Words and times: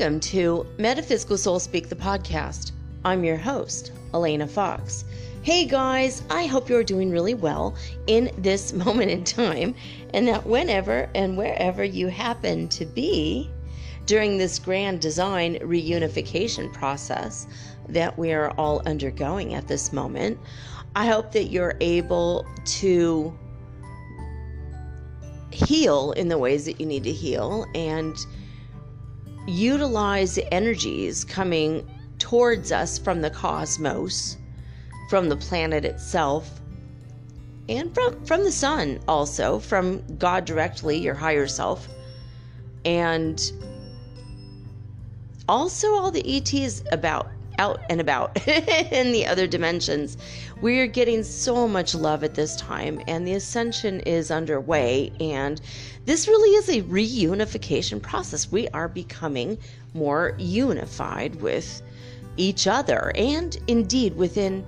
Welcome 0.00 0.20
to 0.20 0.66
Metaphysical 0.78 1.36
Soul 1.36 1.60
Speak 1.60 1.90
the 1.90 1.94
podcast. 1.94 2.72
I'm 3.04 3.22
your 3.22 3.36
host, 3.36 3.92
Elena 4.14 4.46
Fox. 4.46 5.04
Hey 5.42 5.66
guys, 5.66 6.22
I 6.30 6.46
hope 6.46 6.70
you're 6.70 6.82
doing 6.82 7.10
really 7.10 7.34
well 7.34 7.76
in 8.06 8.30
this 8.38 8.72
moment 8.86 9.10
in 9.10 9.24
time, 9.24 9.74
and 10.14 10.26
that 10.26 10.46
whenever 10.46 11.10
and 11.14 11.36
wherever 11.36 11.84
you 11.84 12.06
happen 12.06 12.66
to 12.68 12.86
be 12.86 13.50
during 14.06 14.38
this 14.38 14.58
grand 14.58 15.02
design 15.02 15.58
reunification 15.58 16.72
process 16.72 17.46
that 17.90 18.18
we 18.18 18.32
are 18.32 18.52
all 18.52 18.80
undergoing 18.86 19.52
at 19.52 19.68
this 19.68 19.92
moment, 19.92 20.38
I 20.96 21.08
hope 21.08 21.30
that 21.32 21.50
you're 21.50 21.76
able 21.82 22.46
to 22.64 23.38
heal 25.50 26.12
in 26.12 26.28
the 26.28 26.38
ways 26.38 26.64
that 26.64 26.80
you 26.80 26.86
need 26.86 27.04
to 27.04 27.12
heal 27.12 27.66
and 27.74 28.16
utilize 29.46 30.34
the 30.34 30.52
energies 30.52 31.24
coming 31.24 31.88
towards 32.18 32.72
us 32.72 32.98
from 32.98 33.20
the 33.20 33.30
cosmos, 33.30 34.36
from 35.08 35.28
the 35.28 35.36
planet 35.36 35.84
itself, 35.84 36.60
and 37.68 37.94
from, 37.94 38.24
from 38.24 38.44
the 38.44 38.52
sun 38.52 39.00
also, 39.06 39.58
from 39.58 40.02
God 40.16 40.44
directly, 40.44 40.98
your 40.98 41.14
higher 41.14 41.46
self, 41.46 41.88
and 42.84 43.52
also 45.48 45.94
all 45.94 46.10
the 46.10 46.36
ETs 46.36 46.82
about 46.92 47.30
out 47.58 47.80
and 47.90 48.00
about 48.00 48.36
in 48.92 49.12
the 49.12 49.26
other 49.26 49.46
dimensions. 49.46 50.16
We're 50.60 50.86
getting 50.86 51.22
so 51.22 51.68
much 51.68 51.94
love 51.94 52.24
at 52.24 52.34
this 52.34 52.56
time, 52.56 53.00
and 53.06 53.26
the 53.26 53.34
ascension 53.34 54.00
is 54.00 54.30
underway. 54.30 55.12
And 55.20 55.60
this 56.06 56.28
really 56.28 56.56
is 56.56 56.68
a 56.68 56.82
reunification 56.82 58.00
process. 58.00 58.50
We 58.50 58.68
are 58.68 58.88
becoming 58.88 59.58
more 59.94 60.34
unified 60.38 61.36
with 61.36 61.82
each 62.36 62.66
other 62.66 63.12
and 63.14 63.56
indeed 63.66 64.16
within 64.16 64.64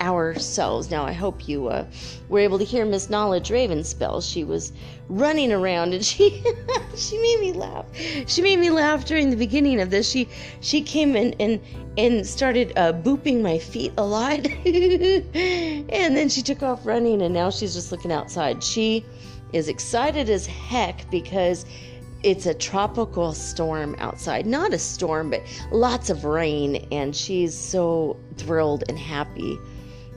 ourselves. 0.00 0.90
Now, 0.90 1.04
I 1.04 1.12
hope 1.12 1.48
you 1.48 1.68
uh, 1.68 1.84
were 2.28 2.40
able 2.40 2.58
to 2.58 2.64
hear 2.64 2.84
Miss 2.84 3.08
Knowledge 3.08 3.50
Ravenspell. 3.50 4.20
She 4.28 4.42
was 4.42 4.72
running 5.08 5.52
around 5.52 5.94
and 5.94 6.04
she 6.12 6.42
she 6.96 7.18
made 7.18 7.40
me 7.40 7.52
laugh. 7.52 7.86
She 8.26 8.42
made 8.42 8.58
me 8.58 8.70
laugh 8.70 9.04
during 9.04 9.30
the 9.30 9.36
beginning 9.36 9.80
of 9.80 9.90
this. 9.90 10.10
She 10.10 10.28
she 10.60 10.82
came 10.82 11.14
in 11.16 11.34
and 11.38 11.60
and 11.96 12.26
started 12.26 12.72
uh, 12.76 12.92
booping 12.92 13.42
my 13.42 13.58
feet 13.58 13.92
a 13.96 14.04
lot, 14.04 14.46
and 14.64 16.16
then 16.16 16.28
she 16.28 16.42
took 16.42 16.62
off 16.62 16.84
running. 16.84 17.22
And 17.22 17.32
now 17.32 17.50
she's 17.50 17.74
just 17.74 17.92
looking 17.92 18.12
outside. 18.12 18.62
She 18.62 19.04
is 19.52 19.68
excited 19.68 20.28
as 20.30 20.46
heck 20.46 21.10
because 21.10 21.64
it's 22.22 22.46
a 22.46 22.54
tropical 22.54 23.32
storm 23.32 23.96
outside. 23.98 24.46
Not 24.46 24.72
a 24.72 24.78
storm, 24.78 25.30
but 25.30 25.42
lots 25.70 26.08
of 26.10 26.24
rain, 26.24 26.86
and 26.92 27.14
she's 27.14 27.56
so 27.56 28.18
thrilled 28.36 28.84
and 28.88 28.98
happy 28.98 29.58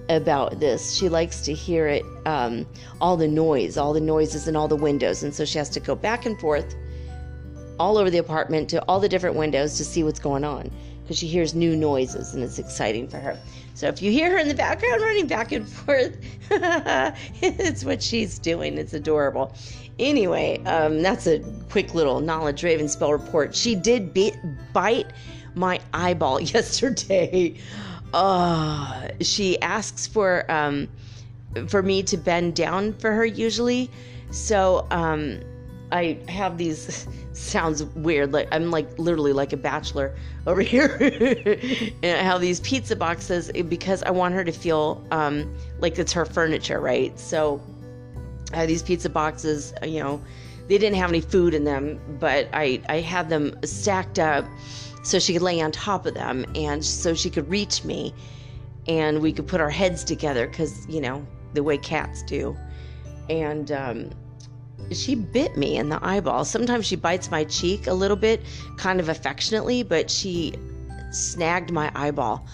about 0.10 0.60
this. 0.60 0.96
She 0.96 1.10
likes 1.10 1.42
to 1.42 1.54
hear 1.54 1.88
it, 1.88 2.04
um, 2.26 2.68
all 3.02 3.18
the 3.18 3.28
noise, 3.28 3.78
all 3.78 3.94
the 3.94 4.02
noises 4.02 4.48
and 4.48 4.56
all 4.56 4.68
the 4.68 4.76
windows. 4.76 5.24
And 5.24 5.34
so 5.34 5.46
she 5.46 5.58
has 5.58 5.70
to 5.72 5.80
go 5.80 5.96
back 5.96 6.26
and 6.26 6.40
forth 6.40 6.76
all 7.80 7.98
over 7.98 8.10
the 8.10 8.20
apartment 8.20 8.70
to 8.70 8.84
all 8.88 9.00
the 9.00 9.10
different 9.10 9.36
windows 9.36 9.78
to 9.78 9.86
see 9.86 10.04
what's 10.04 10.20
going 10.20 10.44
on 10.44 10.72
because 11.02 11.18
she 11.18 11.28
hears 11.28 11.54
new 11.54 11.76
noises 11.76 12.34
and 12.34 12.44
it's 12.44 12.60
exciting 12.60 13.08
for 13.08 13.18
her. 13.18 13.40
So 13.76 13.88
if 13.88 14.02
you 14.02 14.10
hear 14.10 14.32
her 14.32 14.38
in 14.38 14.48
the 14.48 14.56
background 14.56 15.02
running 15.02 15.28
back 15.28 15.52
and 15.52 15.68
forth, 15.68 16.18
it's 17.42 17.84
what 17.84 18.02
she's 18.02 18.40
doing. 18.40 18.78
It's 18.78 18.94
adorable. 18.94 19.54
Anyway, 20.00 20.64
um, 20.64 21.02
that's 21.02 21.28
a 21.28 21.40
quick 21.70 21.94
little 21.94 22.22
Knowledge 22.22 22.62
Ravenspell 22.62 23.12
report. 23.12 23.54
She 23.54 23.76
did 23.76 24.14
be- 24.14 24.34
bite 24.72 25.12
my 25.56 25.82
eyeball 25.94 26.40
yesterday. 26.54 27.56
Uh, 28.14 29.10
she 29.20 29.62
asks 29.62 30.08
for 30.08 30.50
um, 30.50 30.88
for 31.68 31.84
me 31.84 32.02
to 32.04 32.16
bend 32.16 32.56
down 32.56 32.94
for 32.94 33.12
her 33.12 33.26
usually. 33.26 33.92
So 34.32 34.88
um, 34.90 35.42
I 35.92 36.18
have 36.28 36.58
these 36.58 37.08
sounds 37.34 37.84
weird 37.84 38.32
like 38.32 38.48
I'm 38.52 38.72
like 38.72 38.98
literally 38.98 39.34
like 39.34 39.54
a 39.54 39.58
bachelor 39.58 40.16
over 40.48 40.62
here. 40.62 40.98
And 42.04 42.18
I 42.18 42.24
have 42.24 42.42
these 42.42 42.60
pizza 42.62 42.96
boxes 42.96 43.52
because 43.52 44.04
I 44.04 44.12
want 44.12 44.34
her 44.36 44.44
to 44.44 44.52
feel 44.52 45.06
um, 45.12 45.56
like 45.80 45.98
it's 46.00 46.14
her 46.14 46.26
furniture 46.26 46.80
right? 46.80 47.18
So 47.20 47.62
I 48.54 48.58
have 48.58 48.68
these 48.68 48.84
pizza 48.84 49.10
boxes 49.10 49.74
you 49.84 50.00
know 50.00 50.22
they 50.68 50.78
didn't 50.78 50.98
have 50.98 51.10
any 51.10 51.22
food 51.22 51.54
in 51.54 51.64
them 51.64 52.00
but 52.20 52.48
I 52.54 52.82
I 52.90 53.02
had 53.02 53.30
them 53.30 53.58
stacked 53.64 54.20
up 54.20 54.46
so 55.04 55.20
she 55.20 55.34
could 55.34 55.42
lay 55.44 55.62
on 55.62 55.72
top 55.72 56.06
of 56.06 56.14
them 56.16 56.46
and 56.56 56.84
so 56.84 57.14
she 57.14 57.30
could 57.30 57.48
reach 57.50 57.84
me 57.84 58.14
and 58.88 59.22
we 59.22 59.32
could 59.34 59.48
put 59.48 59.62
our 59.62 59.70
heads 59.70 60.04
together 60.04 60.48
because 60.48 60.88
you 60.88 61.02
know 61.02 61.26
the 61.56 61.64
way 61.64 61.78
cats 61.78 62.22
do. 62.24 62.56
And 63.30 63.72
um, 63.72 64.12
she 64.92 65.16
bit 65.16 65.58
me 65.58 65.78
in 65.78 65.90
the 65.90 66.00
eyeball. 66.06 66.46
Sometimes 66.46 66.86
she 66.86 66.96
bites 66.96 67.32
my 67.32 67.44
cheek 67.46 67.88
a 67.88 67.94
little 67.94 68.18
bit 68.18 68.42
kind 68.78 69.00
of 69.00 69.10
affectionately 69.10 69.84
but 69.84 70.10
she 70.10 70.54
snagged 71.12 71.72
my 71.72 71.92
eyeball. 71.96 72.46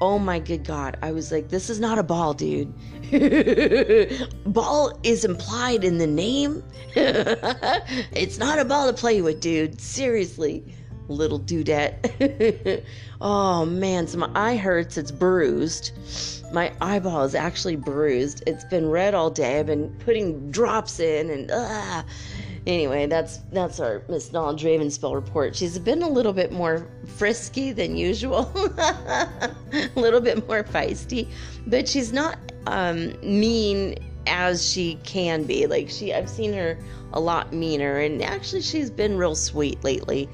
Oh 0.00 0.18
my 0.18 0.38
good 0.38 0.64
god. 0.64 0.96
I 1.02 1.12
was 1.12 1.32
like 1.32 1.48
this 1.48 1.70
is 1.70 1.80
not 1.80 1.98
a 1.98 2.02
ball 2.02 2.34
dude. 2.34 2.72
Ball 4.44 4.98
is 5.02 5.24
implied 5.24 5.82
in 5.82 5.98
the 5.98 6.06
name. 6.06 6.62
It's 6.96 8.38
not 8.38 8.58
a 8.58 8.64
ball 8.64 8.86
to 8.86 8.92
play 8.92 9.22
with 9.22 9.40
dude. 9.40 9.80
Seriously 9.80 10.74
little 11.08 11.40
dudette. 11.40 12.84
oh 13.20 13.64
man, 13.64 14.06
so 14.06 14.18
my 14.18 14.30
eye 14.34 14.56
hurts. 14.56 14.96
It's 14.96 15.10
bruised. 15.10 15.92
My 16.52 16.72
eyeball 16.80 17.24
is 17.24 17.34
actually 17.34 17.76
bruised. 17.76 18.42
It's 18.46 18.64
been 18.64 18.88
red 18.88 19.14
all 19.14 19.30
day. 19.30 19.58
I've 19.58 19.66
been 19.66 19.90
putting 20.00 20.50
drops 20.50 21.00
in 21.00 21.30
and 21.30 21.50
ah. 21.52 22.04
Anyway, 22.66 23.06
that's 23.06 23.38
that's 23.50 23.80
our 23.80 24.02
Miss 24.08 24.30
Knowledge 24.30 24.62
Ravenspell 24.62 25.14
report. 25.14 25.56
She's 25.56 25.78
been 25.78 26.02
a 26.02 26.08
little 26.08 26.34
bit 26.34 26.52
more 26.52 26.86
frisky 27.06 27.72
than 27.72 27.96
usual, 27.96 28.52
a 28.78 29.50
little 29.96 30.20
bit 30.20 30.46
more 30.46 30.64
feisty, 30.64 31.28
but 31.66 31.88
she's 31.88 32.12
not 32.12 32.36
um, 32.66 33.14
mean 33.22 33.94
as 34.26 34.70
she 34.70 34.96
can 35.04 35.44
be. 35.44 35.66
Like 35.66 35.88
she, 35.88 36.12
I've 36.12 36.28
seen 36.28 36.52
her 36.52 36.78
a 37.14 37.20
lot 37.20 37.54
meaner, 37.54 38.00
and 38.00 38.22
actually 38.22 38.60
she's 38.60 38.90
been 38.90 39.16
real 39.16 39.34
sweet 39.34 39.82
lately 39.82 40.28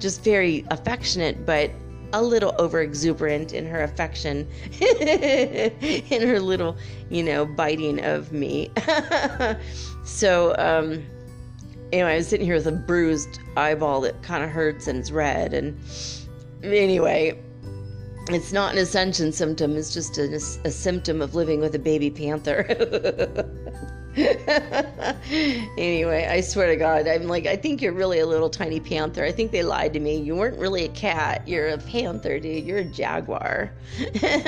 just 0.00 0.24
very 0.24 0.64
affectionate, 0.70 1.44
but 1.46 1.70
a 2.12 2.22
little 2.22 2.54
over 2.58 2.80
exuberant 2.80 3.52
in 3.52 3.66
her 3.66 3.82
affection, 3.82 4.48
in 4.80 6.26
her 6.26 6.40
little, 6.40 6.76
you 7.08 7.22
know, 7.22 7.46
biting 7.46 8.04
of 8.04 8.32
me. 8.32 8.70
so, 10.04 10.54
um, 10.58 11.04
anyway, 11.92 12.14
I 12.14 12.16
was 12.16 12.28
sitting 12.28 12.46
here 12.46 12.56
with 12.56 12.66
a 12.66 12.72
bruised 12.72 13.40
eyeball 13.56 14.00
that 14.02 14.22
kind 14.22 14.42
of 14.42 14.50
hurts 14.50 14.88
and 14.88 14.98
it's 14.98 15.10
red. 15.10 15.54
And 15.54 15.78
anyway, 16.62 17.40
it's 18.28 18.52
not 18.52 18.72
an 18.72 18.78
ascension 18.78 19.32
symptom, 19.32 19.76
it's 19.76 19.94
just 19.94 20.18
a, 20.18 20.34
a 20.64 20.70
symptom 20.70 21.22
of 21.22 21.34
living 21.34 21.60
with 21.60 21.74
a 21.74 21.78
baby 21.78 22.10
panther. 22.10 22.66
anyway, 25.78 26.26
I 26.30 26.40
swear 26.40 26.68
to 26.68 26.76
God, 26.76 27.06
I'm 27.06 27.26
like, 27.26 27.46
I 27.46 27.56
think 27.56 27.80
you're 27.80 27.92
really 27.92 28.18
a 28.18 28.26
little 28.26 28.50
tiny 28.50 28.80
panther. 28.80 29.24
I 29.24 29.32
think 29.32 29.50
they 29.52 29.62
lied 29.62 29.92
to 29.94 30.00
me. 30.00 30.16
You 30.16 30.36
weren't 30.36 30.58
really 30.58 30.84
a 30.84 30.88
cat. 30.88 31.46
You're 31.48 31.68
a 31.68 31.78
panther, 31.78 32.38
dude. 32.38 32.64
You're 32.64 32.78
a 32.78 32.84
jaguar. 32.84 33.72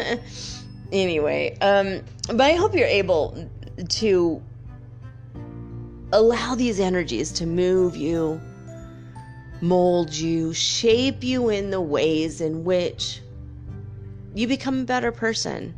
anyway, 0.93 1.57
um, 1.61 2.03
but 2.27 2.43
I 2.43 2.55
hope 2.55 2.75
you're 2.75 2.87
able 2.87 3.49
to 3.89 4.43
allow 6.13 6.55
these 6.55 6.79
energies 6.79 7.33
to 7.33 7.47
move 7.47 7.97
you, 7.97 8.41
mold 9.63 10.13
you, 10.13 10.53
shape 10.53 11.25
you 11.25 11.49
in 11.49 11.71
the 11.71 11.81
ways 11.81 12.41
in 12.41 12.65
which 12.65 13.23
you 14.35 14.47
become 14.47 14.81
a 14.81 14.85
better 14.85 15.13
person 15.13 15.75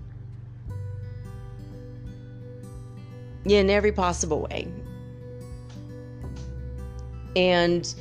in 3.44 3.70
every 3.70 3.92
possible 3.92 4.42
way. 4.42 4.68
And 7.36 7.92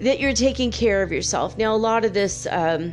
that 0.00 0.20
you're 0.20 0.32
taking 0.32 0.70
care 0.70 1.02
of 1.02 1.10
yourself. 1.10 1.56
Now, 1.58 1.74
a 1.74 1.76
lot 1.76 2.04
of 2.04 2.12
this, 2.12 2.46
um, 2.50 2.92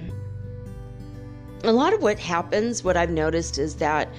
a 1.63 1.71
lot 1.71 1.93
of 1.93 2.01
what 2.01 2.19
happens, 2.19 2.83
what 2.83 2.97
I've 2.97 3.09
noticed 3.09 3.57
is 3.57 3.75
that, 3.75 4.09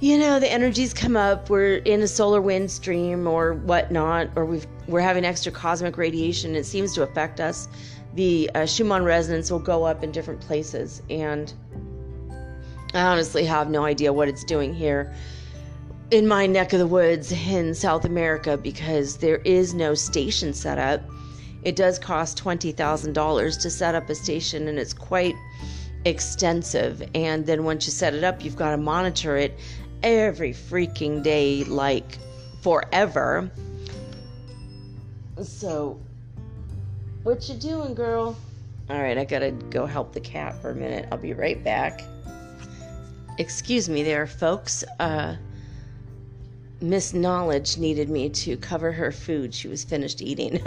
you 0.00 0.18
know, 0.18 0.38
the 0.38 0.52
energies 0.52 0.92
come 0.92 1.16
up, 1.16 1.48
we're 1.48 1.76
in 1.78 2.02
a 2.02 2.06
solar 2.06 2.40
wind 2.40 2.70
stream 2.70 3.26
or 3.26 3.54
whatnot, 3.54 4.28
or 4.36 4.44
we've, 4.44 4.66
we're 4.86 5.00
having 5.00 5.24
extra 5.24 5.50
cosmic 5.50 5.96
radiation. 5.96 6.54
It 6.54 6.64
seems 6.64 6.94
to 6.94 7.02
affect 7.02 7.40
us. 7.40 7.68
The 8.14 8.50
uh, 8.54 8.66
Schumann 8.66 9.04
resonance 9.04 9.50
will 9.50 9.58
go 9.58 9.84
up 9.84 10.02
in 10.04 10.12
different 10.12 10.40
places. 10.40 11.02
And 11.10 11.52
I 12.94 13.00
honestly 13.02 13.44
have 13.44 13.68
no 13.70 13.84
idea 13.84 14.12
what 14.12 14.28
it's 14.28 14.44
doing 14.44 14.74
here 14.74 15.14
in 16.10 16.26
my 16.26 16.46
neck 16.46 16.72
of 16.72 16.78
the 16.78 16.86
woods 16.86 17.32
in 17.32 17.74
South 17.74 18.04
America 18.04 18.56
because 18.56 19.16
there 19.16 19.38
is 19.38 19.74
no 19.74 19.94
station 19.94 20.52
set 20.52 20.78
up 20.78 21.02
it 21.66 21.74
does 21.74 21.98
cost 21.98 22.40
$20,000 22.44 23.60
to 23.60 23.70
set 23.70 23.96
up 23.96 24.08
a 24.08 24.14
station 24.14 24.68
and 24.68 24.78
it's 24.78 24.94
quite 24.94 25.34
extensive. 26.04 27.02
And 27.12 27.44
then 27.44 27.64
once 27.64 27.86
you 27.86 27.90
set 27.90 28.14
it 28.14 28.22
up, 28.22 28.44
you've 28.44 28.54
got 28.54 28.70
to 28.70 28.76
monitor 28.76 29.36
it 29.36 29.58
every 30.04 30.52
freaking 30.52 31.24
day, 31.24 31.64
like 31.64 32.18
forever. 32.62 33.50
So, 35.42 35.98
what 37.24 37.48
you 37.48 37.56
doing, 37.56 37.96
girl? 37.96 38.36
All 38.88 39.02
right, 39.02 39.18
I 39.18 39.24
gotta 39.24 39.50
go 39.50 39.86
help 39.86 40.12
the 40.12 40.20
cat 40.20 40.62
for 40.62 40.70
a 40.70 40.74
minute. 40.76 41.08
I'll 41.10 41.18
be 41.18 41.32
right 41.32 41.62
back. 41.64 42.00
Excuse 43.38 43.88
me 43.88 44.04
there, 44.04 44.28
folks. 44.28 44.84
Uh, 45.00 45.34
Miss 46.80 47.14
Knowledge 47.14 47.78
needed 47.78 48.10
me 48.10 48.28
to 48.28 48.56
cover 48.56 48.92
her 48.92 49.10
food. 49.10 49.54
She 49.54 49.68
was 49.68 49.84
finished 49.84 50.20
eating. 50.20 50.60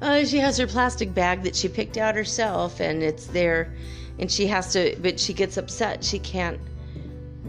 uh, 0.00 0.24
she 0.24 0.38
has 0.38 0.56
her 0.58 0.66
plastic 0.66 1.12
bag 1.12 1.42
that 1.42 1.56
she 1.56 1.68
picked 1.68 1.96
out 1.96 2.14
herself, 2.14 2.80
and 2.80 3.02
it's 3.02 3.26
there, 3.26 3.72
and 4.18 4.30
she 4.30 4.46
has 4.46 4.72
to, 4.74 4.96
but 5.00 5.18
she 5.18 5.32
gets 5.32 5.56
upset. 5.56 6.04
She 6.04 6.18
can't 6.20 6.60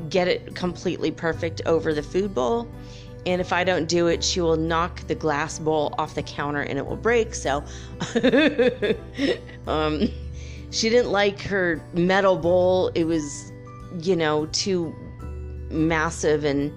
get 0.09 0.27
it 0.27 0.55
completely 0.55 1.11
perfect 1.11 1.61
over 1.65 1.93
the 1.93 2.03
food 2.03 2.33
bowl. 2.33 2.67
And 3.25 3.39
if 3.39 3.53
I 3.53 3.63
don't 3.63 3.87
do 3.87 4.07
it, 4.07 4.23
she 4.23 4.41
will 4.41 4.57
knock 4.57 5.01
the 5.01 5.13
glass 5.13 5.59
bowl 5.59 5.93
off 5.99 6.15
the 6.15 6.23
counter 6.23 6.61
and 6.61 6.79
it 6.79 6.85
will 6.85 6.97
break. 6.97 7.35
So, 7.35 7.63
um, 9.67 10.09
she 10.71 10.89
didn't 10.89 11.11
like 11.11 11.39
her 11.41 11.79
metal 11.93 12.35
bowl. 12.35 12.87
It 12.95 13.03
was, 13.03 13.51
you 13.99 14.15
know, 14.15 14.47
too 14.47 14.95
massive 15.71 16.43
and 16.43 16.71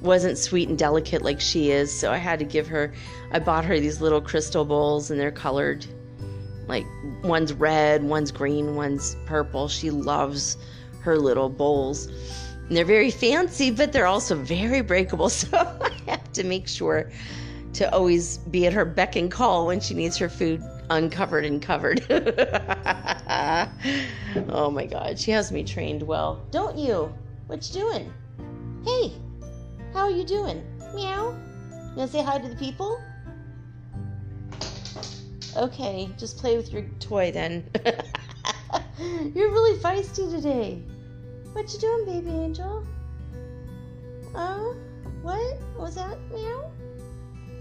wasn't 0.00 0.38
sweet 0.38 0.68
and 0.68 0.78
delicate 0.78 1.22
like 1.22 1.40
she 1.40 1.70
is. 1.70 1.92
So 1.92 2.12
I 2.12 2.18
had 2.18 2.38
to 2.38 2.44
give 2.44 2.66
her, 2.68 2.92
I 3.32 3.38
bought 3.38 3.64
her 3.64 3.80
these 3.80 4.00
little 4.00 4.20
crystal 4.20 4.64
bowls 4.64 5.10
and 5.10 5.18
they're 5.18 5.32
colored 5.32 5.84
like 6.68 6.86
one's 7.22 7.52
red, 7.52 8.04
one's 8.04 8.30
green, 8.30 8.76
one's 8.76 9.16
purple. 9.26 9.68
She 9.68 9.90
loves 9.90 10.56
her 11.00 11.18
little 11.18 11.48
bowls. 11.48 12.06
And 12.68 12.76
they're 12.76 12.84
very 12.84 13.10
fancy, 13.10 13.70
but 13.70 13.92
they're 13.92 14.06
also 14.06 14.34
very 14.36 14.82
breakable. 14.82 15.30
So 15.38 15.48
I 15.56 15.90
have 16.10 16.32
to 16.34 16.44
make 16.44 16.68
sure 16.68 17.10
to 17.74 17.92
always 17.92 18.38
be 18.38 18.66
at 18.66 18.72
her 18.72 18.84
beck 18.84 19.16
and 19.16 19.30
call 19.30 19.66
when 19.66 19.80
she 19.80 19.94
needs 19.94 20.16
her 20.18 20.28
food 20.28 20.62
uncovered 20.90 21.44
and 21.44 21.60
covered. 21.60 22.04
oh 24.50 24.70
my 24.70 24.86
God, 24.86 25.18
she 25.18 25.30
has 25.32 25.52
me 25.52 25.64
trained 25.64 26.02
well. 26.02 26.44
Don't 26.50 26.76
you? 26.76 27.12
What 27.46 27.66
you 27.68 27.80
doing? 27.80 28.12
Hey, 28.84 29.12
how 29.92 30.00
are 30.00 30.10
you 30.10 30.24
doing? 30.24 30.62
Meow. 30.94 31.30
You 31.70 31.96
wanna 31.96 32.08
say 32.08 32.22
hi 32.22 32.38
to 32.38 32.48
the 32.48 32.56
people? 32.56 33.00
Okay, 35.56 36.08
just 36.16 36.38
play 36.38 36.56
with 36.56 36.72
your 36.72 36.82
toy 37.00 37.32
then. 37.32 37.68
You're 38.98 39.50
really 39.50 39.78
feisty 39.78 40.30
today. 40.30 40.82
What 41.52 41.72
you 41.72 41.80
doing, 41.80 42.04
baby 42.06 42.30
angel? 42.30 42.86
Oh, 44.34 44.76
what? 45.22 45.58
what 45.74 45.86
was 45.86 45.96
that? 45.96 46.18
Meow. 46.32 46.70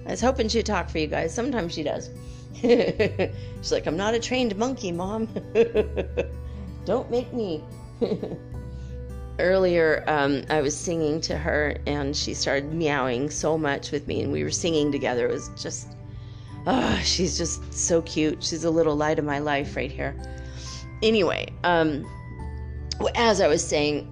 I 0.06 0.12
was 0.12 0.22
hoping 0.22 0.48
she'd 0.48 0.68
talk 0.68 0.90
for 0.90 1.00
you 1.00 1.08
guys. 1.08 1.34
Sometimes 1.34 1.74
she 1.74 1.84
does. 1.84 2.12
She's 2.62 3.72
like, 3.72 3.88
I'm 3.88 3.98
not 3.98 4.14
a 4.14 4.20
trained 4.20 4.56
monkey, 4.56 4.92
mom. 4.92 5.28
Don't 6.86 7.10
make 7.10 7.34
me. 7.34 7.64
Earlier, 9.40 10.04
um, 10.08 10.44
I 10.50 10.62
was 10.62 10.76
singing 10.76 11.22
to 11.22 11.38
her, 11.38 11.78
and 11.86 12.16
she 12.16 12.34
started 12.34 12.74
meowing 12.74 13.30
so 13.30 13.58
much 13.58 13.92
with 13.92 14.08
me, 14.08 14.22
and 14.22 14.32
we 14.32 14.44
were 14.44 14.52
singing 14.52 14.92
together. 14.92 15.28
It 15.28 15.32
was 15.32 15.50
just, 15.56 15.96
oh, 16.66 17.00
she's 17.04 17.38
just 17.38 17.74
so 17.74 18.02
cute. 18.02 18.44
She's 18.44 18.64
a 18.64 18.70
little 18.70 18.96
light 18.96 19.20
of 19.20 19.26
my 19.26 19.40
life 19.40 19.76
right 19.76 19.92
here. 19.92 20.16
Anyway, 21.04 21.48
um, 21.64 22.04
as 23.16 23.42
I 23.42 23.48
was 23.48 23.64
saying, 23.64 24.12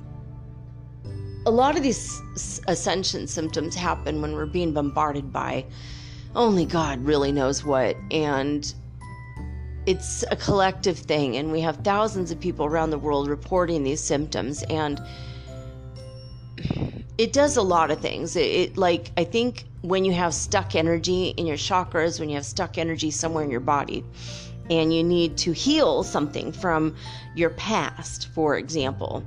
a 1.48 1.52
lot 1.52 1.76
of 1.78 1.84
these 1.84 2.22
ascension 2.68 3.28
symptoms 3.28 3.76
happen 3.76 4.22
when 4.22 4.34
we're 4.34 4.46
being 4.46 4.74
bombarded 4.74 5.32
by 5.32 5.66
only 6.36 6.66
God 6.66 7.04
really 7.06 7.32
knows 7.32 7.64
what. 7.64 7.96
And 8.12 8.74
it's 9.86 10.24
a 10.32 10.36
collective 10.36 10.98
thing. 10.98 11.38
And 11.38 11.52
we 11.52 11.62
have 11.62 11.78
thousands 11.78 12.32
of 12.32 12.40
people 12.40 12.66
around 12.66 12.90
the 12.90 12.98
world 12.98 13.28
reporting 13.28 13.84
these 13.84 14.02
symptoms. 14.02 14.64
And 14.64 15.02
it 17.18 17.34
does 17.34 17.58
a 17.58 17.62
lot 17.62 17.92
of 17.92 18.00
things. 18.00 18.36
It, 18.36 18.42
it, 18.42 18.78
like, 18.78 19.12
I 19.18 19.24
think 19.24 19.66
when 19.82 20.04
you 20.04 20.14
have 20.14 20.34
stuck 20.34 20.76
energy 20.76 21.30
in 21.30 21.46
your 21.46 21.58
chakras, 21.58 22.20
when 22.20 22.30
you 22.30 22.36
have 22.36 22.46
stuck 22.46 22.78
energy 22.78 23.12
somewhere 23.12 23.44
in 23.44 23.52
your 23.52 23.60
body, 23.60 24.04
and 24.70 24.94
you 24.94 25.04
need 25.04 25.38
to 25.38 25.52
heal 25.52 26.04
something 26.04 26.52
from 26.52 26.96
your 27.36 27.52
past, 27.52 28.30
for 28.34 28.58
example, 28.58 29.24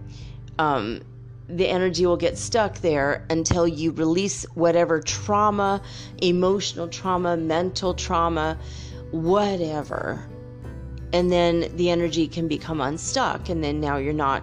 um, 0.59 1.01
the 1.49 1.67
energy 1.67 2.05
will 2.05 2.17
get 2.17 2.37
stuck 2.37 2.79
there 2.79 3.25
until 3.31 3.67
you 3.67 3.93
release 3.93 4.45
whatever 4.55 5.01
trauma, 5.01 5.81
emotional 6.21 6.89
trauma, 6.89 7.37
mental 7.37 7.95
trauma, 7.95 8.59
whatever. 9.13 10.29
And 11.13 11.33
then 11.33 11.75
the 11.77 11.91
energy 11.91 12.29
can 12.29 12.49
become 12.49 12.81
unstuck, 12.81 13.49
and 13.49 13.65
then 13.65 13.81
now 13.81 13.97
you're 13.97 14.13
not 14.13 14.43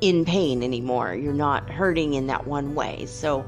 in 0.00 0.24
pain 0.24 0.62
anymore. 0.62 1.14
You're 1.14 1.32
not 1.32 1.68
hurting 1.68 2.14
in 2.14 2.26
that 2.28 2.46
one 2.46 2.74
way. 2.74 3.06
So 3.06 3.44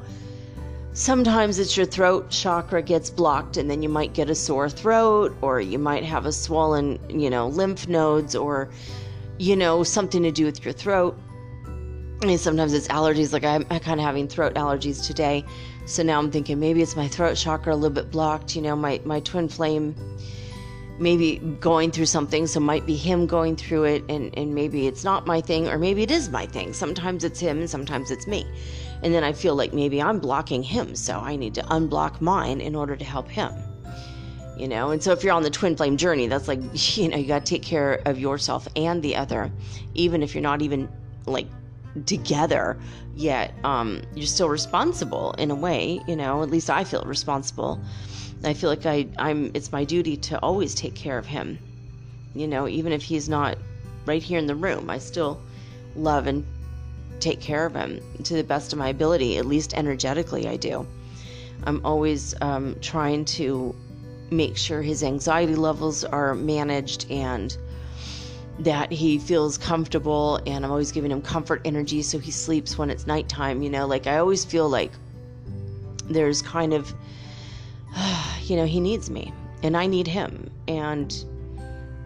sometimes 0.93 1.59
it's 1.59 1.77
your 1.77 1.87
throat 1.87 2.31
chakra 2.31 2.83
gets 2.83 3.11
blocked, 3.11 3.57
and 3.57 3.71
then 3.71 3.83
you 3.83 3.89
might 3.89 4.13
get 4.13 4.31
a 4.31 4.35
sore 4.35 4.69
throat, 4.69 5.37
or 5.41 5.61
you 5.61 5.79
might 5.79 6.05
have 6.05 6.27
a 6.27 6.33
swollen, 6.33 6.99
you 7.09 7.31
know, 7.31 7.49
lymph 7.49 7.89
nodes, 7.89 8.35
or, 8.35 8.69
you 9.39 9.57
know, 9.57 9.83
something 9.83 10.23
to 10.23 10.31
do 10.31 10.45
with 10.45 10.65
your 10.65 10.75
throat 10.75 11.19
mean, 12.27 12.39
sometimes 12.39 12.73
it's 12.73 12.89
allergies. 12.89 13.33
Like 13.33 13.45
I'm, 13.45 13.65
I'm 13.71 13.81
kind 13.81 14.01
of 14.01 14.07
having 14.07 14.29
throat 14.29 14.55
allergies 14.55 15.05
today, 15.07 15.45
so 15.87 16.03
now 16.03 16.19
I'm 16.19 16.31
thinking 16.31 16.59
maybe 16.59 16.83
it's 16.83 16.97
my 16.97 17.09
throat 17.09 17.37
chakra 17.37 17.75
a 17.75 17.77
little 17.77 17.95
bit 17.95 18.11
blocked. 18.11 18.57
You 18.57 18.63
know, 18.63 18.77
my 18.77 19.01
my 19.05 19.21
twin 19.21 19.49
flame 19.49 19.95
maybe 20.99 21.39
going 21.61 21.91
through 21.91 22.07
something, 22.07 22.47
so 22.47 22.61
might 22.61 22.87
be 22.87 22.97
him 22.97 23.27
going 23.27 23.57
through 23.57 23.85
it, 23.85 24.05
and 24.09 24.37
and 24.37 24.55
maybe 24.55 24.87
it's 24.87 25.05
not 25.05 25.27
my 25.27 25.41
thing, 25.41 25.69
or 25.69 25.79
maybe 25.79 26.03
it 26.03 26.11
is 26.11 26.31
my 26.31 26.47
thing. 26.47 26.73
Sometimes 26.73 27.25
it's 27.25 27.41
him, 27.41 27.59
and 27.59 27.71
sometimes 27.71 28.11
it's 28.11 28.27
me, 28.27 28.47
and 29.03 29.15
then 29.15 29.25
I 29.25 29.33
feel 29.33 29.55
like 29.55 29.73
maybe 29.73 30.03
I'm 30.03 30.19
blocking 30.19 30.63
him, 30.63 30.95
so 30.95 31.19
I 31.19 31.37
need 31.37 31.55
to 31.55 31.63
unblock 31.63 32.21
mine 32.21 32.61
in 32.61 32.75
order 32.75 32.97
to 32.97 33.05
help 33.05 33.29
him. 33.29 33.53
You 34.57 34.67
know, 34.67 34.91
and 34.91 35.01
so 35.01 35.13
if 35.13 35.23
you're 35.23 35.35
on 35.35 35.45
the 35.45 35.51
twin 35.51 35.77
flame 35.77 35.97
journey, 35.97 36.27
that's 36.27 36.49
like 36.49 36.61
you 36.97 37.09
know 37.09 37.17
you 37.17 37.27
got 37.27 37.47
to 37.47 37.51
take 37.51 37.63
care 37.63 38.01
of 38.07 38.19
yourself 38.19 38.69
and 38.77 39.03
the 39.03 39.17
other, 39.17 39.53
even 39.95 40.23
if 40.23 40.35
you're 40.35 40.43
not 40.43 40.63
even 40.63 40.89
like 41.27 41.47
together 42.07 42.79
yet 43.15 43.53
um, 43.65 44.03
you're 44.15 44.27
still 44.27 44.49
responsible 44.49 45.33
in 45.33 45.51
a 45.51 45.55
way 45.55 46.01
you 46.07 46.15
know 46.15 46.43
at 46.43 46.51
least 46.51 46.71
i 46.71 46.85
feel 46.85 47.03
responsible 47.03 47.81
i 48.45 48.55
feel 48.55 48.71
like 48.71 48.87
I, 48.87 49.07
i'm 49.19 49.51
it's 49.55 49.73
my 49.73 49.85
duty 49.85 50.17
to 50.17 50.39
always 50.41 50.75
take 50.75 50.95
care 50.95 51.19
of 51.19 51.27
him. 51.27 51.59
You 52.35 52.47
know 52.47 52.69
even 52.69 52.93
if 52.93 53.03
he's 53.03 53.29
not 53.29 53.59
right 54.07 54.23
here 54.23 54.39
in 54.39 54.47
the 54.47 54.55
room 54.55 54.91
i 54.91 54.99
still 54.99 55.41
love 55.97 56.27
and 56.27 56.45
take 57.21 57.41
care 57.41 57.67
of 57.67 57.75
him 57.75 58.01
to 58.23 58.35
the 58.35 58.45
best 58.45 58.73
of 58.73 58.79
my 58.79 58.89
ability 58.89 59.39
at 59.39 59.47
least 59.47 59.75
energetically 59.75 60.47
i 60.49 60.57
do. 60.57 60.87
I'm 61.65 61.85
always 61.85 62.35
um, 62.41 62.77
trying 62.81 63.25
to 63.27 63.75
make 64.31 64.57
sure 64.57 64.83
his 64.83 65.03
anxiety 65.03 65.57
levels 65.57 66.05
are 66.05 66.35
managed 66.35 67.11
and 67.11 67.57
that 68.61 68.93
he 68.93 69.19
feels 69.19 69.57
comfortable 69.57 70.41
and 70.47 70.65
I'm 70.65 70.71
always 70.71 70.93
giving 70.93 71.11
him 71.11 71.23
comfort 71.23 71.63
energy 71.65 72.03
so 72.03 72.19
he 72.19 72.31
sleeps 72.31 72.77
when 72.77 72.91
it's 72.91 73.07
nighttime, 73.07 73.63
you 73.63 73.71
know, 73.71 73.87
like 73.87 74.07
I 74.07 74.19
always 74.19 74.45
feel 74.45 74.69
like 74.69 74.93
there's 76.05 76.43
kind 76.43 76.73
of 76.73 76.93
you 78.43 78.57
know, 78.57 78.67
he 78.67 78.81
needs 78.81 79.11
me 79.11 79.33
and 79.63 79.77
I 79.77 79.87
need 79.87 80.07
him. 80.07 80.51
And 80.67 81.15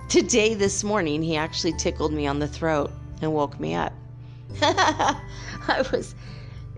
today 0.08 0.54
this 0.54 0.84
morning 0.84 1.22
he 1.22 1.36
actually 1.36 1.72
tickled 1.74 2.12
me 2.12 2.26
on 2.26 2.38
the 2.38 2.48
throat 2.48 2.90
and 3.20 3.32
woke 3.32 3.58
me 3.58 3.74
up. 3.74 3.92
I 4.62 5.84
was 5.92 6.14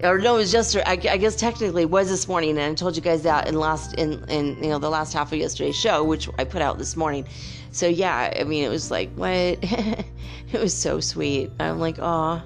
or 0.02 0.18
no, 0.18 0.34
it 0.34 0.38
was 0.38 0.52
just 0.52 0.76
I, 0.76 0.92
I, 0.92 1.16
guess 1.16 1.37
technically 1.37 1.82
it 1.82 1.90
was 1.90 2.08
this 2.08 2.26
morning, 2.26 2.50
and 2.58 2.61
I 2.61 2.75
told 2.75 2.96
you 2.96 3.02
guys 3.02 3.23
that 3.23 3.46
in 3.49 3.54
last 3.54 3.94
in 3.94 4.25
in 4.28 4.62
you 4.62 4.68
know 4.70 4.78
the 4.78 4.90
last 4.90 5.12
half 5.12 5.32
of 5.32 5.38
yesterday's 5.38 5.76
show, 5.76 6.02
which 6.02 6.28
I 6.38 6.44
put 6.44 6.62
out 6.62 6.78
this 6.78 6.96
morning. 6.96 7.26
So 7.70 7.87
yeah, 7.87 8.32
I 8.38 8.44
mean 8.44 8.64
it 8.64 8.68
was 8.68 8.90
like 8.90 9.11
what 9.14 9.30
it 9.62 10.06
was 10.52 10.75
so 10.75 11.00
sweet. 11.00 11.50
I'm 11.61 11.78
like, 11.78 11.99
oh, 12.00 12.42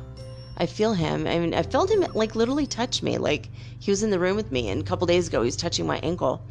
I 0.58 0.66
feel 0.66 0.92
him. 0.92 1.26
I 1.26 1.38
mean, 1.38 1.54
I 1.54 1.62
felt 1.62 1.90
him 1.90 2.04
like 2.14 2.34
literally 2.34 2.66
touch 2.66 3.02
me. 3.02 3.16
Like 3.16 3.48
he 3.78 3.90
was 3.90 4.02
in 4.02 4.10
the 4.10 4.18
room 4.18 4.36
with 4.36 4.50
me, 4.52 4.68
and 4.68 4.82
a 4.82 4.84
couple 4.84 5.06
days 5.06 5.28
ago 5.28 5.40
he 5.42 5.46
was 5.46 5.56
touching 5.56 5.86
my 5.86 5.98
ankle. 5.98 6.42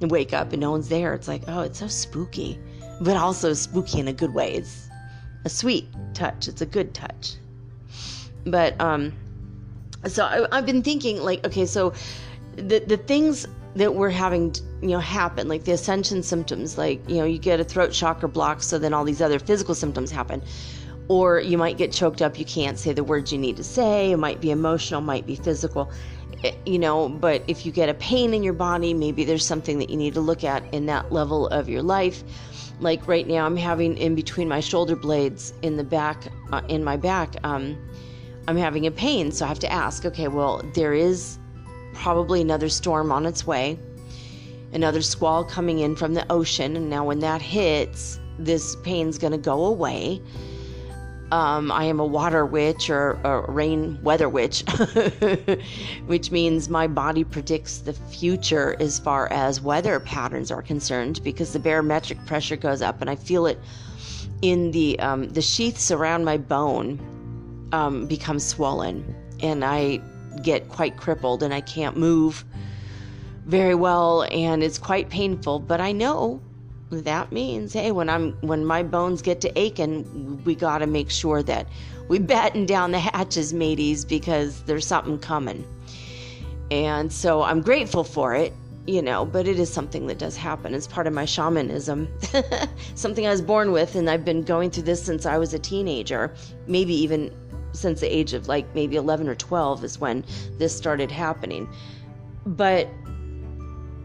And 0.00 0.10
wake 0.10 0.32
up 0.32 0.52
and 0.52 0.60
no 0.60 0.72
one's 0.72 0.88
there. 0.88 1.14
It's 1.14 1.28
like, 1.28 1.42
oh, 1.46 1.60
it's 1.60 1.78
so 1.78 1.86
spooky, 1.86 2.58
but 3.00 3.16
also 3.16 3.52
spooky 3.52 4.00
in 4.00 4.08
a 4.08 4.12
good 4.12 4.34
way. 4.34 4.54
It's 4.54 4.88
a 5.44 5.48
sweet 5.48 5.86
touch. 6.12 6.48
It's 6.48 6.60
a 6.60 6.66
good 6.66 6.92
touch. 6.92 7.36
But 8.44 8.80
um 8.80 9.12
so 10.08 10.24
I, 10.24 10.48
I've 10.50 10.66
been 10.66 10.82
thinking, 10.82 11.18
like, 11.18 11.46
okay, 11.46 11.66
so 11.66 11.92
the 12.56 12.80
the 12.80 12.96
things 12.96 13.46
that 13.76 13.94
we're 13.94 14.10
having 14.10 14.54
you 14.82 14.88
know 14.88 14.98
happen 14.98 15.48
like 15.48 15.64
the 15.64 15.72
ascension 15.72 16.22
symptoms 16.22 16.76
like 16.76 17.08
you 17.08 17.16
know 17.16 17.24
you 17.24 17.38
get 17.38 17.58
a 17.58 17.64
throat 17.64 17.90
chakra 17.90 18.28
block 18.28 18.62
so 18.62 18.78
then 18.78 18.92
all 18.92 19.04
these 19.04 19.22
other 19.22 19.38
physical 19.38 19.74
symptoms 19.74 20.10
happen 20.10 20.42
or 21.12 21.40
you 21.40 21.58
might 21.58 21.76
get 21.76 21.92
choked 21.92 22.22
up 22.22 22.38
you 22.38 22.44
can't 22.44 22.78
say 22.78 22.92
the 22.92 23.04
words 23.04 23.32
you 23.32 23.38
need 23.38 23.56
to 23.56 23.64
say 23.64 24.12
it 24.12 24.16
might 24.16 24.40
be 24.40 24.50
emotional 24.50 25.00
might 25.00 25.26
be 25.26 25.36
physical 25.36 25.90
eh, 26.44 26.52
you 26.66 26.78
know 26.78 27.08
but 27.08 27.42
if 27.46 27.66
you 27.66 27.72
get 27.72 27.88
a 27.88 27.94
pain 27.94 28.32
in 28.34 28.42
your 28.42 28.52
body 28.52 28.94
maybe 28.94 29.24
there's 29.24 29.44
something 29.44 29.78
that 29.78 29.90
you 29.90 29.96
need 29.96 30.14
to 30.14 30.20
look 30.20 30.44
at 30.44 30.62
in 30.74 30.86
that 30.86 31.12
level 31.12 31.48
of 31.48 31.68
your 31.68 31.82
life 31.82 32.22
like 32.80 33.06
right 33.06 33.26
now 33.26 33.44
i'm 33.44 33.56
having 33.56 33.96
in 33.96 34.14
between 34.14 34.48
my 34.48 34.60
shoulder 34.60 34.96
blades 34.96 35.52
in 35.62 35.76
the 35.76 35.84
back 35.84 36.24
uh, 36.52 36.62
in 36.68 36.82
my 36.82 36.96
back 36.96 37.36
um, 37.44 37.76
i'm 38.48 38.56
having 38.56 38.86
a 38.86 38.90
pain 38.90 39.30
so 39.30 39.44
i 39.44 39.48
have 39.48 39.58
to 39.58 39.70
ask 39.70 40.04
okay 40.04 40.28
well 40.28 40.62
there 40.74 40.94
is 40.94 41.38
probably 41.92 42.40
another 42.40 42.68
storm 42.68 43.12
on 43.12 43.26
its 43.26 43.46
way, 43.46 43.78
another 44.72 45.02
squall 45.02 45.44
coming 45.44 45.80
in 45.80 45.96
from 45.96 46.14
the 46.14 46.30
ocean. 46.30 46.76
And 46.76 46.88
now, 46.88 47.04
when 47.04 47.20
that 47.20 47.42
hits, 47.42 48.18
this 48.38 48.76
pain's 48.76 49.18
going 49.18 49.32
to 49.32 49.38
go 49.38 49.64
away. 49.64 50.20
Um, 51.32 51.72
I 51.72 51.84
am 51.84 51.98
a 51.98 52.04
water 52.04 52.44
witch 52.44 52.90
or 52.90 53.12
a 53.24 53.50
rain 53.50 53.98
weather 54.02 54.28
witch, 54.28 54.64
which 56.06 56.30
means 56.30 56.68
my 56.68 56.86
body 56.86 57.24
predicts 57.24 57.78
the 57.78 57.94
future 57.94 58.76
as 58.78 58.98
far 58.98 59.32
as 59.32 59.58
weather 59.58 59.98
patterns 59.98 60.50
are 60.50 60.60
concerned 60.60 61.24
because 61.24 61.54
the 61.54 61.58
barometric 61.58 62.26
pressure 62.26 62.56
goes 62.56 62.82
up 62.82 63.00
and 63.00 63.08
I 63.08 63.16
feel 63.16 63.46
it 63.46 63.58
in 64.42 64.72
the 64.72 64.98
um, 64.98 65.30
the 65.30 65.40
sheaths 65.40 65.90
around 65.90 66.26
my 66.26 66.36
bone 66.36 67.00
um, 67.72 68.06
become 68.06 68.38
swollen 68.38 69.02
and 69.40 69.64
I 69.64 70.02
get 70.42 70.68
quite 70.68 70.98
crippled 70.98 71.42
and 71.42 71.54
I 71.54 71.62
can't 71.62 71.96
move 71.96 72.44
very 73.46 73.74
well 73.74 74.24
and 74.24 74.62
it's 74.62 74.78
quite 74.78 75.08
painful, 75.08 75.60
but 75.60 75.80
I 75.80 75.92
know 75.92 76.42
that 77.00 77.32
means 77.32 77.72
hey 77.72 77.90
when 77.90 78.08
I'm 78.10 78.32
when 78.42 78.64
my 78.64 78.82
bones 78.82 79.22
get 79.22 79.40
to 79.42 79.58
aching, 79.58 80.42
we 80.44 80.54
got 80.54 80.78
to 80.78 80.86
make 80.86 81.10
sure 81.10 81.42
that 81.42 81.66
we 82.08 82.18
batten 82.18 82.66
down 82.66 82.92
the 82.92 82.98
hatches, 82.98 83.54
mateys, 83.54 84.04
because 84.04 84.62
there's 84.64 84.86
something 84.86 85.18
coming. 85.18 85.64
And 86.70 87.12
so 87.12 87.42
I'm 87.42 87.60
grateful 87.60 88.04
for 88.04 88.34
it, 88.34 88.52
you 88.86 89.02
know, 89.02 89.24
but 89.24 89.46
it 89.46 89.58
is 89.58 89.72
something 89.72 90.06
that 90.08 90.18
does 90.18 90.36
happen. 90.36 90.74
It's 90.74 90.86
part 90.86 91.06
of 91.06 91.12
my 91.12 91.24
shamanism, 91.24 92.08
something 92.94 93.26
I 93.26 93.30
was 93.30 93.42
born 93.42 93.72
with, 93.72 93.94
and 93.94 94.10
I've 94.10 94.24
been 94.24 94.42
going 94.42 94.70
through 94.70 94.84
this 94.84 95.02
since 95.02 95.26
I 95.26 95.38
was 95.38 95.54
a 95.54 95.58
teenager, 95.58 96.34
maybe 96.66 96.94
even 96.94 97.34
since 97.72 98.00
the 98.00 98.14
age 98.14 98.32
of 98.32 98.48
like 98.48 98.74
maybe 98.74 98.96
11 98.96 99.28
or 99.28 99.34
12 99.34 99.84
is 99.84 99.98
when 99.98 100.24
this 100.58 100.76
started 100.76 101.10
happening. 101.10 101.68
But 102.44 102.88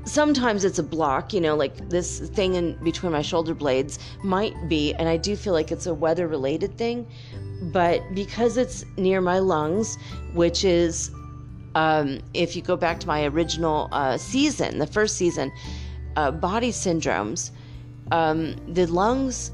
sometimes 0.08 0.64
it's 0.64 0.80
a 0.80 0.84
block, 0.84 1.34
you 1.34 1.42
know, 1.42 1.56
like 1.56 1.90
this 1.90 2.20
thing 2.20 2.56
in 2.56 2.74
between 2.84 3.12
my 3.12 3.22
shoulder 3.22 3.54
blades 3.54 4.00
might 4.24 4.56
be, 4.68 4.94
and 4.96 5.08
I 5.08 5.18
do 5.18 5.36
feel 5.36 5.54
like 5.54 5.72
it's 5.72 5.86
a 5.86 5.94
weather 5.94 6.28
related 6.28 6.78
thing, 6.78 7.06
but 7.74 8.02
because 8.16 8.58
it's 8.58 8.86
near 8.98 9.22
my 9.22 9.40
lungs, 9.40 9.98
which 10.34 10.64
is, 10.64 11.12
um, 11.76 12.20
if 12.34 12.56
you 12.56 12.62
go 12.62 12.78
back 12.78 13.00
to 13.02 13.08
my 13.08 13.26
original 13.26 13.90
uh, 13.92 14.18
season, 14.18 14.80
the 14.80 14.88
first 14.88 15.18
season, 15.18 15.52
uh, 16.16 16.32
body 16.32 16.72
syndromes, 16.72 17.52
um, 18.12 18.56
the 18.74 18.86
lungs, 18.88 19.52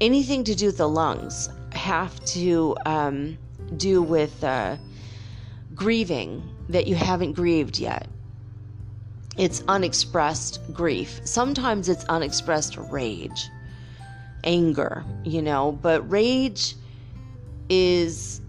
anything 0.00 0.44
to 0.44 0.54
do 0.54 0.66
with 0.66 0.76
the 0.76 0.88
lungs, 0.88 1.48
have 1.72 2.22
to 2.26 2.76
um, 2.86 3.38
do 3.76 4.02
with 4.02 4.44
uh, 4.44 4.76
grieving 5.74 6.42
that 6.68 6.86
you 6.86 6.94
haven't 6.94 7.32
grieved 7.32 7.78
yet. 7.78 8.06
It's 9.36 9.62
unexpressed 9.66 10.60
grief. 10.72 11.20
Sometimes 11.24 11.88
it's 11.88 12.04
unexpressed 12.04 12.76
rage, 12.76 13.50
anger, 14.44 15.04
you 15.24 15.42
know, 15.42 15.72
but 15.82 16.08
rage 16.08 16.76
is 17.68 18.40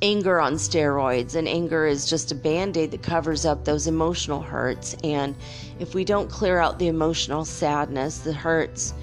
anger 0.00 0.40
on 0.40 0.54
steroids, 0.54 1.34
and 1.34 1.48
anger 1.48 1.86
is 1.86 2.08
just 2.08 2.32
a 2.32 2.34
band 2.34 2.76
aid 2.76 2.92
that 2.92 3.02
covers 3.02 3.44
up 3.44 3.64
those 3.64 3.86
emotional 3.86 4.40
hurts. 4.40 4.94
And 5.04 5.34
if 5.78 5.94
we 5.94 6.04
don't 6.04 6.30
clear 6.30 6.58
out 6.58 6.78
the 6.78 6.86
emotional 6.86 7.44
sadness, 7.44 8.18
the 8.18 8.32
hurts, 8.32 8.94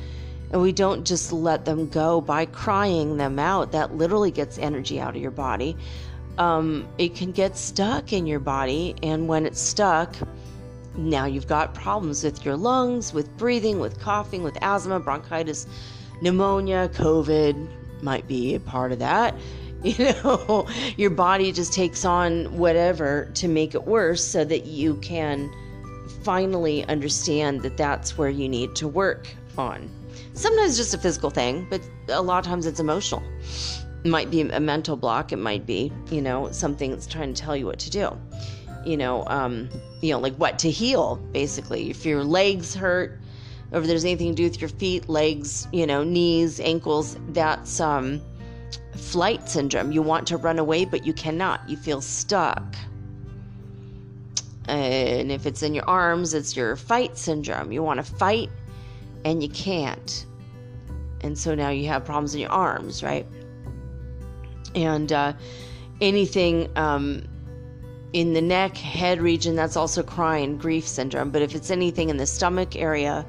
and 0.52 0.62
we 0.62 0.72
don't 0.72 1.06
just 1.06 1.34
let 1.34 1.66
them 1.66 1.90
go 1.90 2.22
by 2.22 2.46
crying 2.46 3.18
them 3.18 3.40
out. 3.40 3.72
That 3.72 3.96
literally 3.96 4.32
gets 4.32 4.58
energy 4.58 5.00
out 5.00 5.16
of 5.16 5.22
your 5.22 5.32
body. 5.32 5.76
Um, 6.38 6.88
it 6.98 7.16
can 7.16 7.32
get 7.32 7.58
stuck 7.58 8.12
in 8.12 8.28
your 8.28 8.40
body, 8.40 8.96
and 9.02 9.28
when 9.28 9.46
it's 9.46 9.62
stuck, 9.62 10.16
now 10.98 11.26
you've 11.26 11.48
got 11.48 11.74
problems 11.74 12.24
with 12.24 12.46
your 12.46 12.58
lungs, 12.58 13.14
with 13.14 13.36
breathing, 13.38 13.80
with 13.80 14.00
coughing, 14.00 14.44
with 14.44 14.58
asthma, 14.62 15.00
bronchitis, 15.00 15.68
pneumonia, 16.22 16.90
COVID 16.94 17.68
might 18.02 18.28
be 18.28 18.56
a 18.56 18.60
part 18.60 18.92
of 18.92 19.00
that. 19.00 19.36
You 19.84 20.16
know, 20.24 20.68
your 20.98 21.12
body 21.12 21.52
just 21.52 21.72
takes 21.72 22.06
on 22.06 22.46
whatever 22.58 23.30
to 23.36 23.48
make 23.48 23.76
it 23.76 23.84
worse 23.84 24.24
so 24.26 24.44
that 24.44 24.66
you 24.66 24.96
can 24.96 25.52
finally 26.24 26.84
understand 26.86 27.62
that 27.62 27.78
that's 27.78 28.18
where 28.18 28.30
you 28.30 28.50
need 28.50 28.76
to 28.78 28.88
work 28.88 29.28
on. 29.60 29.88
Sometimes 30.34 30.76
just 30.76 30.96
a 30.96 30.98
physical 30.98 31.30
thing, 31.30 31.68
but 31.70 31.82
a 32.10 32.22
lot 32.24 32.40
of 32.40 32.46
times 32.46 32.66
it's 32.66 32.80
emotional. 32.80 33.22
It 34.06 34.10
might 34.10 34.30
be 34.30 34.42
a 34.42 34.60
mental 34.60 34.96
block. 34.96 35.32
It 35.32 35.38
might 35.38 35.66
be, 35.66 35.92
you 36.12 36.22
know, 36.22 36.52
something 36.52 36.92
that's 36.92 37.08
trying 37.08 37.34
to 37.34 37.42
tell 37.42 37.58
you 37.58 37.66
what 37.66 37.80
to 37.80 37.90
do. 37.90 38.16
You 38.86 38.98
know, 38.98 39.24
um, 39.26 39.68
you 40.00 40.12
know, 40.12 40.20
like 40.20 40.36
what 40.36 40.60
to 40.60 40.70
heal, 40.70 41.16
basically. 41.32 41.90
If 41.90 42.06
your 42.06 42.24
legs 42.24 42.76
hurt, 42.76 43.20
or 43.72 43.80
if 43.80 43.88
there's 43.88 44.06
anything 44.06 44.30
to 44.30 44.36
do 44.36 44.44
with 44.44 44.62
your 44.62 44.70
feet, 44.70 45.10
legs, 45.10 45.68
you 45.74 45.88
know, 45.88 46.04
knees, 46.04 46.60
ankles, 46.60 47.18
that's 47.30 47.80
um, 47.80 48.22
flight 48.96 49.50
syndrome. 49.50 49.92
You 49.92 50.04
want 50.04 50.28
to 50.28 50.38
run 50.38 50.60
away, 50.60 50.86
but 50.86 51.04
you 51.04 51.12
cannot. 51.12 51.68
You 51.68 51.76
feel 51.76 52.00
stuck. 52.00 52.76
And 54.68 55.32
if 55.32 55.48
it's 55.48 55.64
in 55.64 55.74
your 55.74 55.90
arms, 55.90 56.36
it's 56.36 56.56
your 56.56 56.76
fight 56.76 57.18
syndrome. 57.18 57.72
You 57.72 57.82
want 57.82 57.98
to 57.98 58.04
fight, 58.04 58.52
and 59.24 59.42
you 59.42 59.50
can't. 59.50 60.28
And 61.22 61.36
so 61.36 61.56
now 61.56 61.70
you 61.70 61.88
have 61.88 62.06
problems 62.06 62.36
in 62.36 62.42
your 62.42 62.52
arms, 62.52 63.02
right? 63.02 63.26
And 64.76 65.12
uh, 65.12 65.34
anything 66.02 66.70
um, 66.78 67.24
in 68.14 68.34
the 68.34 68.42
neck, 68.42 68.78
head 68.78 69.22
region, 69.22 69.56
that's 69.56 69.76
also 69.76 70.04
crying, 70.04 70.58
grief 70.58 70.88
syndrome. 70.88 71.32
But 71.32 71.42
if 71.42 71.56
it's 71.56 71.72
anything 71.72 72.10
in 72.10 72.18
the 72.18 72.26
stomach 72.26 72.76
area, 72.76 73.26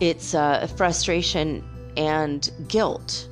it's 0.00 0.34
uh, 0.34 0.66
frustration 0.76 1.64
and 1.96 2.50
guilt. 2.68 3.28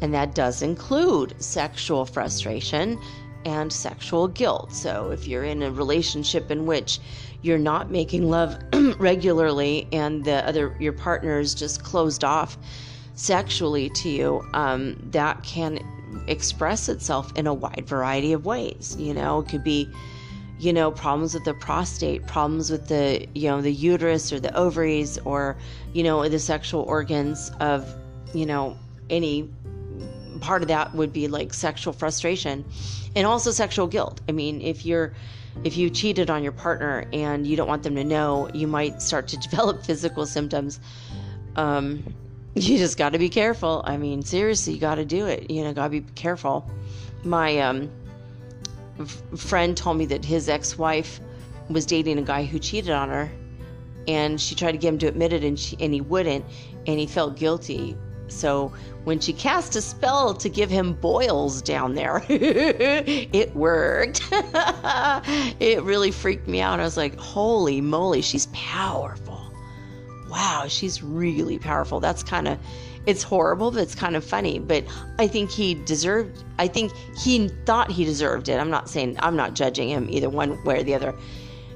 And 0.00 0.12
that 0.14 0.34
does 0.34 0.62
include 0.62 1.40
sexual 1.40 2.04
frustration 2.04 2.98
and 3.44 3.72
sexual 3.72 4.28
guilt. 4.28 4.72
So 4.72 5.10
if 5.10 5.26
you're 5.26 5.44
in 5.44 5.62
a 5.62 5.70
relationship 5.70 6.50
in 6.50 6.66
which 6.66 6.98
you're 7.42 7.58
not 7.58 7.90
making 7.90 8.28
love 8.28 8.60
regularly 8.98 9.88
and 9.92 10.24
the 10.24 10.46
other 10.46 10.76
your 10.78 10.92
partner 10.92 11.38
is 11.38 11.54
just 11.54 11.82
closed 11.82 12.24
off 12.24 12.56
sexually 13.14 13.90
to 13.90 14.08
you, 14.08 14.42
um, 14.54 14.96
that 15.10 15.42
can 15.42 15.78
express 16.26 16.88
itself 16.88 17.32
in 17.36 17.46
a 17.46 17.54
wide 17.54 17.84
variety 17.86 18.32
of 18.32 18.44
ways. 18.44 18.96
You 18.98 19.14
know, 19.14 19.40
it 19.40 19.48
could 19.48 19.64
be 19.64 19.88
you 20.58 20.72
know 20.72 20.90
problems 20.90 21.34
with 21.34 21.44
the 21.44 21.54
prostate 21.54 22.26
problems 22.26 22.70
with 22.70 22.88
the 22.88 23.26
you 23.34 23.48
know 23.48 23.60
the 23.60 23.72
uterus 23.72 24.32
or 24.32 24.38
the 24.38 24.54
ovaries 24.54 25.18
or 25.24 25.56
you 25.92 26.02
know 26.02 26.28
the 26.28 26.38
sexual 26.38 26.82
organs 26.82 27.50
of 27.58 27.92
you 28.32 28.46
know 28.46 28.76
any 29.10 29.50
part 30.40 30.62
of 30.62 30.68
that 30.68 30.94
would 30.94 31.12
be 31.12 31.26
like 31.26 31.52
sexual 31.52 31.92
frustration 31.92 32.64
and 33.16 33.26
also 33.26 33.50
sexual 33.50 33.88
guilt 33.88 34.20
i 34.28 34.32
mean 34.32 34.60
if 34.60 34.86
you're 34.86 35.12
if 35.64 35.76
you 35.76 35.90
cheated 35.90 36.30
on 36.30 36.42
your 36.42 36.52
partner 36.52 37.06
and 37.12 37.46
you 37.46 37.56
don't 37.56 37.68
want 37.68 37.82
them 37.82 37.94
to 37.96 38.04
know, 38.04 38.48
you 38.52 38.66
might 38.66 39.02
start 39.02 39.28
to 39.28 39.36
develop 39.50 39.84
physical 39.84 40.26
symptoms. 40.26 40.80
Um, 41.56 42.02
you 42.54 42.78
just 42.78 42.98
got 42.98 43.12
to 43.12 43.18
be 43.18 43.28
careful. 43.28 43.82
I 43.86 43.96
mean, 43.96 44.22
seriously, 44.22 44.74
you 44.74 44.80
got 44.80 44.96
to 44.96 45.04
do 45.04 45.26
it. 45.26 45.50
You 45.50 45.64
know, 45.64 45.72
got 45.72 45.84
to 45.84 45.90
be 45.90 46.00
careful. 46.14 46.70
My 47.24 47.58
um, 47.60 47.90
f- 49.00 49.22
friend 49.36 49.76
told 49.76 49.96
me 49.96 50.06
that 50.06 50.24
his 50.24 50.48
ex 50.48 50.76
wife 50.76 51.20
was 51.70 51.86
dating 51.86 52.18
a 52.18 52.22
guy 52.22 52.44
who 52.44 52.58
cheated 52.58 52.90
on 52.90 53.08
her, 53.08 53.30
and 54.06 54.40
she 54.40 54.54
tried 54.54 54.72
to 54.72 54.78
get 54.78 54.88
him 54.88 54.98
to 54.98 55.06
admit 55.06 55.32
it, 55.32 55.44
and, 55.44 55.58
she, 55.58 55.76
and 55.80 55.94
he 55.94 56.00
wouldn't, 56.00 56.44
and 56.86 56.98
he 56.98 57.06
felt 57.06 57.36
guilty. 57.36 57.96
So 58.28 58.72
when 59.04 59.20
she 59.20 59.32
cast 59.32 59.76
a 59.76 59.80
spell 59.80 60.34
to 60.34 60.48
give 60.48 60.70
him 60.70 60.94
boils 60.94 61.62
down 61.62 61.94
there, 61.94 62.24
it 62.28 63.54
worked. 63.54 64.22
it 65.60 65.82
really 65.82 66.10
freaked 66.10 66.48
me 66.48 66.60
out. 66.60 66.80
I 66.80 66.84
was 66.84 66.96
like, 66.96 67.18
holy 67.18 67.80
moly, 67.80 68.22
she's 68.22 68.46
powerful. 68.52 69.31
Wow, 70.32 70.64
she's 70.68 71.02
really 71.02 71.58
powerful. 71.58 72.00
That's 72.00 72.22
kind 72.24 72.48
of, 72.48 72.58
it's 73.06 73.22
horrible, 73.22 73.70
but 73.70 73.80
it's 73.82 73.94
kind 73.94 74.16
of 74.16 74.24
funny. 74.24 74.58
But 74.58 74.84
I 75.18 75.28
think 75.28 75.50
he 75.50 75.74
deserved, 75.74 76.42
I 76.58 76.68
think 76.68 76.92
he 77.18 77.48
thought 77.66 77.90
he 77.90 78.04
deserved 78.04 78.48
it. 78.48 78.58
I'm 78.58 78.70
not 78.70 78.88
saying, 78.88 79.16
I'm 79.20 79.36
not 79.36 79.54
judging 79.54 79.90
him 79.90 80.08
either 80.10 80.30
one 80.30 80.62
way 80.64 80.80
or 80.80 80.84
the 80.84 80.94
other. 80.94 81.14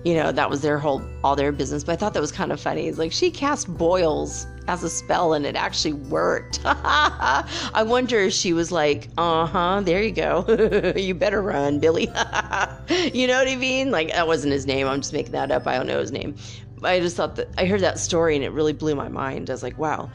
you 0.04 0.14
know, 0.14 0.30
that 0.30 0.48
was 0.48 0.60
their 0.62 0.78
whole, 0.78 1.02
all 1.25 1.34
their 1.34 1.50
business. 1.50 1.82
But 1.82 1.94
I 1.94 1.96
thought 1.96 2.14
that 2.14 2.20
was 2.20 2.30
kind 2.30 2.52
of 2.52 2.60
funny. 2.60 2.86
It's 2.86 2.96
like 2.98 3.10
she 3.12 3.28
cast 3.30 3.66
boils 3.76 4.46
as 4.68 4.84
a 4.84 4.90
spell 4.90 5.32
and 5.32 5.44
it 5.44 5.56
actually 5.56 5.94
worked. 5.94 6.60
I 6.64 7.84
wonder 7.84 8.20
if 8.20 8.32
she 8.32 8.52
was 8.52 8.70
like, 8.70 9.08
uh 9.18 9.46
huh, 9.46 9.80
there 9.84 10.02
you 10.02 10.12
go. 10.12 10.92
you 10.96 11.14
better 11.14 11.42
run, 11.42 11.80
Billy. 11.80 12.04
you 12.88 13.26
know 13.26 13.38
what 13.38 13.48
I 13.48 13.56
mean? 13.58 13.90
Like, 13.90 14.12
that 14.12 14.28
wasn't 14.28 14.52
his 14.52 14.64
name. 14.64 14.86
I'm 14.86 15.00
just 15.00 15.12
making 15.12 15.32
that 15.32 15.50
up. 15.50 15.66
I 15.66 15.76
don't 15.76 15.88
know 15.88 15.98
his 16.00 16.12
name. 16.12 16.36
I 16.83 17.00
just 17.00 17.16
thought 17.16 17.37
that 17.37 17.49
I 17.56 17.66
heard 17.66 17.80
that 17.80 17.99
story 17.99 18.37
and 18.37 18.45
it 18.45 18.50
really 18.50 18.73
blew 18.73 18.95
my 18.95 19.09
mind. 19.09 19.50
I 19.50 19.52
was 19.52 19.62
like, 19.62 19.78
wow. 19.78 20.11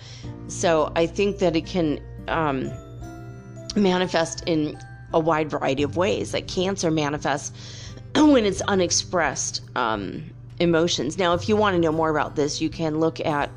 So 0.48 0.91
I 0.96 1.06
think 1.06 1.39
that 1.39 1.56
it 1.56 1.65
can 1.65 2.00
um, 2.27 2.72
manifest 3.75 4.44
in 4.46 4.77
a 5.13 5.20
wide 5.20 5.50
variety 5.50 5.84
of 5.84 5.98
ways. 5.98 6.34
Like 6.34 6.48
cancer 6.48 6.91
manifests 6.91 7.94
when 8.15 8.46
it's 8.46 8.62
unexpressed 8.62 9.62
um, 9.75 10.24
emotions. 10.60 11.18
Now, 11.18 11.34
if 11.34 11.50
you 11.50 11.56
want 11.56 11.75
to 11.75 11.80
know 11.80 11.91
more 11.91 12.10
about 12.10 12.36
this, 12.36 12.62
you 12.62 12.70
can 12.70 13.00
look 13.00 13.20
at 13.20 13.50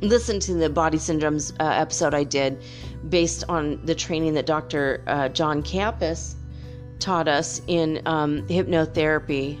listen 0.00 0.38
to 0.40 0.54
the 0.54 0.68
body 0.68 0.98
syndromes 0.98 1.52
uh, 1.60 1.70
episode 1.70 2.14
I 2.14 2.24
did 2.24 2.62
based 3.08 3.44
on 3.48 3.84
the 3.84 3.94
training 3.94 4.34
that 4.34 4.46
Dr. 4.46 5.02
Uh, 5.06 5.28
John 5.28 5.62
Kappas 5.62 6.34
taught 6.98 7.28
us 7.28 7.62
in 7.66 8.00
um, 8.06 8.46
hypnotherapy 8.48 9.60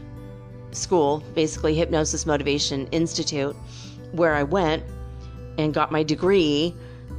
school, 0.74 1.22
basically 1.34 1.74
Hypnosis 1.74 2.26
Motivation 2.26 2.86
Institute, 2.88 3.56
where 4.12 4.34
I 4.34 4.42
went 4.42 4.82
and 5.58 5.72
got 5.72 5.92
my 5.92 6.02
degree 6.02 6.74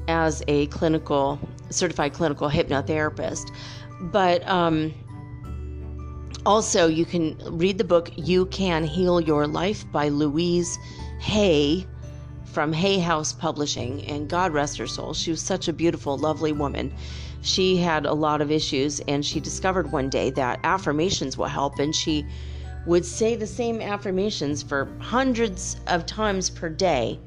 as 0.07 0.43
a 0.47 0.67
clinical 0.67 1.39
certified 1.69 2.13
clinical 2.13 2.50
hypnotherapist. 2.50 3.51
But 4.00 4.47
um, 4.47 4.93
also, 6.45 6.88
you 6.88 7.05
can 7.05 7.38
read 7.57 7.77
the 7.77 7.83
book 7.83 8.12
You 8.15 8.45
Can 8.47 8.83
Heal 8.83 9.19
Your 9.19 9.47
Life 9.47 9.89
by 9.91 10.09
Louise 10.09 10.77
Hay 11.19 11.88
from 12.45 12.71
Hay 12.71 13.00
House 13.00 13.33
Publishing. 13.33 14.03
And 14.05 14.29
God 14.29 14.53
rest 14.53 14.77
her 14.77 14.88
soul. 14.88 15.13
She 15.13 15.31
was 15.31 15.41
such 15.41 15.67
a 15.67 15.74
beautiful, 15.74 16.17
lovely 16.17 16.51
woman. 16.51 16.93
She 17.41 17.77
had 17.77 18.05
a 18.05 18.13
lot 18.13 18.41
of 18.41 18.51
issues, 18.51 19.00
and 19.01 19.25
she 19.25 19.39
discovered 19.39 19.91
one 19.91 20.09
day 20.09 20.29
that 20.31 20.59
affirmations 20.63 21.38
will 21.38 21.45
help. 21.45 21.79
And 21.79 21.95
she 21.95 22.25
would 22.86 23.06
say 23.06 23.36
the 23.36 23.48
same 23.48 23.82
affirmations 23.82 24.62
for 24.62 24.88
hundreds 25.00 25.77
of 25.88 26.06
times 26.06 26.50
per 26.50 26.70
day 26.70 27.20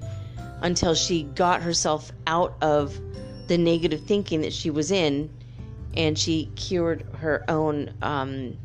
until 0.62 0.95
she 0.95 1.25
got 1.35 1.62
herself 1.62 2.12
out 2.27 2.57
of 2.62 2.99
the 3.49 3.59
negative 3.59 4.00
thinking 4.03 4.41
that 4.43 4.53
she 4.53 4.71
was 4.71 4.91
in 4.91 5.31
and 5.97 6.19
she 6.19 6.47
cured 6.55 7.03
her 7.19 7.45
own 7.49 7.93
um, 8.03 8.57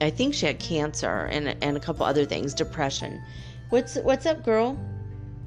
i 0.00 0.08
think 0.08 0.32
she 0.32 0.46
had 0.46 0.58
cancer 0.58 1.26
and, 1.30 1.56
and 1.62 1.76
a 1.76 1.80
couple 1.80 2.06
other 2.06 2.24
things 2.24 2.54
depression. 2.54 3.20
What's 3.70 3.96
what's 3.96 4.24
up 4.24 4.44
girl? 4.44 4.78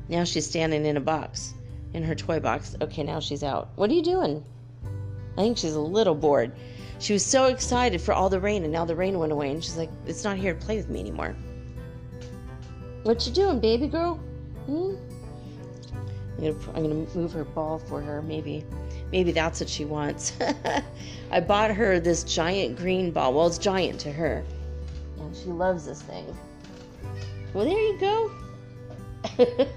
Now 0.09 0.25
she's 0.25 0.45
standing 0.45 0.85
in 0.85 0.97
a 0.97 1.01
box 1.01 1.53
in 1.93 2.03
her 2.03 2.13
toy 2.13 2.39
box. 2.39 2.75
Okay 2.81 3.03
now 3.03 3.19
she's 3.19 3.43
out. 3.43 3.69
What 3.75 3.89
are 3.89 3.93
you 3.93 4.03
doing? 4.03 4.43
I 5.37 5.41
think 5.41 5.57
she's 5.57 5.73
a 5.73 5.81
little 5.81 6.13
bored 6.13 6.51
she 7.01 7.13
was 7.13 7.25
so 7.25 7.45
excited 7.45 7.99
for 7.99 8.13
all 8.13 8.29
the 8.29 8.39
rain 8.39 8.63
and 8.63 8.71
now 8.71 8.85
the 8.85 8.95
rain 8.95 9.17
went 9.17 9.31
away 9.31 9.49
and 9.49 9.63
she's 9.63 9.75
like 9.75 9.89
it's 10.05 10.23
not 10.23 10.37
here 10.37 10.53
to 10.53 10.59
play 10.59 10.77
with 10.77 10.87
me 10.87 10.99
anymore. 10.99 11.35
What 13.03 13.25
you 13.25 13.33
doing 13.33 13.59
baby 13.59 13.87
girl? 13.87 14.17
Hmm? 14.67 14.95
I'm 16.37 16.43
gonna, 16.43 16.71
I'm 16.75 16.83
gonna 16.83 17.07
move 17.15 17.33
her 17.33 17.43
ball 17.43 17.79
for 17.79 18.01
her 18.01 18.21
maybe. 18.21 18.63
Maybe 19.11 19.31
that's 19.31 19.59
what 19.59 19.67
she 19.67 19.83
wants. 19.83 20.33
I 21.31 21.39
bought 21.39 21.71
her 21.71 21.99
this 21.99 22.23
giant 22.23 22.77
green 22.77 23.09
ball. 23.09 23.33
Well 23.33 23.47
it's 23.47 23.57
giant 23.57 23.99
to 24.01 24.11
her. 24.11 24.43
And 25.19 25.35
she 25.35 25.45
loves 25.49 25.87
this 25.87 26.03
thing. 26.03 26.37
Well 27.55 27.65
there 27.65 27.79
you 27.79 27.97
go. 27.99 28.31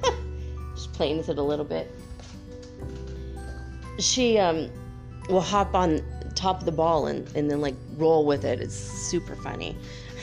Just 0.75 0.93
playing 0.93 1.17
with 1.17 1.31
it 1.31 1.39
a 1.39 1.43
little 1.43 1.65
bit. 1.65 1.91
She 3.99 4.37
um 4.37 4.71
will 5.31 5.41
hop 5.41 5.75
on 5.75 6.03
top 6.45 6.65
the 6.65 6.73
ball 6.73 7.07
and, 7.07 7.21
and 7.37 7.51
then 7.51 7.61
like 7.61 7.77
roll 7.97 8.27
with 8.27 8.45
it 8.45 8.61
it's 8.61 8.75
super 8.75 9.37
funny 9.37 9.77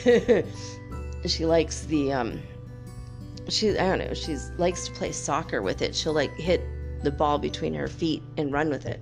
she 1.26 1.44
likes 1.46 1.82
the 1.86 2.12
um 2.12 2.40
she 3.48 3.70
I 3.70 3.96
don't 3.96 3.98
know, 3.98 4.14
she's 4.14 4.50
likes 4.58 4.86
to 4.86 4.92
play 4.92 5.12
soccer 5.12 5.62
with 5.62 5.82
it. 5.82 5.94
She'll 5.94 6.12
like 6.12 6.32
hit 6.34 6.62
the 7.02 7.10
ball 7.10 7.38
between 7.38 7.74
her 7.74 7.88
feet 7.88 8.22
and 8.36 8.52
run 8.52 8.70
with 8.70 8.86
it. 8.86 9.00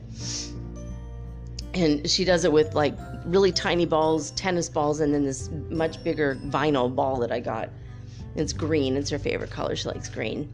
And 1.74 2.09
she 2.09 2.24
does 2.24 2.44
it 2.44 2.52
with 2.52 2.74
like 2.74 2.94
really 3.24 3.52
tiny 3.52 3.87
balls, 3.87 4.33
tennis 4.33 4.68
balls, 4.68 5.00
and 5.00 5.14
then 5.14 5.24
this 5.24 5.50
much 5.68 6.02
bigger 6.02 6.37
vinyl 6.46 6.94
ball 6.94 7.16
that 7.20 7.30
I 7.30 7.40
got. 7.40 7.70
It's 8.37 8.52
green. 8.52 8.96
It's 8.96 9.11
her 9.11 9.18
favorite 9.18 9.50
color. 9.50 9.76
She 9.76 9.88
likes 9.88 10.09
green. 10.09 10.52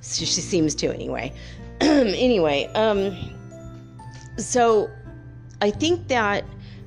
So 0.00 0.24
she 0.24 0.40
seems 0.40 0.74
to 0.76 0.92
anyway. 0.92 1.32
anyway, 1.80 2.66
um, 2.74 3.16
so 4.36 4.90
I 5.60 5.70
think 5.70 6.08
that 6.08 6.44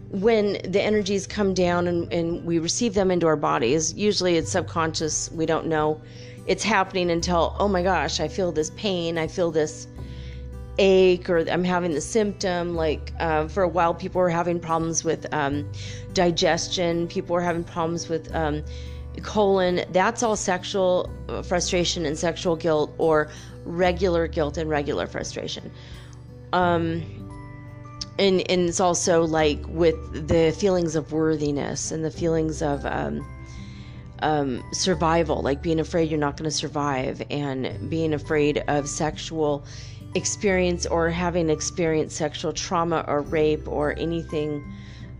when 0.09 0.53
the 0.65 0.81
energies 0.81 1.25
come 1.25 1.53
down 1.53 1.87
and, 1.87 2.11
and 2.11 2.45
we 2.45 2.59
receive 2.59 2.93
them 2.93 3.11
into 3.11 3.27
our 3.27 3.35
bodies, 3.37 3.93
usually 3.93 4.37
it's 4.37 4.51
subconscious. 4.51 5.31
We 5.31 5.45
don't 5.45 5.67
know 5.67 6.01
it's 6.47 6.63
happening 6.63 7.11
until, 7.11 7.55
oh 7.59 7.67
my 7.67 7.83
gosh, 7.83 8.19
I 8.19 8.27
feel 8.27 8.51
this 8.51 8.71
pain, 8.71 9.17
I 9.17 9.27
feel 9.27 9.51
this 9.51 9.87
ache, 10.79 11.29
or 11.29 11.49
I'm 11.49 11.63
having 11.63 11.91
the 11.91 12.01
symptom. 12.01 12.75
Like 12.75 13.13
uh, 13.19 13.47
for 13.47 13.63
a 13.63 13.67
while, 13.67 13.93
people 13.93 14.19
were 14.19 14.29
having 14.29 14.59
problems 14.59 15.03
with 15.03 15.31
um, 15.33 15.69
digestion, 16.13 17.07
people 17.07 17.35
were 17.35 17.41
having 17.41 17.63
problems 17.63 18.09
with 18.09 18.33
um, 18.35 18.63
colon. 19.21 19.81
That's 19.91 20.23
all 20.23 20.35
sexual 20.35 21.09
uh, 21.29 21.41
frustration 21.43 22.05
and 22.05 22.17
sexual 22.17 22.55
guilt, 22.55 22.93
or 22.97 23.29
regular 23.63 24.27
guilt 24.27 24.57
and 24.57 24.69
regular 24.69 25.05
frustration. 25.05 25.71
Um, 26.53 27.20
and, 28.21 28.47
and 28.51 28.69
it's 28.69 28.79
also 28.79 29.23
like 29.23 29.59
with 29.67 30.27
the 30.27 30.51
feelings 30.51 30.95
of 30.95 31.11
worthiness 31.11 31.91
and 31.91 32.05
the 32.05 32.11
feelings 32.11 32.61
of 32.61 32.85
um, 32.85 33.25
um, 34.21 34.63
survival, 34.71 35.41
like 35.41 35.63
being 35.63 35.79
afraid 35.79 36.07
you're 36.11 36.19
not 36.19 36.37
going 36.37 36.49
to 36.49 36.55
survive, 36.55 37.23
and 37.31 37.89
being 37.89 38.13
afraid 38.13 38.63
of 38.67 38.87
sexual 38.87 39.65
experience 40.13 40.85
or 40.85 41.09
having 41.09 41.49
experienced 41.49 42.15
sexual 42.15 42.53
trauma 42.53 43.03
or 43.07 43.21
rape 43.21 43.67
or 43.67 43.97
anything. 43.97 44.63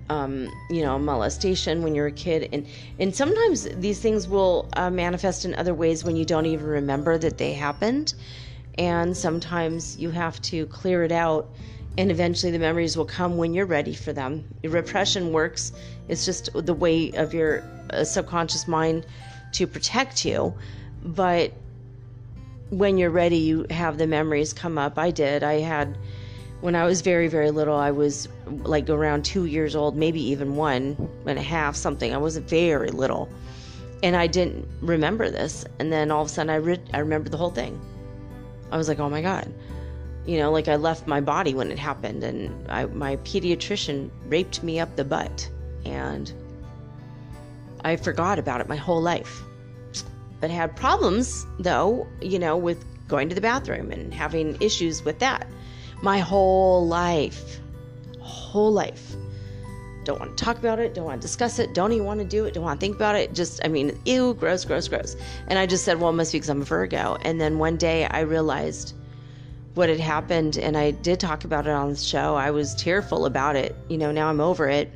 Um, 0.09 0.51
you 0.69 0.81
know, 0.81 0.99
molestation 0.99 1.83
when 1.83 1.95
you're 1.95 2.07
a 2.07 2.11
kid, 2.11 2.49
and 2.51 2.67
and 2.99 3.15
sometimes 3.15 3.63
these 3.77 4.01
things 4.01 4.27
will 4.27 4.67
uh, 4.73 4.89
manifest 4.89 5.45
in 5.45 5.55
other 5.55 5.73
ways 5.73 6.03
when 6.03 6.17
you 6.17 6.25
don't 6.25 6.45
even 6.45 6.65
remember 6.65 7.17
that 7.17 7.37
they 7.37 7.53
happened, 7.53 8.13
and 8.77 9.15
sometimes 9.15 9.97
you 9.97 10.11
have 10.11 10.41
to 10.41 10.65
clear 10.65 11.05
it 11.05 11.13
out 11.13 11.49
and 11.97 12.09
eventually 12.09 12.51
the 12.51 12.59
memories 12.59 12.95
will 12.95 13.05
come 13.05 13.37
when 13.37 13.53
you're 13.53 13.65
ready 13.65 13.93
for 13.93 14.13
them. 14.13 14.45
Repression 14.63 15.33
works, 15.33 15.73
it's 16.07 16.25
just 16.25 16.49
the 16.53 16.73
way 16.73 17.11
of 17.11 17.33
your 17.33 17.63
uh, 17.89 18.03
subconscious 18.03 18.67
mind 18.67 19.05
to 19.53 19.67
protect 19.67 20.23
you. 20.23 20.53
But 21.03 21.53
when 22.69 22.97
you're 22.97 23.09
ready, 23.09 23.37
you 23.37 23.65
have 23.69 23.97
the 23.97 24.07
memories 24.07 24.53
come 24.53 24.77
up. 24.77 24.97
I 24.97 25.11
did. 25.11 25.43
I 25.43 25.59
had, 25.59 25.97
when 26.61 26.75
I 26.75 26.85
was 26.85 27.01
very, 27.01 27.27
very 27.27 27.51
little, 27.51 27.75
I 27.75 27.91
was 27.91 28.29
like 28.47 28.89
around 28.89 29.25
two 29.25 29.45
years 29.45 29.75
old, 29.75 29.97
maybe 29.97 30.21
even 30.21 30.55
one 30.55 31.09
and 31.25 31.37
a 31.37 31.41
half, 31.41 31.75
something. 31.75 32.13
I 32.13 32.17
was 32.17 32.37
very 32.37 32.91
little. 32.91 33.27
And 34.03 34.15
I 34.15 34.27
didn't 34.27 34.65
remember 34.81 35.29
this. 35.29 35.65
And 35.79 35.91
then 35.91 36.09
all 36.09 36.21
of 36.21 36.27
a 36.27 36.29
sudden, 36.29 36.49
I, 36.49 36.55
re- 36.55 36.79
I 36.93 36.99
remembered 36.99 37.31
the 37.31 37.37
whole 37.37 37.51
thing. 37.51 37.79
I 38.71 38.77
was 38.77 38.87
like, 38.87 38.99
oh 38.99 39.09
my 39.09 39.21
God 39.21 39.53
you 40.25 40.37
know, 40.37 40.51
like 40.51 40.67
I 40.67 40.75
left 40.75 41.07
my 41.07 41.21
body 41.21 41.53
when 41.53 41.71
it 41.71 41.79
happened, 41.79 42.23
and 42.23 42.69
I, 42.69 42.85
my 42.85 43.17
pediatrician 43.17 44.09
raped 44.25 44.63
me 44.63 44.79
up 44.79 44.95
the 44.95 45.03
butt, 45.03 45.49
and 45.85 46.31
I 47.83 47.95
forgot 47.95 48.39
about 48.39 48.61
it 48.61 48.69
my 48.69 48.75
whole 48.75 49.01
life. 49.01 49.41
But 50.39 50.49
had 50.49 50.75
problems, 50.75 51.45
though, 51.59 52.07
you 52.21 52.39
know, 52.39 52.57
with 52.57 52.83
going 53.07 53.29
to 53.29 53.35
the 53.35 53.41
bathroom 53.41 53.91
and 53.91 54.13
having 54.13 54.57
issues 54.61 55.03
with 55.03 55.19
that 55.19 55.47
my 56.01 56.19
whole 56.19 56.87
life. 56.87 57.59
Whole 58.19 58.71
life. 58.71 59.15
Don't 60.03 60.19
want 60.19 60.35
to 60.35 60.43
talk 60.43 60.57
about 60.57 60.79
it, 60.79 60.95
don't 60.95 61.05
want 61.05 61.21
to 61.21 61.27
discuss 61.27 61.59
it, 61.59 61.75
don't 61.75 61.91
even 61.91 62.05
want 62.05 62.19
to 62.19 62.25
do 62.25 62.45
it, 62.45 62.55
don't 62.55 62.63
want 62.63 62.79
to 62.79 62.83
think 62.83 62.95
about 62.95 63.15
it. 63.15 63.35
Just, 63.35 63.61
I 63.63 63.67
mean, 63.67 63.99
ew, 64.05 64.33
gross, 64.33 64.65
gross, 64.65 64.87
gross. 64.87 65.15
And 65.47 65.59
I 65.59 65.67
just 65.67 65.85
said, 65.85 65.99
well, 65.99 66.09
it 66.09 66.13
must 66.13 66.31
be 66.31 66.39
because 66.39 66.49
I'm 66.49 66.61
a 66.61 66.65
Virgo. 66.65 67.17
And 67.21 67.39
then 67.39 67.59
one 67.59 67.77
day 67.77 68.05
I 68.05 68.21
realized 68.21 68.95
what 69.73 69.89
had 69.89 69.99
happened 69.99 70.57
and 70.57 70.77
I 70.77 70.91
did 70.91 71.19
talk 71.19 71.43
about 71.45 71.65
it 71.65 71.71
on 71.71 71.89
the 71.89 71.95
show. 71.95 72.35
I 72.35 72.51
was 72.51 72.75
tearful 72.75 73.25
about 73.25 73.55
it. 73.55 73.75
You 73.87 73.97
know, 73.97 74.11
now 74.11 74.29
I'm 74.29 74.41
over 74.41 74.67
it. 74.67 74.91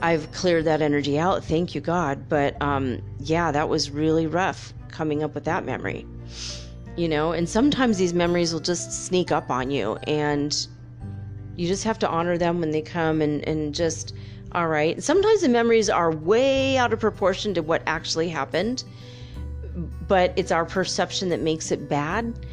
I've 0.00 0.30
cleared 0.32 0.64
that 0.66 0.82
energy 0.82 1.18
out. 1.18 1.44
Thank 1.44 1.74
you, 1.74 1.80
God. 1.80 2.28
But 2.28 2.60
um, 2.62 3.02
yeah, 3.18 3.50
that 3.50 3.68
was 3.68 3.90
really 3.90 4.26
rough 4.26 4.72
coming 4.88 5.22
up 5.22 5.34
with 5.34 5.44
that 5.44 5.64
memory. 5.64 6.06
You 6.96 7.08
know, 7.08 7.32
and 7.32 7.48
sometimes 7.48 7.96
these 7.98 8.12
memories 8.12 8.52
will 8.52 8.60
just 8.60 9.06
sneak 9.06 9.32
up 9.32 9.50
on 9.50 9.70
you 9.70 9.96
and 10.06 10.66
you 11.56 11.66
just 11.66 11.84
have 11.84 11.98
to 12.00 12.08
honor 12.08 12.38
them 12.38 12.60
when 12.60 12.70
they 12.70 12.82
come 12.82 13.22
and, 13.22 13.46
and 13.48 13.74
just 13.74 14.14
All 14.52 14.68
right. 14.68 15.02
Sometimes 15.02 15.42
the 15.42 15.48
memories 15.48 15.90
are 15.90 16.10
way 16.10 16.76
out 16.76 16.92
of 16.92 17.00
proportion 17.00 17.54
to 17.54 17.62
what 17.62 17.82
actually 17.86 18.28
happened, 18.28 18.84
but 20.06 20.32
it's 20.36 20.50
our 20.50 20.64
perception 20.64 21.28
that 21.30 21.40
makes 21.40 21.70
it 21.70 21.88
bad. 21.88 22.46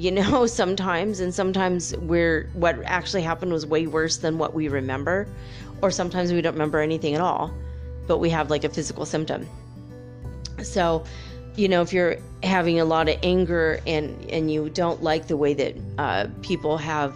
You 0.00 0.10
know, 0.10 0.46
sometimes, 0.62 1.20
and 1.20 1.34
sometimes 1.34 1.94
we're 1.98 2.48
what 2.54 2.82
actually 2.84 3.20
happened 3.20 3.52
was 3.52 3.66
way 3.66 3.86
worse 3.86 4.16
than 4.16 4.38
what 4.38 4.54
we 4.54 4.68
remember, 4.68 5.28
or 5.82 5.90
sometimes 5.90 6.32
we 6.32 6.40
don't 6.40 6.54
remember 6.54 6.80
anything 6.80 7.14
at 7.14 7.20
all, 7.20 7.52
but 8.06 8.16
we 8.16 8.30
have 8.30 8.48
like 8.48 8.64
a 8.64 8.70
physical 8.70 9.04
symptom. 9.04 9.46
So, 10.62 11.04
you 11.54 11.68
know, 11.68 11.82
if 11.82 11.92
you're 11.92 12.16
having 12.42 12.80
a 12.80 12.84
lot 12.86 13.10
of 13.10 13.18
anger 13.22 13.78
and 13.86 14.24
and 14.30 14.50
you 14.50 14.70
don't 14.70 15.02
like 15.02 15.26
the 15.26 15.36
way 15.36 15.52
that 15.52 15.76
uh, 15.98 16.28
people 16.40 16.78
have 16.78 17.14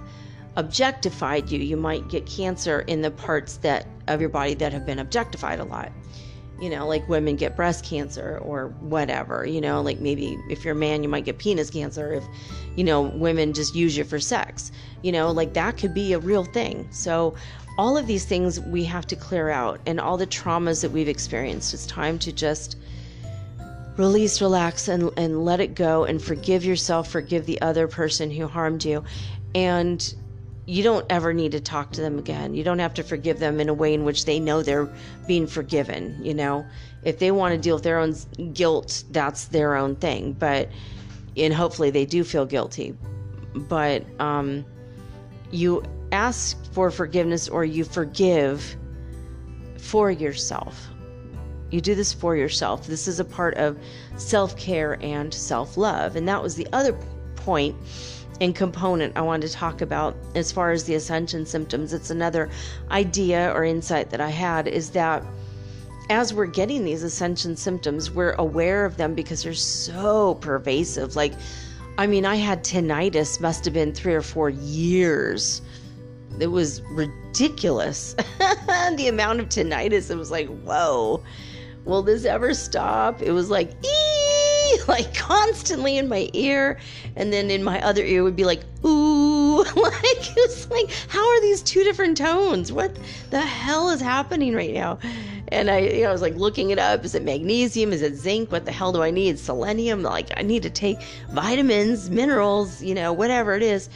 objectified 0.57 1.51
you, 1.51 1.61
you 1.61 1.79
might 1.79 2.07
get 2.09 2.27
cancer 2.27 2.81
in 2.81 3.01
the 3.01 3.11
parts 3.11 3.57
that 3.59 3.87
of 4.09 4.21
your 4.21 4.29
body 4.29 4.53
that 4.53 4.75
have 4.75 4.85
been 4.85 4.99
objectified 4.99 5.59
a 5.59 5.65
lot. 5.65 5.91
You 6.61 6.69
know, 6.69 6.87
like 6.87 7.09
women 7.09 7.37
get 7.37 7.57
breast 7.57 7.85
cancer 7.85 8.39
or 8.43 8.69
whatever, 8.81 9.45
you 9.47 9.61
know, 9.61 9.81
like 9.81 10.01
maybe 10.01 10.39
if 10.51 10.65
you're 10.65 10.75
a 10.75 10.77
man, 10.77 11.03
you 11.03 11.09
might 11.09 11.25
get 11.25 11.39
penis 11.39 11.69
cancer 11.69 12.13
if, 12.13 12.25
you 12.77 12.85
know, 12.85 13.03
women 13.03 13.53
just 13.53 13.75
use 13.75 13.97
you 13.97 14.05
for 14.05 14.21
sex. 14.21 14.73
You 15.03 15.13
know, 15.13 15.31
like 15.31 15.55
that 15.55 15.77
could 15.77 15.95
be 15.95 16.13
a 16.13 16.19
real 16.19 16.45
thing. 16.45 16.89
So, 16.91 17.35
all 17.77 17.97
of 17.97 18.07
these 18.07 18.25
things 18.25 18.61
we 18.61 18.85
have 18.85 19.07
to 19.09 19.17
clear 19.17 19.51
out 19.51 19.81
and 19.87 20.01
all 20.01 20.17
the 20.17 20.27
traumas 20.27 20.81
that 20.83 20.91
we've 20.91 21.09
experienced. 21.09 21.75
It's 21.75 21.87
time 21.87 22.19
to 22.21 22.33
just 22.33 22.77
release, 23.97 24.41
relax, 24.41 24.89
and, 24.89 25.11
and 25.17 25.45
let 25.45 25.61
it 25.61 25.75
go 25.75 26.05
and 26.05 26.23
forgive 26.23 26.65
yourself, 26.65 27.11
forgive 27.11 27.47
the 27.47 27.61
other 27.61 27.89
person 27.89 28.31
who 28.31 28.47
harmed 28.47 28.85
you. 28.85 29.05
And 29.55 30.15
you 30.67 30.83
don't 30.83 31.05
ever 31.11 31.33
need 31.33 31.53
to 31.53 31.61
talk 31.61 31.93
to 31.93 32.01
them 32.01 32.19
again. 32.19 32.55
You 32.55 32.65
don't 32.65 32.79
have 32.79 32.95
to 32.95 33.03
forgive 33.03 33.39
them 33.39 33.61
in 33.61 33.69
a 33.69 33.75
way 33.75 33.93
in 33.93 34.05
which 34.05 34.25
they 34.25 34.41
know 34.41 34.63
they're 34.63 34.89
being 35.27 35.47
forgiven. 35.47 36.19
You 36.23 36.35
know, 36.35 36.67
if 37.03 37.19
they 37.19 37.31
want 37.31 37.55
to 37.55 37.61
deal 37.61 37.77
with 37.77 37.85
their 37.85 37.99
own 37.99 38.15
guilt, 38.53 39.05
that's 39.11 39.47
their 39.47 39.77
own 39.77 39.97
thing. 39.97 40.33
But, 40.33 40.71
and 41.37 41.53
hopefully 41.53 41.91
they 41.91 42.07
do 42.07 42.25
feel 42.25 42.47
guilty. 42.47 42.97
But 43.55 44.05
um, 44.21 44.65
you 45.51 45.83
ask 46.13 46.73
for 46.73 46.91
forgiveness 46.91 47.49
or 47.49 47.65
you 47.65 47.85
forgive 47.85 48.77
for 49.79 50.11
yourself. 50.11 50.89
You 51.71 51.81
do 51.81 51.95
this 51.95 52.13
for 52.13 52.37
yourself. 52.37 52.87
This 52.87 53.09
is 53.09 53.19
a 53.21 53.25
part 53.25 53.55
of 53.55 53.79
self 54.17 54.57
care 54.57 54.99
and 55.03 55.33
self 55.33 55.77
love. 55.77 56.17
And 56.17 56.29
that 56.29 56.43
was 56.43 56.55
the 56.55 56.69
other 56.73 56.93
point 57.37 57.77
and 58.41 58.55
component 58.55 59.17
I 59.17 59.21
wanted 59.21 59.47
to 59.49 59.53
talk 59.53 59.81
about 59.81 60.17
as 60.35 60.51
far 60.51 60.71
as 60.73 60.85
the 60.85 60.95
ascension 60.95 61.47
symptoms. 61.47 61.93
It's 61.93 62.11
another 62.11 62.51
idea 62.91 63.53
or 63.53 63.65
insight 63.65 64.11
that 64.11 64.21
I 64.21 64.31
had 64.31 64.67
is 64.67 64.91
that 64.91 65.25
as 66.11 66.35
we're 66.35 66.47
getting 66.47 66.85
these 66.85 67.03
ascension 67.03 67.57
symptoms, 67.57 68.11
we're 68.11 68.33
aware 68.33 68.85
of 68.85 68.97
them 68.97 69.15
because 69.15 69.43
they're 69.43 69.55
so 69.55 70.35
pervasive. 70.37 71.17
Like, 71.17 71.33
I 71.97 72.07
mean, 72.07 72.27
I 72.27 72.37
had 72.37 72.65
tinnitus, 72.65 73.41
must 73.41 73.65
have 73.65 73.75
been 73.75 73.93
three 73.93 74.15
or 74.15 74.23
four 74.23 74.51
years. 74.51 75.63
It 76.41 76.49
was 76.49 76.83
ridiculous. 76.91 78.15
the 78.97 79.07
amount 79.09 79.41
of 79.41 79.49
tinnitus, 79.49 80.11
it 80.11 80.17
was 80.17 80.31
like, 80.31 80.49
whoa, 80.63 81.23
will 81.85 82.03
this 82.03 82.25
ever 82.25 82.53
stop? 82.55 83.23
It 83.23 83.31
was 83.33 83.51
like, 83.51 83.71
ee 83.85 84.25
like 84.89 85.15
constantly 85.15 85.99
in 85.99 86.09
my 86.09 86.29
ear, 86.33 86.79
and 87.17 87.33
then 87.33 87.51
in 87.51 87.63
my 87.63 87.81
other 87.83 88.05
ear 88.05 88.23
would 88.23 88.37
be 88.37 88.45
like, 88.45 88.63
ooh, 88.85 89.34
like 89.77 90.37
it's 90.37 90.71
like, 90.71 90.91
how 91.09 91.27
are 91.27 91.41
these 91.41 91.63
two 91.63 91.85
different 91.85 92.17
tones? 92.17 92.73
What 92.73 92.97
the 93.31 93.41
hell 93.41 93.91
is 93.91 94.01
happening 94.01 94.55
right 94.55 94.75
now? 94.75 94.99
And 95.49 95.71
I, 95.71 95.79
you 95.79 96.03
know, 96.03 96.09
I 96.09 96.13
was 96.13 96.23
like 96.23 96.35
looking 96.35 96.71
it 96.71 96.79
up. 96.79 97.05
Is 97.05 97.15
it 97.15 97.23
magnesium? 97.23 97.93
Is 97.93 98.03
it 98.03 98.17
zinc? 98.17 98.51
What 98.51 98.65
the 98.65 98.73
hell 98.73 98.93
do 98.93 99.03
I 99.03 99.11
need? 99.11 99.39
Selenium? 99.39 100.03
Like 100.03 100.31
I 100.37 100.43
need 100.43 100.63
to 100.63 100.71
take 100.71 101.01
vitamins, 101.31 102.11
minerals, 102.11 102.83
you 102.83 102.95
know, 102.95 103.13
whatever 103.13 103.55
it 103.55 103.63
is. 103.63 103.89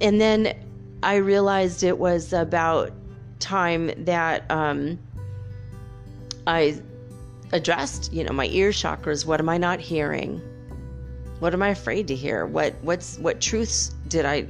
And 0.00 0.20
then 0.20 0.54
I 1.02 1.16
realized 1.16 1.82
it 1.82 1.98
was 1.98 2.32
about 2.32 2.92
time 3.38 3.90
that 4.04 4.50
um, 4.50 4.98
I 6.46 6.80
addressed, 7.52 8.12
you 8.12 8.24
know, 8.24 8.32
my 8.32 8.46
ear 8.46 8.70
chakras. 8.70 9.24
What 9.24 9.40
am 9.40 9.48
I 9.48 9.58
not 9.58 9.80
hearing? 9.80 10.40
What 11.40 11.54
am 11.54 11.62
I 11.62 11.68
afraid 11.68 12.08
to 12.08 12.16
hear? 12.16 12.46
What 12.46 12.74
what's 12.82 13.16
what 13.18 13.40
truths 13.40 13.94
did 14.08 14.24
I 14.24 14.48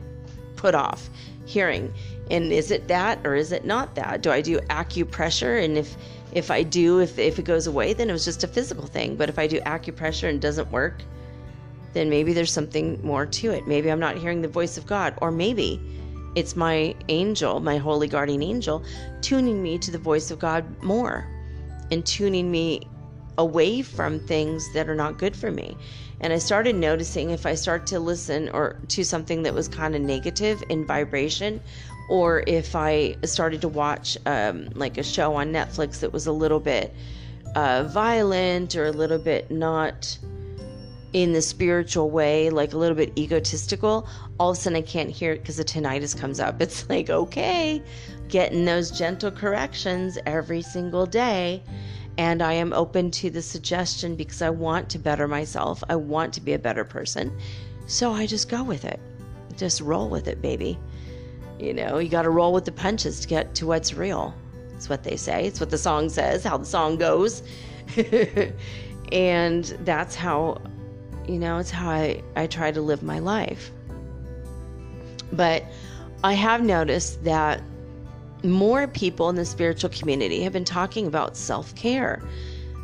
put 0.58 0.74
off 0.74 1.08
hearing? 1.46 1.92
And 2.30 2.52
is 2.52 2.70
it 2.70 2.88
that 2.88 3.20
or 3.24 3.34
is 3.34 3.52
it 3.52 3.64
not 3.64 3.94
that? 3.94 4.20
Do 4.20 4.30
I 4.30 4.42
do 4.42 4.58
acupressure 4.68 5.64
and 5.64 5.78
if 5.78 5.96
if 6.32 6.50
I 6.50 6.62
do 6.62 7.00
if 7.00 7.18
if 7.18 7.38
it 7.38 7.44
goes 7.44 7.66
away 7.66 7.94
then 7.94 8.10
it 8.10 8.12
was 8.12 8.24
just 8.24 8.44
a 8.44 8.48
physical 8.48 8.86
thing, 8.86 9.16
but 9.16 9.30
if 9.30 9.38
I 9.38 9.46
do 9.46 9.60
acupressure 9.60 10.28
and 10.28 10.36
it 10.36 10.40
doesn't 10.42 10.70
work, 10.70 11.02
then 11.94 12.10
maybe 12.10 12.34
there's 12.34 12.52
something 12.52 13.00
more 13.02 13.24
to 13.24 13.52
it. 13.52 13.66
Maybe 13.66 13.90
I'm 13.90 14.00
not 14.00 14.18
hearing 14.18 14.42
the 14.42 14.48
voice 14.48 14.76
of 14.76 14.86
God 14.86 15.14
or 15.22 15.30
maybe 15.30 15.80
it's 16.34 16.54
my 16.54 16.94
angel, 17.08 17.60
my 17.60 17.78
holy 17.78 18.08
guardian 18.08 18.42
angel, 18.42 18.84
tuning 19.22 19.62
me 19.62 19.78
to 19.78 19.90
the 19.90 19.98
voice 19.98 20.30
of 20.30 20.38
God 20.38 20.64
more 20.82 21.26
and 21.90 22.04
tuning 22.04 22.50
me 22.50 22.82
away 23.38 23.82
from 23.82 24.18
things 24.18 24.70
that 24.74 24.88
are 24.88 24.94
not 24.94 25.18
good 25.18 25.34
for 25.34 25.50
me. 25.50 25.76
And 26.20 26.32
I 26.32 26.38
started 26.38 26.74
noticing 26.74 27.30
if 27.30 27.46
I 27.46 27.54
start 27.54 27.86
to 27.88 28.00
listen 28.00 28.48
or 28.50 28.76
to 28.88 29.04
something 29.04 29.42
that 29.44 29.54
was 29.54 29.68
kind 29.68 29.94
of 29.94 30.02
negative 30.02 30.62
in 30.68 30.84
vibration, 30.84 31.60
or 32.08 32.42
if 32.46 32.74
I 32.74 33.16
started 33.24 33.60
to 33.60 33.68
watch 33.68 34.18
um, 34.26 34.68
like 34.74 34.98
a 34.98 35.02
show 35.02 35.34
on 35.36 35.52
Netflix 35.52 36.00
that 36.00 36.12
was 36.12 36.26
a 36.26 36.32
little 36.32 36.60
bit 36.60 36.94
uh, 37.54 37.84
violent 37.84 38.74
or 38.74 38.86
a 38.86 38.92
little 38.92 39.18
bit 39.18 39.50
not 39.50 40.18
in 41.12 41.32
the 41.32 41.40
spiritual 41.40 42.10
way, 42.10 42.50
like 42.50 42.72
a 42.72 42.76
little 42.76 42.96
bit 42.96 43.16
egotistical, 43.18 44.06
all 44.38 44.50
of 44.50 44.58
a 44.58 44.60
sudden 44.60 44.76
I 44.76 44.82
can't 44.82 45.10
hear 45.10 45.32
it 45.32 45.40
because 45.40 45.56
the 45.56 45.64
tinnitus 45.64 46.18
comes 46.18 46.40
up. 46.40 46.60
It's 46.60 46.88
like, 46.88 47.08
okay, 47.10 47.82
getting 48.28 48.64
those 48.64 48.90
gentle 48.90 49.30
corrections 49.30 50.18
every 50.26 50.62
single 50.62 51.06
day. 51.06 51.62
And 52.18 52.42
I 52.42 52.52
am 52.54 52.72
open 52.72 53.12
to 53.12 53.30
the 53.30 53.40
suggestion 53.40 54.16
because 54.16 54.42
I 54.42 54.50
want 54.50 54.90
to 54.90 54.98
better 54.98 55.28
myself. 55.28 55.84
I 55.88 55.94
want 55.94 56.34
to 56.34 56.40
be 56.40 56.52
a 56.52 56.58
better 56.58 56.84
person. 56.84 57.32
So 57.86 58.12
I 58.12 58.26
just 58.26 58.50
go 58.50 58.64
with 58.64 58.84
it. 58.84 58.98
Just 59.56 59.80
roll 59.80 60.08
with 60.08 60.26
it, 60.26 60.42
baby. 60.42 60.78
You 61.60 61.72
know, 61.72 61.98
you 61.98 62.08
got 62.08 62.22
to 62.22 62.30
roll 62.30 62.52
with 62.52 62.64
the 62.64 62.72
punches 62.72 63.20
to 63.20 63.28
get 63.28 63.54
to 63.56 63.66
what's 63.66 63.94
real. 63.94 64.34
It's 64.74 64.88
what 64.88 65.04
they 65.04 65.16
say. 65.16 65.46
It's 65.46 65.60
what 65.60 65.70
the 65.70 65.78
song 65.78 66.08
says, 66.08 66.42
how 66.42 66.56
the 66.56 66.64
song 66.64 66.98
goes. 66.98 67.44
and 69.12 69.64
that's 69.84 70.16
how, 70.16 70.60
you 71.28 71.38
know, 71.38 71.58
it's 71.58 71.70
how 71.70 71.88
I, 71.88 72.22
I 72.34 72.48
try 72.48 72.72
to 72.72 72.80
live 72.80 73.02
my 73.02 73.20
life. 73.20 73.70
But 75.32 75.64
I 76.24 76.32
have 76.34 76.62
noticed 76.62 77.22
that 77.24 77.62
more 78.44 78.86
people 78.86 79.28
in 79.28 79.36
the 79.36 79.44
spiritual 79.44 79.90
community 79.90 80.42
have 80.42 80.52
been 80.52 80.64
talking 80.64 81.06
about 81.06 81.36
self 81.36 81.74
care. 81.74 82.22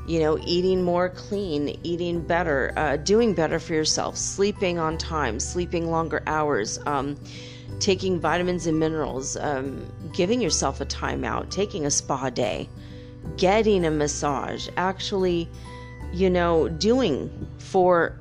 You 0.07 0.21
know, 0.21 0.39
eating 0.45 0.83
more 0.83 1.09
clean, 1.09 1.79
eating 1.83 2.21
better, 2.21 2.75
uh, 2.77 2.97
doing 2.99 3.33
better 3.33 3.59
for 3.59 3.73
yourself, 3.73 4.19
sleeping 4.19 4.79
on 4.79 4.99
time, 4.99 5.41
sleeping 5.41 5.91
longer 5.91 6.23
hours, 6.27 6.79
um, 6.85 7.17
taking 7.79 8.21
vitamins 8.21 8.67
and 8.67 8.79
minerals, 8.79 9.37
um, 9.39 9.87
giving 10.13 10.43
yourself 10.43 10.83
a 10.83 10.87
timeout, 10.87 11.51
taking 11.51 11.87
a 11.87 11.91
spa 11.91 12.29
day, 12.29 12.69
getting 13.39 13.87
a 13.87 13.91
massage, 13.91 14.69
actually, 14.77 15.49
you 16.13 16.29
know, 16.29 16.69
doing 16.69 17.49
for 17.59 18.19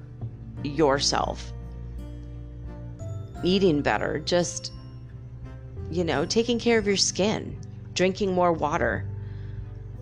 yourself, 0.63 1.51
eating 3.43 3.81
better, 3.81 4.19
just 4.19 4.71
you 5.93 6.03
know, 6.03 6.25
taking 6.25 6.57
care 6.57 6.79
of 6.79 6.87
your 6.87 6.97
skin, 6.97 7.55
drinking 7.93 8.33
more 8.33 8.51
water, 8.51 9.05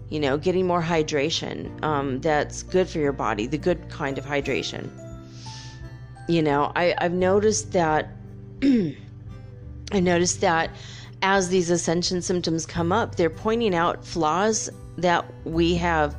you 0.09 0.19
know, 0.19 0.37
getting 0.37 0.65
more 0.65 0.81
hydration 0.81 1.83
um, 1.83 2.21
that's 2.21 2.63
good 2.63 2.87
for 2.87 2.99
your 2.99 3.11
body, 3.11 3.45
the 3.45 3.57
good 3.57 3.89
kind 3.89 4.17
of 4.17 4.25
hydration. 4.25 4.89
You 6.29 6.43
know, 6.43 6.71
I, 6.75 6.95
I've 6.97 7.13
noticed 7.13 7.73
that, 7.73 8.09
I 8.63 9.99
noticed 9.99 10.39
that 10.41 10.71
as 11.21 11.49
these 11.49 11.69
ascension 11.69 12.21
symptoms 12.21 12.65
come 12.65 12.91
up, 12.91 13.15
they're 13.15 13.29
pointing 13.29 13.75
out 13.75 14.05
flaws 14.05 14.69
that 14.97 15.25
we 15.45 15.75
have 15.75 16.15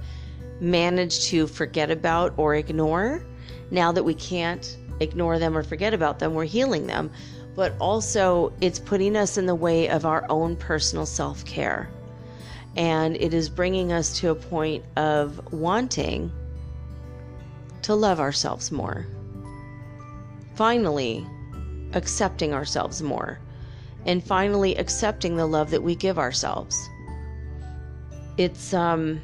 managed 0.61 1.24
to 1.24 1.46
forget 1.46 1.90
about 1.90 2.35
or 2.37 2.54
ignore. 2.54 3.24
Now 3.70 3.90
that 3.92 4.02
we 4.02 4.14
can't 4.14 4.76
ignore 5.00 5.38
them 5.38 5.56
or 5.56 5.62
forget 5.62 5.94
about 5.94 6.18
them, 6.18 6.35
we're 6.35 6.44
healing 6.44 6.87
them 6.87 7.11
but 7.55 7.75
also 7.79 8.53
it's 8.61 8.79
putting 8.79 9.17
us 9.17 9.37
in 9.38 9.47
the 9.47 9.55
way 9.55 9.88
of 9.88 10.07
our 10.07 10.25
own 10.29 10.57
personal 10.57 11.07
self 11.07 11.45
care. 11.45 11.91
And 12.77 13.17
it 13.17 13.35
is 13.35 13.51
bringing 13.51 13.93
us 13.93 14.19
to 14.21 14.31
a 14.31 14.35
point 14.35 14.85
of 14.97 15.53
wanting 15.53 16.33
to 17.83 17.95
love 17.95 18.21
ourselves 18.21 18.73
more. 18.73 19.07
Finally, 20.55 21.27
accepting 21.93 22.55
ourselves 22.55 23.03
more. 23.03 23.38
And 24.07 24.25
finally, 24.25 24.77
accepting 24.77 25.37
the 25.37 25.47
love 25.47 25.71
that 25.71 25.83
we 25.83 25.95
give 25.95 26.19
ourselves. 26.19 26.88
it's 28.38 28.73
um 28.73 29.21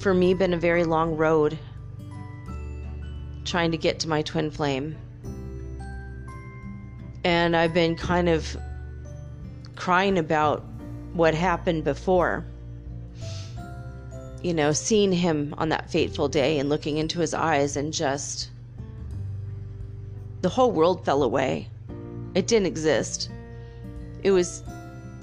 for 0.00 0.14
me 0.14 0.34
been 0.34 0.54
a 0.54 0.58
very 0.58 0.84
long 0.84 1.16
road 1.16 1.58
trying 3.44 3.70
to 3.70 3.76
get 3.78 4.00
to 4.00 4.08
my 4.08 4.22
twin 4.22 4.50
flame. 4.50 4.96
And 7.26 7.56
I've 7.56 7.74
been 7.74 7.96
kind 7.96 8.28
of 8.28 8.56
crying 9.74 10.16
about 10.16 10.64
what 11.12 11.34
happened 11.34 11.82
before. 11.82 12.44
You 14.44 14.54
know, 14.54 14.70
seeing 14.70 15.10
him 15.10 15.52
on 15.58 15.70
that 15.70 15.90
fateful 15.90 16.28
day 16.28 16.60
and 16.60 16.68
looking 16.68 16.98
into 16.98 17.18
his 17.18 17.34
eyes 17.34 17.76
and 17.76 17.92
just 17.92 18.50
the 20.42 20.48
whole 20.48 20.70
world 20.70 21.04
fell 21.04 21.24
away. 21.24 21.68
It 22.36 22.46
didn't 22.46 22.66
exist. 22.66 23.28
It 24.22 24.30
was 24.30 24.62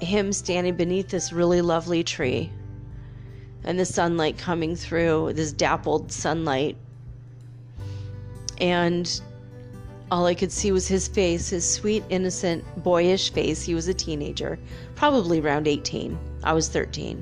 him 0.00 0.30
standing 0.34 0.76
beneath 0.76 1.08
this 1.08 1.32
really 1.32 1.62
lovely 1.62 2.04
tree 2.04 2.52
and 3.64 3.80
the 3.80 3.86
sunlight 3.86 4.36
coming 4.36 4.76
through, 4.76 5.32
this 5.32 5.52
dappled 5.52 6.12
sunlight. 6.12 6.76
And 8.58 9.08
all 10.14 10.26
I 10.26 10.34
could 10.34 10.52
see 10.52 10.70
was 10.70 10.86
his 10.86 11.08
face, 11.08 11.48
his 11.48 11.68
sweet, 11.68 12.04
innocent, 12.08 12.64
boyish 12.84 13.32
face. 13.32 13.64
He 13.64 13.74
was 13.74 13.88
a 13.88 13.94
teenager, 13.94 14.60
probably 14.94 15.40
around 15.40 15.66
18. 15.66 16.16
I 16.44 16.52
was 16.52 16.68
13. 16.68 17.20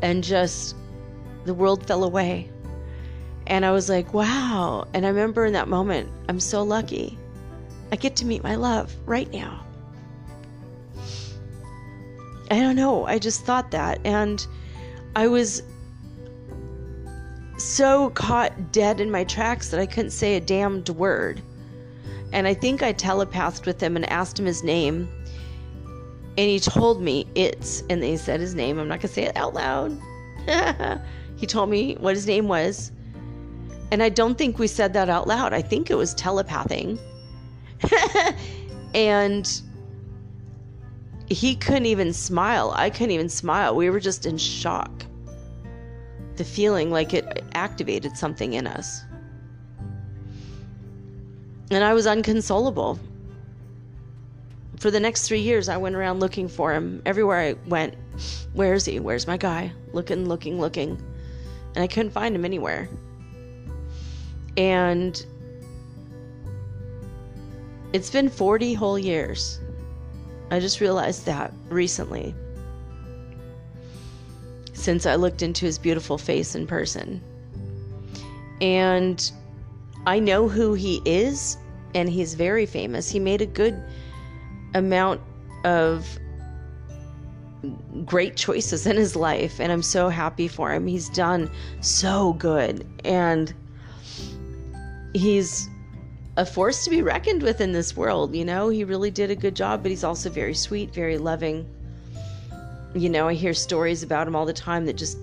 And 0.00 0.24
just 0.24 0.74
the 1.44 1.52
world 1.52 1.86
fell 1.86 2.04
away. 2.04 2.48
And 3.46 3.66
I 3.66 3.72
was 3.72 3.90
like, 3.90 4.14
wow. 4.14 4.88
And 4.94 5.04
I 5.04 5.10
remember 5.10 5.44
in 5.44 5.52
that 5.52 5.68
moment, 5.68 6.08
I'm 6.30 6.40
so 6.40 6.62
lucky. 6.62 7.18
I 7.90 7.96
get 7.96 8.16
to 8.16 8.24
meet 8.24 8.42
my 8.42 8.54
love 8.54 8.96
right 9.04 9.30
now. 9.30 9.66
I 12.50 12.58
don't 12.58 12.76
know. 12.76 13.04
I 13.04 13.18
just 13.18 13.44
thought 13.44 13.70
that. 13.72 14.00
And 14.06 14.46
I 15.14 15.28
was 15.28 15.62
so 17.62 18.10
caught 18.10 18.72
dead 18.72 19.00
in 19.00 19.10
my 19.10 19.24
tracks 19.24 19.70
that 19.70 19.80
I 19.80 19.86
couldn't 19.86 20.10
say 20.10 20.36
a 20.36 20.40
damned 20.40 20.88
word. 20.90 21.40
And 22.32 22.46
I 22.46 22.54
think 22.54 22.82
I 22.82 22.92
telepathed 22.92 23.66
with 23.66 23.80
him 23.82 23.96
and 23.96 24.08
asked 24.10 24.38
him 24.38 24.46
his 24.46 24.64
name. 24.64 25.08
And 26.38 26.48
he 26.48 26.58
told 26.58 27.02
me 27.02 27.26
it's, 27.34 27.84
and 27.90 28.02
he 28.02 28.16
said 28.16 28.40
his 28.40 28.54
name. 28.54 28.78
I'm 28.78 28.88
not 28.88 29.00
going 29.00 29.08
to 29.08 29.08
say 29.08 29.24
it 29.24 29.36
out 29.36 29.54
loud. 29.54 29.98
he 31.36 31.46
told 31.46 31.68
me 31.68 31.94
what 32.00 32.14
his 32.14 32.26
name 32.26 32.48
was. 32.48 32.90
And 33.90 34.02
I 34.02 34.08
don't 34.08 34.38
think 34.38 34.58
we 34.58 34.66
said 34.66 34.94
that 34.94 35.10
out 35.10 35.28
loud. 35.28 35.52
I 35.52 35.60
think 35.60 35.90
it 35.90 35.96
was 35.96 36.14
telepathing. 36.14 36.98
and 38.94 39.62
he 41.28 41.54
couldn't 41.56 41.86
even 41.86 42.14
smile. 42.14 42.72
I 42.74 42.88
couldn't 42.88 43.10
even 43.10 43.28
smile. 43.28 43.76
We 43.76 43.90
were 43.90 44.00
just 44.00 44.24
in 44.24 44.38
shock. 44.38 45.04
The 46.42 46.48
feeling 46.48 46.90
like 46.90 47.14
it 47.14 47.44
activated 47.54 48.16
something 48.16 48.54
in 48.54 48.66
us. 48.66 49.04
And 51.70 51.84
I 51.84 51.94
was 51.94 52.04
unconsolable. 52.04 52.98
For 54.80 54.90
the 54.90 54.98
next 54.98 55.28
three 55.28 55.38
years, 55.38 55.68
I 55.68 55.76
went 55.76 55.94
around 55.94 56.18
looking 56.18 56.48
for 56.48 56.72
him. 56.74 57.00
Everywhere 57.06 57.38
I 57.38 57.52
went, 57.68 57.94
where 58.54 58.74
is 58.74 58.84
he? 58.84 58.98
Where's 58.98 59.28
my 59.28 59.36
guy? 59.36 59.70
Looking, 59.92 60.28
looking, 60.28 60.60
looking. 60.60 61.00
And 61.76 61.84
I 61.84 61.86
couldn't 61.86 62.10
find 62.10 62.34
him 62.34 62.44
anywhere. 62.44 62.88
And 64.56 65.24
it's 67.92 68.10
been 68.10 68.28
40 68.28 68.74
whole 68.74 68.98
years 68.98 69.60
I 70.50 70.58
just 70.58 70.80
realized 70.80 71.24
that 71.26 71.52
recently 71.68 72.34
since 74.82 75.06
I 75.06 75.14
looked 75.14 75.42
into 75.42 75.64
his 75.64 75.78
beautiful 75.78 76.18
face 76.18 76.54
in 76.54 76.66
person. 76.66 77.22
And 78.60 79.30
I 80.06 80.18
know 80.18 80.48
who 80.48 80.74
he 80.74 81.00
is, 81.04 81.56
and 81.94 82.08
he's 82.08 82.34
very 82.34 82.66
famous. 82.66 83.08
He 83.08 83.20
made 83.20 83.42
a 83.42 83.46
good 83.46 83.80
amount 84.74 85.20
of 85.64 86.18
great 88.04 88.36
choices 88.36 88.86
in 88.86 88.96
his 88.96 89.14
life, 89.14 89.60
and 89.60 89.70
I'm 89.70 89.82
so 89.82 90.08
happy 90.08 90.48
for 90.48 90.72
him. 90.72 90.86
He's 90.86 91.08
done 91.10 91.48
so 91.80 92.32
good, 92.32 92.84
and 93.04 93.54
he's 95.14 95.68
a 96.36 96.44
force 96.44 96.82
to 96.84 96.90
be 96.90 97.02
reckoned 97.02 97.42
with 97.42 97.60
in 97.60 97.72
this 97.72 97.96
world. 97.96 98.34
You 98.34 98.44
know, 98.44 98.68
he 98.68 98.82
really 98.82 99.10
did 99.10 99.30
a 99.30 99.36
good 99.36 99.54
job, 99.54 99.82
but 99.82 99.90
he's 99.90 100.02
also 100.02 100.28
very 100.28 100.54
sweet, 100.54 100.92
very 100.92 101.18
loving. 101.18 101.68
You 102.94 103.08
know, 103.08 103.28
I 103.28 103.34
hear 103.34 103.54
stories 103.54 104.02
about 104.02 104.26
him 104.26 104.36
all 104.36 104.46
the 104.46 104.52
time 104.52 104.86
that 104.86 104.96
just 104.96 105.18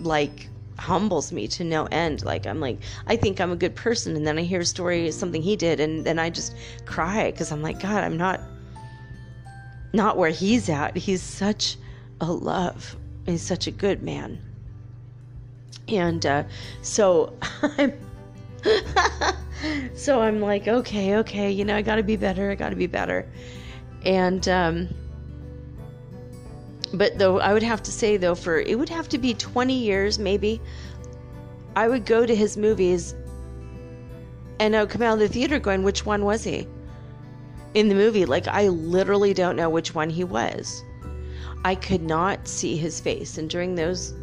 like 0.00 0.48
humbles 0.78 1.32
me 1.32 1.46
to 1.48 1.64
no 1.64 1.86
end. 1.86 2.24
Like, 2.24 2.46
I'm 2.46 2.60
like, 2.60 2.78
I 3.06 3.16
think 3.16 3.40
I'm 3.40 3.52
a 3.52 3.56
good 3.56 3.74
person. 3.74 4.16
And 4.16 4.26
then 4.26 4.38
I 4.38 4.42
hear 4.42 4.60
a 4.60 4.64
story, 4.64 5.10
something 5.10 5.42
he 5.42 5.56
did, 5.56 5.80
and 5.80 6.04
then 6.04 6.18
I 6.18 6.30
just 6.30 6.54
cry 6.84 7.30
because 7.30 7.52
I'm 7.52 7.62
like, 7.62 7.80
God, 7.80 8.02
I'm 8.04 8.16
not, 8.16 8.40
not 9.92 10.16
where 10.16 10.30
he's 10.30 10.68
at. 10.68 10.96
He's 10.96 11.22
such 11.22 11.76
a 12.20 12.30
love. 12.30 12.96
He's 13.26 13.42
such 13.42 13.66
a 13.66 13.70
good 13.70 14.02
man. 14.02 14.40
And 15.88 16.24
uh, 16.24 16.44
so 16.82 17.38
I'm 17.62 17.92
so 19.94 20.20
I'm 20.20 20.40
like, 20.40 20.68
okay, 20.68 21.16
okay, 21.16 21.50
you 21.50 21.64
know, 21.64 21.76
I 21.76 21.82
got 21.82 21.96
to 21.96 22.02
be 22.02 22.16
better. 22.16 22.50
I 22.50 22.54
got 22.54 22.70
to 22.70 22.76
be 22.76 22.86
better. 22.86 23.28
And, 24.04 24.46
um, 24.48 24.88
but 26.94 27.18
though 27.18 27.40
I 27.40 27.52
would 27.52 27.62
have 27.62 27.82
to 27.84 27.92
say, 27.92 28.16
though, 28.16 28.34
for 28.34 28.58
it 28.58 28.78
would 28.78 28.88
have 28.88 29.08
to 29.10 29.18
be 29.18 29.34
20 29.34 29.74
years 29.74 30.18
maybe, 30.18 30.60
I 31.76 31.88
would 31.88 32.06
go 32.06 32.24
to 32.24 32.34
his 32.34 32.56
movies 32.56 33.14
and 34.60 34.76
I 34.76 34.82
would 34.82 34.90
come 34.90 35.02
out 35.02 35.14
of 35.14 35.18
the 35.18 35.28
theater 35.28 35.58
going, 35.58 35.82
which 35.82 36.06
one 36.06 36.24
was 36.24 36.44
he? 36.44 36.68
In 37.74 37.88
the 37.88 37.94
movie, 37.94 38.24
like, 38.24 38.46
I 38.46 38.68
literally 38.68 39.34
don't 39.34 39.56
know 39.56 39.68
which 39.68 39.94
one 39.94 40.08
he 40.08 40.22
was. 40.22 40.84
I 41.64 41.74
could 41.74 42.02
not 42.02 42.46
see 42.46 42.76
his 42.76 43.00
face. 43.00 43.36
And 43.36 43.50
during 43.50 43.74
those 43.74 44.14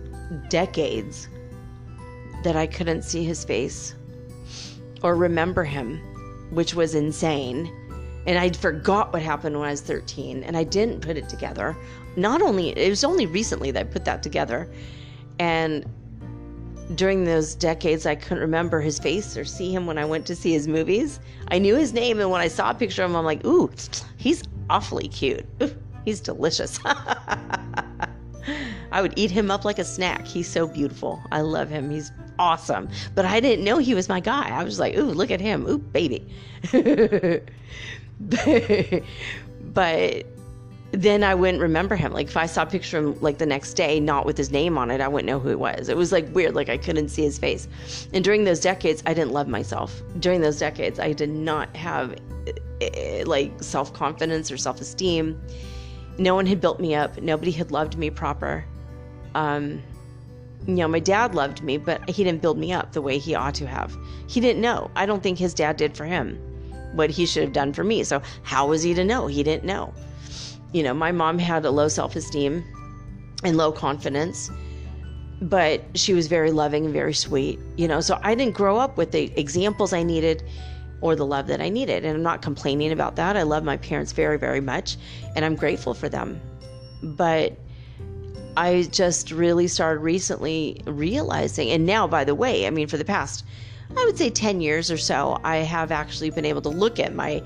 decades 0.50 1.28
that 2.44 2.56
I 2.56 2.66
couldn't 2.66 3.02
see 3.02 3.24
his 3.24 3.44
face, 3.44 3.96
or 5.04 5.16
remember 5.16 5.64
him, 5.64 6.00
which 6.52 6.74
was 6.74 6.96
insane. 6.96 7.70
And 8.26 8.38
I 8.38 8.52
forgot 8.52 9.12
what 9.12 9.22
happened 9.22 9.58
when 9.60 9.68
I 9.68 9.72
was 9.72 9.82
13 9.82 10.44
and 10.44 10.56
I 10.56 10.64
didn't 10.64 11.02
put 11.02 11.18
it 11.18 11.28
together. 11.28 11.76
Not 12.16 12.42
only, 12.42 12.70
it 12.70 12.90
was 12.90 13.04
only 13.04 13.26
recently 13.26 13.72
that 13.72 13.80
I 13.80 13.84
put 13.84 14.06
that 14.06 14.22
together. 14.24 14.70
And 15.40 15.86
during 16.96 17.24
those 17.24 17.56
decades, 17.56 18.06
I 18.06 18.16
couldn't 18.16 18.40
remember 18.40 18.82
his 18.82 19.00
face 19.00 19.38
or 19.38 19.46
see 19.46 19.74
him 19.74 19.86
when 19.86 19.98
I 19.98 20.06
went 20.06 20.26
to 20.28 20.36
see 20.36 20.52
his 20.54 20.68
movies. 20.68 21.20
I 21.50 21.60
knew 21.60 21.76
his 21.76 21.94
name, 21.94 22.20
and 22.20 22.30
when 22.30 22.42
I 22.42 22.48
saw 22.48 22.72
a 22.72 22.74
picture 22.74 23.04
of 23.04 23.12
him, 23.12 23.16
I'm 23.16 23.26
like, 23.26 23.46
ooh, 23.46 23.72
he's 24.18 24.44
awfully 24.70 25.08
cute. 25.08 25.46
Ooh, 25.62 25.74
he's 26.06 26.20
delicious. 26.20 26.80
I 28.92 29.02
would 29.02 29.14
eat 29.16 29.32
him 29.32 29.50
up 29.50 29.64
like 29.64 29.80
a 29.80 29.86
snack. 29.86 30.28
He's 30.28 30.48
so 30.48 30.68
beautiful. 30.68 31.22
I 31.32 31.42
love 31.42 31.70
him. 31.70 31.90
He's 31.90 32.12
awesome. 32.40 32.90
But 33.16 33.26
I 33.26 33.40
didn't 33.40 33.64
know 33.64 33.78
he 33.78 33.96
was 33.96 34.10
my 34.10 34.20
guy. 34.20 34.50
I 34.50 34.64
was 34.64 34.80
like, 34.80 34.98
ooh, 34.98 35.04
look 35.04 35.32
at 35.32 35.40
him. 35.40 35.66
Ooh, 35.68 35.78
baby. 35.78 36.28
but 39.74 40.26
then 40.92 41.24
I 41.24 41.34
wouldn't 41.34 41.62
remember 41.62 41.96
him. 41.96 42.12
Like 42.12 42.28
if 42.28 42.38
I 42.38 42.46
saw 42.46 42.64
a 42.64 42.66
picture 42.66 42.98
of 42.98 43.06
him 43.06 43.22
like 43.22 43.38
the 43.38 43.46
next 43.46 43.74
day, 43.74 44.00
not 44.00 44.26
with 44.26 44.38
his 44.38 44.52
name 44.52 44.78
on 44.78 44.92
it, 44.92 45.00
I 45.00 45.08
wouldn't 45.08 45.28
know 45.28 45.40
who 45.40 45.50
it 45.50 45.60
was. 45.60 45.88
It 45.88 45.96
was 45.96 46.12
like 46.12 46.34
weird, 46.36 46.54
like 46.54 46.70
I 46.70 46.78
couldn't 46.78 47.10
see 47.10 47.24
his 47.24 47.38
face. 47.38 47.68
And 48.14 48.24
during 48.24 48.44
those 48.44 48.60
decades, 48.60 49.02
I 49.06 49.14
didn't 49.14 49.32
love 49.32 49.48
myself. 49.48 50.02
During 50.20 50.42
those 50.42 50.60
decades, 50.60 51.00
I 51.00 51.14
did 51.14 51.30
not 51.30 51.74
have 51.76 52.16
eh, 52.82 53.24
like 53.26 53.52
self 53.64 53.94
confidence 53.94 54.52
or 54.52 54.58
self 54.58 54.82
esteem. 54.82 55.42
No 56.18 56.36
one 56.36 56.46
had 56.46 56.60
built 56.60 56.80
me 56.80 56.94
up. 56.94 57.22
Nobody 57.22 57.52
had 57.52 57.72
loved 57.72 57.98
me 57.98 58.10
proper. 58.10 58.66
Um, 59.34 59.82
you 60.68 60.76
know, 60.76 60.88
my 60.88 61.00
dad 61.00 61.34
loved 61.34 61.64
me, 61.64 61.78
but 61.78 62.08
he 62.10 62.24
didn't 62.24 62.42
build 62.42 62.58
me 62.58 62.74
up 62.74 62.92
the 62.92 63.02
way 63.02 63.18
he 63.18 63.34
ought 63.34 63.56
to 63.56 63.66
have. 63.66 63.98
He 64.28 64.40
didn't 64.40 64.62
know. 64.62 64.92
I 64.96 65.06
don't 65.06 65.24
think 65.24 65.40
his 65.40 65.54
dad 65.54 65.78
did 65.78 65.96
for 65.96 66.06
him 66.06 66.40
what 66.94 67.10
he 67.10 67.26
should 67.26 67.44
have 67.44 67.54
done 67.54 67.72
for 67.72 67.86
me. 67.86 68.04
So, 68.04 68.22
how 68.44 68.68
was 68.68 68.84
he 68.84 68.94
to 68.94 69.06
know? 69.06 69.28
He 69.28 69.44
didn't 69.44 69.64
know. 69.64 69.94
You 70.74 70.84
know, 70.84 70.94
my 70.94 71.12
mom 71.12 71.40
had 71.40 71.66
a 71.66 71.72
low 71.72 71.88
self 71.88 72.16
esteem 72.16 72.64
and 73.44 73.58
low 73.58 73.72
confidence, 73.72 74.50
but 75.42 75.84
she 75.96 76.14
was 76.14 76.28
very 76.28 76.52
loving 76.52 76.86
and 76.86 76.94
very 76.94 77.14
sweet, 77.14 77.60
you 77.76 77.88
know. 77.88 78.02
So, 78.02 78.20
I 78.24 78.36
didn't 78.36 78.56
grow 78.56 78.78
up 78.78 78.98
with 78.98 79.12
the 79.12 79.32
examples 79.40 79.94
I 79.94 80.04
needed 80.04 80.44
or 81.02 81.16
the 81.16 81.26
love 81.26 81.48
that 81.48 81.60
I 81.62 81.70
needed. 81.70 82.06
And 82.06 82.16
I'm 82.16 82.24
not 82.24 82.42
complaining 82.42 82.92
about 82.92 83.16
that. 83.18 83.36
I 83.36 83.42
love 83.42 83.64
my 83.64 83.78
parents 83.78 84.12
very, 84.12 84.38
very 84.38 84.62
much, 84.62 84.98
and 85.36 85.44
I'm 85.44 85.56
grateful 85.56 85.94
for 85.94 86.08
them. 86.08 86.40
But 87.04 87.58
I 88.56 88.88
just 88.92 89.32
really 89.32 89.68
started 89.68 90.02
recently 90.02 90.82
realizing, 90.86 91.70
and 91.70 91.86
now, 91.86 92.08
by 92.08 92.24
the 92.24 92.36
way, 92.36 92.68
I 92.68 92.70
mean, 92.70 92.88
for 92.88 92.98
the 92.98 93.06
past, 93.06 93.46
I 93.98 94.06
would 94.06 94.18
say 94.18 94.30
10 94.30 94.62
years 94.62 94.92
or 94.92 94.98
so, 94.98 95.40
I 95.44 95.58
have 95.58 95.92
actually 95.92 96.30
been 96.30 96.46
able 96.46 96.62
to 96.62 96.70
look 96.70 97.00
at 97.00 97.14
my 97.14 97.44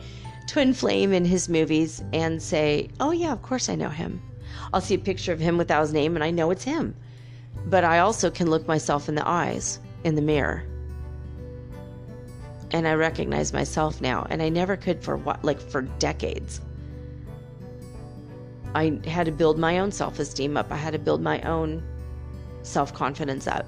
twin 0.47 0.73
flame 0.73 1.13
in 1.13 1.25
his 1.25 1.49
movies 1.49 2.03
and 2.13 2.41
say, 2.41 2.89
oh, 2.99 3.11
yeah, 3.11 3.31
of 3.31 3.41
course 3.41 3.69
I 3.69 3.75
know 3.75 3.89
him. 3.89 4.21
I'll 4.73 4.81
see 4.81 4.95
a 4.95 4.99
picture 4.99 5.33
of 5.33 5.39
him 5.39 5.57
without 5.57 5.81
his 5.81 5.93
name 5.93 6.15
and 6.15 6.23
I 6.23 6.31
know 6.31 6.51
it's 6.51 6.63
him. 6.63 6.95
But 7.67 7.83
I 7.83 7.99
also 7.99 8.29
can 8.29 8.49
look 8.49 8.67
myself 8.67 9.09
in 9.09 9.15
the 9.15 9.27
eyes 9.27 9.79
in 10.03 10.15
the 10.15 10.21
mirror. 10.21 10.63
And 12.71 12.87
I 12.87 12.93
recognize 12.93 13.53
myself 13.53 14.01
now 14.01 14.27
and 14.29 14.41
I 14.41 14.49
never 14.49 14.75
could 14.75 15.03
for 15.03 15.17
what 15.17 15.43
like 15.43 15.59
for 15.59 15.81
decades. 15.81 16.61
I 18.75 18.99
had 19.07 19.25
to 19.25 19.31
build 19.31 19.57
my 19.57 19.79
own 19.79 19.91
self-esteem 19.91 20.57
up. 20.57 20.71
I 20.71 20.75
had 20.75 20.93
to 20.93 20.99
build 20.99 21.21
my 21.21 21.41
own 21.41 21.81
self-confidence 22.63 23.47
up. 23.47 23.65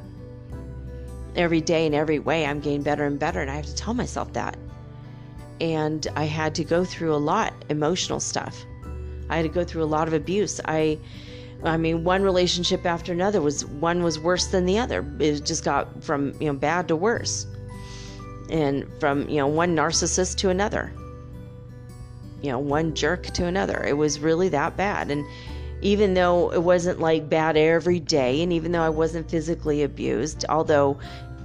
Every 1.36 1.62
day 1.62 1.86
in 1.86 1.94
every 1.94 2.20
way 2.20 2.46
I'm 2.46 2.60
getting 2.60 2.82
better 2.82 3.06
and 3.06 3.18
better 3.18 3.42
and 3.42 3.50
I 3.50 3.56
have 3.56 3.66
to 3.68 3.76
tell 3.76 3.94
myself 3.94 4.34
that. 4.34 4.58
And 5.60 6.06
I 6.16 6.26
had 6.26 6.56
to 6.56 6.64
go 6.64 6.86
through 6.86 7.14
a 7.14 7.18
lot 7.18 7.54
emotional 7.70 8.20
stuff 8.20 8.66
I 9.30 9.38
had 9.38 9.44
to 9.44 9.50
go 9.50 9.64
through 9.64 9.84
a 9.84 9.86
lot 9.86 10.08
of 10.08 10.14
abuse. 10.14 10.60
I 10.66 11.00
I 11.64 11.76
mean, 11.76 12.04
one 12.04 12.22
relationship 12.22 12.86
after 12.86 13.12
another 13.12 13.42
was 13.42 13.66
one 13.66 14.04
was 14.04 14.20
worse 14.20 14.48
than 14.48 14.66
the 14.66 14.78
other. 14.78 15.06
It 15.20 15.44
just 15.44 15.66
got 15.66 16.04
from, 16.04 16.34
you 16.40 16.48
know, 16.48 16.54
bad 16.54 16.88
to 16.90 16.96
worse. 16.96 17.48
And 18.50 18.88
from, 19.00 19.28
you 19.28 19.38
know, 19.38 19.48
one 19.48 19.76
narcissist 19.76 20.38
to 20.38 20.50
another. 20.50 20.94
You 22.44 22.52
know, 22.52 22.60
one 22.60 22.94
jerk 22.94 23.26
to 23.34 23.46
another. 23.46 23.84
It 23.84 23.98
was 23.98 24.20
really 24.20 24.50
that 24.50 24.78
bad. 24.78 25.10
And 25.10 25.26
even 25.82 26.14
though 26.14 26.54
it 26.54 26.62
wasn't 26.62 27.00
like 27.00 27.28
bad 27.28 27.58
every 27.58 28.00
day, 28.00 28.44
and 28.44 28.54
even 28.54 28.72
though 28.72 28.84
I 28.84 28.90
wasn't 28.90 29.30
physically 29.30 29.82
abused, 29.82 30.46
although, 30.48 31.00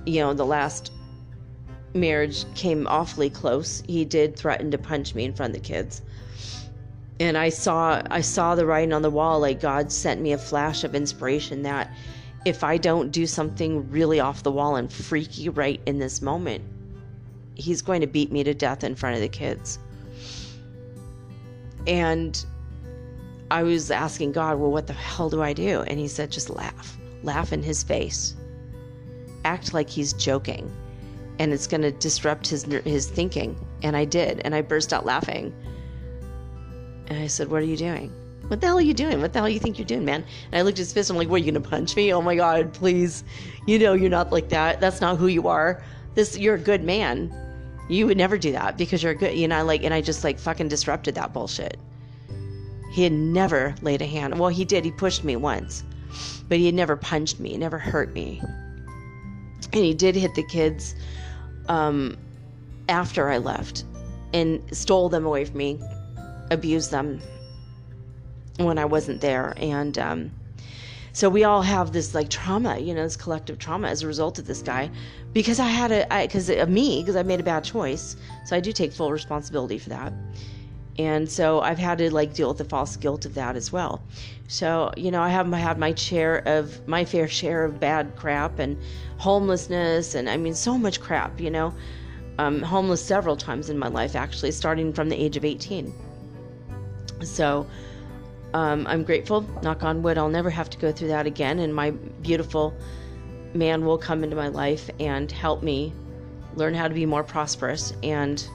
you 0.04 0.20
know, 0.20 0.34
the 0.34 0.46
last 0.46 0.92
marriage 1.94 2.44
came 2.54 2.86
awfully 2.86 3.30
close, 3.30 3.82
he 3.86 4.04
did 4.04 4.36
threaten 4.36 4.70
to 4.70 4.78
punch 4.78 5.14
me 5.14 5.24
in 5.24 5.32
front 5.32 5.54
of 5.54 5.62
the 5.62 5.66
kids 5.66 6.02
and 7.22 7.38
I 7.38 7.50
saw 7.50 8.02
I 8.10 8.20
saw 8.20 8.56
the 8.56 8.66
writing 8.66 8.92
on 8.92 9.02
the 9.02 9.10
wall 9.10 9.38
like 9.38 9.60
God 9.60 9.92
sent 9.92 10.20
me 10.20 10.32
a 10.32 10.38
flash 10.38 10.82
of 10.82 10.94
inspiration 10.94 11.62
that 11.62 11.92
if 12.44 12.64
I 12.64 12.76
don't 12.76 13.12
do 13.12 13.28
something 13.28 13.88
really 13.90 14.18
off 14.18 14.42
the 14.42 14.50
wall 14.50 14.74
and 14.74 14.92
freaky 14.92 15.48
right 15.48 15.80
in 15.86 16.00
this 16.00 16.20
moment, 16.20 16.64
he's 17.54 17.80
going 17.80 18.00
to 18.00 18.08
beat 18.08 18.32
me 18.32 18.42
to 18.42 18.54
death 18.54 18.82
in 18.82 18.96
front 18.96 19.14
of 19.14 19.22
the 19.22 19.28
kids. 19.28 19.78
And 21.86 22.44
I 23.52 23.62
was 23.62 23.92
asking 23.92 24.32
God, 24.32 24.58
well, 24.58 24.72
what 24.72 24.88
the 24.88 24.92
hell 24.92 25.30
do 25.30 25.40
I 25.42 25.52
do? 25.52 25.82
And 25.82 26.00
he 26.00 26.08
said, 26.08 26.32
just 26.32 26.50
laugh. 26.50 26.98
Laugh 27.22 27.52
in 27.52 27.62
his 27.62 27.84
face. 27.84 28.34
Act 29.44 29.72
like 29.72 29.88
he's 29.88 30.12
joking. 30.12 30.68
And 31.38 31.52
it's 31.52 31.66
going 31.66 31.82
to 31.82 31.90
disrupt 31.92 32.46
his, 32.46 32.64
his 32.64 33.08
thinking. 33.08 33.58
And 33.82 33.96
I 33.96 34.04
did. 34.04 34.40
And 34.44 34.54
I 34.54 34.62
burst 34.62 34.92
out 34.92 35.04
laughing. 35.04 35.54
And 37.06 37.18
I 37.18 37.26
said, 37.26 37.50
What 37.50 37.62
are 37.62 37.66
you 37.66 37.76
doing? 37.76 38.12
What 38.48 38.60
the 38.60 38.66
hell 38.66 38.78
are 38.78 38.82
you 38.82 38.94
doing? 38.94 39.20
What 39.20 39.32
the 39.32 39.38
hell 39.38 39.48
you 39.48 39.58
think 39.58 39.78
you're 39.78 39.86
doing, 39.86 40.04
man? 40.04 40.24
And 40.50 40.58
I 40.58 40.62
looked 40.62 40.76
at 40.76 40.80
his 40.80 40.92
fist. 40.92 41.10
I'm 41.10 41.16
like, 41.16 41.28
What 41.28 41.36
are 41.36 41.44
you 41.44 41.52
gonna 41.52 41.64
punch 41.64 41.96
me? 41.96 42.12
Oh 42.12 42.22
my 42.22 42.36
god, 42.36 42.72
please! 42.72 43.24
You 43.66 43.78
know 43.78 43.94
you're 43.94 44.10
not 44.10 44.32
like 44.32 44.48
that. 44.50 44.80
That's 44.80 45.00
not 45.00 45.18
who 45.18 45.26
you 45.26 45.48
are. 45.48 45.82
This 46.14 46.38
you're 46.38 46.56
a 46.56 46.60
good 46.60 46.84
man. 46.84 47.34
You 47.88 48.06
would 48.06 48.16
never 48.16 48.38
do 48.38 48.52
that 48.52 48.78
because 48.78 49.02
you're 49.02 49.12
a 49.12 49.14
good. 49.14 49.36
You 49.36 49.48
know, 49.48 49.64
like, 49.64 49.84
and 49.84 49.94
I 49.94 50.00
just 50.00 50.24
like 50.24 50.38
fucking 50.38 50.68
disrupted 50.68 51.14
that 51.14 51.32
bullshit. 51.32 51.78
He 52.92 53.02
had 53.04 53.12
never 53.12 53.74
laid 53.80 54.02
a 54.02 54.06
hand. 54.06 54.38
Well, 54.38 54.50
he 54.50 54.64
did. 54.64 54.84
He 54.84 54.90
pushed 54.90 55.24
me 55.24 55.36
once, 55.36 55.82
but 56.48 56.58
he 56.58 56.66
had 56.66 56.74
never 56.74 56.96
punched 56.96 57.40
me. 57.40 57.56
Never 57.56 57.78
hurt 57.78 58.12
me. 58.12 58.42
And 59.72 59.84
he 59.84 59.94
did 59.94 60.14
hit 60.14 60.34
the 60.34 60.42
kids 60.42 60.94
um, 61.68 62.16
after 62.88 63.28
I 63.28 63.38
left 63.38 63.84
and 64.32 64.62
stole 64.76 65.08
them 65.08 65.26
away 65.26 65.44
from 65.44 65.58
me 65.58 65.80
abused 66.50 66.90
them 66.90 67.20
when 68.58 68.78
I 68.78 68.84
wasn't 68.84 69.20
there. 69.20 69.54
And 69.56 69.98
um, 69.98 70.30
so 71.12 71.28
we 71.28 71.44
all 71.44 71.62
have 71.62 71.92
this 71.92 72.14
like 72.14 72.28
trauma, 72.28 72.78
you 72.78 72.94
know, 72.94 73.02
this 73.02 73.16
collective 73.16 73.58
trauma 73.58 73.88
as 73.88 74.02
a 74.02 74.06
result 74.06 74.38
of 74.38 74.46
this 74.46 74.62
guy 74.62 74.90
because 75.32 75.58
I 75.58 75.68
had 75.68 75.92
a, 75.92 76.06
because 76.22 76.48
of 76.48 76.68
me, 76.68 77.02
because 77.02 77.16
I 77.16 77.22
made 77.22 77.40
a 77.40 77.44
bad 77.44 77.64
choice. 77.64 78.16
So 78.44 78.56
I 78.56 78.60
do 78.60 78.72
take 78.72 78.92
full 78.92 79.12
responsibility 79.12 79.78
for 79.78 79.90
that. 79.90 80.12
And 80.98 81.30
so 81.30 81.60
I've 81.60 81.78
had 81.78 81.98
to 81.98 82.12
like 82.12 82.34
deal 82.34 82.48
with 82.48 82.58
the 82.58 82.64
false 82.64 82.96
guilt 82.96 83.24
of 83.24 83.34
that 83.34 83.56
as 83.56 83.72
well. 83.72 84.02
So, 84.48 84.92
you 84.96 85.10
know, 85.10 85.22
I 85.22 85.30
have 85.30 85.50
had 85.52 85.78
my 85.78 85.94
share 85.94 86.46
of 86.46 86.86
my 86.86 87.04
fair 87.04 87.28
share 87.28 87.64
of 87.64 87.80
bad 87.80 88.14
crap 88.16 88.58
and 88.58 88.76
homelessness 89.18 90.14
and 90.14 90.28
I 90.28 90.36
mean, 90.36 90.54
so 90.54 90.76
much 90.76 91.00
crap, 91.00 91.40
you 91.40 91.50
know. 91.50 91.74
Um, 92.38 92.62
homeless 92.62 93.04
several 93.04 93.36
times 93.36 93.68
in 93.68 93.78
my 93.78 93.88
life, 93.88 94.16
actually, 94.16 94.52
starting 94.52 94.92
from 94.92 95.10
the 95.10 95.16
age 95.16 95.36
of 95.36 95.44
18. 95.44 95.92
So 97.22 97.66
um, 98.54 98.86
I'm 98.86 99.02
grateful, 99.04 99.42
knock 99.62 99.82
on 99.82 100.02
wood, 100.02 100.18
I'll 100.18 100.28
never 100.28 100.50
have 100.50 100.68
to 100.70 100.78
go 100.78 100.92
through 100.92 101.08
that 101.08 101.26
again. 101.26 101.58
And 101.58 101.74
my 101.74 101.90
beautiful 101.90 102.74
man 103.54 103.84
will 103.84 103.98
come 103.98 104.24
into 104.24 104.36
my 104.36 104.48
life 104.48 104.90
and 105.00 105.30
help 105.30 105.62
me 105.62 105.92
learn 106.54 106.74
how 106.74 106.88
to 106.88 106.94
be 106.94 107.06
more 107.06 107.24
prosperous 107.24 107.92
and, 108.02 108.46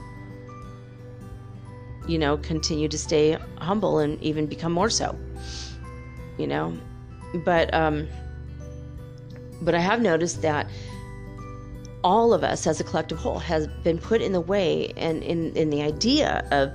you 2.08 2.18
know, 2.18 2.36
continue 2.38 2.88
to 2.88 2.98
stay 2.98 3.36
humble 3.58 3.98
and 3.98 4.20
even 4.22 4.46
become 4.46 4.72
more 4.72 4.90
so, 4.90 5.16
you 6.38 6.46
know. 6.46 6.76
But, 7.44 7.72
um, 7.74 8.08
but 9.60 9.74
I 9.74 9.80
have 9.80 10.00
noticed 10.00 10.42
that 10.42 10.68
all 12.02 12.32
of 12.32 12.44
us 12.44 12.66
as 12.66 12.80
a 12.80 12.84
collective 12.84 13.18
whole 13.18 13.38
has 13.38 13.66
been 13.84 13.98
put 13.98 14.22
in 14.22 14.32
the 14.32 14.40
way 14.40 14.92
and 14.96 15.22
in, 15.22 15.54
in 15.56 15.70
the 15.70 15.82
idea 15.82 16.46
of 16.50 16.72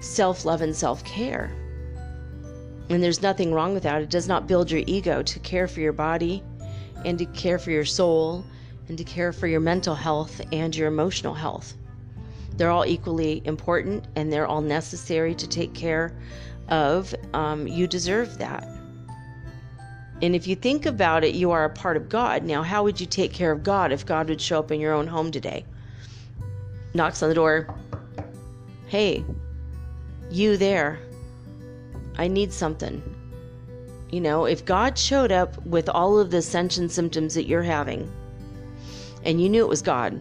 self 0.00 0.44
love 0.44 0.60
and 0.60 0.74
self 0.74 1.04
care. 1.04 1.54
And 2.90 3.02
there's 3.02 3.22
nothing 3.22 3.54
wrong 3.54 3.74
with 3.74 3.84
that. 3.84 4.02
It 4.02 4.10
does 4.10 4.28
not 4.28 4.46
build 4.46 4.70
your 4.70 4.82
ego 4.86 5.22
to 5.22 5.38
care 5.38 5.68
for 5.68 5.80
your 5.80 5.92
body 5.92 6.42
and 7.04 7.18
to 7.18 7.26
care 7.26 7.58
for 7.58 7.70
your 7.70 7.84
soul 7.84 8.44
and 8.88 8.98
to 8.98 9.04
care 9.04 9.32
for 9.32 9.46
your 9.46 9.60
mental 9.60 9.94
health 9.94 10.40
and 10.52 10.74
your 10.74 10.88
emotional 10.88 11.34
health. 11.34 11.74
They're 12.56 12.70
all 12.70 12.86
equally 12.86 13.42
important 13.44 14.06
and 14.16 14.32
they're 14.32 14.46
all 14.46 14.60
necessary 14.60 15.34
to 15.34 15.46
take 15.46 15.74
care 15.74 16.14
of. 16.68 17.14
Um, 17.32 17.66
you 17.66 17.86
deserve 17.86 18.38
that. 18.38 18.68
And 20.22 20.36
if 20.36 20.46
you 20.46 20.54
think 20.54 20.86
about 20.86 21.24
it, 21.24 21.34
you 21.34 21.50
are 21.50 21.64
a 21.64 21.70
part 21.70 21.96
of 21.96 22.08
God. 22.08 22.44
Now, 22.44 22.62
how 22.62 22.84
would 22.84 23.00
you 23.00 23.06
take 23.06 23.32
care 23.32 23.50
of 23.50 23.64
God 23.64 23.90
if 23.90 24.06
God 24.06 24.28
would 24.28 24.40
show 24.40 24.60
up 24.60 24.70
in 24.70 24.80
your 24.80 24.92
own 24.92 25.08
home 25.08 25.32
today? 25.32 25.64
Knocks 26.94 27.22
on 27.22 27.28
the 27.28 27.34
door. 27.34 27.74
Hey, 28.86 29.24
you 30.30 30.56
there. 30.56 31.00
I 32.16 32.28
need 32.28 32.52
something. 32.52 33.02
You 34.10 34.20
know, 34.20 34.44
if 34.44 34.64
God 34.64 34.96
showed 34.96 35.32
up 35.32 35.64
with 35.66 35.88
all 35.88 36.18
of 36.18 36.30
the 36.30 36.36
ascension 36.36 36.88
symptoms 36.88 37.34
that 37.34 37.46
you're 37.46 37.62
having, 37.62 38.12
and 39.24 39.40
you 39.40 39.48
knew 39.48 39.64
it 39.64 39.68
was 39.68 39.82
God, 39.82 40.20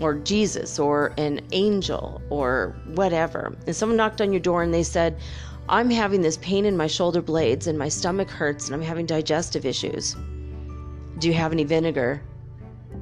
or 0.00 0.14
Jesus, 0.14 0.78
or 0.78 1.12
an 1.18 1.40
angel, 1.52 2.20
or 2.30 2.74
whatever, 2.94 3.54
and 3.66 3.76
someone 3.76 3.96
knocked 3.96 4.20
on 4.20 4.32
your 4.32 4.40
door 4.40 4.62
and 4.62 4.72
they 4.72 4.82
said, 4.82 5.18
I'm 5.68 5.90
having 5.90 6.22
this 6.22 6.38
pain 6.38 6.64
in 6.64 6.76
my 6.76 6.86
shoulder 6.86 7.22
blades 7.22 7.66
and 7.66 7.78
my 7.78 7.88
stomach 7.88 8.28
hurts 8.28 8.66
and 8.66 8.74
I'm 8.74 8.82
having 8.82 9.06
digestive 9.06 9.64
issues. 9.64 10.16
Do 11.18 11.28
you 11.28 11.34
have 11.34 11.52
any 11.52 11.64
vinegar 11.64 12.22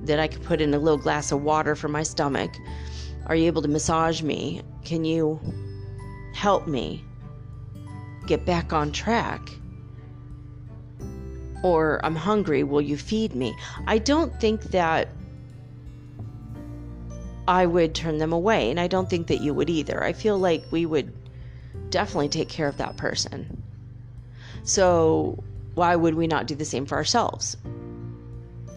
that 0.04 0.20
I 0.20 0.28
could 0.28 0.42
put 0.42 0.60
in 0.60 0.74
a 0.74 0.78
little 0.78 0.98
glass 0.98 1.32
of 1.32 1.42
water 1.42 1.74
for 1.74 1.88
my 1.88 2.02
stomach? 2.02 2.50
Are 3.26 3.34
you 3.34 3.46
able 3.46 3.62
to 3.62 3.68
massage 3.68 4.22
me? 4.22 4.62
Can 4.84 5.04
you 5.04 5.40
help 6.34 6.66
me 6.66 7.04
get 8.26 8.44
back 8.44 8.72
on 8.72 8.92
track? 8.92 9.40
Or 11.62 12.00
I'm 12.04 12.16
hungry, 12.16 12.62
will 12.62 12.80
you 12.80 12.96
feed 12.96 13.34
me? 13.34 13.54
I 13.86 13.98
don't 13.98 14.38
think 14.40 14.62
that 14.64 15.08
I 17.48 17.66
would 17.66 17.94
turn 17.94 18.18
them 18.18 18.32
away, 18.32 18.70
and 18.70 18.78
I 18.78 18.86
don't 18.86 19.08
think 19.08 19.26
that 19.28 19.40
you 19.40 19.54
would 19.54 19.70
either. 19.70 20.02
I 20.02 20.12
feel 20.12 20.38
like 20.38 20.64
we 20.70 20.86
would 20.86 21.12
definitely 21.90 22.28
take 22.28 22.48
care 22.48 22.68
of 22.68 22.76
that 22.76 22.96
person. 22.96 23.62
So, 24.62 25.42
why 25.74 25.96
would 25.96 26.14
we 26.14 26.26
not 26.26 26.46
do 26.46 26.54
the 26.54 26.64
same 26.64 26.86
for 26.86 26.96
ourselves? 26.96 27.56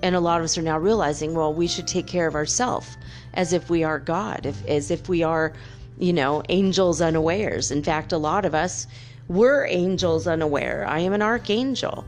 And 0.02 0.16
a 0.16 0.20
lot 0.20 0.40
of 0.40 0.46
us 0.46 0.58
are 0.58 0.62
now 0.62 0.78
realizing, 0.78 1.34
well, 1.34 1.54
we 1.54 1.68
should 1.68 1.88
take 1.88 2.08
care 2.08 2.28
of 2.28 2.36
ourselves 2.36 2.98
as 3.34 3.54
if 3.54 3.70
we 3.70 3.84
are 3.84 4.00
God, 4.00 4.46
if, 4.46 4.66
as 4.66 4.92
if 4.92 5.08
we 5.08 5.24
are 5.24 5.54
you 5.98 6.14
know, 6.14 6.44
angels 6.50 7.02
unawares. 7.02 7.72
In 7.72 7.84
fact, 7.84 8.12
a 8.12 8.18
lot 8.18 8.46
of 8.46 8.56
us 8.56 8.88
were 9.28 9.66
angels 9.70 10.28
unaware. 10.28 10.86
I 10.88 11.00
am 11.00 11.14
an 11.14 11.22
archangel. 11.22 12.06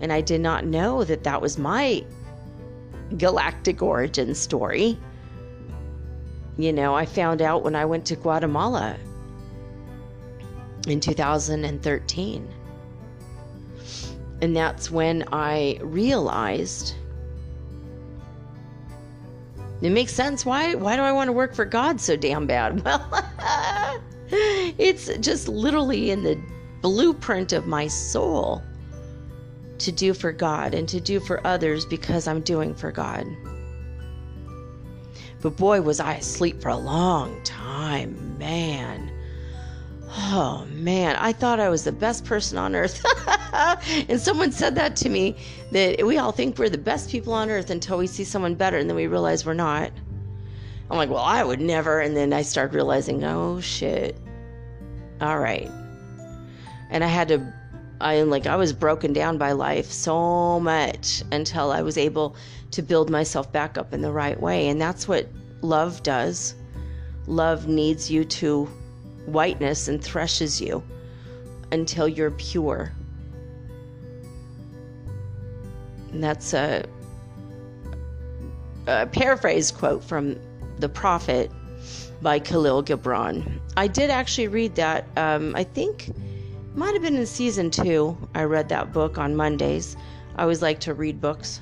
And 0.00 0.12
I 0.12 0.20
did 0.20 0.40
not 0.40 0.66
know 0.66 1.04
that 1.04 1.24
that 1.24 1.40
was 1.40 1.58
my 1.58 2.04
galactic 3.16 3.82
origin 3.82 4.34
story. 4.34 4.98
You 6.56 6.72
know, 6.72 6.94
I 6.94 7.06
found 7.06 7.40
out 7.42 7.62
when 7.62 7.74
I 7.74 7.84
went 7.84 8.04
to 8.06 8.16
Guatemala 8.16 8.96
in 10.86 11.00
2013. 11.00 12.48
And 14.42 14.56
that's 14.56 14.90
when 14.90 15.24
I 15.32 15.78
realized 15.82 16.94
it 19.80 19.90
makes 19.90 20.12
sense. 20.12 20.46
Why 20.46 20.74
why 20.74 20.96
do 20.96 21.02
I 21.02 21.12
want 21.12 21.28
to 21.28 21.32
work 21.32 21.54
for 21.54 21.64
God 21.64 22.00
so 22.00 22.16
damn 22.16 22.46
bad? 22.46 22.82
Well, 22.84 24.00
it's 24.78 25.14
just 25.18 25.46
literally 25.46 26.10
in 26.10 26.22
the 26.22 26.40
blueprint 26.80 27.52
of 27.52 27.66
my 27.66 27.86
soul 27.86 28.62
to 29.78 29.92
do 29.92 30.14
for 30.14 30.32
God 30.32 30.72
and 30.72 30.88
to 30.88 31.00
do 31.00 31.20
for 31.20 31.46
others 31.46 31.84
because 31.84 32.26
I'm 32.26 32.40
doing 32.40 32.74
for 32.74 32.90
God. 32.90 33.26
But 35.42 35.56
boy, 35.56 35.82
was 35.82 35.98
I 35.98 36.14
asleep 36.14 36.62
for 36.62 36.68
a 36.68 36.76
long 36.76 37.42
time, 37.42 38.38
man. 38.38 39.10
Oh 40.08 40.66
man, 40.70 41.16
I 41.16 41.32
thought 41.32 41.58
I 41.58 41.68
was 41.68 41.82
the 41.82 41.92
best 41.92 42.24
person 42.24 42.58
on 42.58 42.76
earth. 42.76 43.04
and 44.08 44.20
someone 44.20 44.52
said 44.52 44.76
that 44.76 44.94
to 44.96 45.08
me 45.08 45.36
that 45.72 46.06
we 46.06 46.16
all 46.18 46.30
think 46.30 46.58
we're 46.58 46.68
the 46.68 46.78
best 46.78 47.10
people 47.10 47.32
on 47.32 47.50
earth 47.50 47.70
until 47.70 47.98
we 47.98 48.06
see 48.06 48.22
someone 48.22 48.54
better 48.54 48.78
and 48.78 48.88
then 48.88 48.96
we 48.96 49.08
realize 49.08 49.44
we're 49.44 49.54
not. 49.54 49.90
I'm 50.90 50.96
like, 50.96 51.10
well, 51.10 51.24
I 51.24 51.42
would 51.42 51.60
never. 51.60 52.00
And 52.00 52.16
then 52.16 52.32
I 52.32 52.42
started 52.42 52.74
realizing, 52.74 53.24
oh 53.24 53.60
shit. 53.60 54.16
All 55.20 55.40
right. 55.40 55.70
And 56.90 57.02
I 57.02 57.08
had 57.08 57.28
to, 57.28 57.52
I 58.00 58.14
am 58.14 58.30
like, 58.30 58.46
I 58.46 58.56
was 58.56 58.72
broken 58.72 59.12
down 59.12 59.38
by 59.38 59.52
life 59.52 59.90
so 59.90 60.60
much 60.60 61.22
until 61.32 61.72
I 61.72 61.82
was 61.82 61.98
able 61.98 62.36
to 62.72 62.82
build 62.82 63.10
myself 63.10 63.52
back 63.52 63.78
up 63.78 63.94
in 63.94 64.00
the 64.00 64.12
right 64.12 64.40
way. 64.40 64.68
And 64.68 64.80
that's 64.80 65.06
what 65.06 65.28
love 65.60 66.02
does. 66.02 66.54
Love 67.26 67.68
kneads 67.68 68.10
you 68.10 68.24
to 68.24 68.64
whiteness 69.26 69.88
and 69.88 70.02
threshes 70.02 70.60
you 70.60 70.82
until 71.70 72.08
you're 72.08 72.32
pure. 72.32 72.92
And 76.10 76.22
that's 76.22 76.52
a, 76.52 76.84
a 78.86 79.06
paraphrase 79.06 79.70
quote 79.70 80.02
from 80.04 80.38
the 80.78 80.88
Prophet 80.88 81.50
by 82.20 82.38
Khalil 82.38 82.82
Gibran. 82.82 83.60
I 83.76 83.86
did 83.86 84.10
actually 84.10 84.48
read 84.48 84.74
that. 84.76 85.06
Um, 85.16 85.54
I 85.56 85.64
think 85.64 86.10
might 86.74 86.92
have 86.94 87.02
been 87.02 87.16
in 87.16 87.26
season 87.26 87.70
two. 87.70 88.16
I 88.34 88.44
read 88.44 88.68
that 88.70 88.92
book 88.92 89.18
on 89.18 89.36
Mondays. 89.36 89.96
I 90.36 90.42
always 90.42 90.62
like 90.62 90.80
to 90.80 90.94
read 90.94 91.20
books. 91.20 91.60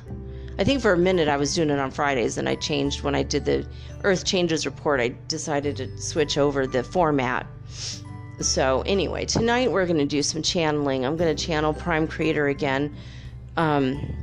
I 0.60 0.64
think 0.64 0.82
for 0.82 0.92
a 0.92 0.98
minute 0.98 1.26
I 1.26 1.38
was 1.38 1.54
doing 1.54 1.70
it 1.70 1.78
on 1.78 1.90
Fridays, 1.90 2.36
and 2.36 2.46
I 2.46 2.54
changed 2.54 3.02
when 3.02 3.14
I 3.14 3.22
did 3.22 3.46
the 3.46 3.66
Earth 4.04 4.26
Changes 4.26 4.66
report. 4.66 5.00
I 5.00 5.08
decided 5.26 5.74
to 5.78 5.98
switch 5.98 6.36
over 6.36 6.66
the 6.66 6.84
format. 6.84 7.46
So, 8.40 8.82
anyway, 8.82 9.24
tonight 9.24 9.72
we're 9.72 9.86
going 9.86 9.98
to 9.98 10.04
do 10.04 10.22
some 10.22 10.42
channeling. 10.42 11.06
I'm 11.06 11.16
going 11.16 11.34
to 11.34 11.46
channel 11.46 11.72
Prime 11.72 12.06
Creator 12.06 12.48
again. 12.48 12.94
Um, 13.56 14.14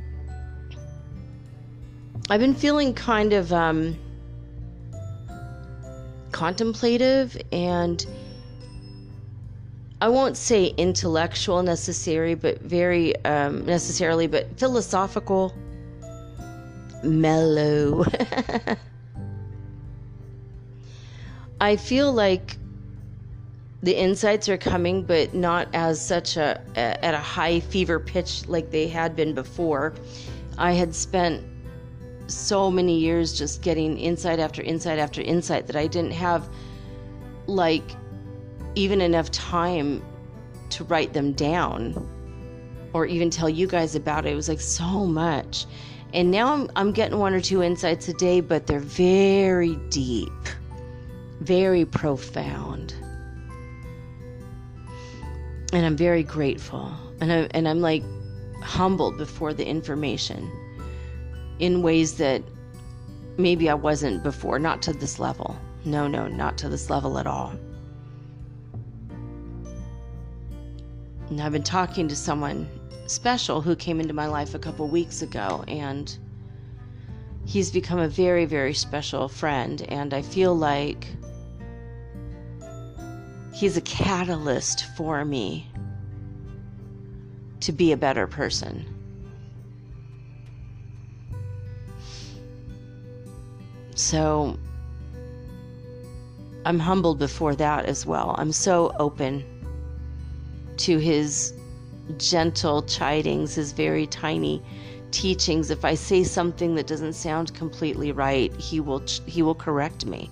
I've 2.30 2.38
been 2.38 2.54
feeling 2.54 2.94
kind 2.94 3.32
of 3.32 3.52
um, 3.52 3.96
contemplative 6.30 7.36
and 7.50 8.06
I 10.00 10.08
won't 10.08 10.36
say 10.36 10.66
intellectual 10.76 11.64
necessary, 11.64 12.36
but 12.36 12.60
very 12.60 13.16
um, 13.24 13.66
necessarily, 13.66 14.28
but 14.28 14.56
philosophical 14.56 15.52
mellow. 17.02 18.04
I 21.60 21.76
feel 21.76 22.12
like 22.12 22.56
the 23.82 23.96
insights 23.96 24.48
are 24.48 24.58
coming, 24.58 25.02
but 25.02 25.34
not 25.34 25.68
as 25.72 26.04
such 26.04 26.36
a, 26.36 26.60
a, 26.76 27.04
at 27.04 27.14
a 27.14 27.18
high 27.18 27.60
fever 27.60 28.00
pitch 28.00 28.46
like 28.48 28.70
they 28.70 28.88
had 28.88 29.14
been 29.14 29.34
before. 29.34 29.94
I 30.56 30.72
had 30.72 30.94
spent 30.94 31.44
so 32.26 32.70
many 32.70 32.98
years 32.98 33.36
just 33.36 33.62
getting 33.62 33.96
insight 33.98 34.38
after 34.38 34.62
insight 34.62 34.98
after 34.98 35.22
insight 35.22 35.66
that 35.66 35.76
I 35.76 35.86
didn't 35.86 36.12
have 36.12 36.48
like 37.46 37.92
even 38.74 39.00
enough 39.00 39.30
time 39.30 40.02
to 40.70 40.84
write 40.84 41.12
them 41.12 41.32
down 41.32 41.94
or 42.92 43.06
even 43.06 43.30
tell 43.30 43.48
you 43.48 43.66
guys 43.66 43.94
about 43.94 44.26
it. 44.26 44.32
It 44.32 44.36
was 44.36 44.48
like 44.48 44.60
so 44.60 45.06
much. 45.06 45.66
And 46.14 46.30
now 46.30 46.54
I'm, 46.54 46.70
I'm 46.74 46.92
getting 46.92 47.18
one 47.18 47.34
or 47.34 47.40
two 47.40 47.62
insights 47.62 48.08
a 48.08 48.14
day, 48.14 48.40
but 48.40 48.66
they're 48.66 48.80
very 48.80 49.76
deep, 49.90 50.32
very 51.40 51.84
profound. 51.84 52.94
And 55.72 55.84
I'm 55.84 55.96
very 55.96 56.22
grateful. 56.22 56.90
And, 57.20 57.30
I, 57.30 57.48
and 57.50 57.68
I'm 57.68 57.80
like 57.80 58.02
humbled 58.62 59.18
before 59.18 59.52
the 59.52 59.66
information 59.66 60.50
in 61.58 61.82
ways 61.82 62.16
that 62.16 62.42
maybe 63.36 63.68
I 63.68 63.74
wasn't 63.74 64.22
before, 64.22 64.58
not 64.58 64.80
to 64.82 64.92
this 64.92 65.18
level. 65.18 65.58
No, 65.84 66.08
no, 66.08 66.26
not 66.26 66.56
to 66.58 66.68
this 66.68 66.88
level 66.90 67.18
at 67.18 67.26
all. 67.26 67.52
And 71.28 71.40
I've 71.42 71.52
been 71.52 71.62
talking 71.62 72.08
to 72.08 72.16
someone 72.16 72.68
special 73.08 73.60
who 73.60 73.74
came 73.74 74.00
into 74.00 74.14
my 74.14 74.26
life 74.26 74.54
a 74.54 74.58
couple 74.58 74.86
weeks 74.86 75.22
ago, 75.22 75.64
and 75.66 76.16
he's 77.46 77.70
become 77.70 77.98
a 77.98 78.08
very, 78.08 78.44
very 78.44 78.74
special 78.74 79.28
friend. 79.28 79.82
And 79.88 80.12
I 80.14 80.22
feel 80.22 80.54
like 80.54 81.06
he's 83.52 83.76
a 83.76 83.80
catalyst 83.80 84.84
for 84.96 85.24
me 85.24 85.66
to 87.60 87.72
be 87.72 87.92
a 87.92 87.96
better 87.96 88.26
person. 88.26 88.84
So 93.94 94.56
I'm 96.64 96.78
humbled 96.78 97.18
before 97.18 97.56
that 97.56 97.86
as 97.86 98.06
well. 98.06 98.34
I'm 98.38 98.52
so 98.52 98.92
open 99.00 99.44
to 100.76 100.98
his 100.98 101.52
gentle 102.16 102.82
chidings, 102.82 103.54
his 103.54 103.72
very 103.72 104.06
tiny 104.06 104.62
teachings. 105.10 105.70
If 105.70 105.84
I 105.84 105.94
say 105.94 106.24
something 106.24 106.74
that 106.74 106.86
doesn't 106.86 107.14
sound 107.14 107.54
completely 107.54 108.12
right, 108.12 108.54
he 108.56 108.80
will 108.80 109.02
he 109.26 109.42
will 109.42 109.54
correct 109.54 110.06
me. 110.06 110.30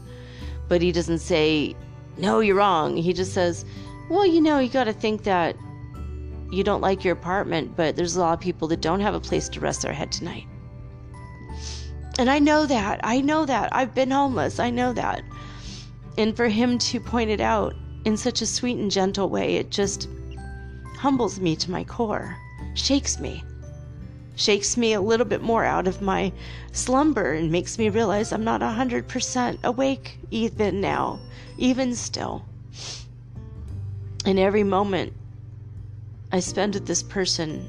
But 0.69 0.83
he 0.83 0.93
doesn't 0.93 1.21
say, 1.21 1.77
"No, 2.17 2.41
you're 2.41 2.57
wrong." 2.57 2.97
He 2.97 3.13
just 3.13 3.33
says, 3.33 3.65
"Well, 4.11 4.27
you 4.27 4.41
know, 4.41 4.59
you 4.59 4.69
got 4.69 4.85
to 4.85 4.93
think 4.93 5.25
that 5.25 5.57
you 6.51 6.63
don't 6.63 6.81
like 6.81 7.05
your 7.05 7.13
apartment, 7.13 7.77
but 7.77 7.97
there's 7.97 8.17
a 8.17 8.21
lot 8.21 8.35
of 8.35 8.41
people 8.41 8.69
that 8.69 8.81
don't 8.81 9.01
have 9.01 9.15
a 9.15 9.21
place 9.21 9.49
to 9.51 9.61
rest 9.61 9.83
their 9.83 9.93
head 9.93 10.13
tonight." 10.13 10.47
And 12.19 12.31
I 12.31 12.39
know 12.39 12.67
that. 12.67 13.01
I 13.05 13.21
know 13.21 13.45
that. 13.45 13.75
I've 13.75 13.95
been 13.95 14.11
homeless. 14.11 14.59
I 14.59 14.71
know 14.71 14.93
that. 14.95 15.23
And 16.17 16.35
for 16.35 16.49
him 16.49 16.79
to 16.79 16.99
point 16.99 17.31
it 17.31 17.41
out 17.41 17.75
in 18.07 18.17
such 18.17 18.41
a 18.41 18.47
sweet 18.47 18.79
and 18.79 18.91
gentle 18.91 19.29
way, 19.29 19.57
it 19.57 19.71
just 19.71 20.09
humbles 20.97 21.39
me 21.39 21.55
to 21.57 21.71
my 21.71 21.85
core, 21.85 22.37
shakes 22.75 23.19
me, 23.19 23.45
shakes 24.37 24.77
me 24.77 24.93
a 24.93 25.01
little 25.01 25.27
bit 25.27 25.43
more 25.43 25.65
out 25.65 25.87
of 25.87 26.03
my 26.03 26.33
slumber 26.73 27.33
and 27.33 27.51
makes 27.51 27.79
me 27.79 27.89
realize 27.89 28.33
I'm 28.33 28.45
not 28.45 28.61
100% 28.61 29.65
awake 29.65 30.19
even 30.31 30.81
now, 30.81 31.19
even 31.59 31.95
still. 31.95 32.45
And 34.25 34.39
every 34.39 34.65
moment 34.65 35.13
I 36.33 36.41
spend 36.41 36.75
with 36.75 36.87
this 36.87 37.03
person, 37.03 37.69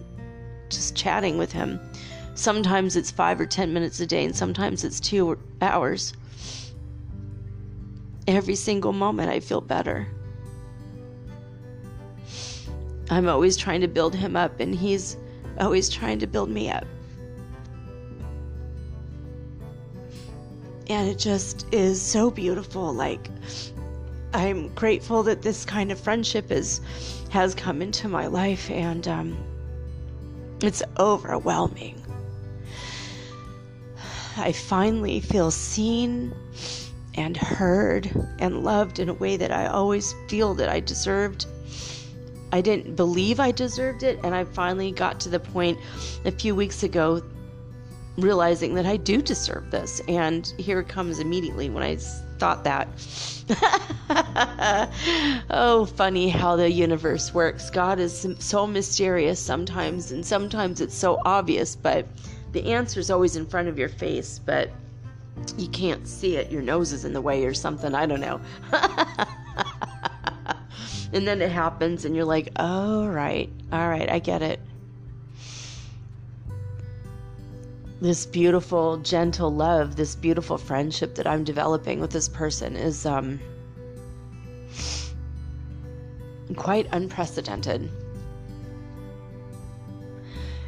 just 0.69 0.95
chatting 0.95 1.37
with 1.37 1.51
him, 1.51 1.79
sometimes 2.33 2.95
it's 2.95 3.11
five 3.11 3.39
or 3.39 3.45
10 3.45 3.73
minutes 3.73 3.99
a 3.99 4.05
day, 4.05 4.25
and 4.25 4.35
sometimes 4.35 4.83
it's 4.83 4.99
two 4.99 5.37
hours. 5.61 6.13
Every 8.27 8.55
single 8.55 8.93
moment 8.93 9.29
I 9.29 9.39
feel 9.39 9.61
better. 9.61 10.07
I'm 13.09 13.29
always 13.29 13.55
trying 13.55 13.81
to 13.81 13.87
build 13.87 14.15
him 14.15 14.35
up, 14.35 14.59
and 14.59 14.75
he's 14.75 15.17
always 15.59 15.89
trying 15.89 16.19
to 16.19 16.27
build 16.27 16.49
me 16.49 16.69
up. 16.69 16.85
And 20.89 21.09
it 21.09 21.17
just 21.17 21.65
is 21.73 22.01
so 22.01 22.31
beautiful. 22.31 22.93
Like, 22.93 23.29
I'm 24.33 24.69
grateful 24.75 25.23
that 25.23 25.41
this 25.41 25.65
kind 25.65 25.91
of 25.91 25.99
friendship 25.99 26.51
is 26.51 26.81
has 27.29 27.53
come 27.55 27.81
into 27.81 28.07
my 28.07 28.27
life, 28.27 28.69
and 28.69 29.07
um, 29.07 29.37
it's 30.61 30.81
overwhelming. 30.99 32.01
I 34.37 34.51
finally 34.51 35.19
feel 35.19 35.49
seen 35.49 36.33
and 37.15 37.35
heard 37.35 38.11
and 38.39 38.63
loved 38.63 38.99
in 38.99 39.09
a 39.09 39.13
way 39.13 39.35
that 39.37 39.51
I 39.51 39.65
always 39.67 40.13
feel 40.27 40.53
that 40.55 40.69
I 40.69 40.79
deserved 40.79 41.47
I 42.51 42.61
didn't 42.61 42.95
believe 42.95 43.39
I 43.39 43.51
deserved 43.51 44.03
it, 44.03 44.19
and 44.23 44.33
I 44.33 44.43
finally 44.43 44.91
got 44.91 45.19
to 45.21 45.29
the 45.29 45.39
point 45.39 45.79
a 46.25 46.31
few 46.31 46.55
weeks 46.55 46.83
ago 46.83 47.21
realizing 48.17 48.73
that 48.75 48.85
I 48.85 48.97
do 48.97 49.21
deserve 49.21 49.69
this. 49.69 50.01
And 50.07 50.51
here 50.57 50.79
it 50.79 50.87
comes 50.87 51.19
immediately 51.19 51.69
when 51.69 51.83
I 51.83 51.97
thought 52.39 52.63
that. 52.63 52.87
oh, 55.49 55.85
funny 55.85 56.29
how 56.29 56.55
the 56.55 56.69
universe 56.69 57.33
works. 57.33 57.69
God 57.69 57.99
is 57.99 58.27
so 58.39 58.67
mysterious 58.67 59.39
sometimes, 59.39 60.11
and 60.11 60.25
sometimes 60.25 60.81
it's 60.81 60.95
so 60.95 61.21
obvious, 61.25 61.75
but 61.75 62.07
the 62.53 62.71
answer 62.71 62.99
is 62.99 63.11
always 63.11 63.35
in 63.35 63.45
front 63.45 63.67
of 63.67 63.77
your 63.77 63.89
face, 63.89 64.39
but 64.43 64.71
you 65.57 65.67
can't 65.67 66.07
see 66.07 66.37
it. 66.37 66.51
Your 66.51 66.61
nose 66.61 66.91
is 66.91 67.05
in 67.05 67.13
the 67.13 67.21
way 67.21 67.45
or 67.45 67.53
something. 67.53 67.93
I 67.93 68.05
don't 68.05 68.21
know. 68.21 68.41
And 71.13 71.27
then 71.27 71.41
it 71.41 71.51
happens, 71.51 72.05
and 72.05 72.15
you're 72.15 72.25
like, 72.25 72.49
oh, 72.57 73.07
right. 73.07 73.49
All 73.71 73.87
right, 73.87 74.09
I 74.09 74.19
get 74.19 74.41
it. 74.41 74.59
This 78.01 78.25
beautiful, 78.25 78.97
gentle 78.97 79.53
love, 79.53 79.95
this 79.95 80.15
beautiful 80.15 80.57
friendship 80.57 81.15
that 81.15 81.25
I'm 81.25 81.43
developing 81.43 81.99
with 81.99 82.11
this 82.11 82.29
person 82.29 82.75
is 82.75 83.05
um, 83.05 83.39
quite 86.55 86.87
unprecedented. 86.91 87.89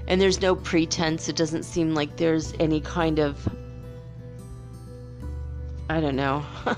And 0.08 0.20
there's 0.20 0.42
no 0.42 0.56
pretense. 0.56 1.30
It 1.30 1.36
doesn't 1.36 1.64
seem 1.64 1.94
like 1.94 2.18
there's 2.18 2.54
any 2.60 2.82
kind 2.82 3.20
of 3.20 3.48
I 5.90 6.00
don't 6.00 6.16
know. 6.16 6.46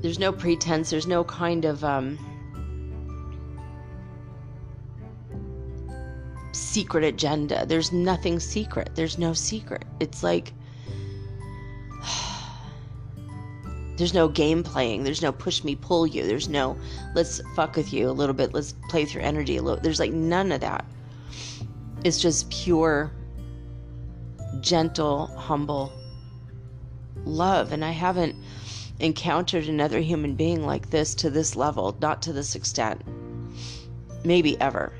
there's 0.00 0.18
no 0.18 0.32
pretense, 0.32 0.90
there's 0.90 1.06
no 1.06 1.24
kind 1.24 1.64
of 1.64 1.82
um, 1.82 2.18
secret 6.52 7.04
agenda. 7.04 7.66
There's 7.66 7.92
nothing 7.92 8.38
secret. 8.38 8.90
There's 8.94 9.18
no 9.18 9.32
secret. 9.32 9.84
It's 10.00 10.22
like 10.22 10.52
there's 13.96 14.14
no 14.14 14.28
game 14.28 14.62
playing. 14.62 15.02
There's 15.02 15.22
no 15.22 15.32
push 15.32 15.64
me, 15.64 15.74
pull 15.74 16.06
you. 16.06 16.26
There's 16.26 16.48
no 16.48 16.76
let's 17.14 17.40
fuck 17.56 17.74
with 17.76 17.92
you 17.92 18.08
a 18.08 18.12
little 18.12 18.34
bit. 18.34 18.54
Let's 18.54 18.74
play 18.88 19.02
with 19.02 19.14
your 19.14 19.22
energy 19.22 19.56
a 19.56 19.62
little. 19.62 19.82
There's 19.82 20.00
like 20.00 20.12
none 20.12 20.52
of 20.52 20.60
that. 20.60 20.84
It's 22.04 22.20
just 22.20 22.48
pure, 22.50 23.10
gentle, 24.60 25.26
humble 25.26 25.92
love. 27.24 27.72
And 27.72 27.84
I 27.84 27.90
haven't 27.90 28.36
encountered 29.00 29.68
another 29.68 30.00
human 30.00 30.34
being 30.34 30.64
like 30.66 30.90
this 30.90 31.14
to 31.16 31.30
this 31.30 31.56
level, 31.56 31.96
not 32.00 32.22
to 32.22 32.32
this 32.32 32.54
extent. 32.54 33.02
Maybe 34.24 34.60
ever. 34.60 34.92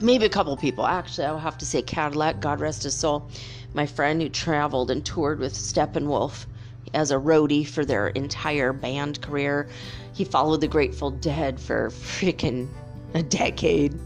Maybe 0.00 0.26
a 0.26 0.28
couple 0.28 0.56
people. 0.56 0.86
Actually, 0.86 1.26
I'll 1.26 1.38
have 1.38 1.58
to 1.58 1.66
say 1.66 1.82
Cadillac, 1.82 2.40
God 2.40 2.60
rest 2.60 2.82
his 2.82 2.94
soul, 2.94 3.28
my 3.74 3.86
friend 3.86 4.20
who 4.22 4.28
traveled 4.28 4.90
and 4.90 5.04
toured 5.04 5.38
with 5.38 5.54
Steppenwolf 5.54 6.46
as 6.94 7.10
a 7.10 7.16
roadie 7.16 7.66
for 7.66 7.84
their 7.84 8.08
entire 8.08 8.72
band 8.72 9.20
career. 9.20 9.68
He 10.12 10.24
followed 10.24 10.60
the 10.60 10.68
Grateful 10.68 11.10
Dead 11.10 11.58
for 11.58 11.90
freaking 11.90 12.68
a 13.14 13.22
decade. 13.22 13.98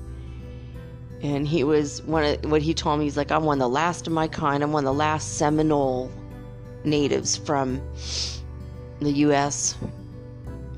And 1.22 1.46
he 1.46 1.62
was 1.62 2.02
one 2.02 2.24
of 2.24 2.50
what 2.50 2.62
he 2.62 2.74
told 2.74 2.98
me, 2.98 3.04
he's 3.04 3.16
like, 3.16 3.30
I'm 3.30 3.44
one 3.44 3.58
of 3.58 3.60
the 3.60 3.68
last 3.68 4.06
of 4.06 4.12
my 4.12 4.26
kind. 4.26 4.62
I'm 4.62 4.72
one 4.72 4.84
of 4.84 4.92
the 4.92 4.98
last 4.98 5.36
Seminole 5.36 6.10
natives 6.84 7.36
from 7.36 7.80
the 9.04 9.12
US. 9.26 9.76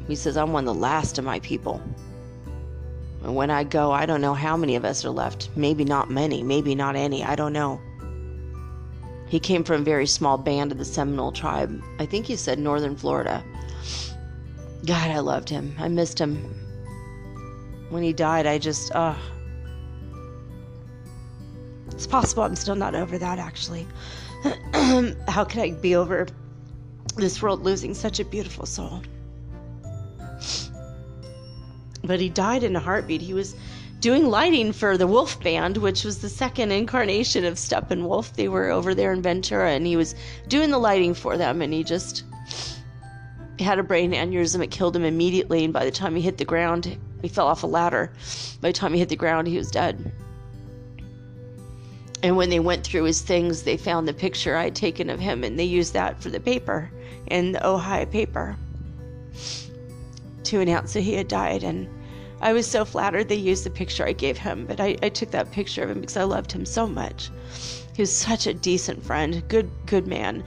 He 0.06 0.14
says, 0.14 0.36
I'm 0.36 0.52
one 0.52 0.68
of 0.68 0.74
the 0.74 0.80
last 0.80 1.18
of 1.18 1.24
my 1.24 1.40
people. 1.40 1.82
And 3.22 3.34
when 3.34 3.50
I 3.50 3.64
go, 3.64 3.90
I 3.90 4.04
don't 4.04 4.20
know 4.20 4.34
how 4.34 4.56
many 4.56 4.76
of 4.76 4.84
us 4.84 5.04
are 5.04 5.10
left. 5.10 5.48
Maybe 5.56 5.84
not 5.84 6.10
many, 6.10 6.42
maybe 6.42 6.74
not 6.74 6.94
any. 6.94 7.24
I 7.24 7.34
don't 7.34 7.54
know. 7.54 7.80
He 9.28 9.40
came 9.40 9.64
from 9.64 9.80
a 9.80 9.84
very 9.84 10.06
small 10.06 10.36
band 10.36 10.72
of 10.72 10.78
the 10.78 10.84
Seminole 10.84 11.32
tribe. 11.32 11.82
I 11.98 12.06
think 12.06 12.26
he 12.26 12.36
said 12.36 12.58
northern 12.58 12.96
Florida. 12.96 13.42
God, 14.84 15.10
I 15.10 15.20
loved 15.20 15.48
him. 15.48 15.74
I 15.78 15.88
missed 15.88 16.20
him. 16.20 16.36
When 17.88 18.02
he 18.02 18.12
died, 18.12 18.46
I 18.46 18.58
just, 18.58 18.94
uh, 18.94 19.14
it's 21.90 22.06
possible 22.06 22.42
I'm 22.42 22.56
still 22.56 22.76
not 22.76 22.94
over 22.94 23.16
that 23.16 23.38
actually. 23.38 23.86
How 25.28 25.44
can 25.44 25.60
I 25.60 25.70
be 25.70 25.96
over 25.96 26.26
this 27.16 27.42
world 27.42 27.62
losing 27.62 27.94
such 27.94 28.20
a 28.20 28.24
beautiful 28.24 28.66
soul? 28.66 29.02
But 32.02 32.20
he 32.20 32.28
died 32.28 32.64
in 32.64 32.76
a 32.76 32.80
heartbeat. 32.80 33.22
He 33.22 33.34
was 33.34 33.54
doing 34.00 34.26
lighting 34.26 34.72
for 34.72 34.98
the 34.98 35.06
Wolf 35.06 35.40
Band, 35.42 35.78
which 35.78 36.04
was 36.04 36.20
the 36.20 36.28
second 36.28 36.72
incarnation 36.72 37.44
of 37.44 37.54
Steppenwolf. 37.54 38.34
They 38.34 38.48
were 38.48 38.70
over 38.70 38.94
there 38.94 39.12
in 39.12 39.22
Ventura, 39.22 39.70
and 39.70 39.86
he 39.86 39.96
was 39.96 40.14
doing 40.48 40.70
the 40.70 40.78
lighting 40.78 41.14
for 41.14 41.38
them, 41.38 41.62
and 41.62 41.72
he 41.72 41.82
just 41.82 42.24
had 43.58 43.78
a 43.78 43.82
brain 43.82 44.12
aneurysm. 44.12 44.62
It 44.62 44.70
killed 44.70 44.94
him 44.94 45.04
immediately, 45.04 45.64
and 45.64 45.72
by 45.72 45.86
the 45.86 45.90
time 45.90 46.14
he 46.14 46.20
hit 46.20 46.36
the 46.36 46.44
ground, 46.44 46.98
he 47.22 47.28
fell 47.28 47.46
off 47.46 47.62
a 47.62 47.66
ladder. 47.66 48.12
By 48.60 48.68
the 48.68 48.74
time 48.74 48.92
he 48.92 48.98
hit 48.98 49.08
the 49.08 49.16
ground, 49.16 49.48
he 49.48 49.56
was 49.56 49.70
dead. 49.70 50.12
And 52.24 52.38
when 52.38 52.48
they 52.48 52.58
went 52.58 52.84
through 52.84 53.04
his 53.04 53.20
things, 53.20 53.64
they 53.64 53.76
found 53.76 54.08
the 54.08 54.14
picture 54.14 54.56
I'd 54.56 54.74
taken 54.74 55.10
of 55.10 55.20
him, 55.20 55.44
and 55.44 55.58
they 55.58 55.64
used 55.64 55.92
that 55.92 56.22
for 56.22 56.30
the 56.30 56.40
paper 56.40 56.90
in 57.26 57.52
the 57.52 57.66
Ohio 57.66 58.06
paper 58.06 58.56
to 60.44 60.60
announce 60.60 60.94
that 60.94 61.02
he 61.02 61.12
had 61.12 61.28
died. 61.28 61.62
And 61.62 61.86
I 62.40 62.54
was 62.54 62.66
so 62.66 62.86
flattered 62.86 63.28
they 63.28 63.34
used 63.34 63.64
the 63.64 63.70
picture 63.70 64.06
I 64.06 64.12
gave 64.12 64.38
him, 64.38 64.64
but 64.64 64.80
I, 64.80 64.96
I 65.02 65.10
took 65.10 65.32
that 65.32 65.52
picture 65.52 65.82
of 65.82 65.90
him 65.90 66.00
because 66.00 66.16
I 66.16 66.22
loved 66.22 66.50
him 66.50 66.64
so 66.64 66.86
much. 66.86 67.28
He 67.94 68.00
was 68.00 68.10
such 68.10 68.46
a 68.46 68.54
decent 68.54 69.04
friend, 69.04 69.46
good, 69.48 69.70
good 69.84 70.06
man. 70.06 70.44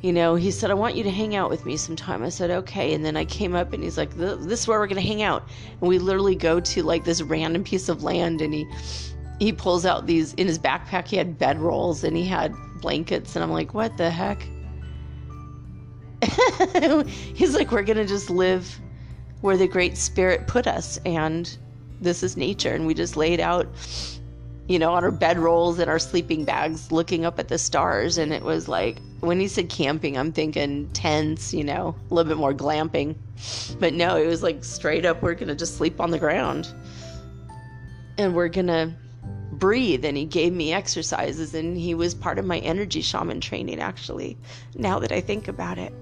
You 0.00 0.12
know, 0.12 0.34
he 0.34 0.50
said, 0.50 0.72
I 0.72 0.74
want 0.74 0.96
you 0.96 1.04
to 1.04 1.10
hang 1.10 1.36
out 1.36 1.48
with 1.48 1.64
me 1.64 1.76
sometime. 1.76 2.24
I 2.24 2.28
said, 2.28 2.50
okay. 2.50 2.92
And 2.92 3.04
then 3.04 3.16
I 3.16 3.24
came 3.24 3.54
up 3.54 3.72
and 3.72 3.84
he's 3.84 3.96
like, 3.96 4.16
this 4.16 4.62
is 4.62 4.66
where 4.66 4.80
we're 4.80 4.88
going 4.88 5.00
to 5.00 5.06
hang 5.06 5.22
out. 5.22 5.46
And 5.80 5.88
we 5.88 6.00
literally 6.00 6.34
go 6.34 6.58
to 6.58 6.82
like 6.82 7.04
this 7.04 7.22
random 7.22 7.62
piece 7.62 7.88
of 7.88 8.02
land 8.02 8.40
and 8.40 8.52
he 8.52 8.66
he 9.42 9.52
pulls 9.52 9.84
out 9.84 10.06
these 10.06 10.34
in 10.34 10.46
his 10.46 10.58
backpack 10.58 11.08
he 11.08 11.16
had 11.16 11.38
bed 11.38 11.58
rolls 11.58 12.04
and 12.04 12.16
he 12.16 12.24
had 12.24 12.54
blankets 12.80 13.34
and 13.34 13.42
i'm 13.42 13.50
like 13.50 13.74
what 13.74 13.96
the 13.96 14.10
heck? 14.10 14.46
He's 17.34 17.54
like 17.54 17.72
we're 17.72 17.82
gonna 17.82 18.06
just 18.06 18.30
live 18.30 18.78
where 19.40 19.56
the 19.56 19.66
great 19.66 19.98
spirit 19.98 20.46
put 20.46 20.68
us 20.68 21.00
and 21.04 21.58
this 22.00 22.22
is 22.22 22.36
nature. 22.36 22.74
And 22.74 22.86
we 22.86 22.94
just 22.94 23.16
laid 23.16 23.40
out 23.40 23.66
you 24.68 24.78
know 24.78 24.92
on 24.92 25.02
our 25.02 25.10
bed 25.10 25.38
rolls 25.38 25.80
and 25.80 25.90
our 25.90 25.98
sleeping 25.98 26.44
bags 26.44 26.92
looking 26.92 27.24
up 27.24 27.40
at 27.40 27.48
the 27.48 27.58
stars. 27.58 28.18
And 28.18 28.32
it 28.32 28.42
was 28.42 28.68
like 28.68 28.98
when 29.20 29.40
he 29.40 29.48
said 29.48 29.68
camping 29.68 30.16
i'm 30.16 30.32
thinking 30.32 30.88
tents 30.90 31.54
you 31.54 31.62
know 31.62 31.94
a 32.10 32.14
little 32.14 32.28
bit 32.28 32.38
more 32.38 32.54
glamping. 32.54 33.16
But 33.80 33.94
no 33.94 34.16
it 34.16 34.26
was 34.26 34.44
like 34.44 34.62
straight 34.62 35.04
up 35.04 35.22
we're 35.22 35.34
gonna 35.34 35.56
just 35.56 35.76
sleep 35.76 36.00
on 36.00 36.12
the 36.12 36.18
ground. 36.20 36.72
And 38.18 38.34
we're 38.34 38.48
gonna 38.48 38.96
breathe 39.62 40.04
and 40.04 40.16
he 40.16 40.24
gave 40.24 40.52
me 40.52 40.72
exercises 40.72 41.54
and 41.54 41.78
he 41.78 41.94
was 41.94 42.16
part 42.16 42.36
of 42.36 42.44
my 42.44 42.58
energy 42.58 43.00
shaman 43.00 43.40
training 43.40 43.78
actually 43.78 44.36
now 44.74 44.98
that 44.98 45.12
i 45.12 45.20
think 45.20 45.46
about 45.46 45.78
it. 45.78 45.94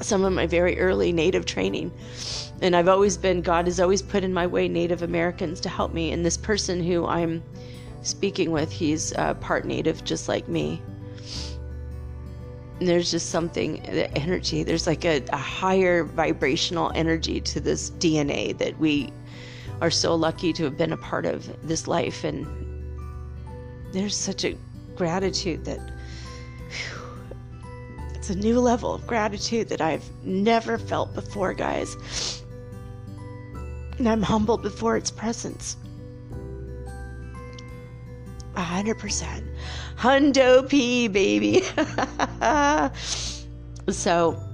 Some 0.00 0.22
of 0.22 0.32
my 0.32 0.46
very 0.46 0.78
early 0.78 1.10
native 1.10 1.44
training. 1.44 1.90
And 2.62 2.76
i've 2.76 2.86
always 2.86 3.16
been 3.16 3.42
god 3.42 3.66
has 3.66 3.80
always 3.80 4.00
put 4.00 4.22
in 4.22 4.32
my 4.32 4.46
way 4.46 4.68
native 4.68 5.02
americans 5.02 5.58
to 5.62 5.68
help 5.68 5.92
me. 5.92 6.12
And 6.12 6.24
this 6.24 6.36
person 6.36 6.80
who 6.84 7.04
i'm 7.04 7.42
speaking 8.02 8.52
with 8.52 8.70
he's 8.70 9.12
uh, 9.14 9.34
part 9.34 9.64
native 9.64 10.04
just 10.04 10.28
like 10.28 10.46
me. 10.46 10.80
And 12.78 12.86
there's 12.86 13.10
just 13.10 13.30
something 13.30 13.82
the 13.82 14.08
energy 14.16 14.62
there's 14.62 14.86
like 14.86 15.04
a, 15.04 15.20
a 15.32 15.36
higher 15.36 16.04
vibrational 16.04 16.92
energy 16.94 17.40
to 17.40 17.58
this 17.58 17.90
dna 17.98 18.56
that 18.58 18.78
we 18.78 19.12
are 19.80 19.90
so 19.90 20.14
lucky 20.14 20.52
to 20.52 20.64
have 20.64 20.76
been 20.76 20.92
a 20.92 20.96
part 20.96 21.26
of 21.26 21.48
this 21.66 21.86
life. 21.86 22.24
And 22.24 22.46
there's 23.92 24.16
such 24.16 24.44
a 24.44 24.56
gratitude 24.94 25.64
that 25.64 25.78
whew, 25.78 27.02
it's 28.14 28.30
a 28.30 28.34
new 28.34 28.60
level 28.60 28.94
of 28.94 29.06
gratitude 29.06 29.68
that 29.68 29.80
I've 29.80 30.04
never 30.24 30.78
felt 30.78 31.14
before, 31.14 31.54
guys. 31.54 32.42
And 33.98 34.08
I'm 34.08 34.22
humbled 34.22 34.62
before 34.62 34.96
its 34.96 35.10
presence. 35.10 35.76
A 38.56 38.62
hundred 38.62 38.98
percent. 38.98 39.46
Hundo 39.96 40.68
P, 40.68 41.08
baby. 41.08 41.62
so 43.92 44.49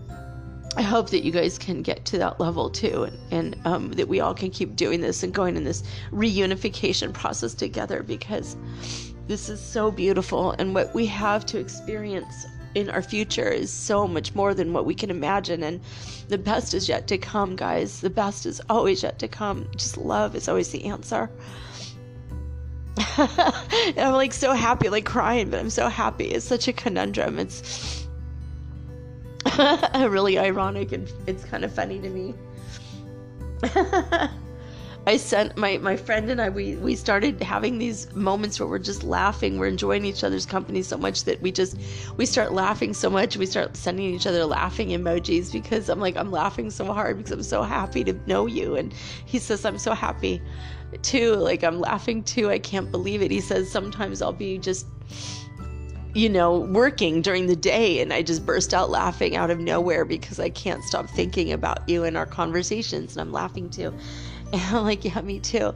I 0.77 0.83
hope 0.83 1.09
that 1.11 1.25
you 1.25 1.33
guys 1.33 1.59
can 1.59 1.81
get 1.81 2.05
to 2.07 2.19
that 2.19 2.39
level 2.39 2.69
too, 2.69 3.05
and, 3.05 3.19
and 3.31 3.67
um, 3.67 3.93
that 3.93 4.09
we 4.09 4.21
all 4.21 4.35
can 4.35 4.51
keep 4.51 4.77
doing 4.77 5.01
this 5.01 5.23
and 5.23 5.33
going 5.33 5.57
in 5.57 5.65
this 5.65 5.83
reunification 6.13 7.15
process 7.15 7.55
together 7.55 8.03
because 8.03 8.57
this 9.27 9.49
is 9.49 9.61
so 9.61 9.91
beautiful, 9.91 10.53
and 10.53 10.75
what 10.75 10.95
we 10.95 11.07
have 11.07 11.47
to 11.47 11.59
experience 11.59 12.47
in 12.75 12.91
our 12.91 13.01
future 13.01 13.49
is 13.49 13.71
so 13.73 14.07
much 14.07 14.35
more 14.35 14.53
than 14.53 14.75
what 14.75 14.85
we 14.85 14.95
can 14.95 15.11
imagine, 15.11 15.63
and 15.63 15.81
the 16.29 16.37
best 16.37 16.75
is 16.75 16.91
yet 16.91 17.07
to 17.09 17.17
come, 17.17 17.57
guys. 17.57 18.03
The 18.03 18.11
best 18.11 18.45
is 18.45 18.61
always 18.69 19.03
yet 19.03 19.19
to 19.21 19.29
come. 19.29 19.67
Just 19.77 19.97
love 19.97 20.37
is 20.37 20.47
always 20.47 20.69
the 20.69 20.85
answer. 20.85 21.31
I'm 23.17 24.13
like 24.13 24.35
so 24.35 24.53
happy, 24.53 24.91
like 24.91 25.07
crying, 25.07 25.49
but 25.49 25.59
I'm 25.59 25.71
so 25.71 25.89
happy. 25.89 26.27
It's 26.27 26.45
such 26.45 26.69
a 26.69 26.73
conundrum. 26.73 27.39
It's 27.39 28.06
really 29.95 30.39
ironic 30.39 30.93
and 30.93 31.11
it's 31.27 31.45
kind 31.45 31.65
of 31.65 31.73
funny 31.73 31.99
to 32.01 32.09
me. 32.09 32.35
I 35.09 35.17
sent 35.19 35.57
my 35.57 35.79
my 35.79 35.97
friend 35.97 36.29
and 36.31 36.43
I 36.43 36.49
we 36.49 36.75
we 36.77 36.97
started 36.97 37.41
having 37.41 37.79
these 37.79 38.13
moments 38.13 38.59
where 38.59 38.69
we're 38.69 38.81
just 38.81 39.05
laughing. 39.05 39.57
We're 39.57 39.69
enjoying 39.69 40.05
each 40.05 40.25
other's 40.25 40.45
company 40.45 40.83
so 40.83 40.99
much 40.99 41.23
that 41.25 41.41
we 41.41 41.53
just 41.53 41.79
we 42.17 42.27
start 42.27 42.53
laughing 42.53 42.93
so 42.93 43.09
much. 43.09 43.37
We 43.37 43.47
start 43.47 43.77
sending 43.77 44.13
each 44.13 44.27
other 44.27 44.45
laughing 44.45 44.89
emojis 44.89 45.53
because 45.53 45.89
I'm 45.89 46.01
like 46.01 46.17
I'm 46.17 46.33
laughing 46.33 46.71
so 46.71 46.93
hard 46.93 47.19
because 47.19 47.31
I'm 47.31 47.45
so 47.45 47.63
happy 47.63 48.03
to 48.03 48.15
know 48.27 48.47
you. 48.47 48.75
And 48.75 48.93
he 49.27 49.39
says 49.39 49.65
I'm 49.65 49.79
so 49.79 49.95
happy 49.95 50.43
too. 51.03 51.37
Like 51.37 51.63
I'm 51.63 51.79
laughing 51.79 52.25
too. 52.25 52.51
I 52.51 52.59
can't 52.59 52.91
believe 52.91 53.23
it. 53.23 53.31
He 53.31 53.41
says 53.41 53.71
sometimes 53.71 54.21
I'll 54.21 54.33
be 54.33 54.59
just 54.59 54.87
you 56.17 56.31
know, 56.31 56.61
working 56.61 57.21
during 57.21 57.47
the 57.47 57.55
day 57.55 58.01
and 58.01 58.11
I 58.11 58.23
just 58.23 58.47
burst 58.47 58.73
out 58.73 58.89
laughing 58.89 59.37
out 59.37 59.51
of 59.51 59.61
nowhere 59.61 60.07
because 60.07 60.41
I 60.41 60.49
can't 60.49 60.83
stop 60.83 61.11
thinking 61.11 61.53
about 61.53 61.87
you 61.87 62.05
and 62.05 62.17
our 62.17 62.25
conversations 62.25 63.15
and 63.15 63.21
I'm 63.21 63.33
laughing 63.33 63.71
too. 63.71 63.95
And 64.53 64.63
I'm 64.63 64.85
like, 64.85 65.05
yeah, 65.05 65.21
me 65.23 65.41
too. 65.41 65.75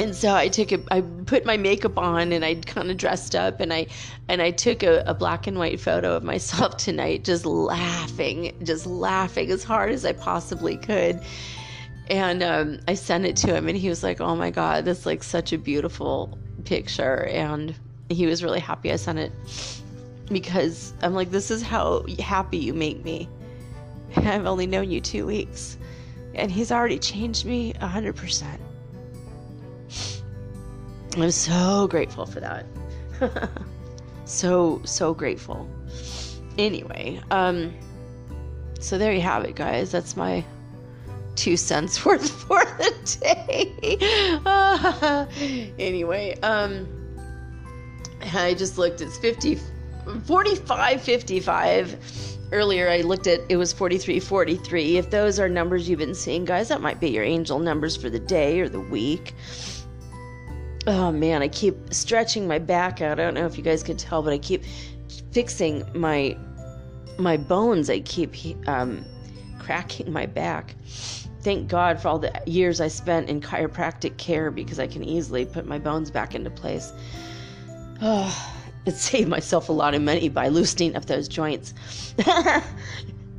And 0.00 0.12
so 0.12 0.34
I 0.34 0.48
took 0.48 0.72
a, 0.72 0.82
I 0.90 1.02
put 1.02 1.46
my 1.46 1.56
makeup 1.56 1.96
on 1.96 2.32
and 2.32 2.44
I 2.44 2.56
kind 2.56 2.90
of 2.90 2.96
dressed 2.96 3.36
up 3.36 3.60
and 3.60 3.72
I, 3.72 3.86
and 4.28 4.42
I 4.42 4.50
took 4.50 4.82
a, 4.82 5.04
a 5.06 5.14
black 5.14 5.46
and 5.46 5.56
white 5.56 5.78
photo 5.78 6.16
of 6.16 6.24
myself 6.24 6.76
tonight, 6.78 7.22
just 7.22 7.46
laughing, 7.46 8.58
just 8.64 8.86
laughing 8.86 9.52
as 9.52 9.62
hard 9.62 9.92
as 9.92 10.04
I 10.04 10.14
possibly 10.14 10.76
could. 10.76 11.22
And 12.10 12.42
um, 12.42 12.80
I 12.88 12.94
sent 12.94 13.24
it 13.24 13.36
to 13.36 13.54
him 13.54 13.68
and 13.68 13.78
he 13.78 13.88
was 13.88 14.02
like, 14.02 14.20
oh 14.20 14.34
my 14.34 14.50
God, 14.50 14.84
that's 14.84 15.06
like 15.06 15.22
such 15.22 15.52
a 15.52 15.58
beautiful 15.58 16.36
picture. 16.64 17.26
And 17.26 17.72
he 18.14 18.26
was 18.26 18.42
really 18.42 18.60
happy 18.60 18.92
I 18.92 18.96
sent 18.96 19.18
it 19.18 19.32
because 20.28 20.92
I'm 21.02 21.14
like, 21.14 21.30
this 21.30 21.50
is 21.50 21.62
how 21.62 22.04
happy 22.18 22.58
you 22.58 22.74
make 22.74 23.04
me. 23.04 23.28
I've 24.16 24.46
only 24.46 24.66
known 24.66 24.90
you 24.90 25.00
two 25.00 25.26
weeks 25.26 25.78
and 26.34 26.50
he's 26.50 26.72
already 26.72 26.98
changed 26.98 27.44
me 27.44 27.72
100%. 27.74 28.58
I'm 31.16 31.30
so 31.30 31.86
grateful 31.88 32.24
for 32.24 32.40
that. 32.40 32.64
so, 34.24 34.80
so 34.84 35.12
grateful. 35.12 35.68
Anyway, 36.56 37.20
um, 37.30 37.74
so 38.80 38.98
there 38.98 39.12
you 39.12 39.20
have 39.20 39.44
it, 39.44 39.54
guys. 39.54 39.92
That's 39.92 40.16
my 40.16 40.44
two 41.34 41.56
cents 41.56 42.04
worth 42.04 42.30
for 42.30 42.64
the 42.64 42.92
day. 43.20 43.72
Anyway, 45.78 46.38
um, 46.42 46.86
I 48.22 48.54
just 48.54 48.78
looked, 48.78 49.00
it's 49.00 49.18
50, 49.18 49.58
45, 50.24 51.02
55 51.02 52.38
earlier 52.52 52.90
I 52.90 53.00
looked 53.00 53.26
at 53.26 53.40
it 53.48 53.56
was 53.56 53.72
43 53.72 54.20
43. 54.20 54.98
If 54.98 55.10
those 55.10 55.40
are 55.40 55.48
numbers 55.48 55.88
you've 55.88 55.98
been 55.98 56.14
seeing, 56.14 56.44
guys, 56.44 56.68
that 56.68 56.80
might 56.80 57.00
be 57.00 57.08
your 57.08 57.24
angel 57.24 57.58
numbers 57.58 57.96
for 57.96 58.10
the 58.10 58.20
day 58.20 58.60
or 58.60 58.68
the 58.68 58.80
week. 58.80 59.34
Oh 60.86 61.10
man, 61.10 61.42
I 61.42 61.48
keep 61.48 61.76
stretching 61.92 62.46
my 62.46 62.58
back 62.58 63.00
out. 63.00 63.18
I 63.18 63.24
don't 63.24 63.34
know 63.34 63.46
if 63.46 63.56
you 63.56 63.64
guys 63.64 63.82
can 63.82 63.96
tell, 63.96 64.22
but 64.22 64.32
I 64.32 64.38
keep 64.38 64.64
fixing 65.32 65.84
my 65.94 66.36
my 67.18 67.36
bones. 67.36 67.88
I 67.88 68.00
keep 68.00 68.34
um, 68.68 69.04
cracking 69.58 70.12
my 70.12 70.26
back. 70.26 70.74
Thank 71.42 71.68
God 71.68 72.00
for 72.00 72.08
all 72.08 72.18
the 72.18 72.32
years 72.46 72.80
I 72.80 72.88
spent 72.88 73.28
in 73.28 73.40
chiropractic 73.40 74.16
care 74.16 74.50
because 74.50 74.78
I 74.78 74.86
can 74.86 75.02
easily 75.02 75.44
put 75.44 75.66
my 75.66 75.78
bones 75.78 76.10
back 76.10 76.34
into 76.34 76.50
place. 76.50 76.92
Oh, 78.00 78.54
it 78.86 78.96
saved 78.96 79.28
myself 79.28 79.68
a 79.68 79.72
lot 79.72 79.94
of 79.94 80.02
money 80.02 80.28
by 80.28 80.48
loosening 80.48 80.96
up 80.96 81.06
those 81.06 81.28
joints. 81.28 81.74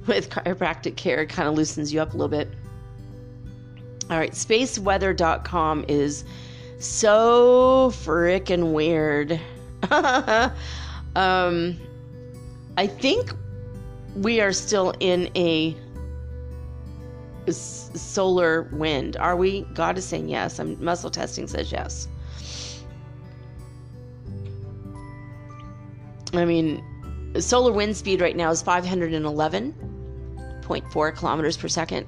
With 0.07 0.29
chiropractic 0.29 0.97
care, 0.97 1.21
it 1.21 1.29
kind 1.29 1.47
of 1.47 1.55
loosens 1.55 1.93
you 1.93 2.01
up 2.01 2.13
a 2.13 2.17
little 2.17 2.27
bit. 2.27 2.49
All 4.09 4.17
right, 4.17 4.31
spaceweather.com 4.31 5.85
is 5.87 6.25
so 6.77 7.91
freaking 7.93 8.73
weird. 8.73 9.39
um, 11.15 11.79
I 12.77 12.87
think 12.87 13.33
we 14.15 14.41
are 14.41 14.51
still 14.51 14.93
in 14.99 15.29
a 15.35 15.75
solar 17.51 18.63
wind. 18.73 19.17
Are 19.17 19.35
we? 19.35 19.61
God 19.73 19.97
is 19.97 20.05
saying 20.05 20.29
yes. 20.29 20.59
I'm, 20.59 20.83
muscle 20.83 21.09
testing 21.09 21.47
says 21.47 21.71
yes. 21.71 22.07
I 26.33 26.45
mean, 26.45 26.83
solar 27.39 27.71
wind 27.71 27.95
speed 27.95 28.19
right 28.19 28.35
now 28.35 28.49
is 28.49 28.63
511.4 28.63 31.15
kilometers 31.15 31.57
per 31.57 31.67
second. 31.67 32.07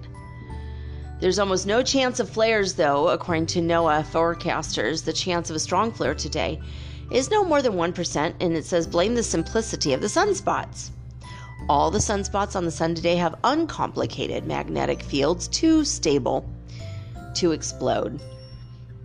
There's 1.20 1.38
almost 1.40 1.68
no 1.68 1.84
chance 1.84 2.20
of 2.20 2.30
flares, 2.30 2.74
though, 2.74 3.08
according 3.10 3.46
to 3.48 3.62
NOAA 3.62 4.04
forecasters. 4.04 5.06
The 5.06 5.14
chance 5.14 5.50
of 5.50 5.56
a 5.56 5.60
strong 5.60 5.92
flare 5.92 6.16
today 6.16 6.60
is 7.12 7.32
no 7.32 7.46
more 7.46 7.62
than 7.62 7.74
1%, 7.74 8.34
and 8.40 8.54
it 8.54 8.66
says 8.66 8.88
blame 8.88 9.16
the 9.16 9.24
simplicity 9.24 9.94
of 9.94 10.02
the 10.02 10.08
sunspots. 10.08 10.90
All 11.70 11.90
the 11.90 12.00
sunspots 12.00 12.56
on 12.56 12.66
the 12.66 12.72
sun 12.72 12.96
today 12.96 13.16
have 13.16 13.40
uncomplicated 13.44 14.46
magnetic 14.46 15.02
fields 15.04 15.48
too 15.48 15.86
stable 15.86 16.50
to 17.36 17.52
explode. 17.52 18.22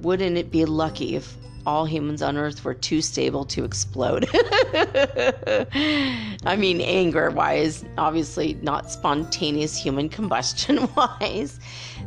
Wouldn't 0.01 0.37
it 0.37 0.51
be 0.51 0.64
lucky 0.64 1.14
if 1.14 1.37
all 1.67 1.85
humans 1.85 2.23
on 2.23 2.37
Earth 2.37 2.65
were 2.65 2.75
too 2.75 3.03
stable 3.03 3.45
to 3.47 3.65
explode. 3.65 4.29
I 6.45 6.57
mean, 6.57 6.81
anger 6.81 7.31
wise, 7.31 7.85
obviously 7.99 8.55
not 8.63 8.91
spontaneous 8.91 9.77
human 9.77 10.09
combustion 10.17 10.89
wise. 10.95 11.61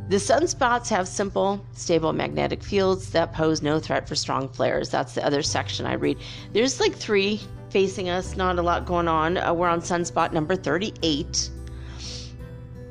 The 0.09 0.17
sunspots 0.17 0.89
have 0.89 1.07
simple, 1.07 1.65
stable 1.73 2.13
magnetic 2.13 2.63
fields 2.63 3.11
that 3.11 3.33
pose 3.33 3.61
no 3.61 3.79
threat 3.79 4.07
for 4.07 4.15
strong 4.15 4.49
flares. 4.49 4.89
That's 4.89 5.15
the 5.15 5.25
other 5.25 5.41
section 5.41 5.85
I 5.85 5.93
read. 5.93 6.17
There's 6.51 6.79
like 6.79 6.93
three 6.93 7.39
facing 7.69 8.09
us, 8.09 8.35
not 8.35 8.59
a 8.59 8.61
lot 8.61 8.85
going 8.85 9.07
on. 9.07 9.37
Uh, 9.37 9.53
we're 9.53 9.69
on 9.69 9.81
sunspot 9.81 10.33
number 10.33 10.55
38. 10.55 11.49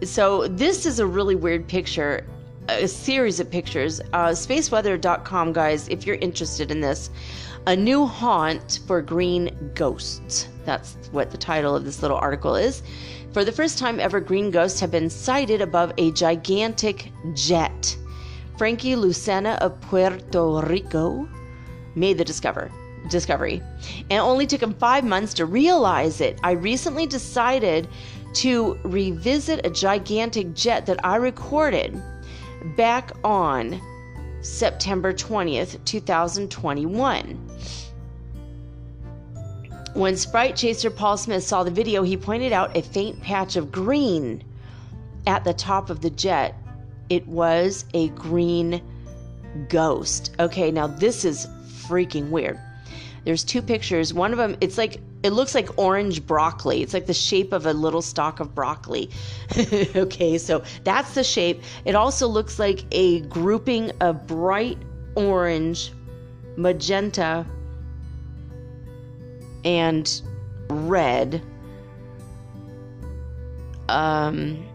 So, 0.04 0.48
this 0.48 0.84
is 0.84 0.98
a 0.98 1.06
really 1.06 1.36
weird 1.36 1.68
picture 1.68 2.26
a 2.68 2.86
series 2.86 3.40
of 3.40 3.50
pictures. 3.50 4.00
Uh, 4.12 4.28
spaceweather.com, 4.28 5.52
guys, 5.52 5.88
if 5.88 6.06
you're 6.06 6.16
interested 6.16 6.70
in 6.70 6.80
this. 6.80 7.10
A 7.66 7.76
new 7.76 8.06
haunt 8.06 8.80
for 8.86 9.00
green 9.02 9.72
ghosts. 9.74 10.48
That's 10.64 10.96
what 11.12 11.30
the 11.30 11.38
title 11.38 11.76
of 11.76 11.84
this 11.84 12.02
little 12.02 12.16
article 12.16 12.56
is. 12.56 12.82
For 13.32 13.44
the 13.44 13.52
first 13.52 13.78
time 13.78 14.00
ever, 14.00 14.20
green 14.20 14.50
ghosts 14.50 14.80
have 14.80 14.90
been 14.90 15.08
sighted 15.08 15.62
above 15.62 15.92
a 15.96 16.10
gigantic 16.12 17.10
jet. 17.34 17.96
Frankie 18.58 18.94
Lucena 18.94 19.56
of 19.58 19.80
Puerto 19.80 20.60
Rico 20.66 21.28
made 21.94 22.18
the 22.18 22.24
discover 22.24 22.70
discovery. 23.08 23.62
And 24.10 24.20
only 24.20 24.46
took 24.46 24.62
him 24.62 24.74
five 24.74 25.04
months 25.04 25.34
to 25.34 25.46
realize 25.46 26.20
it. 26.20 26.38
I 26.44 26.52
recently 26.52 27.06
decided 27.06 27.88
to 28.34 28.78
revisit 28.84 29.66
a 29.66 29.70
gigantic 29.70 30.54
jet 30.54 30.86
that 30.86 31.04
I 31.04 31.16
recorded 31.16 32.00
back 32.76 33.12
on 33.24 33.80
September 34.40 35.12
20th, 35.12 35.84
2021. 35.84 37.50
When 39.94 40.16
Sprite 40.16 40.56
Chaser 40.56 40.90
Paul 40.90 41.16
Smith 41.16 41.44
saw 41.44 41.62
the 41.64 41.70
video, 41.70 42.02
he 42.02 42.16
pointed 42.16 42.52
out 42.52 42.76
a 42.76 42.82
faint 42.82 43.20
patch 43.20 43.56
of 43.56 43.70
green 43.70 44.42
at 45.26 45.44
the 45.44 45.52
top 45.52 45.90
of 45.90 46.00
the 46.00 46.10
jet. 46.10 46.54
It 47.10 47.26
was 47.28 47.84
a 47.92 48.08
green 48.10 48.82
ghost. 49.68 50.34
Okay, 50.40 50.70
now 50.70 50.86
this 50.86 51.24
is 51.24 51.46
freaking 51.66 52.30
weird. 52.30 52.58
There's 53.24 53.44
two 53.44 53.62
pictures. 53.62 54.14
One 54.14 54.32
of 54.32 54.38
them, 54.38 54.56
it's 54.60 54.78
like 54.78 55.00
it 55.22 55.30
looks 55.30 55.54
like 55.54 55.78
orange 55.78 56.26
broccoli. 56.26 56.82
It's 56.82 56.94
like 56.94 57.06
the 57.06 57.14
shape 57.14 57.52
of 57.52 57.66
a 57.66 57.72
little 57.72 58.02
stalk 58.02 58.40
of 58.40 58.54
broccoli. 58.54 59.10
okay, 59.96 60.38
so 60.38 60.62
that's 60.84 61.14
the 61.14 61.24
shape. 61.24 61.62
It 61.84 61.94
also 61.94 62.26
looks 62.26 62.58
like 62.58 62.84
a 62.90 63.20
grouping 63.20 63.92
of 64.00 64.26
bright 64.26 64.78
orange, 65.14 65.92
magenta, 66.56 67.46
and 69.64 70.22
red. 70.68 71.42
Um, 73.88 74.66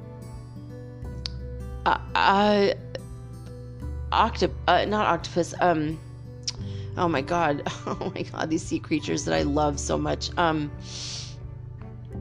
uh, 1.85 1.97
uh, 2.15 2.73
octop, 4.11 4.51
uh, 4.67 4.85
not 4.85 5.07
octopus, 5.07 5.53
um, 5.59 5.99
oh 6.97 7.07
my 7.07 7.21
god. 7.21 7.63
Oh 7.85 8.11
my 8.13 8.23
god 8.23 8.49
these 8.49 8.63
sea 8.63 8.79
creatures 8.79 9.23
that 9.25 9.33
i 9.33 9.43
love 9.43 9.79
so 9.79 9.97
much. 9.97 10.29
Um 10.37 10.71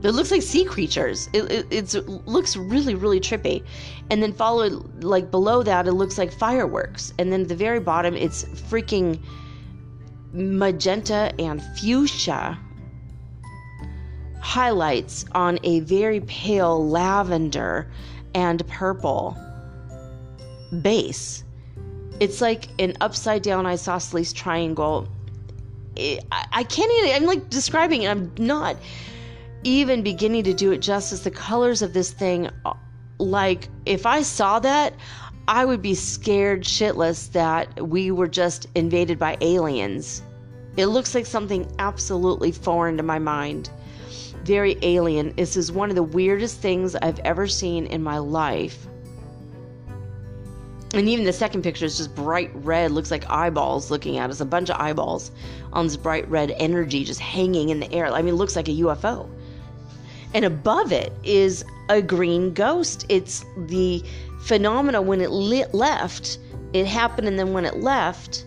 it 0.03 0.11
looks 0.11 0.29
like 0.31 0.43
sea 0.43 0.63
creatures. 0.63 1.27
It, 1.33 1.51
it 1.71 1.95
it 1.95 2.07
looks 2.27 2.55
really 2.55 2.95
really 2.95 3.19
trippy. 3.19 3.65
And 4.09 4.21
then 4.21 4.33
followed 4.33 5.03
like 5.03 5.31
below 5.31 5.63
that 5.63 5.87
it 5.87 5.93
looks 5.93 6.17
like 6.17 6.31
fireworks. 6.31 7.13
And 7.19 7.31
then 7.31 7.41
at 7.41 7.47
the 7.49 7.55
very 7.55 7.79
bottom 7.79 8.15
it's 8.15 8.45
freaking 8.45 9.19
magenta 10.33 11.33
and 11.39 11.61
fuchsia 11.77 12.59
highlights 14.39 15.25
on 15.33 15.59
a 15.63 15.81
very 15.81 16.21
pale 16.21 16.87
lavender 16.87 17.91
and 18.33 18.65
purple 18.67 19.37
base. 20.81 21.43
It's 22.19 22.41
like 22.41 22.69
an 22.79 22.93
upside 23.01 23.41
down 23.43 23.65
isosceles 23.65 24.33
triangle. 24.33 25.07
I, 25.97 26.19
I 26.31 26.63
can't 26.63 26.91
even, 26.91 27.15
I'm 27.15 27.25
like 27.27 27.49
describing 27.49 28.03
it. 28.03 28.09
I'm 28.09 28.31
not 28.37 28.77
even 29.63 30.03
beginning 30.03 30.43
to 30.45 30.53
do 30.53 30.71
it 30.71 30.79
justice. 30.79 31.21
The 31.21 31.31
colors 31.31 31.81
of 31.81 31.93
this 31.93 32.11
thing, 32.11 32.49
uh, 32.65 32.73
like, 33.19 33.69
if 33.85 34.05
I 34.05 34.21
saw 34.21 34.59
that, 34.59 34.93
I 35.47 35.63
would 35.63 35.81
be 35.81 35.95
scared 35.95 36.63
shitless 36.63 37.31
that 37.31 37.87
we 37.87 38.11
were 38.11 38.27
just 38.27 38.67
invaded 38.75 39.17
by 39.17 39.37
aliens. 39.41 40.21
It 40.75 40.87
looks 40.87 41.15
like 41.15 41.25
something 41.25 41.71
absolutely 41.79 42.51
foreign 42.51 42.97
to 42.97 43.03
my 43.03 43.17
mind. 43.17 43.69
Very 44.43 44.77
alien. 44.81 45.33
This 45.35 45.57
is 45.57 45.71
one 45.71 45.89
of 45.89 45.95
the 45.95 46.03
weirdest 46.03 46.59
things 46.59 46.95
I've 46.95 47.19
ever 47.19 47.47
seen 47.47 47.85
in 47.87 48.03
my 48.03 48.17
life. 48.17 48.87
And 50.93 51.09
even 51.09 51.25
the 51.25 51.33
second 51.33 51.63
picture 51.63 51.85
is 51.85 51.97
just 51.97 52.15
bright 52.15 52.49
red, 52.53 52.91
looks 52.91 53.11
like 53.11 53.29
eyeballs 53.29 53.91
looking 53.91 54.17
at 54.17 54.29
us, 54.29 54.39
a 54.39 54.45
bunch 54.45 54.69
of 54.69 54.79
eyeballs 54.79 55.31
on 55.73 55.85
this 55.85 55.97
bright 55.97 56.27
red 56.29 56.51
energy 56.57 57.03
just 57.03 57.19
hanging 57.19 57.69
in 57.69 57.81
the 57.81 57.91
air. 57.91 58.07
I 58.07 58.21
mean, 58.21 58.35
it 58.35 58.37
looks 58.37 58.55
like 58.55 58.69
a 58.69 58.71
UFO. 58.71 59.29
And 60.33 60.45
above 60.45 60.91
it 60.91 61.11
is 61.23 61.65
a 61.89 62.01
green 62.01 62.53
ghost. 62.53 63.05
It's 63.09 63.45
the 63.57 64.01
phenomena 64.41 65.01
when 65.01 65.19
it 65.19 65.31
lit, 65.31 65.73
left, 65.73 66.39
it 66.73 66.85
happened, 66.85 67.27
and 67.27 67.37
then 67.37 67.53
when 67.53 67.65
it 67.65 67.77
left, 67.77 68.45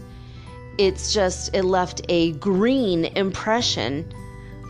it's 0.78 1.12
just, 1.12 1.54
it 1.54 1.64
left 1.64 2.00
a 2.08 2.32
green 2.32 3.06
impression 3.16 4.10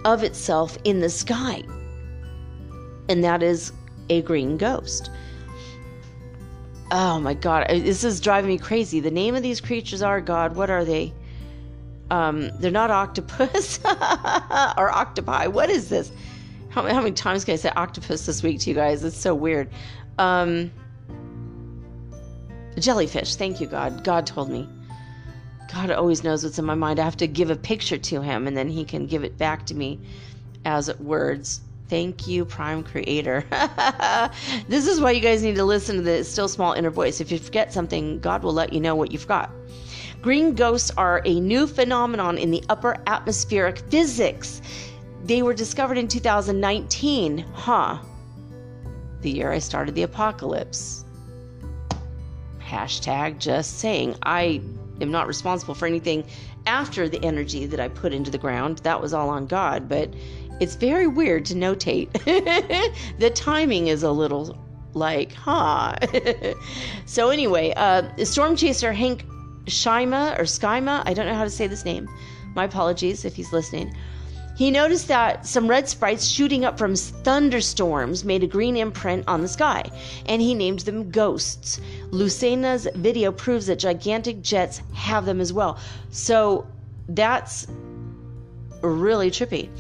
of 0.05 0.25
itself 0.25 0.77
in 0.85 1.01
the 1.01 1.11
sky. 1.11 1.63
And 3.09 3.23
that 3.23 3.43
is 3.43 3.73
a 4.09 4.23
green 4.23 4.57
ghost. 4.57 5.11
Oh 6.91 7.21
my 7.21 7.35
God, 7.35 7.69
this 7.69 8.03
is 8.03 8.21
driving 8.21 8.49
me 8.49 8.59
crazy. 8.59 8.99
The 8.99 9.11
name 9.11 9.37
of 9.37 9.43
these 9.43 9.61
creatures 9.61 10.03
are 10.03 10.21
God. 10.21 10.57
What 10.57 10.71
are 10.71 10.85
they? 10.85 11.13
Um, 12.11 12.51
they're 12.59 12.73
not 12.73 12.91
octopus 12.91 13.79
or 13.85 14.91
octopi. 14.91 15.47
What 15.47 15.71
is 15.71 15.89
this? 15.89 16.11
How, 16.71 16.83
how, 16.83 17.01
many 17.01 17.13
times 17.13 17.45
can 17.45 17.55
I 17.55 17.57
say 17.57 17.71
octopus 17.71 18.27
this 18.27 18.43
week 18.43 18.61
to 18.61 18.71
you 18.71 18.77
guys? 18.77 19.05
It's 19.05 19.17
so 19.17 19.35
weird. 19.35 19.71
Um, 20.19 20.73
jellyfish. 22.79 23.37
Thank 23.37 23.61
you, 23.61 23.69
God. 23.69 24.03
God 24.03 24.27
told 24.27 24.51
me. 24.51 24.69
God 25.73 25.93
always 25.93 26.25
knows 26.25 26.43
what's 26.43 26.59
in 26.59 26.65
my 26.65 26.75
mind. 26.75 26.99
I 26.99 27.05
have 27.05 27.17
to 27.19 27.29
give 27.29 27.51
a 27.51 27.57
picture 27.57 27.99
to 27.99 28.21
him 28.21 28.49
and 28.49 28.57
then 28.57 28.69
he 28.69 28.85
can 28.85 29.07
give 29.07 29.23
it 29.23 29.39
back 29.39 29.67
to 29.67 29.75
me 29.75 30.01
as 30.65 30.97
words. 30.99 31.61
Thank 31.91 32.29
you, 32.29 32.45
Prime 32.45 32.85
Creator. 32.85 33.45
this 34.69 34.87
is 34.87 35.01
why 35.01 35.11
you 35.11 35.21
guys 35.21 35.43
need 35.43 35.57
to 35.57 35.65
listen 35.65 35.97
to 35.97 36.03
the 36.03 36.23
still 36.23 36.47
small 36.47 36.73
inner 36.73 36.89
voice. 36.89 37.21
If 37.21 37.33
you 37.33 37.39
forget 37.39 37.73
something, 37.73 38.21
God 38.21 38.45
will 38.45 38.53
let 38.53 38.73
you 38.73 38.79
know 38.79 38.95
what 38.95 39.11
you've 39.11 39.27
got. 39.27 39.51
Green 40.23 40.55
ghosts 40.55 40.93
are 40.97 41.21
a 41.25 41.41
new 41.41 41.67
phenomenon 41.67 42.39
in 42.39 42.53
the 42.53 42.63
upper 42.69 43.03
atmospheric 43.09 43.79
physics. 43.91 44.63
They 45.25 45.43
were 45.43 45.53
discovered 45.53 45.99
in 45.99 46.07
2019. 46.07 47.39
Huh. 47.55 47.99
The 49.23 49.31
year 49.33 49.51
I 49.51 49.59
started 49.59 49.97
the 49.97 50.05
apocalypse. 50.05 51.05
Hashtag 52.65 53.41
just 53.41 53.81
saying. 53.81 54.15
I 54.23 54.61
am 55.01 55.11
not 55.11 55.27
responsible 55.27 55.75
for 55.75 55.87
anything 55.87 56.25
after 56.67 57.09
the 57.09 57.21
energy 57.25 57.67
that 57.67 57.81
I 57.81 57.89
put 57.89 58.13
into 58.13 58.31
the 58.31 58.39
ground. 58.39 58.79
That 58.79 59.01
was 59.01 59.13
all 59.13 59.29
on 59.29 59.49
God, 59.49 59.89
but 59.89 60.15
it's 60.61 60.77
very 60.77 61.07
weird 61.07 61.45
to 61.47 61.55
notate. 61.55 62.13
the 63.19 63.31
timing 63.31 63.89
is 63.89 64.03
a 64.03 64.11
little 64.11 64.59
like, 64.93 65.33
huh. 65.33 65.97
so, 67.07 67.31
anyway, 67.31 67.73
uh, 67.77 68.03
storm 68.25 68.57
chaser 68.57 68.93
Hank 68.93 69.25
Schyma 69.67 70.39
or 70.39 70.43
Skyma, 70.43 71.03
I 71.07 71.15
don't 71.15 71.27
know 71.27 71.35
how 71.35 71.45
to 71.45 71.51
say 71.51 71.67
this 71.67 71.85
name. 71.85 72.09
My 72.55 72.65
apologies 72.65 73.25
if 73.25 73.37
he's 73.37 73.53
listening. 73.53 73.95
He 74.57 74.71
noticed 74.71 75.09
that 75.09 75.47
some 75.47 75.69
red 75.69 75.89
sprites 75.89 76.27
shooting 76.27 76.67
up 76.67 76.77
from 76.77 76.95
thunderstorms 76.95 78.25
made 78.27 78.43
a 78.43 78.47
green 78.47 78.77
imprint 78.77 79.25
on 79.27 79.41
the 79.41 79.49
sky, 79.49 79.85
and 80.27 80.43
he 80.43 80.55
named 80.55 80.81
them 80.81 81.11
ghosts. 81.11 81.81
Lucena's 82.11 82.87
video 82.97 83.33
proves 83.33 83.69
that 83.69 83.79
gigantic 83.79 84.43
jets 84.43 84.83
have 84.93 85.25
them 85.25 85.41
as 85.41 85.51
well. 85.53 85.79
So 86.11 86.67
that's 87.09 87.69
really 88.83 89.31
trippy. 89.31 89.71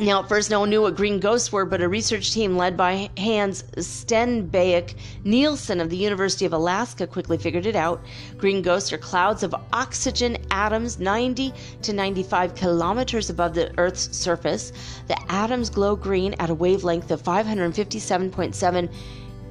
Now, 0.00 0.20
at 0.20 0.28
first, 0.28 0.48
no 0.48 0.60
one 0.60 0.70
knew 0.70 0.82
what 0.82 0.94
green 0.94 1.18
ghosts 1.18 1.50
were, 1.50 1.64
but 1.64 1.82
a 1.82 1.88
research 1.88 2.32
team 2.32 2.56
led 2.56 2.76
by 2.76 3.10
Hans 3.18 3.64
Stenbaek 3.78 4.94
Nielsen 5.24 5.80
of 5.80 5.90
the 5.90 5.96
University 5.96 6.44
of 6.44 6.52
Alaska 6.52 7.04
quickly 7.04 7.36
figured 7.36 7.66
it 7.66 7.74
out. 7.74 8.00
Green 8.36 8.62
ghosts 8.62 8.92
are 8.92 8.98
clouds 8.98 9.42
of 9.42 9.56
oxygen 9.72 10.36
atoms 10.52 11.00
90 11.00 11.52
to 11.82 11.92
95 11.92 12.54
kilometers 12.54 13.28
above 13.28 13.54
the 13.54 13.76
Earth's 13.76 14.16
surface. 14.16 14.72
The 15.08 15.20
atoms 15.32 15.68
glow 15.68 15.96
green 15.96 16.32
at 16.34 16.50
a 16.50 16.54
wavelength 16.54 17.10
of 17.10 17.20
557.7 17.20 18.88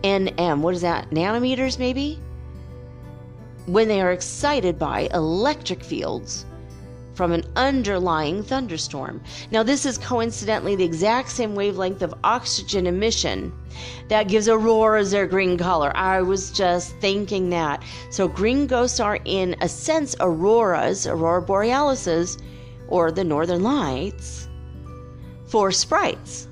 nm. 0.01 0.61
What 0.61 0.75
is 0.75 0.81
that? 0.81 1.09
Nanometers, 1.09 1.77
maybe? 1.77 2.21
When 3.65 3.89
they 3.89 3.99
are 3.99 4.13
excited 4.13 4.79
by 4.79 5.09
electric 5.13 5.83
fields 5.83 6.45
from 7.17 7.31
an 7.31 7.43
underlying 7.55 8.43
thunderstorm. 8.43 9.19
Now, 9.49 9.63
this 9.63 9.87
is 9.87 9.97
coincidentally 9.97 10.75
the 10.75 10.83
exact 10.83 11.31
same 11.31 11.55
wavelength 11.55 12.03
of 12.03 12.13
oxygen 12.23 12.85
emission 12.85 13.51
that 14.07 14.27
gives 14.27 14.47
auroras 14.47 15.09
their 15.09 15.25
green 15.25 15.57
color. 15.57 15.91
I 15.97 16.21
was 16.21 16.51
just 16.51 16.95
thinking 16.97 17.49
that. 17.49 17.83
So, 18.11 18.27
green 18.27 18.67
ghosts 18.67 18.99
are, 18.99 19.17
in 19.25 19.55
a 19.61 19.67
sense, 19.67 20.15
auroras, 20.19 21.07
aurora 21.07 21.41
borealises, 21.41 22.39
or 22.87 23.11
the 23.11 23.23
northern 23.23 23.63
lights, 23.63 24.47
for 25.47 25.71
sprites. 25.71 26.47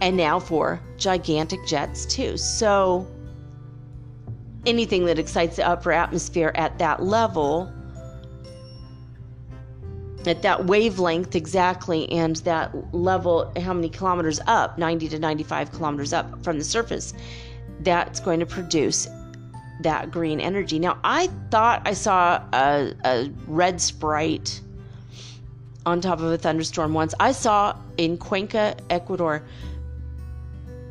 And 0.00 0.16
now 0.16 0.38
for 0.38 0.80
gigantic 0.96 1.66
jets, 1.66 2.06
too. 2.06 2.36
So, 2.36 3.04
anything 4.64 5.06
that 5.06 5.18
excites 5.18 5.56
the 5.56 5.66
upper 5.66 5.90
atmosphere 5.90 6.52
at 6.54 6.78
that 6.78 7.02
level 7.02 7.72
at 10.26 10.42
that 10.42 10.66
wavelength 10.66 11.34
exactly 11.34 12.10
and 12.10 12.36
that 12.36 12.94
level, 12.94 13.52
how 13.60 13.72
many 13.72 13.88
kilometers 13.88 14.40
up, 14.46 14.78
90 14.78 15.08
to 15.08 15.18
95 15.18 15.72
kilometers 15.72 16.12
up 16.12 16.42
from 16.42 16.58
the 16.58 16.64
surface, 16.64 17.14
that's 17.80 18.20
going 18.20 18.40
to 18.40 18.46
produce 18.46 19.08
that 19.80 20.10
green 20.10 20.40
energy. 20.40 20.78
Now, 20.78 20.98
I 21.04 21.28
thought 21.50 21.82
I 21.84 21.92
saw 21.92 22.42
a, 22.52 22.92
a 23.04 23.30
red 23.46 23.80
sprite 23.80 24.60
on 25.84 26.00
top 26.00 26.18
of 26.18 26.32
a 26.32 26.38
thunderstorm 26.38 26.94
once. 26.94 27.14
I 27.20 27.32
saw 27.32 27.76
in 27.96 28.18
Cuenca, 28.18 28.76
Ecuador, 28.90 29.42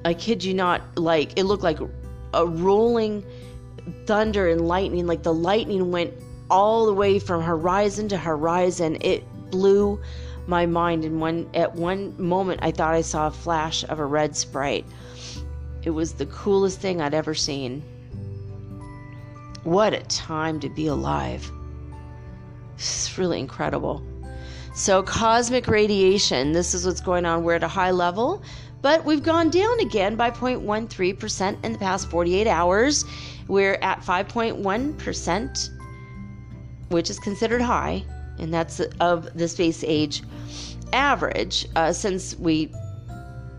I 0.05 0.13
kid 0.13 0.43
you 0.43 0.53
not, 0.53 0.81
like 0.97 1.37
it 1.37 1.43
looked 1.43 1.63
like 1.63 1.79
a 2.33 2.45
rolling 2.45 3.25
thunder 4.05 4.47
and 4.47 4.67
lightning. 4.67 5.07
Like 5.07 5.23
the 5.23 5.33
lightning 5.33 5.91
went 5.91 6.13
all 6.49 6.85
the 6.85 6.93
way 6.93 7.19
from 7.19 7.41
horizon 7.41 8.07
to 8.09 8.17
horizon. 8.17 8.97
It 9.01 9.23
blew 9.51 9.99
my 10.47 10.65
mind 10.65 11.05
and 11.05 11.19
one 11.19 11.49
at 11.53 11.75
one 11.75 12.13
moment 12.21 12.59
I 12.63 12.71
thought 12.71 12.93
I 12.93 13.01
saw 13.01 13.27
a 13.27 13.31
flash 13.31 13.83
of 13.85 13.99
a 13.99 14.05
red 14.05 14.35
sprite. 14.35 14.85
It 15.83 15.91
was 15.91 16.13
the 16.13 16.25
coolest 16.27 16.79
thing 16.79 17.01
I'd 17.01 17.13
ever 17.13 17.33
seen. 17.33 17.83
What 19.63 19.93
a 19.93 20.01
time 20.01 20.59
to 20.59 20.69
be 20.69 20.87
alive. 20.87 21.51
It's 22.75 23.17
really 23.17 23.39
incredible. 23.39 24.03
So, 24.75 25.01
cosmic 25.01 25.67
radiation, 25.67 26.51
this 26.51 26.73
is 26.73 26.85
what's 26.85 26.99
going 26.99 27.25
on. 27.25 27.43
We're 27.43 27.53
at 27.55 27.63
a 27.63 27.67
high 27.67 27.91
level, 27.91 28.43
but 28.81 29.05
we've 29.05 29.23
gone 29.23 29.49
down 29.49 29.79
again 29.79 30.15
by 30.15 30.29
0.13% 30.31 31.63
in 31.63 31.71
the 31.71 31.79
past 31.79 32.09
48 32.09 32.45
hours. 32.45 33.05
We're 33.47 33.79
at 33.81 34.01
5.1% 34.01 35.69
which 36.89 37.09
is 37.09 37.19
considered 37.19 37.61
high, 37.61 38.03
and 38.37 38.53
that's 38.53 38.79
of 38.99 39.37
the 39.37 39.47
space 39.47 39.83
age 39.85 40.21
average 40.93 41.67
uh, 41.75 41.91
since 41.91 42.37
we 42.37 42.71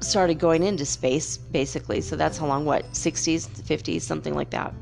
started 0.01 0.39
going 0.39 0.63
into 0.63 0.85
space, 0.85 1.37
basically. 1.37 2.01
So 2.01 2.17
that's 2.17 2.39
how 2.39 2.47
long, 2.47 2.65
what, 2.65 2.91
60s, 2.93 3.49
50s, 3.49 4.03
something 4.03 4.35
like 4.35 4.51
that. 4.51 4.75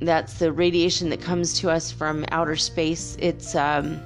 That's 0.00 0.34
the 0.34 0.52
radiation 0.52 1.10
that 1.10 1.20
comes 1.20 1.54
to 1.60 1.70
us 1.70 1.90
from 1.90 2.24
outer 2.30 2.56
space. 2.56 3.16
It's 3.18 3.54
um, 3.54 4.00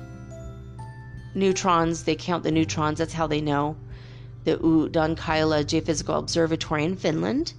neutrons, 1.35 2.05
they 2.05 2.17
count 2.17 2.45
the 2.45 2.51
neutrons, 2.51 2.99
that's 2.99 3.13
how 3.13 3.27
they 3.27 3.41
know. 3.41 3.77
The 4.45 4.57
Sodankyla 4.57 5.65
Geophysical 5.65 6.19
Observatory 6.19 6.85
in 6.85 6.97
Finland 6.97 7.53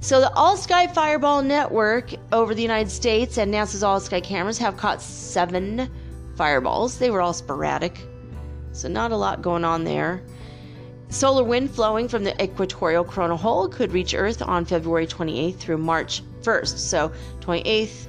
so, 0.00 0.20
the 0.20 0.32
All 0.34 0.56
Sky 0.56 0.86
Fireball 0.86 1.42
Network 1.42 2.10
over 2.32 2.54
the 2.54 2.62
United 2.62 2.90
States 2.90 3.38
and 3.38 3.52
NASA's 3.52 3.82
All 3.82 4.00
Sky 4.00 4.20
cameras 4.20 4.58
have 4.58 4.76
caught 4.76 5.00
seven 5.00 5.90
fireballs. 6.36 6.98
They 6.98 7.10
were 7.10 7.20
all 7.20 7.32
sporadic, 7.32 7.98
so 8.72 8.88
not 8.88 9.12
a 9.12 9.16
lot 9.16 9.42
going 9.42 9.64
on 9.64 9.84
there. 9.84 10.22
Solar 11.08 11.44
wind 11.44 11.70
flowing 11.70 12.08
from 12.08 12.24
the 12.24 12.42
equatorial 12.42 13.04
coronal 13.04 13.36
hole 13.36 13.68
could 13.68 13.92
reach 13.92 14.14
Earth 14.14 14.42
on 14.42 14.64
February 14.64 15.06
28th 15.06 15.58
through 15.58 15.78
March 15.78 16.22
1st. 16.42 16.78
So 16.78 17.12
28th 17.40 18.08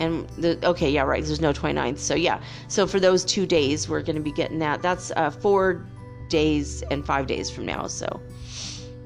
and 0.00 0.28
the 0.30 0.58
okay, 0.66 0.90
yeah, 0.90 1.02
right. 1.02 1.22
There's 1.22 1.40
no 1.40 1.52
29th. 1.52 1.98
So 1.98 2.14
yeah. 2.14 2.40
So 2.68 2.86
for 2.86 2.98
those 2.98 3.24
two 3.24 3.46
days, 3.46 3.88
we're 3.88 4.02
going 4.02 4.16
to 4.16 4.22
be 4.22 4.32
getting 4.32 4.58
that. 4.58 4.82
That's 4.82 5.12
uh, 5.14 5.30
four 5.30 5.86
days 6.28 6.82
and 6.90 7.04
five 7.04 7.26
days 7.26 7.50
from 7.50 7.66
now. 7.66 7.86
So 7.86 8.20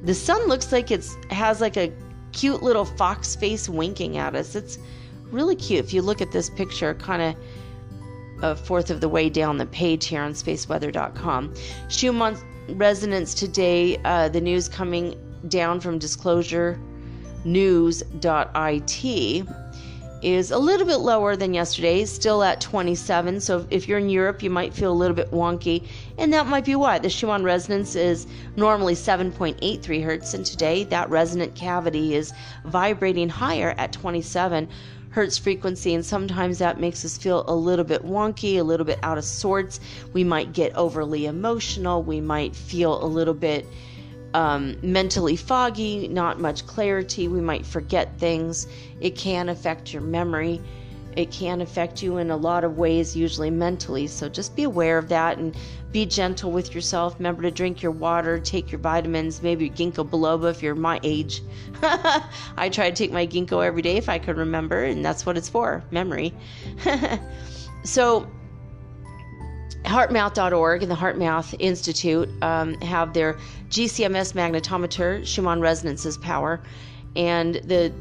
the 0.05 0.15
sun 0.15 0.47
looks 0.47 0.71
like 0.73 0.91
it's 0.91 1.17
has 1.31 1.61
like 1.61 1.77
a 1.77 1.93
cute 2.35 2.63
little 2.63 2.85
fox 2.85 3.35
face 3.35 3.69
winking 3.69 4.19
at 4.19 4.35
us. 4.35 4.55
It's 4.55 4.79
really 5.31 5.57
cute. 5.57 5.85
If 5.85 5.95
you 5.95 6.03
look 6.03 6.21
at 6.21 6.33
this 6.33 6.51
picture, 6.51 6.95
kind 6.95 7.23
of 7.23 7.37
a 8.43 8.57
fourth 8.57 8.91
of 8.91 9.01
the 9.01 9.09
way 9.09 9.31
down 9.31 9.57
the 9.57 9.67
page 9.67 10.07
here 10.07 10.21
on 10.21 10.33
spaceweather.com. 10.33 11.55
Schumann 11.89 12.37
resonance 12.71 13.35
today, 13.35 13.99
uh, 14.05 14.29
the 14.29 14.41
news 14.41 14.69
coming 14.69 15.17
down 15.49 15.81
from 15.81 15.99
disclosure 15.99 16.79
news.it 17.45 19.45
is 20.25 20.51
a 20.51 20.59
little 20.59 20.87
bit 20.87 21.01
lower 21.01 21.37
than 21.37 21.53
yesterday, 21.53 22.05
still 22.07 22.43
at 22.43 22.61
27. 22.61 23.41
So 23.41 23.67
if 23.69 23.87
you're 23.87 23.99
in 23.99 24.09
Europe, 24.09 24.43
you 24.43 24.49
might 24.49 24.73
feel 24.73 24.91
a 24.91 24.95
little 24.95 25.15
bit 25.15 25.31
wonky, 25.31 25.87
and 26.17 26.33
that 26.33 26.47
might 26.47 26.65
be 26.65 26.75
why. 26.75 26.99
The 26.99 27.11
Schumann 27.11 27.45
resonance 27.45 27.95
is 27.95 28.27
normally 28.57 28.95
7.83 28.95 30.03
hertz, 30.03 30.33
and 30.33 30.47
today 30.47 30.85
that 30.85 31.11
resonant 31.11 31.55
cavity 31.55 32.15
is 32.15 32.33
vibrating 32.65 33.29
higher 33.29 33.75
at 33.77 33.93
27 33.93 34.69
hertz 35.11 35.37
frequency, 35.37 35.95
and 35.95 36.05
sometimes 36.05 36.59
that 36.59 36.81
makes 36.81 37.05
us 37.05 37.19
feel 37.19 37.45
a 37.47 37.55
little 37.55 37.85
bit 37.85 38.03
wonky, 38.05 38.59
a 38.59 38.63
little 38.63 38.87
bit 38.87 38.99
out 39.03 39.19
of 39.19 39.25
sorts. 39.25 39.79
We 40.13 40.25
might 40.25 40.53
get 40.53 40.75
overly 40.75 41.27
emotional, 41.27 42.03
we 42.03 42.21
might 42.21 42.57
feel 42.57 43.05
a 43.05 43.07
little 43.07 43.35
bit 43.35 43.67
um, 44.35 44.77
mentally 44.83 45.37
foggy, 45.37 46.09
not 46.09 46.41
much 46.41 46.67
clarity. 46.67 47.29
We 47.29 47.41
might 47.41 47.65
forget 47.65 48.19
things. 48.19 48.67
It 49.01 49.17
can 49.17 49.49
affect 49.49 49.93
your 49.93 50.03
memory. 50.03 50.61
It 51.17 51.31
can 51.31 51.61
affect 51.61 52.03
you 52.03 52.19
in 52.19 52.33
a 52.33 52.37
lot 52.37 52.65
of 52.65 52.77
ways, 52.77 53.15
usually 53.15 53.51
mentally. 53.51 54.09
So 54.09 54.29
just 54.29 54.57
be 54.57 54.65
aware 54.65 54.99
of 54.99 55.09
that 55.11 55.39
and 55.39 55.57
be 55.93 56.05
gentle 56.05 56.51
with 56.51 56.75
yourself. 56.75 57.15
Remember 57.19 57.43
to 57.43 57.53
drink 57.53 57.81
your 57.81 57.93
water, 57.93 58.41
take 58.41 58.73
your 58.73 58.81
vitamins, 58.81 59.41
maybe 59.41 59.71
ginkgo 59.71 60.09
biloba 60.09 60.51
if 60.51 60.61
you're 60.61 60.75
my 60.75 60.99
age. 61.05 61.41
I 61.83 62.69
try 62.69 62.91
to 62.91 62.97
take 62.97 63.13
my 63.13 63.29
ginkgo 63.29 63.65
every 63.65 63.83
day 63.83 63.97
if 63.97 64.09
I 64.09 64.19
could 64.19 64.37
remember, 64.37 64.83
and 64.83 65.05
that's 65.05 65.25
what 65.25 65.37
it's 65.37 65.49
for 65.49 65.85
memory. 65.93 66.35
so 67.85 68.29
HeartMath.org 69.85 70.83
and 70.83 70.91
the 70.91 70.97
HeartMath 70.97 71.55
Institute 71.59 72.29
um, 72.43 72.75
have 72.81 73.13
their 73.13 73.35
GCMS 73.69 74.33
magnetometer, 74.33 75.27
Schumann 75.27 75.61
resonances 75.61 76.17
power, 76.17 76.61
and 77.17 77.57
the 77.57 77.93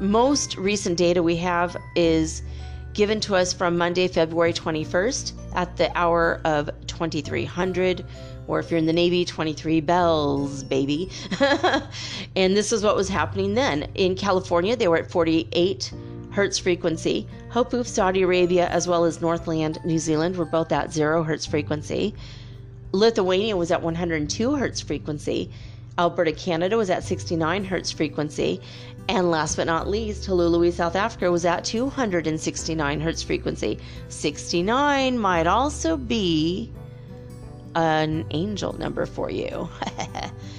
most 0.00 0.56
recent 0.56 0.98
data 0.98 1.22
we 1.22 1.36
have 1.36 1.76
is 1.96 2.42
given 2.92 3.20
to 3.20 3.36
us 3.36 3.52
from 3.52 3.78
Monday, 3.78 4.08
February 4.08 4.52
21st 4.52 5.32
at 5.54 5.76
the 5.76 5.96
hour 5.96 6.40
of 6.44 6.70
2300 6.86 8.04
or 8.48 8.58
if 8.58 8.70
you're 8.70 8.78
in 8.78 8.86
the 8.86 8.92
Navy, 8.92 9.24
23 9.24 9.80
bells, 9.82 10.64
baby. 10.64 11.10
and 12.34 12.56
this 12.56 12.72
is 12.72 12.82
what 12.82 12.96
was 12.96 13.08
happening 13.08 13.54
then. 13.54 13.82
In 13.94 14.16
California, 14.16 14.74
they 14.74 14.88
were 14.88 14.96
at 14.96 15.10
48 15.10 15.92
hertz 16.30 16.58
frequency. 16.58 17.26
Hofuf, 17.50 17.86
Saudi 17.86 18.22
Arabia, 18.22 18.68
as 18.68 18.86
well 18.86 19.04
as 19.04 19.20
Northland, 19.20 19.78
New 19.84 19.98
Zealand, 19.98 20.36
were 20.36 20.44
both 20.44 20.72
at 20.72 20.92
zero 20.92 21.22
hertz 21.22 21.46
frequency. 21.46 22.14
Lithuania 22.92 23.56
was 23.56 23.70
at 23.70 23.82
102 23.82 24.54
hertz 24.56 24.80
frequency. 24.80 25.50
Alberta, 25.98 26.32
Canada 26.32 26.76
was 26.76 26.90
at 26.90 27.02
69 27.02 27.64
hertz 27.64 27.90
frequency. 27.90 28.60
And 29.08 29.30
last 29.30 29.56
but 29.56 29.66
not 29.66 29.88
least, 29.88 30.28
Hluhluwe, 30.28 30.72
South 30.72 30.94
Africa 30.94 31.30
was 31.30 31.44
at 31.44 31.64
269 31.64 33.00
hertz 33.00 33.22
frequency. 33.22 33.78
69 34.08 35.18
might 35.18 35.46
also 35.46 35.96
be 35.96 36.70
an 37.74 38.26
angel 38.30 38.74
number 38.74 39.06
for 39.06 39.30
you. 39.30 39.68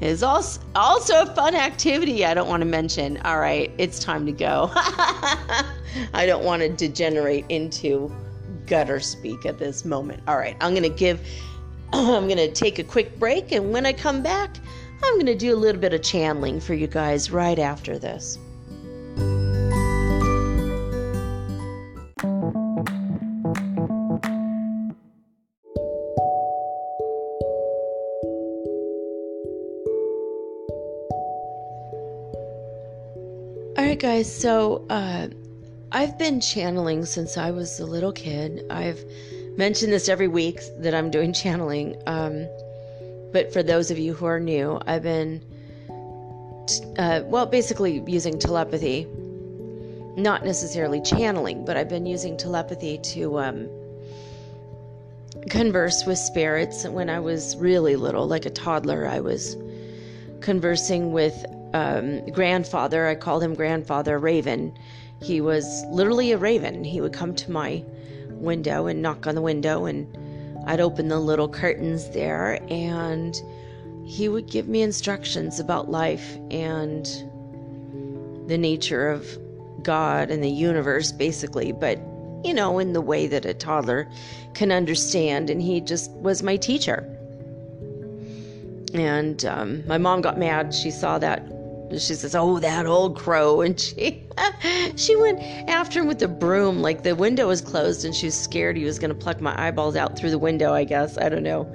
is 0.00 0.22
also 0.22 0.60
also 0.74 1.22
a 1.22 1.26
fun 1.26 1.54
activity 1.54 2.24
I 2.24 2.34
don't 2.34 2.48
want 2.48 2.60
to 2.60 2.66
mention. 2.66 3.18
All 3.18 3.38
right, 3.38 3.70
it's 3.78 3.98
time 3.98 4.26
to 4.26 4.32
go. 4.32 4.70
I 4.74 6.24
don't 6.26 6.44
want 6.44 6.62
to 6.62 6.68
degenerate 6.68 7.46
into 7.48 8.14
gutter 8.66 9.00
speak 9.00 9.46
at 9.46 9.58
this 9.58 9.84
moment. 9.84 10.22
All 10.26 10.36
right, 10.36 10.56
I'm 10.60 10.72
going 10.72 10.82
to 10.82 10.88
give 10.88 11.20
I'm 11.92 12.26
going 12.26 12.38
to 12.38 12.52
take 12.52 12.78
a 12.78 12.84
quick 12.84 13.18
break 13.18 13.52
and 13.52 13.72
when 13.72 13.86
I 13.86 13.92
come 13.92 14.22
back, 14.22 14.56
I'm 15.02 15.14
going 15.14 15.26
to 15.26 15.34
do 15.34 15.54
a 15.54 15.58
little 15.58 15.80
bit 15.80 15.92
of 15.92 16.02
channeling 16.02 16.60
for 16.60 16.74
you 16.74 16.86
guys 16.86 17.30
right 17.30 17.58
after 17.58 17.98
this. 17.98 18.38
Right, 33.94 34.00
guys. 34.00 34.40
So, 34.40 34.84
uh, 34.90 35.28
I've 35.92 36.18
been 36.18 36.40
channeling 36.40 37.04
since 37.04 37.36
I 37.36 37.52
was 37.52 37.78
a 37.78 37.86
little 37.86 38.10
kid. 38.10 38.66
I've 38.68 39.04
mentioned 39.56 39.92
this 39.92 40.08
every 40.08 40.26
week 40.26 40.58
that 40.78 40.94
I'm 40.96 41.12
doing 41.12 41.32
channeling. 41.44 41.94
Um, 42.08 42.48
but 43.32 43.52
for 43.52 43.62
those 43.62 43.92
of 43.92 43.98
you 43.98 44.12
who 44.12 44.26
are 44.26 44.40
new, 44.40 44.80
I've 44.88 45.04
been, 45.04 45.40
uh, 46.98 47.20
well, 47.26 47.46
basically 47.46 48.02
using 48.08 48.36
telepathy. 48.36 49.06
Not 50.16 50.44
necessarily 50.44 51.00
channeling, 51.00 51.64
but 51.64 51.76
I've 51.76 51.88
been 51.88 52.06
using 52.06 52.36
telepathy 52.36 52.98
to 52.98 53.38
um, 53.38 53.68
converse 55.50 56.04
with 56.04 56.18
spirits. 56.18 56.84
When 56.84 57.08
I 57.08 57.20
was 57.20 57.56
really 57.58 57.94
little, 57.94 58.26
like 58.26 58.44
a 58.44 58.50
toddler, 58.50 59.06
I 59.06 59.20
was 59.20 59.56
conversing 60.40 61.12
with 61.12 61.46
um, 61.74 62.24
grandfather, 62.30 63.08
I 63.08 63.16
called 63.16 63.42
him 63.42 63.54
grandfather 63.54 64.18
Raven. 64.18 64.72
He 65.20 65.40
was 65.40 65.84
literally 65.90 66.30
a 66.30 66.38
raven. 66.38 66.84
He 66.84 67.00
would 67.00 67.12
come 67.12 67.34
to 67.34 67.50
my 67.50 67.84
window 68.30 68.86
and 68.86 69.02
knock 69.02 69.26
on 69.26 69.34
the 69.34 69.42
window, 69.42 69.84
and 69.84 70.06
I'd 70.66 70.80
open 70.80 71.08
the 71.08 71.18
little 71.18 71.48
curtains 71.48 72.10
there, 72.10 72.60
and 72.70 73.34
he 74.06 74.28
would 74.28 74.46
give 74.48 74.68
me 74.68 74.82
instructions 74.82 75.58
about 75.58 75.90
life 75.90 76.36
and 76.50 77.04
the 78.48 78.56
nature 78.56 79.08
of 79.08 79.26
God 79.82 80.30
and 80.30 80.44
the 80.44 80.50
universe, 80.50 81.10
basically, 81.10 81.72
but 81.72 81.98
you 82.44 82.54
know, 82.54 82.78
in 82.78 82.92
the 82.92 83.00
way 83.00 83.26
that 83.26 83.44
a 83.46 83.54
toddler 83.54 84.08
can 84.52 84.70
understand. 84.70 85.50
And 85.50 85.60
he 85.62 85.80
just 85.80 86.10
was 86.12 86.42
my 86.42 86.56
teacher. 86.56 87.10
And 88.92 89.44
um, 89.46 89.84
my 89.88 89.98
mom 89.98 90.20
got 90.20 90.38
mad. 90.38 90.74
She 90.74 90.90
saw 90.90 91.18
that 91.18 91.53
she 92.00 92.14
says, 92.14 92.34
"Oh, 92.34 92.58
that 92.58 92.86
old 92.86 93.16
crow," 93.16 93.60
and 93.62 93.78
she 93.78 94.22
she 94.96 95.16
went 95.16 95.40
after 95.68 96.00
him 96.00 96.06
with 96.06 96.18
the 96.18 96.28
broom. 96.28 96.80
Like 96.80 97.02
the 97.02 97.14
window 97.14 97.48
was 97.48 97.60
closed, 97.60 98.04
and 98.04 98.14
she 98.14 98.26
was 98.26 98.34
scared 98.34 98.76
he 98.76 98.84
was 98.84 98.98
going 98.98 99.10
to 99.10 99.14
pluck 99.14 99.40
my 99.40 99.54
eyeballs 99.66 99.96
out 99.96 100.16
through 100.18 100.30
the 100.30 100.38
window. 100.38 100.72
I 100.72 100.84
guess 100.84 101.18
I 101.18 101.28
don't 101.28 101.42
know. 101.42 101.72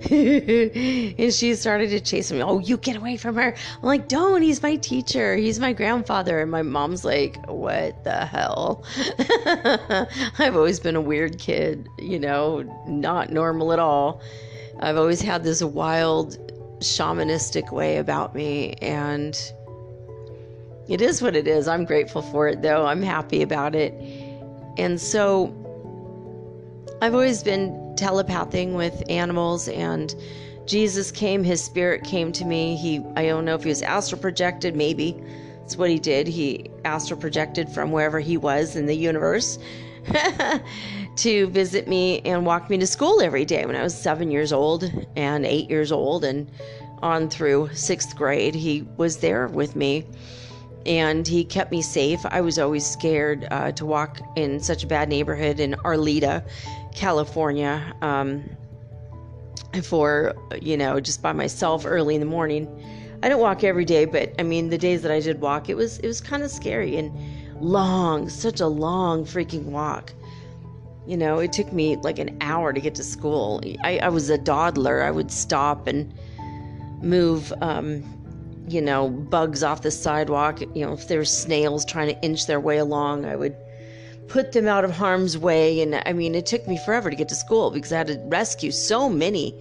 and 0.10 1.34
she 1.34 1.54
started 1.54 1.90
to 1.90 2.00
chase 2.00 2.32
me. 2.32 2.42
Oh, 2.42 2.58
you 2.58 2.78
get 2.78 2.96
away 2.96 3.18
from 3.18 3.36
her! 3.36 3.54
I'm 3.54 3.82
like, 3.82 4.08
don't. 4.08 4.40
He's 4.40 4.62
my 4.62 4.76
teacher. 4.76 5.36
He's 5.36 5.60
my 5.60 5.74
grandfather. 5.74 6.40
And 6.40 6.50
my 6.50 6.62
mom's 6.62 7.04
like, 7.04 7.36
what 7.46 8.02
the 8.02 8.24
hell? 8.24 8.82
I've 10.38 10.56
always 10.56 10.80
been 10.80 10.96
a 10.96 11.02
weird 11.02 11.38
kid. 11.38 11.86
You 11.98 12.18
know, 12.18 12.62
not 12.86 13.30
normal 13.30 13.74
at 13.74 13.78
all. 13.78 14.22
I've 14.80 14.96
always 14.96 15.20
had 15.20 15.44
this 15.44 15.62
wild 15.62 16.38
shamanistic 16.80 17.70
way 17.70 17.98
about 17.98 18.34
me 18.34 18.72
and 18.80 19.38
it 20.88 21.00
is 21.00 21.22
what 21.22 21.36
it 21.36 21.46
is. 21.46 21.68
I'm 21.68 21.84
grateful 21.84 22.22
for 22.22 22.48
it, 22.48 22.62
though. 22.62 22.86
I'm 22.86 23.02
happy 23.02 23.42
about 23.42 23.74
it. 23.74 23.94
And 24.78 25.00
so 25.00 25.54
I've 27.02 27.14
always 27.14 27.42
been 27.42 27.94
telepathing 27.96 28.74
with 28.74 29.02
animals, 29.08 29.68
and 29.68 30.14
Jesus 30.66 31.10
came, 31.10 31.44
his 31.44 31.62
spirit 31.62 32.04
came 32.04 32.32
to 32.32 32.44
me. 32.44 32.76
He, 32.76 33.04
I 33.16 33.26
don't 33.26 33.44
know 33.44 33.54
if 33.54 33.62
he 33.62 33.68
was 33.68 33.82
astral 33.82 34.20
projected, 34.20 34.76
maybe. 34.76 35.22
That's 35.60 35.76
what 35.76 35.90
he 35.90 35.98
did. 35.98 36.26
He 36.26 36.70
astral 36.84 37.20
projected 37.20 37.68
from 37.68 37.92
wherever 37.92 38.20
he 38.20 38.36
was 38.36 38.76
in 38.76 38.86
the 38.86 38.96
universe 38.96 39.58
to 41.16 41.46
visit 41.48 41.86
me 41.86 42.20
and 42.20 42.44
walk 42.46 42.70
me 42.70 42.78
to 42.78 42.86
school 42.86 43.20
every 43.20 43.44
day 43.44 43.66
when 43.66 43.76
I 43.76 43.82
was 43.82 43.94
seven 43.94 44.30
years 44.30 44.52
old 44.52 44.90
and 45.16 45.46
eight 45.46 45.70
years 45.70 45.92
old 45.92 46.24
and 46.24 46.50
on 47.02 47.30
through 47.30 47.70
sixth 47.72 48.16
grade. 48.16 48.54
He 48.54 48.82
was 48.96 49.18
there 49.18 49.46
with 49.46 49.76
me 49.76 50.06
and 50.86 51.26
he 51.26 51.44
kept 51.44 51.70
me 51.70 51.82
safe. 51.82 52.20
I 52.26 52.40
was 52.40 52.58
always 52.58 52.86
scared 52.86 53.46
uh, 53.50 53.72
to 53.72 53.86
walk 53.86 54.20
in 54.36 54.60
such 54.60 54.84
a 54.84 54.86
bad 54.86 55.08
neighborhood 55.08 55.60
in 55.60 55.74
Arleta, 55.84 56.44
California. 56.94 57.94
Um, 58.02 58.44
for, 59.84 60.34
you 60.60 60.76
know, 60.76 61.00
just 61.00 61.22
by 61.22 61.32
myself 61.32 61.84
early 61.86 62.14
in 62.14 62.20
the 62.20 62.26
morning. 62.26 62.68
I 63.22 63.28
don't 63.28 63.40
walk 63.40 63.64
every 63.64 63.84
day, 63.84 64.04
but 64.04 64.34
I 64.38 64.42
mean, 64.42 64.70
the 64.70 64.78
days 64.78 65.02
that 65.02 65.12
I 65.12 65.20
did 65.20 65.40
walk, 65.40 65.68
it 65.68 65.76
was 65.76 65.98
it 65.98 66.06
was 66.06 66.20
kind 66.20 66.42
of 66.42 66.50
scary 66.50 66.96
and 66.96 67.12
long, 67.60 68.28
such 68.28 68.60
a 68.60 68.66
long 68.66 69.24
freaking 69.24 69.64
walk. 69.66 70.12
You 71.06 71.16
know, 71.16 71.38
it 71.38 71.52
took 71.52 71.72
me 71.72 71.96
like 71.96 72.18
an 72.18 72.36
hour 72.40 72.72
to 72.72 72.80
get 72.80 72.94
to 72.96 73.04
school. 73.04 73.60
I, 73.84 73.98
I 73.98 74.08
was 74.08 74.30
a 74.30 74.38
dawdler. 74.38 75.02
I 75.02 75.10
would 75.10 75.30
stop 75.30 75.86
and 75.86 76.12
move, 77.02 77.52
um, 77.60 78.02
you 78.70 78.80
know, 78.80 79.08
bugs 79.08 79.62
off 79.62 79.82
the 79.82 79.90
sidewalk. 79.90 80.60
You 80.60 80.86
know, 80.86 80.92
if 80.92 81.08
there's 81.08 81.30
snails 81.36 81.84
trying 81.84 82.08
to 82.14 82.22
inch 82.22 82.46
their 82.46 82.60
way 82.60 82.78
along, 82.78 83.24
I 83.24 83.36
would 83.36 83.56
put 84.28 84.52
them 84.52 84.68
out 84.68 84.84
of 84.84 84.92
harm's 84.92 85.36
way. 85.36 85.80
And 85.82 86.00
I 86.06 86.12
mean, 86.12 86.34
it 86.34 86.46
took 86.46 86.66
me 86.66 86.78
forever 86.84 87.10
to 87.10 87.16
get 87.16 87.28
to 87.28 87.34
school 87.34 87.70
because 87.70 87.92
I 87.92 87.98
had 87.98 88.06
to 88.06 88.22
rescue 88.26 88.70
so 88.70 89.08
many 89.10 89.54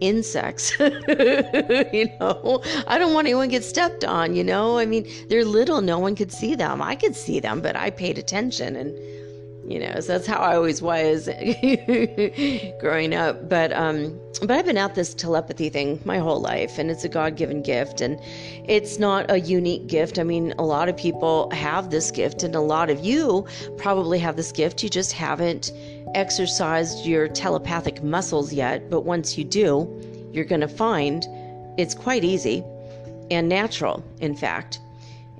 insects. 0.00 0.78
you 0.80 2.10
know, 2.20 2.62
I 2.86 2.98
don't 2.98 3.14
want 3.14 3.26
anyone 3.26 3.48
to 3.48 3.50
get 3.50 3.64
stepped 3.64 4.04
on, 4.04 4.34
you 4.36 4.44
know? 4.44 4.78
I 4.78 4.84
mean, 4.84 5.10
they're 5.28 5.44
little, 5.44 5.80
no 5.80 5.98
one 5.98 6.14
could 6.14 6.32
see 6.32 6.54
them. 6.54 6.82
I 6.82 6.94
could 6.94 7.16
see 7.16 7.40
them, 7.40 7.60
but 7.62 7.76
I 7.76 7.90
paid 7.90 8.18
attention 8.18 8.76
and 8.76 8.94
you 9.72 9.78
know, 9.78 10.00
so 10.00 10.12
that's 10.12 10.26
how 10.26 10.38
I 10.38 10.54
always 10.54 10.82
was 10.82 11.26
growing 12.80 13.14
up. 13.14 13.48
But 13.48 13.72
um 13.72 14.20
but 14.40 14.50
I've 14.50 14.66
been 14.66 14.76
at 14.76 14.94
this 14.94 15.14
telepathy 15.14 15.68
thing 15.68 16.00
my 16.04 16.18
whole 16.18 16.40
life 16.40 16.78
and 16.78 16.90
it's 16.90 17.04
a 17.04 17.08
God-given 17.08 17.62
gift 17.62 18.00
and 18.00 18.18
it's 18.68 18.98
not 18.98 19.30
a 19.30 19.40
unique 19.40 19.86
gift. 19.86 20.18
I 20.18 20.24
mean, 20.24 20.52
a 20.58 20.64
lot 20.64 20.88
of 20.88 20.96
people 20.96 21.48
have 21.50 21.90
this 21.90 22.10
gift 22.10 22.42
and 22.42 22.54
a 22.54 22.60
lot 22.60 22.90
of 22.90 23.00
you 23.00 23.46
probably 23.78 24.18
have 24.18 24.36
this 24.36 24.52
gift. 24.52 24.82
You 24.82 24.88
just 24.88 25.12
haven't 25.12 25.72
exercised 26.14 27.06
your 27.06 27.28
telepathic 27.28 28.02
muscles 28.02 28.52
yet, 28.52 28.90
but 28.90 29.02
once 29.02 29.38
you 29.38 29.44
do, 29.44 29.88
you're 30.32 30.44
going 30.44 30.60
to 30.60 30.68
find 30.68 31.24
it's 31.78 31.94
quite 31.94 32.24
easy 32.24 32.64
and 33.30 33.48
natural, 33.48 34.04
in 34.20 34.34
fact. 34.36 34.80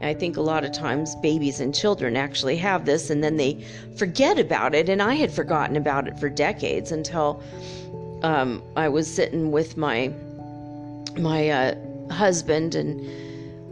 I 0.03 0.15
think 0.15 0.37
a 0.37 0.41
lot 0.41 0.65
of 0.65 0.73
times 0.73 1.15
babies 1.17 1.61
and 1.61 1.75
children 1.75 2.17
actually 2.17 2.57
have 2.57 2.85
this 2.85 3.11
and 3.11 3.23
then 3.23 3.37
they 3.37 3.65
forget 3.97 4.39
about 4.39 4.75
it. 4.75 4.89
And 4.89 5.03
I 5.03 5.15
had 5.15 5.33
forgotten 5.33 5.77
about 5.77 6.09
it 6.09 6.19
for 6.19 6.29
decades 6.29 6.93
until 6.93 7.43
um, 8.23 8.63
I 8.77 8.89
was 8.89 9.13
sitting 9.13 9.51
with 9.51 9.77
my 9.77 10.13
my 11.19 11.51
uh, 11.51 11.75
husband 12.11 12.75
and 12.75 13.01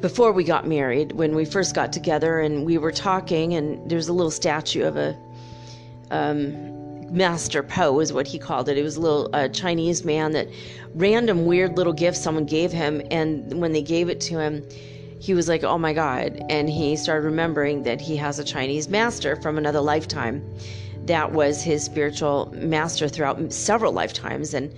before 0.00 0.32
we 0.32 0.44
got 0.44 0.66
married, 0.66 1.12
when 1.12 1.34
we 1.34 1.44
first 1.44 1.74
got 1.74 1.92
together, 1.92 2.40
and 2.40 2.64
we 2.64 2.78
were 2.78 2.92
talking, 2.92 3.54
and 3.54 3.90
there's 3.90 4.08
a 4.08 4.12
little 4.12 4.30
statue 4.30 4.84
of 4.84 4.96
a 4.96 5.16
um, 6.10 6.70
Master 7.14 7.62
Po 7.62 8.00
is 8.00 8.12
what 8.12 8.26
he 8.26 8.38
called 8.38 8.68
it. 8.68 8.78
It 8.78 8.82
was 8.82 8.96
a 8.96 9.00
little 9.00 9.28
uh, 9.32 9.48
Chinese 9.48 10.04
man 10.04 10.32
that 10.32 10.48
random 10.94 11.44
weird 11.44 11.76
little 11.76 11.92
gift 11.92 12.16
someone 12.16 12.46
gave 12.46 12.72
him, 12.72 13.02
and 13.10 13.60
when 13.60 13.72
they 13.72 13.82
gave 13.82 14.08
it 14.08 14.20
to 14.22 14.38
him, 14.38 14.66
he 15.20 15.34
was 15.34 15.48
like, 15.48 15.62
"Oh 15.62 15.78
my 15.78 15.92
God!" 15.92 16.42
And 16.48 16.68
he 16.68 16.96
started 16.96 17.26
remembering 17.26 17.82
that 17.84 18.00
he 18.00 18.16
has 18.16 18.38
a 18.38 18.44
Chinese 18.44 18.88
master 18.88 19.36
from 19.36 19.58
another 19.58 19.80
lifetime. 19.80 20.42
That 21.04 21.32
was 21.32 21.62
his 21.62 21.84
spiritual 21.84 22.52
master 22.56 23.08
throughout 23.08 23.52
several 23.52 23.92
lifetimes, 23.92 24.54
and 24.54 24.74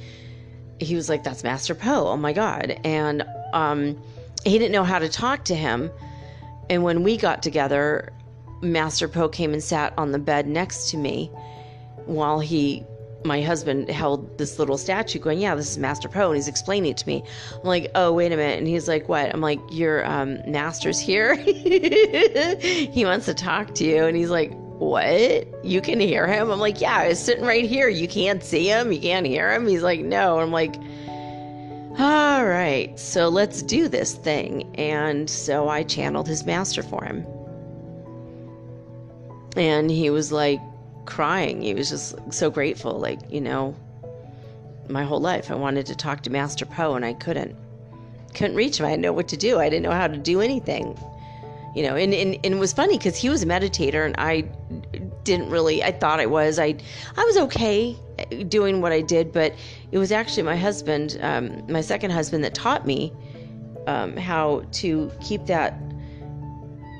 he 0.80 0.96
was 0.96 1.08
like, 1.08 1.22
"That's 1.22 1.44
Master 1.44 1.74
Po." 1.74 2.08
Oh 2.08 2.16
my 2.16 2.32
God! 2.32 2.76
And 2.84 3.24
um, 3.52 3.96
he 4.44 4.58
didn't 4.58 4.72
know 4.72 4.84
how 4.84 4.98
to 4.98 5.08
talk 5.08 5.44
to 5.44 5.54
him. 5.54 5.90
And 6.68 6.82
when 6.82 7.02
we 7.04 7.16
got 7.16 7.42
together, 7.42 8.12
Master 8.62 9.08
Po 9.08 9.28
came 9.28 9.52
and 9.52 9.62
sat 9.62 9.92
on 9.96 10.12
the 10.12 10.18
bed 10.18 10.46
next 10.46 10.90
to 10.90 10.96
me 10.96 11.30
while 12.06 12.40
he 12.40 12.84
my 13.24 13.40
husband 13.40 13.88
held 13.88 14.38
this 14.38 14.58
little 14.58 14.76
statue 14.76 15.18
going 15.18 15.38
yeah 15.38 15.54
this 15.54 15.70
is 15.70 15.78
master 15.78 16.08
po 16.08 16.28
and 16.28 16.36
he's 16.36 16.48
explaining 16.48 16.90
it 16.90 16.96
to 16.98 17.06
me. 17.06 17.22
I'm 17.52 17.64
like 17.64 17.90
oh 17.94 18.12
wait 18.12 18.32
a 18.32 18.36
minute. 18.36 18.58
And 18.58 18.66
he's 18.66 18.88
like 18.88 19.08
what? 19.08 19.32
I'm 19.32 19.40
like 19.40 19.60
your 19.70 20.04
um, 20.06 20.38
master's 20.46 20.98
here. 20.98 21.36
He 22.92 23.04
wants 23.04 23.26
to 23.26 23.34
talk 23.34 23.74
to 23.74 23.84
you. 23.84 24.04
And 24.04 24.16
he's 24.16 24.30
like 24.30 24.52
what? 24.78 25.46
You 25.64 25.80
can 25.80 26.00
hear 26.00 26.26
him? 26.26 26.50
I'm 26.50 26.58
like 26.58 26.80
yeah 26.80 27.06
he's 27.06 27.18
sitting 27.18 27.44
right 27.44 27.64
here. 27.64 27.88
You 27.88 28.08
can't 28.08 28.42
see 28.42 28.66
him. 28.66 28.92
You 28.92 29.00
can't 29.00 29.26
hear 29.26 29.52
him. 29.52 29.66
He's 29.66 29.82
like 29.82 30.00
no. 30.00 30.38
I'm 30.40 30.50
like 30.50 30.76
all 31.98 32.46
right. 32.46 32.98
So 32.98 33.28
let's 33.28 33.62
do 33.62 33.88
this 33.88 34.14
thing. 34.14 34.74
And 34.76 35.28
so 35.28 35.68
i 35.68 35.82
channeled 35.82 36.26
his 36.26 36.46
master 36.46 36.82
for 36.82 37.04
him. 37.04 37.26
And 39.56 39.90
he 39.90 40.08
was 40.08 40.32
like 40.32 40.60
crying. 41.04 41.62
He 41.62 41.74
was 41.74 41.90
just 41.90 42.14
so 42.32 42.50
grateful. 42.50 42.98
Like, 42.98 43.20
you 43.30 43.40
know, 43.40 43.74
my 44.88 45.04
whole 45.04 45.20
life 45.20 45.50
I 45.50 45.54
wanted 45.54 45.86
to 45.86 45.96
talk 45.96 46.22
to 46.22 46.30
Master 46.30 46.66
Po 46.66 46.94
and 46.94 47.04
I 47.04 47.14
couldn't. 47.14 47.56
Couldn't 48.34 48.56
reach 48.56 48.80
him. 48.80 48.86
I 48.86 48.90
didn't 48.90 49.02
know 49.02 49.12
what 49.12 49.28
to 49.28 49.36
do. 49.36 49.58
I 49.58 49.68
didn't 49.68 49.82
know 49.82 49.92
how 49.92 50.08
to 50.08 50.16
do 50.16 50.40
anything. 50.40 50.98
You 51.74 51.84
know, 51.84 51.96
and, 51.96 52.12
and, 52.12 52.34
and 52.44 52.54
it 52.54 52.58
was 52.58 52.72
funny 52.72 52.98
because 52.98 53.16
he 53.16 53.28
was 53.28 53.42
a 53.42 53.46
meditator 53.46 54.04
and 54.04 54.14
I 54.18 54.42
didn't 55.24 55.50
really 55.50 55.82
I 55.82 55.92
thought 55.92 56.20
I 56.20 56.26
was. 56.26 56.58
I 56.58 56.76
I 57.16 57.24
was 57.24 57.36
okay 57.36 57.96
doing 58.48 58.80
what 58.80 58.92
I 58.92 59.00
did, 59.00 59.32
but 59.32 59.54
it 59.90 59.98
was 59.98 60.12
actually 60.12 60.42
my 60.42 60.56
husband, 60.56 61.18
um, 61.22 61.64
my 61.68 61.80
second 61.80 62.10
husband, 62.10 62.44
that 62.44 62.54
taught 62.54 62.86
me 62.86 63.12
um, 63.86 64.16
how 64.16 64.64
to 64.72 65.10
keep 65.20 65.46
that 65.46 65.80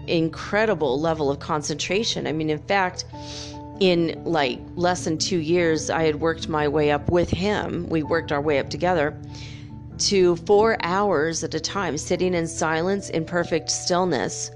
incredible 0.06 1.00
level 1.00 1.30
of 1.30 1.38
concentration. 1.38 2.26
I 2.26 2.32
mean, 2.32 2.50
in 2.50 2.58
fact, 2.58 3.04
in 3.82 4.22
like 4.24 4.60
less 4.76 5.06
than 5.06 5.18
two 5.18 5.38
years, 5.38 5.90
I 5.90 6.04
had 6.04 6.20
worked 6.20 6.48
my 6.48 6.68
way 6.68 6.92
up 6.92 7.10
with 7.10 7.28
him. 7.28 7.88
We 7.88 8.04
worked 8.04 8.30
our 8.30 8.40
way 8.40 8.60
up 8.60 8.70
together 8.70 9.20
to 9.98 10.36
four 10.36 10.76
hours 10.84 11.42
at 11.42 11.52
a 11.54 11.58
time, 11.58 11.98
sitting 11.98 12.32
in 12.32 12.46
silence, 12.46 13.10
in 13.10 13.24
perfect 13.24 13.70
stillness, 13.72 14.52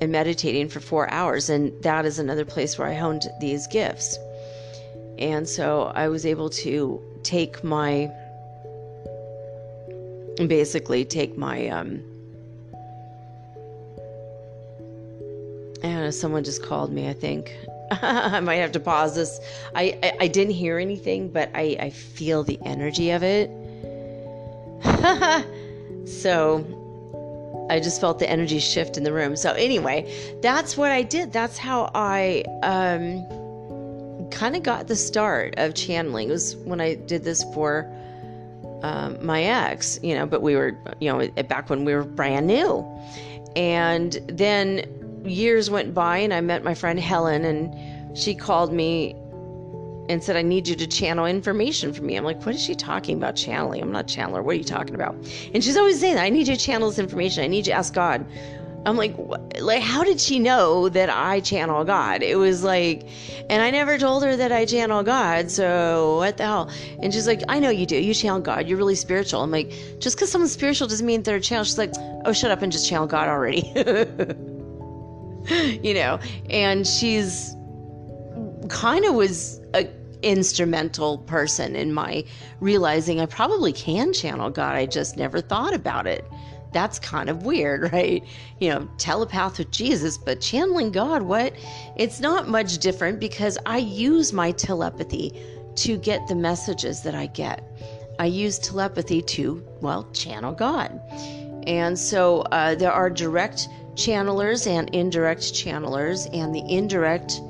and 0.00 0.12
meditating 0.12 0.68
for 0.68 0.78
four 0.78 1.10
hours. 1.10 1.50
And 1.50 1.72
that 1.82 2.06
is 2.06 2.20
another 2.20 2.44
place 2.44 2.78
where 2.78 2.86
I 2.86 2.94
honed 2.94 3.28
these 3.40 3.66
gifts. 3.66 4.16
And 5.18 5.48
so 5.48 5.90
I 5.96 6.06
was 6.06 6.24
able 6.24 6.48
to 6.50 7.02
take 7.24 7.64
my, 7.64 8.08
basically, 10.46 11.04
take 11.04 11.36
my, 11.36 11.66
um, 11.66 12.04
and 15.82 16.14
someone 16.14 16.44
just 16.44 16.62
called 16.62 16.92
me, 16.92 17.08
I 17.08 17.14
think. 17.14 17.52
I 18.02 18.40
might 18.40 18.56
have 18.56 18.72
to 18.72 18.80
pause 18.80 19.14
this. 19.14 19.40
I, 19.74 19.98
I, 20.02 20.12
I 20.20 20.28
didn't 20.28 20.54
hear 20.54 20.78
anything, 20.78 21.28
but 21.30 21.50
I, 21.54 21.76
I 21.80 21.90
feel 21.90 22.42
the 22.42 22.58
energy 22.64 23.10
of 23.10 23.22
it. 23.22 23.50
so 26.06 26.64
I 27.70 27.80
just 27.80 28.00
felt 28.00 28.18
the 28.18 28.28
energy 28.28 28.58
shift 28.58 28.96
in 28.96 29.04
the 29.04 29.12
room. 29.12 29.36
So 29.36 29.52
anyway, 29.52 30.38
that's 30.42 30.76
what 30.76 30.90
I 30.90 31.02
did. 31.02 31.32
That's 31.32 31.58
how 31.58 31.90
I 31.94 32.44
um, 32.62 34.30
kind 34.30 34.56
of 34.56 34.62
got 34.62 34.86
the 34.88 34.96
start 34.96 35.54
of 35.58 35.74
channeling. 35.74 36.28
It 36.28 36.32
was 36.32 36.56
when 36.56 36.80
I 36.80 36.94
did 36.94 37.24
this 37.24 37.44
for 37.54 37.90
um, 38.82 39.24
my 39.24 39.42
ex, 39.42 39.98
you 40.02 40.14
know, 40.14 40.26
but 40.26 40.42
we 40.42 40.56
were, 40.56 40.78
you 41.00 41.10
know, 41.10 41.28
back 41.44 41.68
when 41.70 41.84
we 41.84 41.94
were 41.94 42.04
brand 42.04 42.46
new. 42.46 42.86
And 43.56 44.12
then 44.28 44.84
years 45.24 45.70
went 45.70 45.94
by 45.94 46.18
and 46.18 46.32
I 46.32 46.40
met 46.40 46.64
my 46.64 46.74
friend 46.74 46.98
Helen 46.98 47.44
and 47.44 48.16
she 48.18 48.34
called 48.34 48.72
me 48.72 49.14
and 50.08 50.24
said, 50.24 50.36
I 50.36 50.42
need 50.42 50.66
you 50.66 50.74
to 50.76 50.86
channel 50.86 51.26
information 51.26 51.92
for 51.92 52.02
me. 52.02 52.16
I'm 52.16 52.24
like, 52.24 52.44
what 52.44 52.54
is 52.54 52.62
she 52.62 52.74
talking 52.74 53.16
about 53.16 53.36
channeling? 53.36 53.82
I'm 53.82 53.92
not 53.92 54.06
channeler. 54.06 54.42
What 54.42 54.52
are 54.52 54.58
you 54.58 54.64
talking 54.64 54.94
about? 54.94 55.14
And 55.52 55.62
she's 55.62 55.76
always 55.76 56.00
saying 56.00 56.14
that 56.14 56.24
I 56.24 56.30
need 56.30 56.48
you 56.48 56.56
to 56.56 56.60
channel 56.60 56.88
this 56.88 56.98
information. 56.98 57.44
I 57.44 57.46
need 57.46 57.58
you 57.58 57.72
to 57.72 57.72
ask 57.72 57.92
God. 57.92 58.26
I'm 58.86 58.96
like, 58.96 59.14
what? 59.16 59.60
like, 59.60 59.82
how 59.82 60.04
did 60.04 60.20
she 60.20 60.38
know 60.38 60.88
that 60.88 61.10
I 61.10 61.40
channel 61.40 61.84
God? 61.84 62.22
It 62.22 62.36
was 62.36 62.62
like, 62.64 63.06
and 63.50 63.60
I 63.60 63.70
never 63.70 63.98
told 63.98 64.22
her 64.22 64.36
that 64.36 64.52
I 64.52 64.64
channel 64.64 65.02
God. 65.02 65.50
So 65.50 66.16
what 66.16 66.38
the 66.38 66.44
hell? 66.44 66.70
And 67.02 67.12
she's 67.12 67.26
like, 67.26 67.42
I 67.48 67.58
know 67.58 67.70
you 67.70 67.84
do. 67.86 67.96
You 67.96 68.14
channel 68.14 68.40
God. 68.40 68.66
You're 68.66 68.78
really 68.78 68.94
spiritual. 68.94 69.42
I'm 69.42 69.50
like, 69.50 69.70
just 69.98 70.16
because 70.16 70.30
someone's 70.30 70.52
spiritual 70.52 70.88
doesn't 70.88 71.06
mean 71.06 71.22
they're 71.22 71.36
a 71.36 71.40
channel. 71.40 71.64
She's 71.64 71.76
like, 71.76 71.92
oh, 72.24 72.32
shut 72.32 72.50
up 72.50 72.62
and 72.62 72.72
just 72.72 72.88
channel 72.88 73.06
God 73.06 73.28
already. 73.28 73.72
you 75.82 75.94
know, 75.94 76.18
and 76.50 76.86
she's 76.86 77.54
kind 78.68 79.04
of 79.04 79.14
was 79.14 79.60
a 79.74 79.88
instrumental 80.22 81.18
person 81.18 81.76
in 81.76 81.92
my 81.92 82.24
realizing 82.60 83.20
I 83.20 83.26
probably 83.26 83.72
can 83.72 84.12
channel 84.12 84.50
God. 84.50 84.74
I 84.74 84.86
just 84.86 85.16
never 85.16 85.40
thought 85.40 85.74
about 85.74 86.06
it. 86.06 86.24
That's 86.72 86.98
kind 86.98 87.30
of 87.30 87.44
weird, 87.44 87.92
right? 87.92 88.22
You 88.60 88.70
know, 88.70 88.88
telepath 88.98 89.58
with 89.58 89.70
Jesus, 89.70 90.18
but 90.18 90.40
channeling 90.40 90.92
God, 90.92 91.22
what? 91.22 91.54
It's 91.96 92.20
not 92.20 92.48
much 92.48 92.78
different 92.78 93.20
because 93.20 93.58
I 93.66 93.78
use 93.78 94.32
my 94.32 94.52
telepathy 94.52 95.32
to 95.76 95.96
get 95.96 96.26
the 96.26 96.34
messages 96.34 97.02
that 97.02 97.14
I 97.14 97.26
get. 97.26 97.64
I 98.18 98.26
use 98.26 98.58
telepathy 98.58 99.22
to, 99.22 99.64
well, 99.80 100.10
channel 100.12 100.52
God. 100.52 101.00
And 101.68 101.96
so 101.96 102.40
uh, 102.50 102.74
there 102.74 102.92
are 102.92 103.10
direct 103.10 103.68
channelers 103.98 104.66
and 104.70 104.88
indirect 104.94 105.42
channelers, 105.52 106.28
and 106.32 106.54
the 106.54 106.62
indirect 106.72 107.40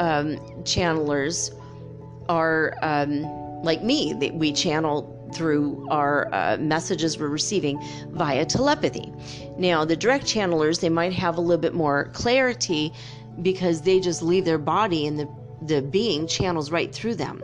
um, 0.00 0.38
channelers 0.64 1.52
are 2.28 2.74
um, 2.82 3.22
like 3.62 3.82
me, 3.82 4.14
that 4.14 4.34
we 4.34 4.52
channel 4.52 5.10
through 5.34 5.86
our 5.90 6.32
uh, 6.32 6.56
messages 6.58 7.18
we're 7.18 7.28
receiving 7.28 7.78
via 8.12 8.46
telepathy. 8.46 9.12
Now, 9.58 9.84
the 9.84 9.96
direct 9.96 10.24
channelers, 10.24 10.80
they 10.80 10.88
might 10.88 11.12
have 11.12 11.36
a 11.36 11.40
little 11.40 11.60
bit 11.60 11.74
more 11.74 12.10
clarity 12.14 12.92
because 13.42 13.82
they 13.82 14.00
just 14.00 14.22
leave 14.22 14.44
their 14.44 14.58
body 14.58 15.06
and 15.06 15.18
the, 15.18 15.28
the 15.62 15.82
being 15.82 16.26
channels 16.26 16.70
right 16.70 16.94
through 16.94 17.16
them. 17.16 17.42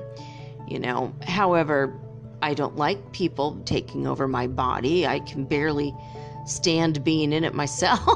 You 0.67 0.79
know, 0.79 1.13
however, 1.27 2.01
I 2.43 2.55
don't 2.55 2.77
like 2.77 3.13
people 3.13 3.61
taking 3.65 4.07
over 4.07 4.27
my 4.29 4.47
body. 4.47 5.07
I 5.07 5.21
can 5.21 5.45
barely 5.45 5.95
stand 6.47 7.05
being 7.05 7.33
in 7.33 7.45
it 7.45 7.55
myself. 7.55 8.01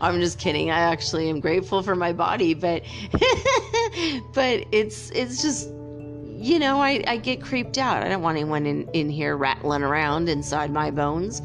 I'm 0.00 0.20
just 0.20 0.38
kidding. 0.38 0.70
I 0.70 0.80
actually 0.80 1.28
am 1.28 1.40
grateful 1.40 1.82
for 1.82 1.94
my 1.94 2.12
body, 2.12 2.54
but 2.54 2.82
but 4.32 4.64
it's 4.72 5.10
it's 5.10 5.42
just 5.42 5.70
you 6.40 6.58
know, 6.58 6.80
I, 6.80 7.04
I 7.06 7.18
get 7.18 7.42
creeped 7.42 7.76
out. 7.76 8.02
I 8.02 8.08
don't 8.08 8.22
want 8.22 8.38
anyone 8.38 8.64
in, 8.64 8.88
in 8.94 9.10
here 9.10 9.36
rattling 9.36 9.82
around 9.82 10.30
inside 10.30 10.70
my 10.70 10.90
bones. 10.90 11.42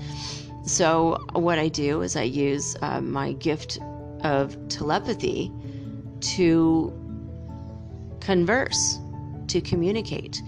So, 0.65 1.21
what 1.33 1.59
I 1.59 1.67
do 1.67 2.01
is 2.01 2.15
I 2.15 2.23
use 2.23 2.77
uh, 2.81 3.01
my 3.01 3.33
gift 3.33 3.77
of 4.21 4.57
telepathy 4.69 5.51
to 6.21 6.93
converse, 8.21 8.97
to 9.47 9.59
communicate 9.59 10.41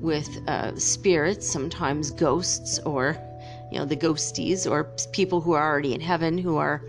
with 0.00 0.28
uh, 0.48 0.76
spirits, 0.76 1.48
sometimes 1.48 2.10
ghosts, 2.10 2.80
or, 2.80 3.16
you 3.72 3.78
know, 3.78 3.84
the 3.86 3.96
ghosties, 3.96 4.70
or 4.70 4.84
people 5.12 5.40
who 5.40 5.52
are 5.52 5.66
already 5.66 5.94
in 5.94 6.00
heaven 6.00 6.36
who 6.36 6.56
are 6.56 6.82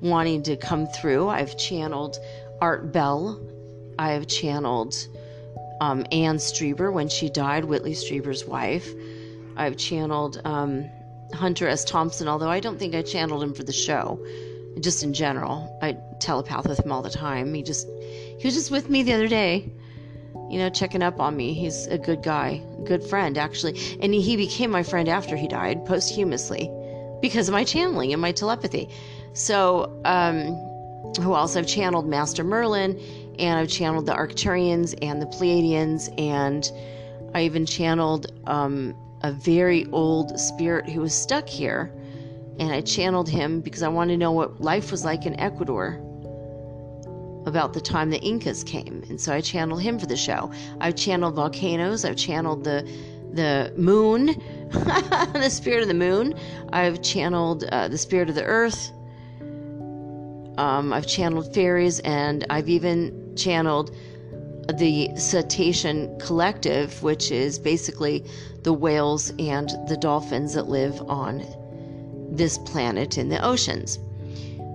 wanting 0.00 0.42
to 0.42 0.56
come 0.56 0.86
through. 0.86 1.28
I've 1.28 1.56
channeled 1.56 2.18
Art 2.60 2.92
Bell. 2.92 3.40
I've 3.98 4.26
channeled 4.26 4.94
um, 5.80 6.04
Anne 6.12 6.36
Strieber 6.36 6.92
when 6.92 7.08
she 7.08 7.30
died, 7.30 7.64
Whitley 7.64 7.94
Strieber's 7.94 8.44
wife. 8.44 8.88
I've 9.56 9.76
channeled 9.76 10.40
um, 10.44 10.88
Hunter 11.32 11.66
S. 11.66 11.84
Thompson, 11.84 12.28
although 12.28 12.50
I 12.50 12.60
don't 12.60 12.78
think 12.78 12.94
I 12.94 13.02
channeled 13.02 13.42
him 13.42 13.54
for 13.54 13.64
the 13.64 13.72
show. 13.72 14.24
Just 14.80 15.02
in 15.02 15.12
general, 15.12 15.78
I 15.82 15.96
telepath 16.20 16.68
with 16.68 16.78
him 16.78 16.92
all 16.92 17.02
the 17.02 17.10
time. 17.10 17.52
He 17.54 17.62
just 17.62 17.88
he 18.38 18.46
was 18.46 18.54
just 18.54 18.70
with 18.70 18.88
me 18.88 19.02
the 19.02 19.14
other 19.14 19.28
day, 19.28 19.72
you 20.50 20.58
know, 20.58 20.70
checking 20.70 21.02
up 21.02 21.20
on 21.20 21.36
me. 21.36 21.52
He's 21.54 21.86
a 21.86 21.98
good 21.98 22.22
guy, 22.22 22.62
good 22.84 23.02
friend 23.02 23.36
actually, 23.36 23.78
and 24.00 24.14
he 24.14 24.36
became 24.36 24.70
my 24.70 24.82
friend 24.82 25.08
after 25.08 25.36
he 25.36 25.48
died 25.48 25.84
posthumously 25.84 26.70
because 27.20 27.48
of 27.48 27.52
my 27.52 27.64
channeling 27.64 28.12
and 28.12 28.22
my 28.22 28.32
telepathy. 28.32 28.88
So, 29.34 30.00
um, 30.04 30.54
who 31.22 31.34
else? 31.34 31.56
I've 31.56 31.66
channeled 31.66 32.06
Master 32.06 32.44
Merlin 32.44 33.00
and 33.38 33.58
I've 33.58 33.68
channeled 33.68 34.06
the 34.06 34.14
Arcturians 34.14 34.94
and 35.00 35.22
the 35.22 35.26
Pleiadians, 35.26 36.12
and 36.18 36.70
I 37.34 37.42
even 37.44 37.66
channeled 37.66 38.32
um, 38.46 38.96
a 39.22 39.32
very 39.32 39.86
old 39.86 40.38
spirit 40.40 40.88
who 40.88 41.00
was 41.00 41.14
stuck 41.14 41.48
here. 41.48 41.92
And 42.58 42.72
I 42.72 42.80
channeled 42.80 43.28
him 43.28 43.60
because 43.60 43.84
I 43.84 43.88
wanted 43.88 44.14
to 44.14 44.18
know 44.18 44.32
what 44.32 44.60
life 44.60 44.90
was 44.90 45.04
like 45.04 45.26
in 45.26 45.38
Ecuador 45.38 46.02
about 47.48 47.72
the 47.72 47.80
time 47.80 48.10
the 48.10 48.20
Incas 48.20 48.62
came. 48.62 49.02
And 49.08 49.20
so 49.20 49.32
I 49.32 49.40
channeled 49.40 49.82
him 49.82 49.98
for 49.98 50.06
the 50.06 50.16
show. 50.16 50.50
I've 50.80 50.94
channeled 50.94 51.34
volcanoes, 51.34 52.04
I've 52.04 52.16
channeled 52.16 52.64
the 52.64 52.88
the 53.32 53.72
moon, 53.76 54.26
the 54.70 55.50
spirit 55.50 55.82
of 55.82 55.88
the 55.88 55.94
moon. 55.94 56.34
I've 56.72 57.02
channeled 57.02 57.64
uh, 57.64 57.88
the 57.88 57.98
spirit 57.98 58.28
of 58.28 58.34
the 58.34 58.44
earth. 58.44 58.90
Um, 60.58 60.92
I've 60.92 61.06
channeled 61.06 61.52
fairies, 61.54 62.00
and 62.00 62.46
I've 62.50 62.68
even 62.68 63.34
channeled 63.36 63.94
the 64.76 65.10
cetacean 65.16 66.18
collective, 66.18 67.02
which 67.02 67.30
is 67.30 67.58
basically 67.58 68.24
the 68.62 68.72
whales 68.72 69.30
and 69.38 69.70
the 69.88 69.96
dolphins 69.96 70.54
that 70.54 70.68
live 70.68 71.00
on 71.08 71.44
this 72.30 72.58
planet 72.58 73.16
in 73.18 73.28
the 73.28 73.42
oceans. 73.44 73.98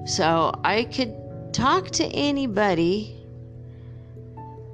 So 0.06 0.52
I 0.64 0.86
could 0.86 1.14
talk 1.54 1.92
to 1.92 2.06
anybody 2.06 3.16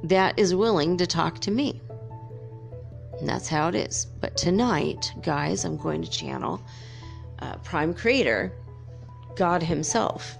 that 0.04 0.40
is 0.40 0.56
willing 0.56 0.98
to 0.98 1.06
talk 1.06 1.40
to 1.40 1.52
me. 1.52 1.82
And 3.20 3.28
that's 3.28 3.50
how 3.50 3.68
it 3.68 3.76
is. 3.76 4.06
But 4.22 4.38
tonight, 4.38 5.12
guys, 5.22 5.66
I'm 5.66 5.76
going 5.76 6.02
to 6.02 6.10
channel 6.10 6.62
uh, 7.40 7.58
Prime 7.58 7.94
Creator, 7.94 8.54
God 9.36 9.62
Himself 9.62 10.38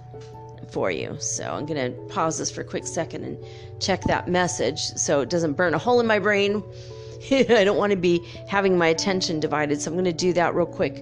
for 0.72 0.90
you. 0.90 1.16
So 1.20 1.44
I'm 1.44 1.66
going 1.66 1.92
to 1.92 2.00
pause 2.12 2.38
this 2.38 2.50
for 2.50 2.62
a 2.62 2.64
quick 2.64 2.86
second 2.86 3.24
and 3.24 3.38
check 3.80 4.02
that 4.04 4.28
message 4.28 4.80
so 4.80 5.20
it 5.20 5.28
doesn't 5.28 5.54
burn 5.54 5.74
a 5.74 5.78
hole 5.78 6.00
in 6.00 6.06
my 6.06 6.18
brain. 6.18 6.62
I 7.30 7.64
don't 7.64 7.76
want 7.76 7.90
to 7.90 7.98
be 7.98 8.24
having 8.48 8.78
my 8.78 8.86
attention 8.86 9.40
divided. 9.40 9.82
So 9.82 9.90
I'm 9.90 9.94
going 9.94 10.04
to 10.06 10.12
do 10.12 10.32
that 10.32 10.54
real 10.54 10.66
quick 10.66 10.98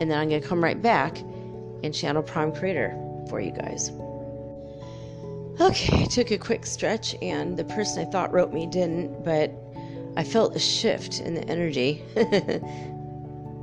and 0.00 0.10
then 0.10 0.18
I'm 0.18 0.28
going 0.28 0.42
to 0.42 0.46
come 0.46 0.62
right 0.62 0.80
back 0.80 1.18
and 1.82 1.92
channel 1.92 2.22
Prime 2.22 2.52
Creator 2.52 2.96
for 3.28 3.40
you 3.40 3.50
guys. 3.50 3.90
Okay, 5.60 6.02
I 6.02 6.04
took 6.04 6.30
a 6.30 6.38
quick 6.38 6.66
stretch 6.66 7.14
and 7.22 7.56
the 7.56 7.64
person 7.64 8.06
I 8.06 8.10
thought 8.10 8.32
wrote 8.32 8.52
me 8.52 8.66
didn't, 8.66 9.24
but 9.24 9.50
I 10.16 10.22
felt 10.24 10.54
a 10.54 10.58
shift 10.58 11.20
in 11.20 11.34
the 11.34 11.44
energy. 11.48 12.02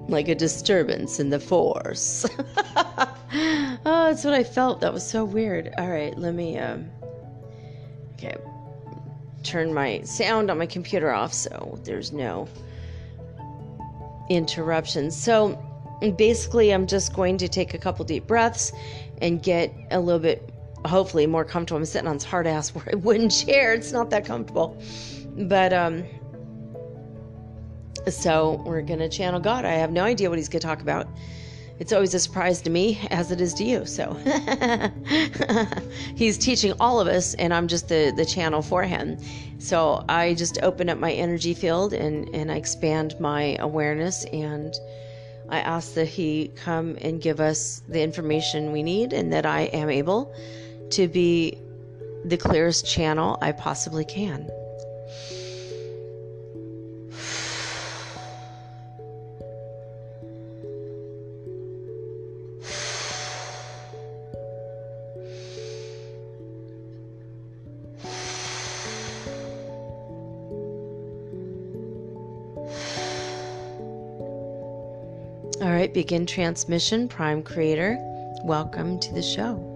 like 0.08 0.28
a 0.28 0.36
disturbance 0.36 1.20
in 1.20 1.30
the 1.30 1.40
force. 1.40 2.26
oh, 2.76 3.78
that's 3.86 4.24
what 4.24 4.34
I 4.34 4.44
felt. 4.44 4.82
That 4.82 4.94
was 4.94 5.08
so 5.08 5.24
weird. 5.24 5.74
All 5.78 5.90
right, 5.90 6.18
let 6.18 6.34
me 6.34 6.58
um 6.58 6.90
okay. 8.14 8.36
Turn 9.44 9.74
my 9.74 10.02
sound 10.02 10.50
on 10.50 10.58
my 10.58 10.66
computer 10.66 11.12
off 11.12 11.34
so 11.34 11.80
there's 11.84 12.12
no 12.12 12.48
interruptions. 14.30 15.16
So 15.16 15.60
basically 16.18 16.74
I'm 16.74 16.88
just 16.88 17.14
going 17.14 17.38
to 17.38 17.48
take 17.48 17.74
a 17.74 17.78
couple 17.78 18.06
deep 18.06 18.28
breaths 18.28 18.72
and 19.22 19.42
get 19.42 19.74
a 19.92 20.00
little 20.00 20.20
bit 20.20 20.53
hopefully 20.86 21.28
more 21.28 21.46
comfortable. 21.46 21.78
I'm 21.78 21.86
sitting 21.86 22.08
on 22.08 22.18
this 22.18 22.24
hard 22.24 22.48
ass 22.48 22.74
wooden 22.94 23.30
chair. 23.30 23.74
It's 23.74 23.92
not 23.92 24.10
that 24.12 24.26
comfortable. 24.26 24.82
But 25.36 25.74
um 25.74 26.06
so 28.10 28.62
we're 28.66 28.82
to 29.00 29.10
channel 29.10 29.40
God. 29.40 29.66
I 29.66 29.74
have 29.74 29.92
no 29.92 30.04
idea 30.04 30.30
what 30.30 30.38
he's 30.38 30.50
to 30.50 30.68
talk 30.68 30.82
about. 30.82 31.08
It's 31.80 31.92
always 31.92 32.14
a 32.14 32.20
surprise 32.20 32.62
to 32.62 32.70
me, 32.70 33.00
as 33.10 33.32
it 33.32 33.42
is 33.42 33.54
to 33.56 33.64
you. 33.64 33.86
So 33.86 34.14
he's 36.16 36.38
teaching 36.38 36.74
all 36.80 37.00
of 37.00 37.08
us, 37.08 37.34
and 37.36 37.54
I'm 37.54 37.68
just 37.68 37.90
the, 37.90 38.14
the 38.16 38.26
channel 38.26 38.62
for 38.62 38.84
him. 38.84 39.18
So 39.58 40.06
I 40.08 40.36
just 40.36 40.62
open 40.62 40.90
up 40.90 41.00
my 41.00 41.12
energy 41.12 41.54
field 41.54 41.94
and, 41.94 42.30
and 42.36 42.52
I 42.52 42.58
expand 42.58 43.16
my 43.20 43.58
awareness, 43.60 44.26
and 44.26 44.74
I 45.50 45.60
ask 45.60 45.96
that 45.96 46.08
he 46.08 46.52
come 46.56 46.98
and 47.02 47.22
give 47.22 47.40
us 47.40 47.82
the 47.88 48.02
information 48.02 48.72
we 48.72 48.84
need, 48.84 49.12
and 49.12 49.34
that 49.34 49.46
I 49.46 49.62
am 49.62 49.90
able 49.90 50.34
to 50.94 51.08
be 51.08 51.58
the 52.24 52.38
clearest 52.38 52.86
channel 52.86 53.40
I 53.42 53.52
possibly 53.52 54.06
can. 54.06 54.48
All 75.60 75.72
right, 75.72 75.92
begin 75.92 76.28
transmission, 76.28 77.08
Prime 77.08 77.42
Creator. 77.42 77.98
Welcome 78.44 79.00
to 79.00 79.14
the 79.14 79.24
show. 79.24 79.73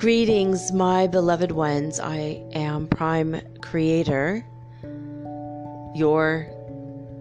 Greetings, 0.00 0.72
my 0.72 1.06
beloved 1.06 1.52
ones. 1.52 2.00
I 2.00 2.42
am 2.54 2.88
Prime 2.88 3.38
Creator, 3.60 4.42
your 5.94 6.46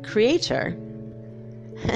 creator. 0.02 0.78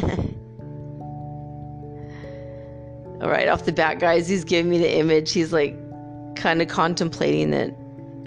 All 3.22 3.30
right, 3.30 3.47
off 3.47 3.64
the 3.64 3.72
bat, 3.72 3.99
guys, 3.99 4.27
he's 4.27 4.43
giving 4.43 4.69
me 4.69 4.77
the 4.77 4.93
image. 4.97 5.31
He's 5.31 5.53
like 5.53 5.73
kind 6.35 6.61
of 6.61 6.68
contemplating 6.68 7.51
that 7.51 7.73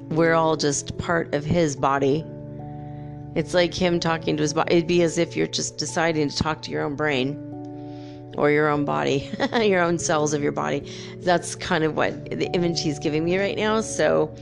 we're 0.08 0.32
all 0.32 0.56
just 0.56 0.96
part 0.96 1.34
of 1.34 1.44
his 1.44 1.76
body 1.76 2.24
it's 3.34 3.52
like 3.52 3.74
him 3.74 4.00
talking 4.00 4.34
to 4.38 4.42
his 4.42 4.54
body. 4.54 4.76
It'd 4.76 4.86
be 4.86 5.02
as 5.02 5.18
if 5.18 5.36
you're 5.36 5.46
just 5.46 5.76
deciding 5.76 6.30
to 6.30 6.36
talk 6.38 6.62
to 6.62 6.70
your 6.70 6.84
own 6.84 6.96
brain 6.96 7.34
or 8.36 8.50
your 8.50 8.68
own 8.68 8.84
body, 8.84 9.30
your 9.60 9.82
own 9.82 9.98
cells 9.98 10.32
of 10.32 10.42
your 10.42 10.52
body. 10.52 10.90
That's 11.18 11.54
kind 11.54 11.84
of 11.84 11.96
what 11.96 12.30
the 12.30 12.46
image 12.52 12.82
he's 12.82 12.98
giving 12.98 13.24
me 13.24 13.38
right 13.38 13.56
now. 13.56 13.80
So 13.80 14.34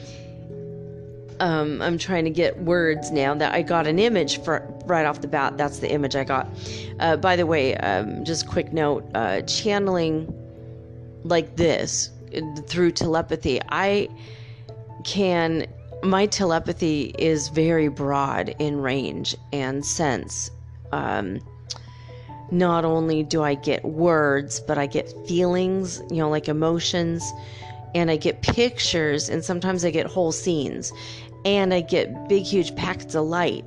um, 1.41 1.83
I'm 1.83 1.99
trying 1.99 2.25
to 2.25 2.31
get 2.31 2.59
words 2.61 3.11
now 3.11 3.35
that 3.35 3.55
I 3.55 3.63
got 3.63 3.87
an 3.87 3.99
image 3.99 4.43
for 4.43 4.67
right 4.87 5.07
off 5.07 5.21
the 5.21 5.29
bat. 5.29 5.57
That's 5.57 5.79
the 5.79 5.91
image 5.91 6.17
I 6.17 6.25
got. 6.25 6.49
Uh, 7.01 7.17
by 7.17 7.37
the 7.37 7.47
way, 7.47 7.77
um, 7.77 8.25
just 8.25 8.47
quick 8.47 8.73
note 8.73 9.05
uh, 9.15 9.43
channeling 9.43 10.33
like 11.25 11.57
this 11.57 12.11
through 12.67 12.93
telepathy, 12.93 13.61
I 13.69 14.09
can 15.05 15.67
my 16.03 16.27
telepathy 16.27 17.15
is 17.19 17.49
very 17.49 17.89
broad 17.89 18.55
in 18.59 18.81
range 18.81 19.35
and 19.53 19.85
sense. 19.85 20.51
Um, 20.93 21.41
not 22.51 22.85
only 22.85 23.23
do 23.23 23.43
I 23.43 23.55
get 23.55 23.85
words, 23.85 24.61
but 24.61 24.79
I 24.79 24.87
get 24.87 25.13
feelings, 25.27 26.03
you 26.11 26.19
know, 26.19 26.31
like 26.31 26.49
emotions, 26.49 27.33
and 27.95 28.11
I 28.11 28.17
get 28.17 28.43
pictures, 28.43 29.29
and 29.29 29.45
sometimes 29.45 29.85
I 29.85 29.91
get 29.91 30.07
whole 30.07 30.33
scenes, 30.33 30.93
and 31.45 31.73
I 31.73 31.81
get 31.81 32.29
big, 32.29 32.45
huge 32.45 32.75
packets 32.77 33.15
of 33.15 33.25
light 33.27 33.65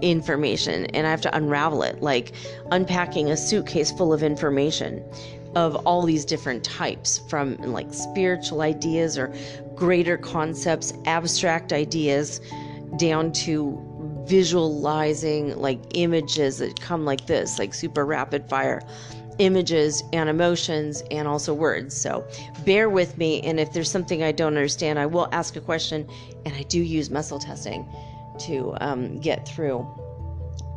information, 0.00 0.86
and 0.86 1.06
I 1.06 1.10
have 1.10 1.20
to 1.22 1.36
unravel 1.36 1.82
it, 1.82 2.02
like 2.02 2.32
unpacking 2.70 3.30
a 3.30 3.36
suitcase 3.36 3.92
full 3.92 4.12
of 4.12 4.22
information 4.22 5.02
of 5.54 5.76
all 5.86 6.02
these 6.02 6.24
different 6.24 6.64
types 6.64 7.20
from 7.28 7.56
like 7.58 7.92
spiritual 7.92 8.62
ideas 8.62 9.18
or 9.18 9.32
greater 9.74 10.16
concepts, 10.16 10.92
abstract 11.04 11.72
ideas, 11.72 12.40
down 12.96 13.32
to 13.32 13.70
visualizing 14.32 15.54
like 15.58 15.78
images 15.92 16.56
that 16.56 16.80
come 16.80 17.04
like 17.04 17.26
this, 17.26 17.58
like 17.58 17.74
super 17.74 18.06
rapid 18.06 18.48
fire 18.48 18.80
images 19.36 20.02
and 20.14 20.30
emotions 20.30 21.02
and 21.10 21.28
also 21.28 21.52
words. 21.52 21.94
So 21.94 22.26
bear 22.64 22.88
with 22.88 23.18
me. 23.18 23.42
And 23.42 23.60
if 23.60 23.74
there's 23.74 23.90
something 23.90 24.22
I 24.22 24.32
don't 24.32 24.56
understand, 24.56 24.98
I 24.98 25.04
will 25.04 25.28
ask 25.32 25.56
a 25.56 25.60
question. 25.60 26.08
And 26.46 26.54
I 26.54 26.62
do 26.62 26.80
use 26.80 27.10
muscle 27.10 27.38
testing 27.38 27.86
to 28.46 28.74
um, 28.80 29.20
get 29.20 29.46
through 29.46 29.86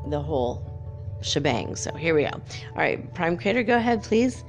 the 0.10 0.20
whole 0.20 0.62
shebang. 1.22 1.78
So 1.78 1.96
here 1.96 2.14
we 2.14 2.24
go. 2.24 2.32
All 2.32 2.42
right, 2.76 3.14
Prime 3.14 3.38
Creator, 3.38 3.64
go 3.64 3.78
ahead, 3.78 4.04
please. 4.04 4.44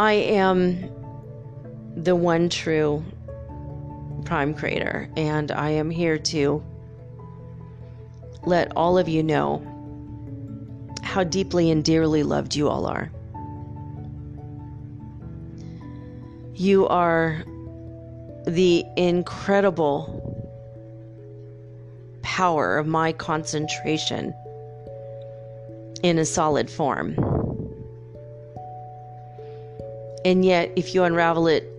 I 0.00 0.14
am 0.14 0.90
the 1.94 2.16
one 2.16 2.48
true 2.48 3.04
Prime 4.20 4.54
Creator, 4.54 5.10
and 5.16 5.50
I 5.50 5.70
am 5.70 5.90
here 5.90 6.18
to 6.18 6.62
let 8.44 8.72
all 8.76 8.98
of 8.98 9.08
you 9.08 9.22
know 9.22 9.66
how 11.02 11.24
deeply 11.24 11.70
and 11.70 11.84
dearly 11.84 12.22
loved 12.22 12.54
you 12.54 12.68
all 12.68 12.86
are. 12.86 13.10
You 16.54 16.86
are 16.88 17.42
the 18.46 18.84
incredible 18.96 20.16
power 22.22 22.78
of 22.78 22.86
my 22.86 23.12
concentration 23.12 24.34
in 26.02 26.18
a 26.18 26.24
solid 26.24 26.70
form. 26.70 27.14
And 30.24 30.44
yet, 30.44 30.70
if 30.76 30.94
you 30.94 31.02
unravel 31.02 31.46
it 31.48 31.69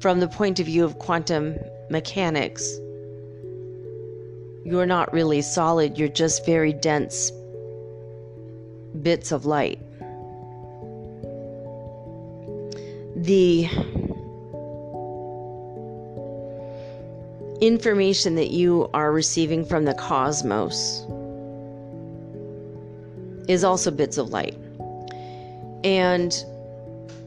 from 0.00 0.20
the 0.20 0.28
point 0.28 0.60
of 0.60 0.66
view 0.66 0.84
of 0.84 0.98
quantum 0.98 1.56
mechanics, 1.90 2.78
you're 4.64 4.86
not 4.86 5.12
really 5.12 5.42
solid, 5.42 5.96
you're 5.96 6.08
just 6.08 6.44
very 6.44 6.72
dense 6.72 7.30
bits 9.02 9.32
of 9.32 9.46
light. 9.46 9.80
The 13.16 13.68
information 17.60 18.34
that 18.34 18.50
you 18.50 18.90
are 18.92 19.12
receiving 19.12 19.64
from 19.64 19.84
the 19.84 19.94
cosmos 19.94 21.06
is 23.48 23.64
also 23.64 23.90
bits 23.90 24.18
of 24.18 24.30
light. 24.30 24.56
And 25.84 26.34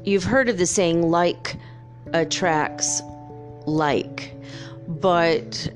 you've 0.03 0.23
heard 0.23 0.49
of 0.49 0.57
the 0.57 0.65
saying, 0.65 1.09
like 1.09 1.55
attracts 2.14 3.02
like. 3.65 4.34
But 4.88 5.72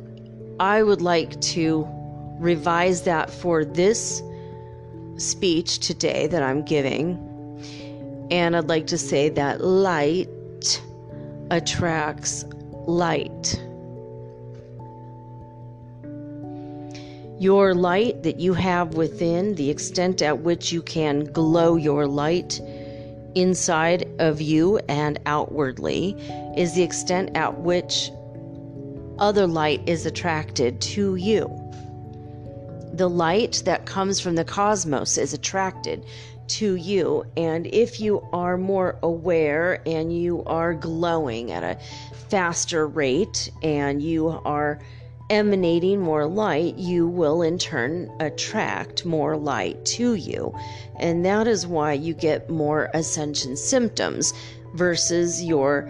I 0.60 0.84
would 0.84 1.02
like 1.02 1.40
to 1.42 1.88
revise 2.40 3.04
that 3.04 3.30
for 3.30 3.64
this 3.64 4.22
speech 5.18 5.80
today 5.80 6.28
that 6.28 6.44
I'm 6.44 6.64
giving. 6.64 7.18
And 8.32 8.56
I'd 8.56 8.70
like 8.70 8.88
to 8.88 8.98
say 8.98 9.30
that 9.30 9.64
light 9.64 10.30
attracts 11.52 12.46
light. 12.88 13.62
Your 17.40 17.74
light 17.74 18.24
that 18.24 18.40
you 18.40 18.54
have 18.54 18.94
within, 18.94 19.56
the 19.56 19.70
extent 19.70 20.22
at 20.22 20.40
which 20.40 20.72
you 20.72 20.82
can 20.82 21.26
glow 21.26 21.76
your 21.76 22.08
light, 22.08 22.62
inside 23.36 24.10
of 24.20 24.42
you 24.42 24.80
and 24.90 25.20
outwardly 25.26 26.16
is 26.56 26.74
the 26.74 26.84
extent 26.84 27.36
at 27.36 27.60
which 27.60 28.12
other 29.20 29.48
light 29.48 29.82
is 29.88 30.06
attracted 30.06 30.82
to 30.82 31.16
you. 31.16 31.48
The 32.94 33.10
light 33.10 33.64
that 33.66 33.86
comes 33.86 34.20
from 34.20 34.36
the 34.36 34.46
cosmos 34.46 35.18
is 35.18 35.34
attracted 35.34 36.06
to 36.48 36.76
you. 36.76 37.26
And 37.38 37.68
if 37.68 38.00
you 38.00 38.22
are 38.34 38.58
more 38.58 39.00
aware 39.02 39.82
and 39.88 40.16
you 40.16 40.44
are 40.46 40.74
glowing 40.74 41.52
at 41.52 41.64
a 41.64 41.80
faster 42.30 42.88
rate 42.88 43.52
and 43.62 44.02
you 44.02 44.28
are 44.30 44.80
emanating 45.34 46.00
more 46.00 46.28
light, 46.28 46.76
you 46.76 47.08
will 47.08 47.42
in 47.42 47.58
turn 47.58 48.10
attract 48.20 49.04
more 49.04 49.36
light 49.36 49.84
to 49.86 50.14
you. 50.14 50.56
And 51.00 51.26
that 51.26 51.48
is 51.48 51.66
why 51.66 51.94
you 51.94 52.14
get 52.14 52.50
more 52.50 52.90
ascension 52.94 53.58
symptoms 53.58 54.34
versus 54.76 55.44
your 55.44 55.90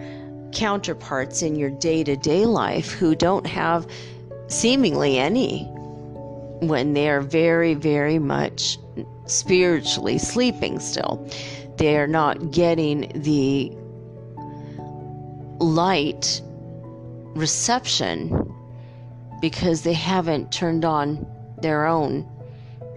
counterparts 0.52 1.42
in 1.42 1.56
your 1.56 1.70
day 1.70 2.02
to 2.04 2.16
day 2.16 2.46
life 2.46 2.90
who 2.92 3.14
don't 3.14 3.46
have 3.46 3.86
seemingly 4.48 5.18
any 5.18 5.64
when 6.60 6.94
they're 6.94 7.20
very, 7.20 7.74
very 7.74 8.18
much 8.18 8.78
spiritually 9.26 10.16
sleeping 10.16 10.78
still. 10.80 11.28
They're 11.76 12.06
not 12.06 12.50
getting 12.50 13.12
the 13.14 13.72
light 15.60 16.40
reception 17.34 18.43
because 19.44 19.82
they 19.82 19.92
haven't 19.92 20.50
turned 20.50 20.86
on 20.86 21.26
their 21.60 21.84
own 21.84 22.26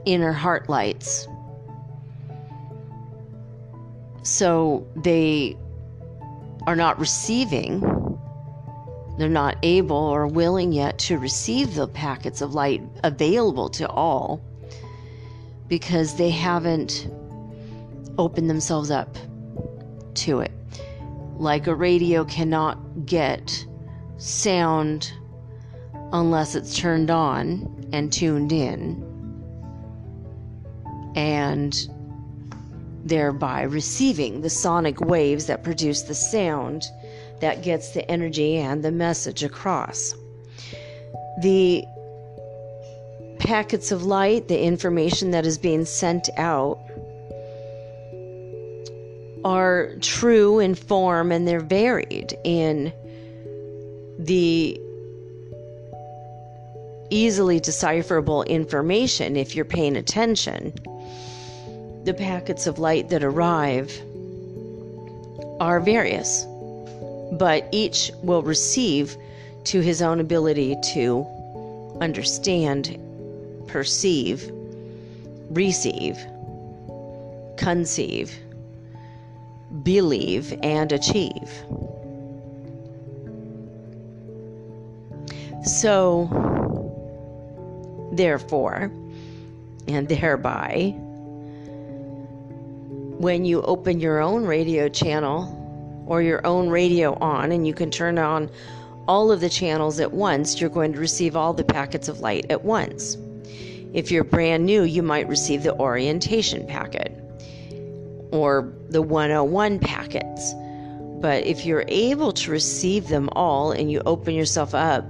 inner 0.05 0.31
heart 0.31 0.69
lights. 0.69 1.27
So 4.23 4.87
they 4.95 5.57
are 6.65 6.75
not 6.77 6.97
receiving, 7.01 7.81
they're 9.17 9.27
not 9.27 9.57
able 9.61 9.97
or 9.97 10.25
willing 10.25 10.71
yet 10.71 10.97
to 10.99 11.17
receive 11.17 11.75
the 11.75 11.85
packets 11.85 12.39
of 12.39 12.53
light 12.53 12.81
available 13.03 13.67
to 13.71 13.89
all 13.89 14.41
because 15.67 16.15
they 16.15 16.29
haven't 16.29 17.09
opened 18.17 18.49
themselves 18.49 18.89
up 18.89 19.17
to 20.13 20.39
it. 20.39 20.53
Like 21.35 21.67
a 21.67 21.75
radio 21.75 22.23
cannot 22.23 23.05
get 23.05 23.65
sound 24.15 25.11
unless 26.13 26.55
it's 26.55 26.77
turned 26.77 27.09
on 27.09 27.89
and 27.91 28.11
tuned 28.11 28.51
in, 28.51 29.03
and 31.15 31.89
thereby 33.05 33.61
receiving 33.63 34.41
the 34.41 34.49
sonic 34.49 35.01
waves 35.01 35.45
that 35.47 35.63
produce 35.63 36.03
the 36.03 36.13
sound 36.13 36.83
that 37.39 37.63
gets 37.63 37.91
the 37.91 38.09
energy 38.09 38.57
and 38.57 38.83
the 38.83 38.91
message 38.91 39.43
across. 39.43 40.13
The 41.41 41.85
packets 43.39 43.91
of 43.91 44.03
light, 44.03 44.47
the 44.47 44.61
information 44.61 45.31
that 45.31 45.45
is 45.45 45.57
being 45.57 45.85
sent 45.85 46.29
out, 46.37 46.79
are 49.45 49.95
true 50.01 50.59
in 50.59 50.75
form 50.75 51.31
and 51.31 51.47
they're 51.47 51.59
varied 51.59 52.37
in 52.43 52.91
the 54.19 54.81
easily 57.09 57.59
decipherable 57.59 58.43
information 58.43 59.35
if 59.35 59.55
you're 59.55 59.65
paying 59.65 59.95
attention. 59.95 60.73
The 62.03 62.13
packets 62.13 62.67
of 62.67 62.79
light 62.79 63.09
that 63.09 63.23
arrive 63.23 63.91
are 65.59 65.79
various, 65.79 66.45
but 67.33 67.67
each 67.71 68.11
will 68.23 68.41
receive 68.41 69.17
to 69.65 69.81
his 69.81 70.01
own 70.01 70.19
ability 70.19 70.75
to 70.93 71.25
understand, 71.99 72.97
perceive, 73.67 74.49
receive, 75.49 76.17
conceive, 77.57 78.33
believe, 79.83 80.57
and 80.63 80.91
achieve. 80.91 81.51
So, 85.65 86.66
Therefore, 88.17 88.91
and 89.87 90.09
thereby, 90.09 90.95
when 93.19 93.45
you 93.45 93.61
open 93.61 93.99
your 93.99 94.19
own 94.19 94.45
radio 94.45 94.89
channel 94.89 95.53
or 96.07 96.23
your 96.23 96.45
own 96.45 96.69
radio 96.69 97.13
on 97.15 97.51
and 97.51 97.67
you 97.67 97.73
can 97.73 97.91
turn 97.91 98.17
on 98.17 98.49
all 99.07 99.31
of 99.31 99.39
the 99.39 99.49
channels 99.49 99.99
at 99.99 100.13
once, 100.13 100.59
you're 100.59 100.69
going 100.69 100.93
to 100.93 100.99
receive 100.99 101.35
all 101.35 101.53
the 101.53 101.63
packets 101.63 102.07
of 102.07 102.19
light 102.19 102.47
at 102.49 102.63
once. 102.65 103.17
If 103.93 104.11
you're 104.11 104.23
brand 104.23 104.65
new, 104.65 104.83
you 104.83 105.03
might 105.03 105.27
receive 105.27 105.63
the 105.63 105.75
orientation 105.75 106.65
packet 106.67 107.13
or 108.31 108.73
the 108.89 109.01
101 109.01 109.79
packets. 109.79 110.53
But 111.21 111.45
if 111.45 111.65
you're 111.65 111.85
able 111.87 112.31
to 112.33 112.51
receive 112.51 113.07
them 113.07 113.29
all 113.33 113.71
and 113.71 113.91
you 113.91 114.01
open 114.05 114.33
yourself 114.33 114.75
up, 114.75 115.05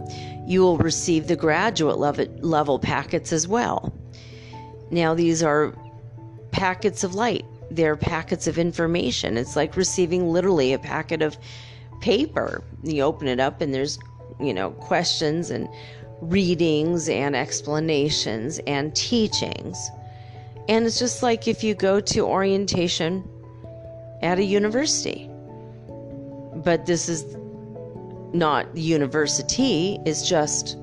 you 0.48 0.62
will 0.62 0.78
receive 0.78 1.28
the 1.28 1.36
graduate 1.36 2.00
level 2.44 2.80
packets 2.80 3.34
as 3.34 3.48
well. 3.48 3.94
Now, 4.90 5.14
these 5.14 5.44
are 5.44 5.76
packets 6.52 7.04
of 7.04 7.14
light, 7.14 7.46
they're 7.70 7.98
packets 7.98 8.48
of 8.48 8.58
information. 8.58 9.38
It's 9.38 9.58
like 9.58 9.76
receiving 9.76 10.32
literally 10.32 10.72
a 10.72 10.80
packet 10.80 11.22
of 11.22 11.38
paper. 12.00 12.64
You 12.82 13.04
open 13.04 13.28
it 13.28 13.42
up, 13.42 13.60
and 13.60 13.74
there's, 13.74 14.00
you 14.40 14.54
know, 14.54 14.72
questions 14.72 15.52
and 15.52 15.68
readings 16.22 17.10
and 17.10 17.36
explanations 17.36 18.60
and 18.66 18.96
teachings. 18.96 19.90
And 20.70 20.86
it's 20.86 20.98
just 20.98 21.22
like 21.22 21.48
if 21.48 21.64
you 21.64 21.76
go 21.76 22.00
to 22.00 22.22
orientation 22.22 23.28
at 24.22 24.40
a 24.40 24.44
university. 24.44 25.30
But 26.56 26.86
this 26.86 27.10
is 27.10 27.37
not 28.34 28.76
university, 28.76 30.00
is 30.06 30.28
just 30.28 30.78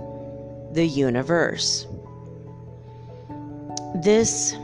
the 0.72 0.84
universe. 0.86 1.86
This 4.02 4.54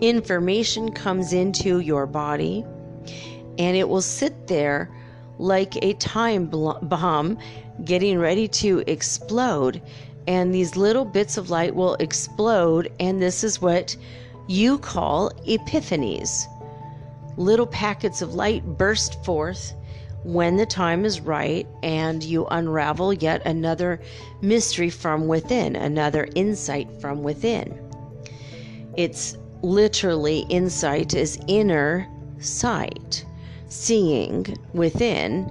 information 0.00 0.92
comes 0.92 1.32
into 1.32 1.80
your 1.80 2.06
body 2.06 2.64
and 3.58 3.76
it 3.76 3.88
will 3.88 4.02
sit 4.02 4.46
there 4.46 4.90
like 5.38 5.76
a 5.84 5.92
time 5.94 6.46
bomb 6.46 7.38
getting 7.84 8.18
ready 8.18 8.48
to 8.48 8.82
explode. 8.86 9.80
And 10.26 10.54
these 10.54 10.76
little 10.76 11.04
bits 11.04 11.36
of 11.36 11.50
light 11.50 11.74
will 11.74 11.94
explode, 11.94 12.92
and 13.00 13.20
this 13.20 13.42
is 13.42 13.60
what 13.60 13.96
you 14.48 14.78
call 14.78 15.30
epiphanies. 15.46 16.46
Little 17.36 17.66
packets 17.66 18.22
of 18.22 18.34
light 18.34 18.64
burst 18.64 19.24
forth 19.24 19.74
when 20.22 20.56
the 20.56 20.66
time 20.66 21.04
is 21.04 21.20
right, 21.20 21.66
and 21.82 22.22
you 22.22 22.46
unravel 22.46 23.12
yet 23.12 23.46
another 23.46 24.00
mystery 24.42 24.90
from 24.90 25.28
within, 25.28 25.76
another 25.76 26.28
insight 26.34 26.90
from 27.00 27.22
within. 27.22 27.78
It's 28.96 29.36
literally 29.62 30.40
insight 30.50 31.14
is 31.14 31.38
inner 31.46 32.06
sight, 32.38 33.24
seeing 33.68 34.58
within 34.74 35.46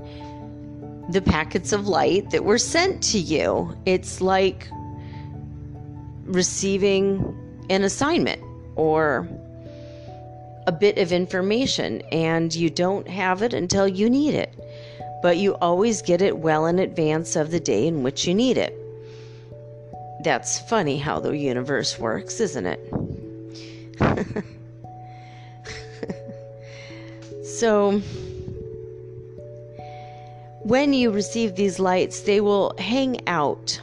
the 1.09 1.21
packets 1.21 1.71
of 1.71 1.87
light 1.87 2.29
that 2.29 2.43
were 2.43 2.57
sent 2.57 3.01
to 3.01 3.17
you. 3.17 3.75
It's 3.85 4.21
like 4.21 4.69
receiving 6.25 7.35
an 7.69 7.83
assignment 7.83 8.41
or 8.75 9.27
a 10.69 10.71
bit 10.71 10.99
of 10.99 11.11
information, 11.11 11.99
and 12.11 12.53
you 12.53 12.69
don't 12.69 13.07
have 13.07 13.41
it 13.41 13.55
until 13.55 13.87
you 13.87 14.07
need 14.07 14.35
it. 14.35 14.53
But 15.23 15.37
you 15.37 15.55
always 15.55 16.03
get 16.03 16.21
it 16.21 16.37
well 16.37 16.67
in 16.67 16.77
advance 16.77 17.35
of 17.35 17.49
the 17.49 17.59
day 17.59 17.87
in 17.87 18.03
which 18.03 18.27
you 18.27 18.35
need 18.35 18.55
it. 18.55 18.77
That's 20.23 20.59
funny 20.59 20.99
how 20.99 21.19
the 21.21 21.35
universe 21.35 21.97
works, 21.97 22.39
isn't 22.39 22.67
it? 22.67 22.79
so, 27.43 27.99
when 30.61 30.93
you 30.93 31.09
receive 31.09 31.55
these 31.55 31.79
lights, 31.79 32.21
they 32.21 32.41
will 32.41 32.75
hang 32.77 33.27
out 33.27 33.81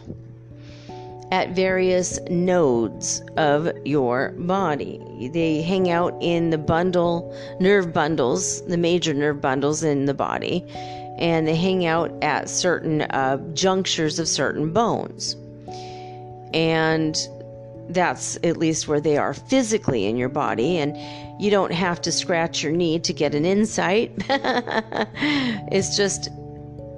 at 1.32 1.50
various 1.50 2.20
nodes 2.30 3.22
of 3.36 3.70
your 3.84 4.32
body. 4.38 5.30
They 5.32 5.62
hang 5.62 5.90
out 5.90 6.16
in 6.20 6.50
the 6.50 6.58
bundle, 6.58 7.34
nerve 7.60 7.92
bundles, 7.92 8.64
the 8.66 8.76
major 8.76 9.12
nerve 9.12 9.40
bundles 9.40 9.82
in 9.82 10.04
the 10.04 10.14
body, 10.14 10.64
and 11.18 11.46
they 11.46 11.56
hang 11.56 11.86
out 11.86 12.12
at 12.22 12.48
certain 12.48 13.02
uh, 13.02 13.38
junctures 13.54 14.18
of 14.18 14.28
certain 14.28 14.72
bones. 14.72 15.36
And 16.54 17.16
that's 17.88 18.36
at 18.42 18.56
least 18.56 18.88
where 18.88 19.00
they 19.00 19.16
are 19.16 19.34
physically 19.34 20.06
in 20.06 20.16
your 20.16 20.28
body. 20.28 20.78
And 20.78 20.96
you 21.42 21.50
don't 21.50 21.72
have 21.72 22.00
to 22.02 22.12
scratch 22.12 22.62
your 22.62 22.72
knee 22.72 22.98
to 23.00 23.12
get 23.12 23.34
an 23.34 23.44
insight. 23.44 24.12
it's 25.70 25.96
just 25.96 26.30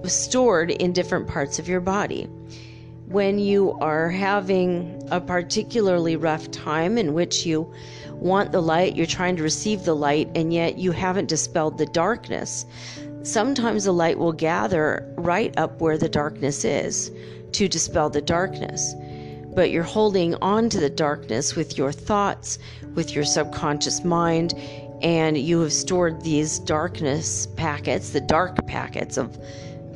stored 0.05 0.71
in 0.71 0.93
different 0.93 1.29
parts 1.29 1.59
of 1.59 1.69
your 1.69 1.81
body. 1.81 2.29
When 3.09 3.39
you 3.39 3.73
are 3.81 4.11
having 4.11 5.03
a 5.11 5.19
particularly 5.19 6.17
rough 6.17 6.51
time 6.51 6.99
in 6.99 7.15
which 7.15 7.47
you 7.47 7.73
want 8.13 8.53
the 8.53 8.61
light, 8.61 8.97
you're 8.97 9.07
trying 9.07 9.35
to 9.37 9.43
receive 9.43 9.85
the 9.85 9.97
light, 9.97 10.29
and 10.35 10.53
yet 10.53 10.77
you 10.77 10.93
haven't 10.93 11.27
dispelled 11.27 11.79
the 11.79 11.87
darkness, 11.87 12.67
sometimes 13.23 13.85
the 13.85 13.93
light 13.93 14.19
will 14.19 14.35
gather 14.35 15.11
right 15.17 15.57
up 15.57 15.81
where 15.81 15.97
the 15.97 16.11
darkness 16.11 16.67
is 16.67 17.11
to 17.53 17.67
dispel 17.67 18.11
the 18.11 18.21
darkness. 18.21 18.95
But 19.55 19.71
you're 19.71 19.85
holding 19.85 20.35
on 20.43 20.69
to 20.69 20.79
the 20.79 20.91
darkness 20.91 21.57
with 21.57 21.79
your 21.79 21.93
thoughts, 21.93 22.59
with 22.93 23.15
your 23.15 23.25
subconscious 23.25 24.05
mind, 24.05 24.53
and 25.01 25.39
you 25.39 25.61
have 25.61 25.73
stored 25.73 26.21
these 26.21 26.59
darkness 26.59 27.47
packets, 27.57 28.11
the 28.11 28.21
dark 28.21 28.67
packets 28.67 29.17
of 29.17 29.39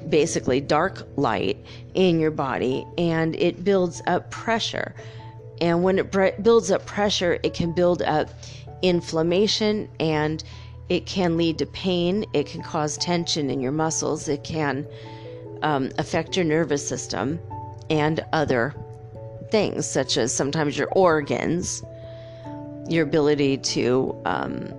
basically 0.08 0.60
dark 0.60 1.06
light 1.16 1.56
in 1.94 2.18
your 2.20 2.30
body 2.30 2.86
and 2.98 3.34
it 3.36 3.64
builds 3.64 4.02
up 4.06 4.30
pressure. 4.30 4.94
And 5.60 5.82
when 5.82 5.98
it 5.98 6.42
builds 6.42 6.70
up 6.70 6.86
pressure, 6.86 7.38
it 7.42 7.54
can 7.54 7.72
build 7.72 8.02
up 8.02 8.28
inflammation 8.82 9.88
and 10.00 10.42
it 10.88 11.06
can 11.06 11.36
lead 11.36 11.58
to 11.58 11.66
pain. 11.66 12.24
It 12.32 12.46
can 12.46 12.62
cause 12.62 12.96
tension 12.98 13.50
in 13.50 13.60
your 13.60 13.72
muscles. 13.72 14.28
It 14.28 14.44
can 14.44 14.86
um, 15.62 15.90
affect 15.98 16.36
your 16.36 16.44
nervous 16.44 16.86
system 16.86 17.38
and 17.88 18.24
other 18.32 18.74
things, 19.50 19.86
such 19.86 20.16
as 20.16 20.34
sometimes 20.34 20.76
your 20.76 20.88
organs, 20.88 21.82
your 22.88 23.04
ability 23.04 23.58
to 23.58 24.20
um, 24.24 24.72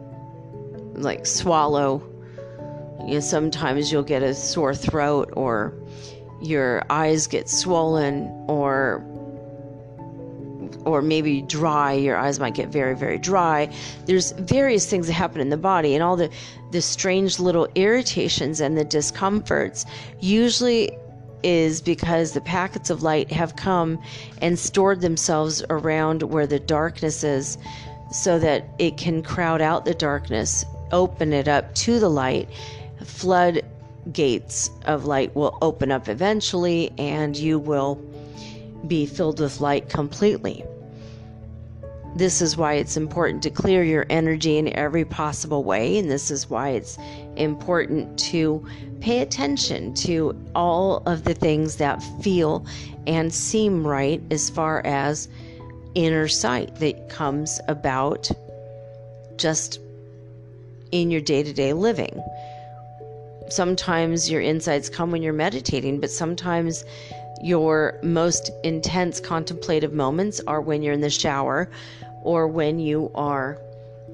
like 0.95 1.25
swallow 1.25 2.03
you 3.05 3.15
know, 3.15 3.19
sometimes 3.19 3.91
you'll 3.91 4.03
get 4.03 4.23
a 4.23 4.33
sore 4.33 4.73
throat 4.73 5.33
or 5.35 5.73
your 6.43 6.83
eyes 6.89 7.27
get 7.27 7.49
swollen 7.49 8.27
or 8.47 9.03
or 10.85 11.01
maybe 11.01 11.41
dry 11.43 11.93
your 11.93 12.17
eyes 12.17 12.39
might 12.39 12.55
get 12.55 12.69
very 12.69 12.95
very 12.95 13.17
dry. 13.17 13.69
There's 14.05 14.31
various 14.33 14.85
things 14.85 15.07
that 15.07 15.13
happen 15.13 15.39
in 15.39 15.49
the 15.49 15.57
body 15.57 15.93
and 15.93 16.03
all 16.03 16.17
the 16.17 16.29
the 16.71 16.81
strange 16.81 17.39
little 17.39 17.67
irritations 17.75 18.59
and 18.59 18.77
the 18.77 18.83
discomforts 18.83 19.85
usually 20.19 20.97
is 21.43 21.81
because 21.81 22.31
the 22.31 22.41
packets 22.41 22.89
of 22.89 23.03
light 23.03 23.31
have 23.31 23.55
come 23.55 24.01
and 24.41 24.57
stored 24.57 25.01
themselves 25.01 25.63
around 25.69 26.23
where 26.23 26.47
the 26.47 26.59
darkness 26.59 27.23
is 27.23 27.57
so 28.11 28.39
that 28.39 28.65
it 28.79 28.97
can 28.97 29.21
crowd 29.21 29.61
out 29.61 29.85
the 29.85 29.93
darkness 29.93 30.65
open 30.91 31.33
it 31.33 31.47
up 31.47 31.73
to 31.75 31.99
the 31.99 32.09
light 32.09 32.47
floodgates 34.03 34.69
of 34.85 35.05
light 35.05 35.35
will 35.35 35.57
open 35.61 35.91
up 35.91 36.09
eventually 36.09 36.91
and 36.97 37.37
you 37.37 37.57
will 37.59 37.95
be 38.87 39.05
filled 39.05 39.39
with 39.39 39.61
light 39.61 39.89
completely. 39.89 40.63
This 42.15 42.41
is 42.41 42.57
why 42.57 42.73
it's 42.73 42.95
important 42.95 43.41
to 43.43 43.49
clear 43.49 43.83
your 43.83 44.05
energy 44.09 44.57
in 44.57 44.67
every 44.75 45.03
possible 45.03 45.63
way, 45.63 45.97
and 45.97 46.11
this 46.11 46.29
is 46.29 46.47
why 46.47 46.69
it's 46.69 46.97
important 47.37 48.19
to 48.19 48.63
pay 48.99 49.21
attention 49.21 49.95
to 49.95 50.39
all 50.53 51.01
of 51.07 51.23
the 51.23 51.33
things 51.33 51.77
that 51.77 52.03
feel 52.21 52.65
and 53.07 53.33
seem 53.33 53.87
right 53.87 54.21
as 54.29 54.49
far 54.49 54.85
as 54.85 55.27
inner 55.95 56.27
sight 56.27 56.75
that 56.75 57.09
comes 57.09 57.59
about 57.67 58.29
just 59.37 59.79
in 60.91 61.09
your 61.09 61.21
day 61.21 61.41
to 61.41 61.53
day 61.53 61.73
living 61.73 62.21
sometimes 63.53 64.29
your 64.29 64.41
insights 64.41 64.89
come 64.89 65.11
when 65.11 65.21
you're 65.21 65.33
meditating, 65.33 65.99
but 65.99 66.11
sometimes 66.11 66.83
your 67.41 67.99
most 68.01 68.49
intense 68.63 69.19
contemplative 69.19 69.93
moments 69.93 70.41
are 70.47 70.61
when 70.61 70.81
you're 70.81 70.93
in 70.93 71.01
the 71.01 71.09
shower 71.09 71.69
or 72.21 72.47
when 72.47 72.79
you 72.79 73.11
are 73.15 73.57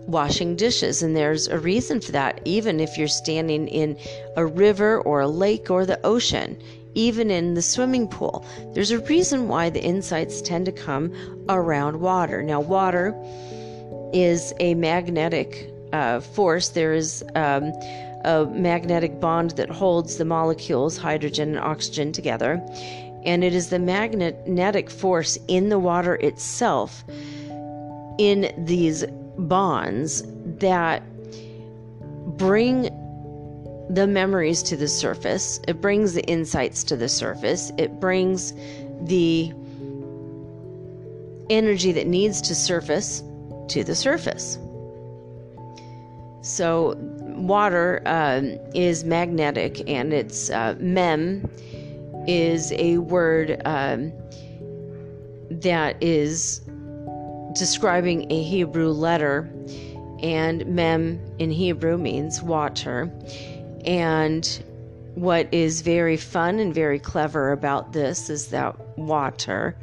washing 0.08 0.56
dishes. 0.56 1.04
And 1.04 1.16
there's 1.16 1.48
a 1.48 1.60
reason 1.60 2.02
for 2.02 2.12
that, 2.12 2.42
even 2.46 2.80
if 2.80 2.98
you're 2.98 3.08
standing 3.08 3.68
in 3.68 3.98
a 4.36 4.46
river 4.46 5.00
or 5.02 5.22
a 5.22 5.28
lake 5.28 5.70
or 5.70 5.86
the 5.86 6.04
ocean, 6.06 6.62
even 6.96 7.30
in 7.30 7.54
the 7.54 7.62
swimming 7.62 8.08
pool. 8.08 8.46
There's 8.74 8.92
a 8.92 9.00
reason 9.00 9.48
why 9.48 9.70
the 9.70 9.84
insights 9.84 10.42
tend 10.42 10.66
to 10.66 10.72
come 10.72 11.14
around 11.48 12.00
water. 12.00 12.42
Now, 12.42 12.60
water 12.60 13.16
is 14.12 14.54
a 14.60 14.74
magnetic 14.74 15.72
uh, 15.94 16.20
force, 16.20 16.70
there 16.70 16.94
is 16.94 17.24
um, 17.36 17.74
a 18.26 18.46
magnetic 18.46 19.20
bond 19.20 19.52
that 19.52 19.70
holds 19.70 20.18
the 20.18 20.26
molecules, 20.26 20.98
hydrogen 20.98 21.50
and 21.50 21.60
oxygen, 21.60 22.12
together. 22.12 22.62
And 23.26 23.44
it 23.44 23.54
is 23.54 23.70
the 23.70 23.80
magnetic 23.80 24.90
force 24.90 25.38
in 25.48 25.70
the 25.70 25.80
water 25.80 26.16
itself, 26.16 27.04
in 28.18 28.54
these 28.58 29.06
bonds, 29.38 30.24
that 30.60 31.04
bring 32.38 32.84
the 33.90 34.08
memories 34.08 34.62
to 34.64 34.78
the 34.78 34.88
surface. 34.88 35.60
It 35.68 35.82
brings 35.82 36.14
the 36.14 36.24
insights 36.26 36.84
to 36.86 36.96
the 36.96 37.10
surface. 37.10 37.72
It 37.78 38.00
brings 38.00 38.54
the 39.02 39.52
energy 41.50 41.92
that 41.92 42.08
needs 42.08 42.42
to 42.42 42.56
surface 42.56 43.24
to 43.70 43.84
the 43.84 43.96
surface. 43.96 44.60
So, 46.42 46.96
water 47.40 48.02
um, 48.06 48.58
is 48.74 49.04
magnetic, 49.04 49.88
and 49.90 50.14
it's 50.14 50.50
uh, 50.50 50.76
mem 50.80 51.50
is 52.28 52.72
a 52.74 52.98
word 52.98 53.62
um, 53.66 54.12
that 55.50 56.02
is 56.02 56.62
describing 57.54 58.32
a 58.32 58.44
Hebrew 58.44 58.90
letter, 58.90 59.50
and 60.22 60.66
mem 60.66 61.20
in 61.40 61.52
Hebrew 61.52 61.98
means 61.98 62.42
water. 62.42 63.12
And 63.86 64.64
what 65.16 65.52
is 65.54 65.82
very 65.82 66.18
fun 66.18 66.60
and 66.60 66.74
very 66.74 67.00
clever 67.00 67.52
about 67.52 67.94
this 67.94 68.30
is 68.30 68.48
that 68.48 68.76
water 68.98 69.76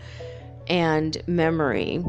and 0.68 1.16
memory 1.26 2.04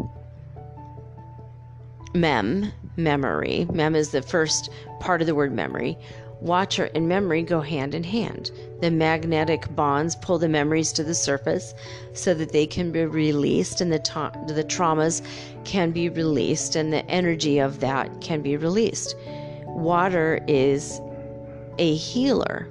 mem, 2.18 2.72
memory. 2.98 3.68
Mem 3.72 3.96
is 3.96 4.10
the 4.10 4.22
first 4.22 4.70
part 5.00 5.22
of 5.22 5.28
the 5.28 5.36
word 5.36 5.52
memory. 5.52 5.98
Water 6.40 6.90
and 6.94 7.08
memory 7.10 7.42
go 7.42 7.62
hand 7.62 7.96
in 7.96 8.04
hand. 8.04 8.52
The 8.80 8.92
magnetic 8.92 9.74
bonds 9.76 10.16
pull 10.16 10.38
the 10.38 10.48
memories 10.48 10.92
to 10.94 11.04
the 11.04 11.16
surface 11.16 11.74
so 12.14 12.36
that 12.36 12.52
they 12.52 12.68
can 12.68 12.92
be 12.92 13.06
released 13.06 13.82
and 13.82 13.92
the, 13.92 14.00
ta- 14.00 14.32
the 14.48 14.64
traumas 14.64 15.24
can 15.64 15.92
be 15.92 16.10
released 16.10 16.76
and 16.76 16.94
the 16.94 17.04
energy 17.10 17.58
of 17.58 17.80
that 17.80 18.22
can 18.22 18.42
be 18.42 18.56
released. 18.56 19.16
Water 19.66 20.40
is 20.48 21.02
a 21.80 21.96
healer, 21.96 22.68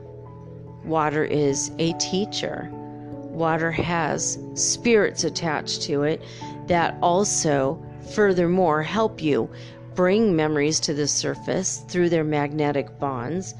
water 0.84 1.24
is 1.24 1.72
a 1.78 1.92
teacher. 1.94 2.70
Water 2.72 3.70
has 3.70 4.38
spirits 4.54 5.24
attached 5.24 5.82
to 5.82 6.04
it 6.04 6.22
that 6.68 6.96
also 7.02 7.82
furthermore 8.14 8.82
help 8.82 9.20
you 9.20 9.50
bring 9.96 10.36
memories 10.36 10.78
to 10.78 10.94
the 10.94 11.08
surface 11.08 11.78
through 11.88 12.10
their 12.10 12.22
magnetic 12.22 13.00
bonds 13.00 13.54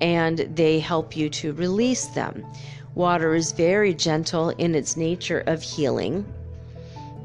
and 0.00 0.38
they 0.54 0.80
help 0.80 1.16
you 1.16 1.30
to 1.30 1.52
release 1.52 2.06
them. 2.08 2.44
Water 2.94 3.34
is 3.34 3.52
very 3.52 3.94
gentle 3.94 4.50
in 4.50 4.74
its 4.74 4.96
nature 4.96 5.44
of 5.46 5.62
healing, 5.62 6.24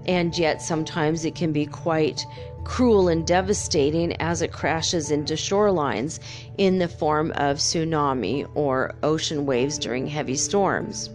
and 0.08 0.38
yet 0.38 0.62
sometimes 0.62 1.26
it 1.26 1.36
can 1.36 1.52
be 1.52 1.66
quite 1.66 2.24
cruel 2.64 3.08
and 3.08 3.26
devastating 3.26 4.14
as 4.22 4.42
it 4.42 4.52
crashes 4.52 5.10
into 5.10 5.34
shorelines 5.34 6.20
in 6.58 6.78
the 6.78 6.88
form 6.88 7.32
of 7.36 7.58
tsunami 7.58 8.48
or 8.56 8.94
ocean 9.04 9.46
waves 9.46 9.78
during 9.78 10.06
heavy 10.08 10.36
storms 10.36 11.10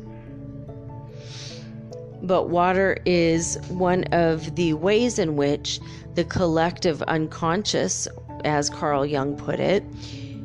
but 2.23 2.49
water 2.49 2.99
is 3.07 3.59
one 3.69 4.05
of 4.13 4.55
the 4.57 4.75
ways 4.75 5.19
in 5.19 5.37
which 5.37 5.81
the 6.15 6.25
collective 6.25 7.03
unconscious, 7.03 8.09
as 8.45 8.71
Carl 8.71 9.07
Jung 9.07 9.37
put 9.37 9.61
it, 9.61 9.85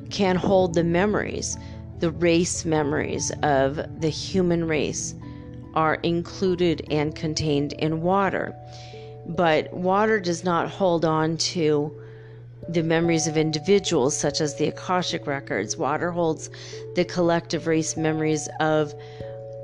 can 0.10 0.36
hold 0.36 0.74
the 0.74 0.84
memories, 0.84 1.58
the 2.00 2.12
race 2.12 2.66
memories 2.66 3.32
of 3.44 3.76
the 4.00 4.10
human 4.10 4.68
race 4.68 5.16
are 5.74 5.96
included 5.96 6.86
and 6.90 7.16
contained 7.16 7.74
in 7.74 8.02
water. 8.02 8.56
But 9.28 9.74
water 9.74 10.20
does 10.20 10.44
not 10.44 10.70
hold 10.70 11.04
on 11.04 11.38
to 11.38 11.92
the 12.70 12.84
memories 12.84 13.28
of 13.28 13.38
individuals, 13.38 14.18
such 14.18 14.42
as 14.42 14.56
the 14.58 14.68
Akashic 14.68 15.28
records. 15.28 15.78
Water 15.78 16.12
holds 16.12 16.50
the 16.96 17.06
collective 17.06 17.68
race 17.68 17.98
memories 17.98 18.48
of 18.60 18.94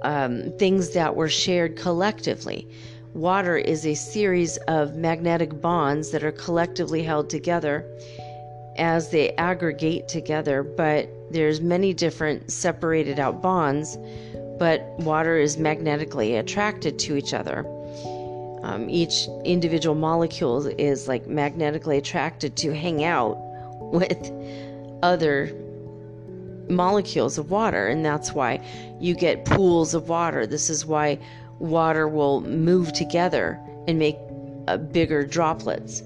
um, 0.04 0.52
things 0.58 0.92
that 0.92 1.16
were 1.16 1.30
shared 1.30 1.76
collectively. 1.76 2.68
Water 3.14 3.58
is 3.58 3.86
a 3.86 3.94
series 3.94 4.56
of 4.70 4.96
magnetic 4.96 5.60
bonds 5.60 6.12
that 6.12 6.24
are 6.24 6.32
collectively 6.32 7.04
held 7.04 7.30
together 7.30 7.86
as 8.78 9.10
they 9.10 9.32
aggregate 9.32 10.08
together, 10.08 10.64
but 10.64 11.10
there's 11.30 11.60
many 11.60 11.94
different 11.94 12.50
separated 12.50 13.20
out 13.20 13.42
bonds, 13.42 13.98
but 14.58 14.82
water 15.00 15.38
is 15.38 15.58
magnetically 15.58 16.38
attracted 16.38 16.98
to 17.00 17.18
each 17.18 17.34
other. 17.34 17.66
Um, 18.64 18.90
each 18.90 19.28
individual 19.44 19.96
molecule 19.96 20.68
is 20.68 21.10
like 21.10 21.28
magnetically 21.28 21.98
attracted 21.98 22.56
to 22.58 22.74
hang 22.74 23.04
out 23.04 23.36
with 23.92 24.32
other 25.04 25.54
molecules 26.70 27.38
of 27.38 27.52
water, 27.52 27.88
and 27.88 28.06
that's 28.06 28.32
why 28.32 28.62
you 29.02 29.16
get 29.16 29.44
pools 29.44 29.94
of 29.94 30.08
water. 30.08 30.48
This 30.48 30.70
is 30.70 30.86
why 30.86 31.20
water 31.62 32.08
will 32.08 32.42
move 32.42 32.92
together 32.94 33.60
and 33.88 34.00
make 34.00 34.18
uh, 34.68 34.78
bigger 34.78 35.24
droplets 35.24 36.02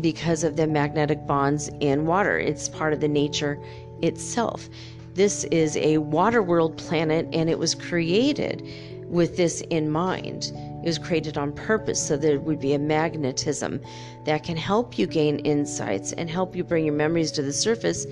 because 0.00 0.44
of 0.44 0.56
the 0.56 0.66
magnetic 0.66 1.26
bonds 1.26 1.70
in 1.80 2.06
water. 2.06 2.38
It's 2.38 2.68
part 2.68 2.92
of 2.92 3.00
the 3.00 3.08
nature 3.08 3.58
itself. 4.02 4.68
This 5.14 5.44
is 5.44 5.76
a 5.76 5.98
water 5.98 6.42
world 6.42 6.76
planet, 6.78 7.28
and 7.32 7.50
it 7.50 7.58
was 7.58 7.74
created 7.74 8.66
with 9.08 9.36
this 9.36 9.60
in 9.68 9.90
mind. 9.90 10.52
It 10.82 10.86
was 10.86 10.98
created 10.98 11.36
on 11.36 11.52
purpose 11.52 12.04
so 12.04 12.16
there 12.16 12.40
would 12.40 12.60
be 12.60 12.72
a 12.72 12.78
magnetism 12.78 13.80
that 14.24 14.42
can 14.42 14.56
help 14.56 14.98
you 14.98 15.06
gain 15.06 15.38
insights 15.40 16.12
and 16.12 16.30
help 16.30 16.56
you 16.56 16.64
bring 16.64 16.86
your 16.86 16.94
memories 16.94 17.30
to 17.32 17.42
the 17.42 17.52
surface 17.52 18.06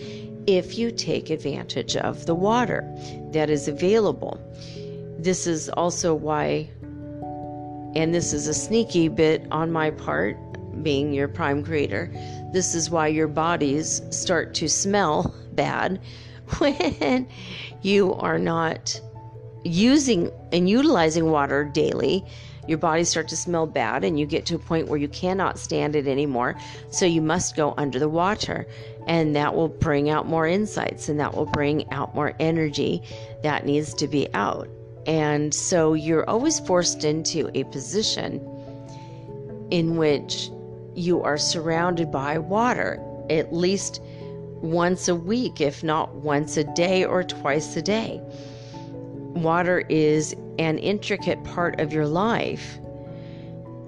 if 0.46 0.78
you 0.78 0.90
take 0.90 1.30
advantage 1.30 1.96
of 1.96 2.26
the 2.26 2.34
water 2.34 2.84
that 3.32 3.48
is 3.48 3.66
available. 3.66 4.38
This 5.22 5.46
is 5.46 5.68
also 5.68 6.14
why, 6.14 6.70
and 7.94 8.14
this 8.14 8.32
is 8.32 8.48
a 8.48 8.54
sneaky 8.54 9.08
bit 9.08 9.46
on 9.50 9.70
my 9.70 9.90
part, 9.90 10.38
being 10.82 11.12
your 11.12 11.28
prime 11.28 11.62
creator, 11.62 12.10
this 12.54 12.74
is 12.74 12.88
why 12.88 13.08
your 13.08 13.28
bodies 13.28 14.00
start 14.08 14.54
to 14.54 14.66
smell 14.66 15.34
bad 15.52 16.00
when 16.58 17.28
you 17.82 18.14
are 18.14 18.38
not 18.38 18.98
using 19.62 20.30
and 20.52 20.70
utilizing 20.70 21.30
water 21.30 21.64
daily. 21.64 22.24
Your 22.66 22.78
bodies 22.78 23.10
start 23.10 23.28
to 23.28 23.36
smell 23.36 23.66
bad 23.66 24.04
and 24.04 24.18
you 24.18 24.24
get 24.24 24.46
to 24.46 24.54
a 24.54 24.58
point 24.58 24.88
where 24.88 24.98
you 24.98 25.08
cannot 25.08 25.58
stand 25.58 25.96
it 25.96 26.06
anymore. 26.06 26.56
So 26.90 27.04
you 27.04 27.20
must 27.20 27.56
go 27.56 27.74
under 27.76 27.98
the 27.98 28.08
water. 28.08 28.66
And 29.06 29.36
that 29.36 29.54
will 29.54 29.68
bring 29.68 30.08
out 30.08 30.26
more 30.26 30.46
insights 30.46 31.10
and 31.10 31.20
that 31.20 31.34
will 31.34 31.46
bring 31.46 31.90
out 31.92 32.14
more 32.14 32.32
energy 32.40 33.02
that 33.42 33.66
needs 33.66 33.92
to 33.94 34.08
be 34.08 34.32
out 34.32 34.70
and 35.10 35.52
so 35.52 35.94
you're 35.94 36.28
always 36.30 36.60
forced 36.60 37.02
into 37.02 37.50
a 37.54 37.64
position 37.64 38.34
in 39.72 39.96
which 39.96 40.50
you 40.94 41.20
are 41.20 41.36
surrounded 41.36 42.12
by 42.12 42.38
water 42.38 43.04
at 43.28 43.52
least 43.52 44.00
once 44.62 45.08
a 45.08 45.14
week, 45.16 45.60
if 45.60 45.82
not 45.82 46.14
once 46.14 46.56
a 46.56 46.62
day 46.74 47.04
or 47.04 47.24
twice 47.24 47.76
a 47.76 47.82
day. 47.82 48.20
Water 49.34 49.82
is 49.88 50.32
an 50.60 50.78
intricate 50.78 51.42
part 51.42 51.80
of 51.80 51.92
your 51.92 52.06
life, 52.06 52.78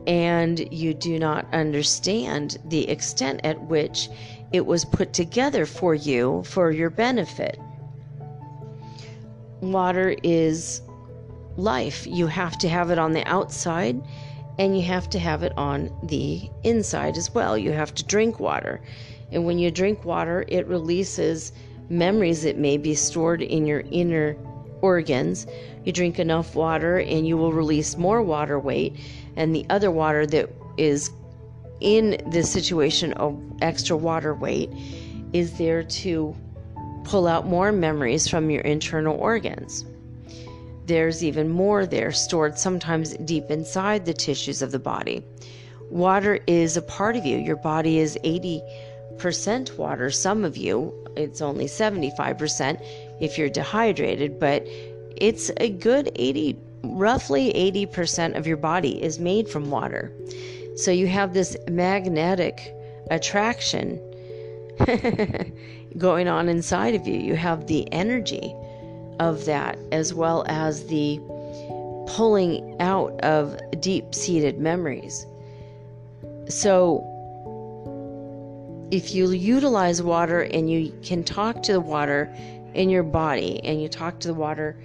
and 0.08 0.72
you 0.72 0.92
do 0.92 1.20
not 1.20 1.46
understand 1.54 2.58
the 2.64 2.88
extent 2.88 3.40
at 3.44 3.62
which 3.66 4.08
it 4.52 4.66
was 4.66 4.84
put 4.84 5.12
together 5.12 5.66
for 5.66 5.94
you 5.94 6.42
for 6.44 6.72
your 6.72 6.90
benefit. 6.90 7.60
Water 9.60 10.16
is 10.24 10.80
life. 11.56 12.06
You 12.06 12.26
have 12.26 12.58
to 12.58 12.68
have 12.68 12.90
it 12.90 12.98
on 12.98 13.12
the 13.12 13.26
outside 13.28 14.02
and 14.58 14.76
you 14.76 14.84
have 14.84 15.08
to 15.10 15.18
have 15.18 15.42
it 15.42 15.52
on 15.56 15.90
the 16.02 16.50
inside 16.62 17.16
as 17.16 17.32
well. 17.32 17.56
You 17.56 17.72
have 17.72 17.94
to 17.94 18.04
drink 18.04 18.38
water. 18.38 18.80
And 19.30 19.46
when 19.46 19.58
you 19.58 19.70
drink 19.70 20.04
water, 20.04 20.44
it 20.48 20.66
releases 20.66 21.52
memories 21.88 22.42
that 22.42 22.58
may 22.58 22.76
be 22.76 22.94
stored 22.94 23.42
in 23.42 23.66
your 23.66 23.82
inner 23.90 24.36
organs. 24.82 25.46
You 25.84 25.92
drink 25.92 26.18
enough 26.18 26.54
water 26.54 26.98
and 26.98 27.26
you 27.26 27.36
will 27.36 27.52
release 27.52 27.96
more 27.96 28.22
water 28.22 28.58
weight, 28.58 28.96
and 29.36 29.54
the 29.54 29.64
other 29.70 29.90
water 29.90 30.26
that 30.26 30.50
is 30.76 31.10
in 31.80 32.22
this 32.26 32.50
situation 32.50 33.12
of 33.14 33.40
extra 33.60 33.96
water 33.96 34.34
weight 34.34 34.70
is 35.32 35.56
there 35.58 35.82
to 35.82 36.36
pull 37.04 37.26
out 37.26 37.46
more 37.46 37.72
memories 37.72 38.28
from 38.28 38.50
your 38.50 38.62
internal 38.62 39.16
organs. 39.18 39.84
There's 40.86 41.22
even 41.22 41.48
more 41.48 41.86
there 41.86 42.12
stored 42.12 42.58
sometimes 42.58 43.14
deep 43.18 43.50
inside 43.50 44.04
the 44.04 44.14
tissues 44.14 44.62
of 44.62 44.72
the 44.72 44.78
body. 44.78 45.24
Water 45.90 46.40
is 46.46 46.76
a 46.76 46.82
part 46.82 47.16
of 47.16 47.24
you. 47.24 47.38
Your 47.38 47.56
body 47.56 47.98
is 47.98 48.18
80 48.24 48.62
percent 49.18 49.78
water. 49.78 50.10
Some 50.10 50.44
of 50.44 50.56
you, 50.56 50.92
it's 51.16 51.40
only 51.40 51.66
75% 51.66 52.82
if 53.20 53.38
you're 53.38 53.48
dehydrated, 53.48 54.40
but 54.40 54.64
it's 55.16 55.50
a 55.58 55.70
good 55.70 56.10
80, 56.16 56.58
roughly 56.82 57.52
80% 57.52 58.36
of 58.36 58.46
your 58.46 58.56
body 58.56 59.02
is 59.02 59.18
made 59.18 59.48
from 59.48 59.70
water. 59.70 60.12
So 60.74 60.90
you 60.90 61.06
have 61.06 61.34
this 61.34 61.56
magnetic 61.68 62.74
attraction 63.10 64.00
going 65.98 66.28
on 66.28 66.48
inside 66.48 66.94
of 66.94 67.06
you. 67.06 67.18
You 67.18 67.36
have 67.36 67.66
the 67.66 67.90
energy 67.92 68.54
of 69.22 69.44
that 69.44 69.78
as 69.92 70.12
well 70.12 70.44
as 70.48 70.86
the 70.86 71.20
pulling 72.08 72.76
out 72.80 73.12
of 73.20 73.58
deep 73.80 74.14
seated 74.14 74.58
memories. 74.58 75.26
So, 76.48 77.08
if 78.90 79.14
you 79.14 79.30
utilize 79.30 80.02
water 80.02 80.42
and 80.42 80.70
you 80.70 80.92
can 81.02 81.24
talk 81.24 81.62
to 81.62 81.72
the 81.72 81.80
water 81.80 82.34
in 82.74 82.90
your 82.90 83.02
body 83.02 83.60
and 83.64 83.80
you 83.80 83.88
talk 83.88 84.18
to 84.20 84.28
the 84.28 84.34
water 84.34 84.76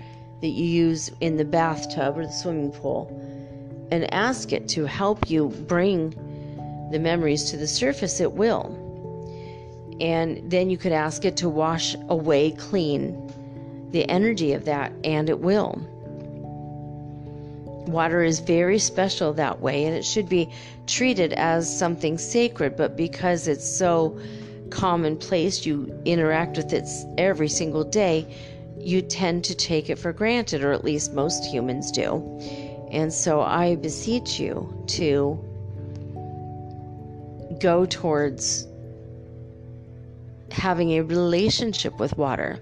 that 0.41 0.47
you 0.47 0.65
use 0.65 1.11
in 1.19 1.35
the 1.35 1.43
bathtub 1.43 2.17
or 2.17 2.25
the 2.25 2.31
swimming 2.31 2.71
pool 2.71 3.09
and 3.91 4.13
ask 4.13 4.53
it 4.53 4.69
to 4.69 4.85
help 4.85 5.29
you 5.29 5.49
bring 5.67 6.11
the 6.91 6.99
memories 6.99 7.49
to 7.49 7.57
the 7.57 7.67
surface, 7.67 8.21
it 8.21 8.31
will. 8.31 8.83
And 9.99 10.49
then 10.49 10.69
you 10.69 10.77
could 10.77 10.91
ask 10.91 11.25
it 11.25 11.35
to 11.37 11.49
wash 11.49 11.95
away 12.07 12.51
clean 12.51 13.33
the 13.91 14.07
energy 14.09 14.53
of 14.53 14.65
that, 14.65 14.91
and 15.03 15.29
it 15.29 15.39
will. 15.39 15.81
Water 17.87 18.21
is 18.21 18.39
very 18.39 18.79
special 18.79 19.33
that 19.33 19.61
way, 19.61 19.85
and 19.85 19.95
it 19.95 20.03
should 20.03 20.27
be 20.27 20.49
treated 20.87 21.33
as 21.33 21.77
something 21.77 22.17
sacred, 22.17 22.75
but 22.75 22.97
because 22.97 23.47
it's 23.47 23.67
so 23.67 24.19
commonplace, 24.69 25.65
you 25.65 25.97
interact 26.03 26.57
with 26.57 26.73
it 26.73 26.87
every 27.17 27.47
single 27.47 27.83
day, 27.83 28.27
you 28.77 29.01
tend 29.01 29.45
to 29.45 29.55
take 29.55 29.89
it 29.89 29.97
for 29.97 30.11
granted, 30.11 30.63
or 30.63 30.73
at 30.73 30.83
least 30.83 31.13
most 31.13 31.45
humans 31.45 31.91
do. 31.91 32.21
And 32.91 33.11
so 33.11 33.41
I 33.41 33.75
beseech 33.75 34.39
you 34.39 34.83
to 34.87 35.39
go 37.59 37.85
towards 37.85 38.67
having 40.51 40.91
a 40.91 41.01
relationship 41.01 41.99
with 41.99 42.17
water 42.17 42.61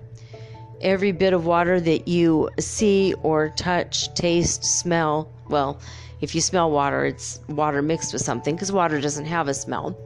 every 0.82 1.12
bit 1.12 1.34
of 1.34 1.46
water 1.46 1.80
that 1.80 2.08
you 2.08 2.50
see 2.60 3.14
or 3.24 3.50
touch, 3.50 4.14
taste, 4.14 4.64
smell. 4.64 5.32
Well, 5.50 5.80
if 6.22 6.34
you 6.34 6.42
smell 6.42 6.72
water, 6.72 7.06
it's 7.06 7.40
water 7.50 7.82
mixed 7.82 8.14
with 8.14 8.22
something 8.22 8.56
because 8.56 8.72
water 8.72 9.02
doesn't 9.02 9.26
have 9.26 9.48
a 9.48 9.54
smell. 9.54 9.98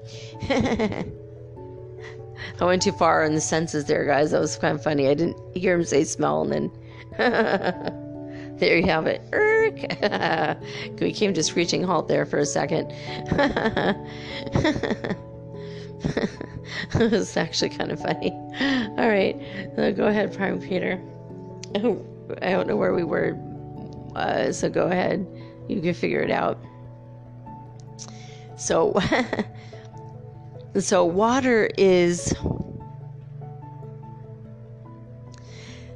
I 2.62 2.66
went 2.66 2.82
too 2.82 2.92
far 2.92 3.24
in 3.24 3.36
the 3.36 3.42
senses 3.42 3.86
there, 3.86 4.06
guys. 4.06 4.32
That 4.32 4.40
was 4.40 4.58
kind 4.58 4.76
of 4.76 4.84
funny. 4.84 5.08
I 5.08 5.14
didn't 5.14 5.38
hear 5.56 5.76
him 5.76 5.86
say 5.86 6.04
smell, 6.04 6.42
and 6.42 6.52
then 6.52 6.72
there 8.58 8.78
you 8.78 8.86
have 8.86 9.08
it. 9.08 9.22
Erk. 9.32 11.00
we 11.02 11.14
came 11.14 11.34
to 11.34 11.44
screeching 11.44 11.84
halt 11.84 12.08
there 12.08 12.26
for 12.26 12.40
a 12.40 12.46
second. 12.46 12.92
it 16.94 17.12
was 17.12 17.36
actually 17.38 17.70
kind 17.70 17.92
of 17.92 18.02
funny. 18.02 18.32
All 18.98 19.10
right, 19.10 19.36
so 19.76 19.94
go 19.94 20.08
ahead, 20.08 20.34
Prime 20.36 20.60
Peter. 20.60 21.02
I 21.76 22.52
don't 22.52 22.68
know 22.68 22.76
where 22.76 22.94
we 22.94 23.04
were, 23.04 23.38
uh, 24.16 24.52
so 24.52 24.70
go 24.70 24.88
ahead. 24.88 25.26
You 25.68 25.82
can 25.82 25.94
figure 25.94 26.22
it 26.22 26.32
out. 26.32 26.60
So, 28.58 29.00
so 30.80 31.06
water 31.06 31.70
is 31.78 32.34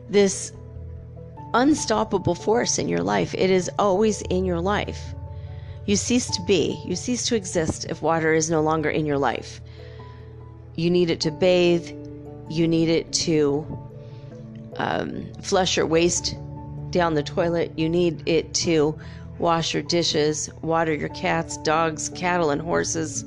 this 0.09 0.53
unstoppable 1.53 2.35
force 2.35 2.79
in 2.79 2.87
your 2.87 3.03
life. 3.03 3.33
It 3.33 3.49
is 3.49 3.69
always 3.77 4.21
in 4.23 4.45
your 4.45 4.61
life. 4.61 5.13
You 5.85 5.95
cease 5.95 6.29
to 6.31 6.41
be, 6.43 6.81
you 6.85 6.95
cease 6.95 7.25
to 7.27 7.35
exist 7.35 7.85
if 7.89 8.01
water 8.01 8.33
is 8.33 8.49
no 8.49 8.61
longer 8.61 8.89
in 8.89 9.05
your 9.05 9.17
life. 9.17 9.59
You 10.75 10.89
need 10.89 11.09
it 11.09 11.21
to 11.21 11.31
bathe. 11.31 11.89
You 12.49 12.67
need 12.67 12.89
it 12.89 13.11
to 13.13 13.65
um, 14.77 15.31
flush 15.41 15.77
your 15.77 15.85
waste 15.85 16.35
down 16.89 17.13
the 17.13 17.23
toilet. 17.23 17.71
You 17.77 17.89
need 17.89 18.27
it 18.27 18.53
to 18.55 18.97
wash 19.39 19.73
your 19.73 19.83
dishes, 19.83 20.49
water 20.61 20.93
your 20.93 21.09
cats, 21.09 21.57
dogs, 21.57 22.09
cattle, 22.09 22.49
and 22.49 22.61
horses. 22.61 23.25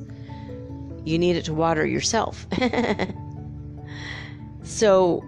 You 1.05 1.18
need 1.18 1.36
it 1.36 1.44
to 1.47 1.55
water 1.55 1.86
yourself. 1.86 2.47
so 4.62 5.24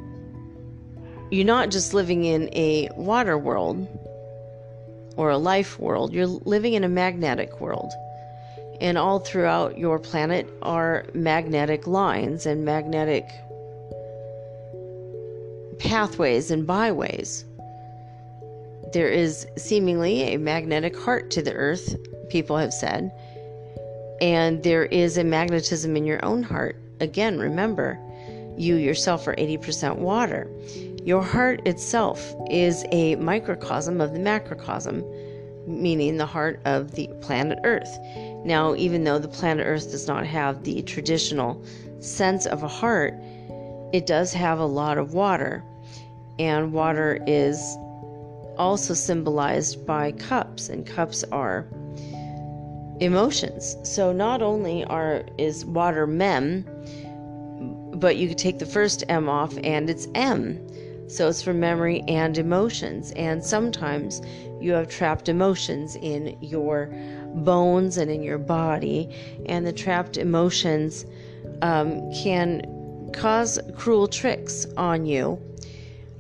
you're 1.30 1.46
not 1.46 1.70
just 1.70 1.94
living 1.94 2.24
in 2.24 2.48
a 2.52 2.88
water 2.96 3.36
world 3.36 3.86
or 5.16 5.30
a 5.30 5.38
life 5.38 5.78
world, 5.78 6.12
you're 6.12 6.26
living 6.26 6.74
in 6.74 6.84
a 6.84 6.88
magnetic 6.88 7.60
world 7.60 7.92
and 8.80 8.96
all 8.96 9.18
throughout 9.18 9.78
your 9.78 9.98
planet 9.98 10.48
are 10.62 11.06
magnetic 11.14 11.86
lines 11.86 12.46
and 12.46 12.64
magnetic 12.64 13.28
pathways 15.78 16.50
and 16.50 16.66
byways. 16.66 17.44
There 18.92 19.08
is 19.08 19.46
seemingly 19.56 20.22
a 20.22 20.38
magnetic 20.38 20.98
heart 20.98 21.30
to 21.32 21.42
the 21.42 21.52
earth, 21.52 21.96
people 22.30 22.56
have 22.56 22.72
said, 22.72 23.12
and 24.20 24.62
there 24.62 24.86
is 24.86 25.18
a 25.18 25.24
magnetism 25.24 25.96
in 25.96 26.04
your 26.04 26.24
own 26.24 26.42
heart. 26.42 26.76
Again, 27.00 27.38
remember, 27.38 27.98
you 28.56 28.76
yourself 28.76 29.26
are 29.28 29.36
80% 29.36 29.96
water. 29.96 30.50
Your 31.04 31.22
heart 31.22 31.66
itself 31.66 32.34
is 32.50 32.84
a 32.90 33.14
microcosm 33.16 34.00
of 34.00 34.12
the 34.12 34.18
macrocosm, 34.18 35.04
meaning 35.66 36.16
the 36.16 36.26
heart 36.26 36.60
of 36.64 36.92
the 36.92 37.08
planet 37.20 37.58
Earth. 37.64 37.98
Now, 38.48 38.74
even 38.76 39.04
though 39.04 39.18
the 39.18 39.28
planet 39.28 39.66
Earth 39.66 39.90
does 39.90 40.08
not 40.08 40.24
have 40.24 40.64
the 40.64 40.80
traditional 40.80 41.62
sense 42.00 42.46
of 42.46 42.62
a 42.62 42.66
heart, 42.66 43.12
it 43.92 44.06
does 44.06 44.32
have 44.32 44.58
a 44.58 44.64
lot 44.64 44.96
of 44.96 45.12
water. 45.12 45.62
And 46.38 46.72
water 46.72 47.22
is 47.26 47.60
also 48.56 48.94
symbolized 48.94 49.84
by 49.84 50.12
cups, 50.12 50.70
and 50.70 50.86
cups 50.86 51.24
are 51.24 51.66
emotions. 53.00 53.76
So 53.82 54.14
not 54.14 54.40
only 54.40 54.82
are 54.84 55.24
is 55.36 55.66
water 55.66 56.06
mem, 56.06 56.64
but 57.96 58.16
you 58.16 58.28
could 58.28 58.38
take 58.38 58.58
the 58.60 58.64
first 58.64 59.04
M 59.10 59.28
off 59.28 59.58
and 59.62 59.90
it's 59.90 60.08
M. 60.14 60.58
So 61.06 61.28
it's 61.28 61.42
for 61.42 61.52
memory 61.52 62.02
and 62.08 62.38
emotions. 62.38 63.10
And 63.10 63.44
sometimes 63.44 64.22
you 64.58 64.72
have 64.72 64.88
trapped 64.88 65.28
emotions 65.28 65.96
in 65.96 66.38
your 66.40 66.90
bones 67.38 67.96
and 67.96 68.10
in 68.10 68.22
your 68.22 68.38
body, 68.38 69.08
and 69.46 69.66
the 69.66 69.72
trapped 69.72 70.16
emotions 70.16 71.06
um, 71.62 72.12
can 72.12 73.10
cause 73.12 73.58
cruel 73.76 74.06
tricks 74.06 74.66
on 74.76 75.06
you. 75.06 75.40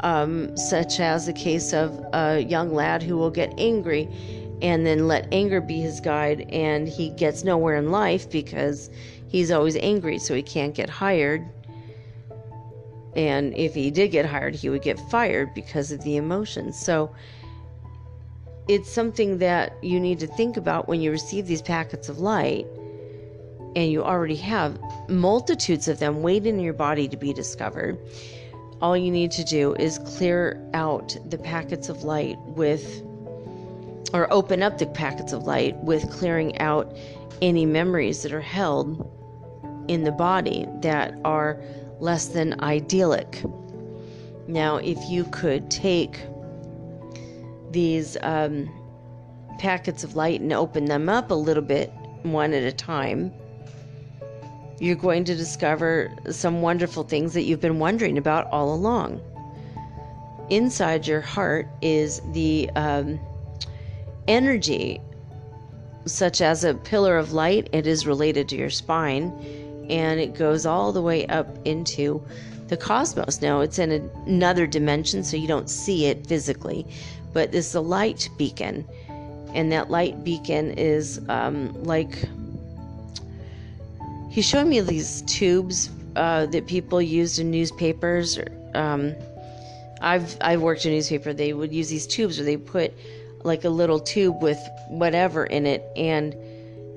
Um, 0.00 0.56
such 0.56 1.00
as 1.00 1.26
the 1.26 1.32
case 1.32 1.72
of 1.72 2.00
a 2.12 2.38
young 2.38 2.72
lad 2.72 3.02
who 3.02 3.16
will 3.16 3.32
get 3.32 3.52
angry 3.58 4.08
and 4.62 4.86
then 4.86 5.08
let 5.08 5.26
anger 5.32 5.60
be 5.60 5.80
his 5.80 6.00
guide, 6.00 6.48
and 6.50 6.88
he 6.88 7.10
gets 7.10 7.44
nowhere 7.44 7.76
in 7.76 7.90
life 7.90 8.30
because 8.30 8.90
he's 9.28 9.50
always 9.50 9.76
angry, 9.76 10.18
so 10.18 10.34
he 10.34 10.42
can't 10.42 10.74
get 10.74 10.88
hired. 10.88 11.48
And 13.16 13.56
if 13.56 13.74
he 13.74 13.90
did 13.90 14.08
get 14.08 14.26
hired, 14.26 14.54
he 14.54 14.68
would 14.68 14.82
get 14.82 14.98
fired 15.10 15.54
because 15.54 15.92
of 15.92 16.02
the 16.02 16.16
emotions. 16.16 16.78
So, 16.78 17.12
it's 18.68 18.90
something 18.90 19.38
that 19.38 19.82
you 19.82 19.98
need 19.98 20.20
to 20.20 20.26
think 20.26 20.58
about 20.58 20.88
when 20.88 21.00
you 21.00 21.10
receive 21.10 21.46
these 21.46 21.62
packets 21.62 22.10
of 22.10 22.18
light 22.18 22.66
and 23.74 23.90
you 23.90 24.04
already 24.04 24.36
have 24.36 24.78
multitudes 25.08 25.88
of 25.88 25.98
them 25.98 26.22
waiting 26.22 26.58
in 26.58 26.60
your 26.60 26.74
body 26.74 27.08
to 27.08 27.16
be 27.16 27.32
discovered. 27.32 27.98
All 28.82 28.96
you 28.96 29.10
need 29.10 29.30
to 29.32 29.44
do 29.44 29.74
is 29.74 29.98
clear 29.98 30.62
out 30.74 31.16
the 31.30 31.38
packets 31.38 31.88
of 31.88 32.04
light 32.04 32.38
with 32.40 33.02
or 34.12 34.30
open 34.32 34.62
up 34.62 34.78
the 34.78 34.86
packets 34.86 35.32
of 35.32 35.44
light 35.44 35.76
with 35.78 36.10
clearing 36.10 36.58
out 36.58 36.96
any 37.40 37.66
memories 37.66 38.22
that 38.22 38.32
are 38.32 38.40
held 38.40 39.14
in 39.88 40.04
the 40.04 40.12
body 40.12 40.66
that 40.80 41.14
are 41.24 41.60
less 42.00 42.28
than 42.28 42.60
idyllic. 42.60 43.42
Now 44.46 44.76
if 44.76 44.98
you 45.08 45.24
could 45.24 45.70
take 45.70 46.20
these 47.70 48.16
um, 48.22 48.68
packets 49.58 50.04
of 50.04 50.16
light 50.16 50.40
and 50.40 50.52
open 50.52 50.86
them 50.86 51.08
up 51.08 51.30
a 51.30 51.34
little 51.34 51.62
bit, 51.62 51.92
one 52.22 52.52
at 52.52 52.62
a 52.62 52.72
time, 52.72 53.32
you're 54.80 54.96
going 54.96 55.24
to 55.24 55.34
discover 55.34 56.12
some 56.30 56.62
wonderful 56.62 57.02
things 57.02 57.34
that 57.34 57.42
you've 57.42 57.60
been 57.60 57.78
wondering 57.78 58.16
about 58.16 58.46
all 58.52 58.72
along. 58.72 59.20
Inside 60.50 61.06
your 61.06 61.20
heart 61.20 61.68
is 61.82 62.22
the 62.32 62.70
um, 62.76 63.18
energy, 64.28 65.00
such 66.06 66.40
as 66.40 66.64
a 66.64 66.74
pillar 66.74 67.18
of 67.18 67.32
light, 67.32 67.68
it 67.72 67.86
is 67.86 68.06
related 68.06 68.48
to 68.50 68.56
your 68.56 68.70
spine, 68.70 69.32
and 69.90 70.20
it 70.20 70.34
goes 70.34 70.64
all 70.64 70.92
the 70.92 71.02
way 71.02 71.26
up 71.26 71.48
into 71.66 72.24
the 72.68 72.76
cosmos. 72.76 73.42
Now 73.42 73.60
it's 73.60 73.78
in 73.78 73.90
another 74.26 74.66
dimension, 74.66 75.24
so 75.24 75.36
you 75.36 75.48
don't 75.48 75.68
see 75.68 76.06
it 76.06 76.26
physically, 76.26 76.86
but 77.38 77.54
is 77.54 77.72
a 77.76 77.80
light 77.80 78.28
beacon, 78.36 78.84
and 79.54 79.70
that 79.70 79.92
light 79.92 80.24
beacon 80.24 80.72
is 80.72 81.20
um, 81.28 81.72
like 81.84 82.28
he's 84.28 84.44
showing 84.44 84.68
me 84.68 84.80
these 84.80 85.22
tubes 85.22 85.88
uh, 86.16 86.46
that 86.46 86.66
people 86.66 87.00
used 87.00 87.38
in 87.38 87.48
newspapers. 87.48 88.40
Um, 88.74 89.14
I've 90.00 90.36
I've 90.40 90.62
worked 90.62 90.84
in 90.84 90.90
a 90.90 90.96
newspaper. 90.96 91.32
They 91.32 91.52
would 91.52 91.72
use 91.72 91.88
these 91.88 92.08
tubes 92.08 92.38
where 92.38 92.44
they 92.44 92.56
put 92.56 92.92
like 93.44 93.62
a 93.62 93.70
little 93.70 94.00
tube 94.00 94.42
with 94.42 94.58
whatever 94.88 95.46
in 95.46 95.64
it, 95.64 95.84
and 95.94 96.34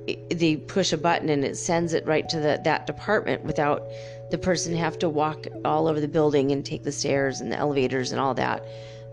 it, 0.08 0.40
they 0.40 0.56
push 0.56 0.92
a 0.92 0.98
button 0.98 1.30
and 1.30 1.46
it 1.46 1.56
sends 1.56 1.94
it 1.94 2.04
right 2.08 2.28
to 2.30 2.40
the, 2.40 2.60
that 2.64 2.88
department 2.88 3.44
without 3.44 3.84
the 4.32 4.40
person 4.40 4.76
have 4.76 4.98
to 4.98 5.08
walk 5.08 5.46
all 5.64 5.88
over 5.88 6.02
the 6.02 6.08
building 6.08 6.52
and 6.52 6.66
take 6.66 6.82
the 6.82 6.92
stairs 6.92 7.42
and 7.42 7.52
the 7.52 7.58
elevators 7.58 8.12
and 8.12 8.20
all 8.20 8.34
that. 8.34 8.66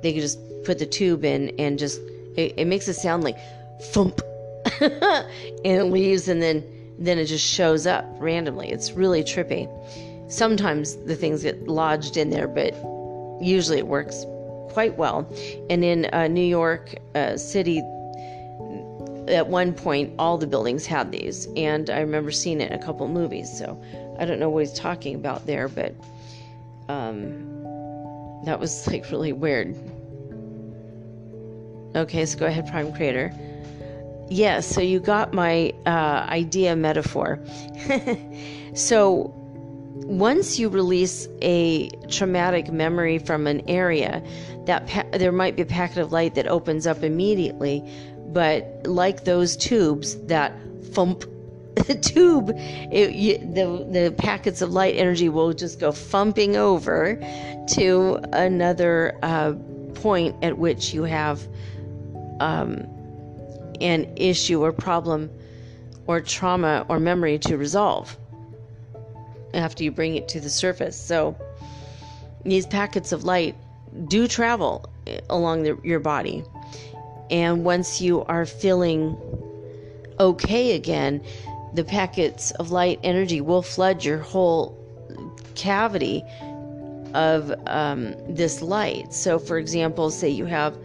They 0.02 0.12
could 0.12 0.22
just 0.22 0.38
put 0.64 0.78
the 0.78 0.86
tube 0.86 1.24
in 1.24 1.50
and 1.58 1.78
just 1.78 2.00
it, 2.36 2.54
it 2.56 2.66
makes 2.66 2.88
it 2.88 2.94
sound 2.94 3.24
like 3.24 3.36
thump, 3.80 4.20
and 4.80 5.26
it 5.64 5.84
leaves, 5.84 6.28
and 6.28 6.42
then 6.42 6.64
then 6.98 7.18
it 7.18 7.26
just 7.26 7.46
shows 7.46 7.86
up 7.86 8.04
randomly. 8.18 8.70
It's 8.70 8.92
really 8.92 9.22
trippy. 9.22 9.68
Sometimes 10.30 10.96
the 11.04 11.16
things 11.16 11.42
get 11.42 11.68
lodged 11.68 12.16
in 12.16 12.30
there, 12.30 12.48
but 12.48 12.74
usually 13.40 13.78
it 13.78 13.86
works 13.86 14.24
quite 14.70 14.96
well. 14.98 15.26
And 15.70 15.84
in 15.84 16.08
uh, 16.12 16.28
New 16.28 16.44
York 16.44 16.96
uh, 17.14 17.36
City, 17.36 17.78
at 19.28 19.46
one 19.46 19.72
point, 19.72 20.14
all 20.18 20.38
the 20.38 20.46
buildings 20.46 20.86
had 20.86 21.12
these, 21.12 21.48
and 21.56 21.88
I 21.90 22.00
remember 22.00 22.30
seeing 22.30 22.60
it 22.60 22.70
in 22.70 22.78
a 22.78 22.82
couple 22.82 23.06
movies. 23.08 23.50
So 23.56 23.80
I 24.18 24.24
don't 24.24 24.38
know 24.38 24.50
what 24.50 24.60
he's 24.60 24.72
talking 24.72 25.14
about 25.14 25.46
there, 25.46 25.68
but 25.68 25.94
um, 26.88 27.47
that 28.44 28.58
was 28.60 28.86
like 28.86 29.10
really 29.10 29.32
weird. 29.32 29.76
Okay, 31.94 32.26
so 32.26 32.38
go 32.38 32.46
ahead, 32.46 32.68
Prime 32.68 32.92
Creator. 32.92 33.32
Yes, 33.34 34.30
yeah, 34.30 34.60
so 34.60 34.80
you 34.80 35.00
got 35.00 35.32
my 35.32 35.72
uh, 35.86 36.26
idea 36.28 36.76
metaphor. 36.76 37.42
so 38.74 39.32
once 40.04 40.58
you 40.58 40.68
release 40.68 41.28
a 41.42 41.88
traumatic 42.08 42.70
memory 42.70 43.18
from 43.18 43.46
an 43.46 43.62
area, 43.68 44.22
that 44.66 44.86
pa- 44.86 45.04
there 45.12 45.32
might 45.32 45.56
be 45.56 45.62
a 45.62 45.66
packet 45.66 45.98
of 45.98 46.12
light 46.12 46.34
that 46.34 46.46
opens 46.46 46.86
up 46.86 47.02
immediately, 47.02 47.82
but 48.28 48.80
like 48.84 49.24
those 49.24 49.56
tubes, 49.56 50.16
that 50.26 50.52
thump 50.92 51.24
tube, 51.94 52.50
it, 52.56 53.12
you, 53.12 53.38
the 53.38 53.86
the 53.90 54.14
packets 54.16 54.62
of 54.62 54.72
light 54.72 54.96
energy 54.96 55.28
will 55.28 55.52
just 55.52 55.80
go 55.80 55.92
thumping 55.92 56.56
over 56.56 57.16
to 57.74 58.20
another 58.32 59.18
uh, 59.22 59.52
point 59.94 60.36
at 60.42 60.58
which 60.58 60.94
you 60.94 61.04
have 61.04 61.46
um, 62.40 62.86
an 63.80 64.12
issue 64.16 64.62
or 64.62 64.72
problem 64.72 65.30
or 66.06 66.20
trauma 66.20 66.86
or 66.88 66.98
memory 66.98 67.38
to 67.38 67.56
resolve 67.56 68.16
after 69.54 69.84
you 69.84 69.90
bring 69.90 70.16
it 70.16 70.28
to 70.28 70.40
the 70.40 70.50
surface. 70.50 70.98
So 70.98 71.36
these 72.44 72.66
packets 72.66 73.12
of 73.12 73.24
light 73.24 73.54
do 74.08 74.28
travel 74.28 74.88
along 75.30 75.62
the, 75.62 75.78
your 75.82 76.00
body. 76.00 76.44
And 77.30 77.64
once 77.64 78.00
you 78.00 78.24
are 78.24 78.46
feeling 78.46 79.16
okay 80.18 80.74
again, 80.74 81.22
the 81.74 81.84
packets 81.84 82.50
of 82.52 82.70
light 82.70 82.98
energy 83.02 83.40
will 83.40 83.62
flood 83.62 84.04
your 84.04 84.18
whole 84.18 84.76
cavity 85.54 86.24
of 87.14 87.52
um, 87.66 88.14
this 88.28 88.62
light. 88.62 89.12
So, 89.12 89.38
for 89.38 89.58
example, 89.58 90.10
say 90.10 90.28
you 90.28 90.46
have 90.46 90.76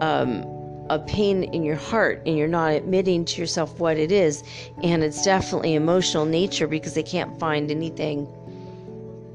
um, 0.00 0.44
a 0.90 0.98
pain 0.98 1.44
in 1.44 1.62
your 1.62 1.76
heart 1.76 2.22
and 2.26 2.36
you're 2.36 2.48
not 2.48 2.72
admitting 2.72 3.24
to 3.24 3.40
yourself 3.40 3.78
what 3.78 3.96
it 3.98 4.10
is 4.10 4.42
and 4.82 5.02
it's 5.04 5.22
definitely 5.22 5.74
emotional 5.74 6.24
nature 6.24 6.66
because 6.66 6.94
they 6.94 7.02
can't 7.02 7.38
find 7.38 7.70
anything 7.70 8.26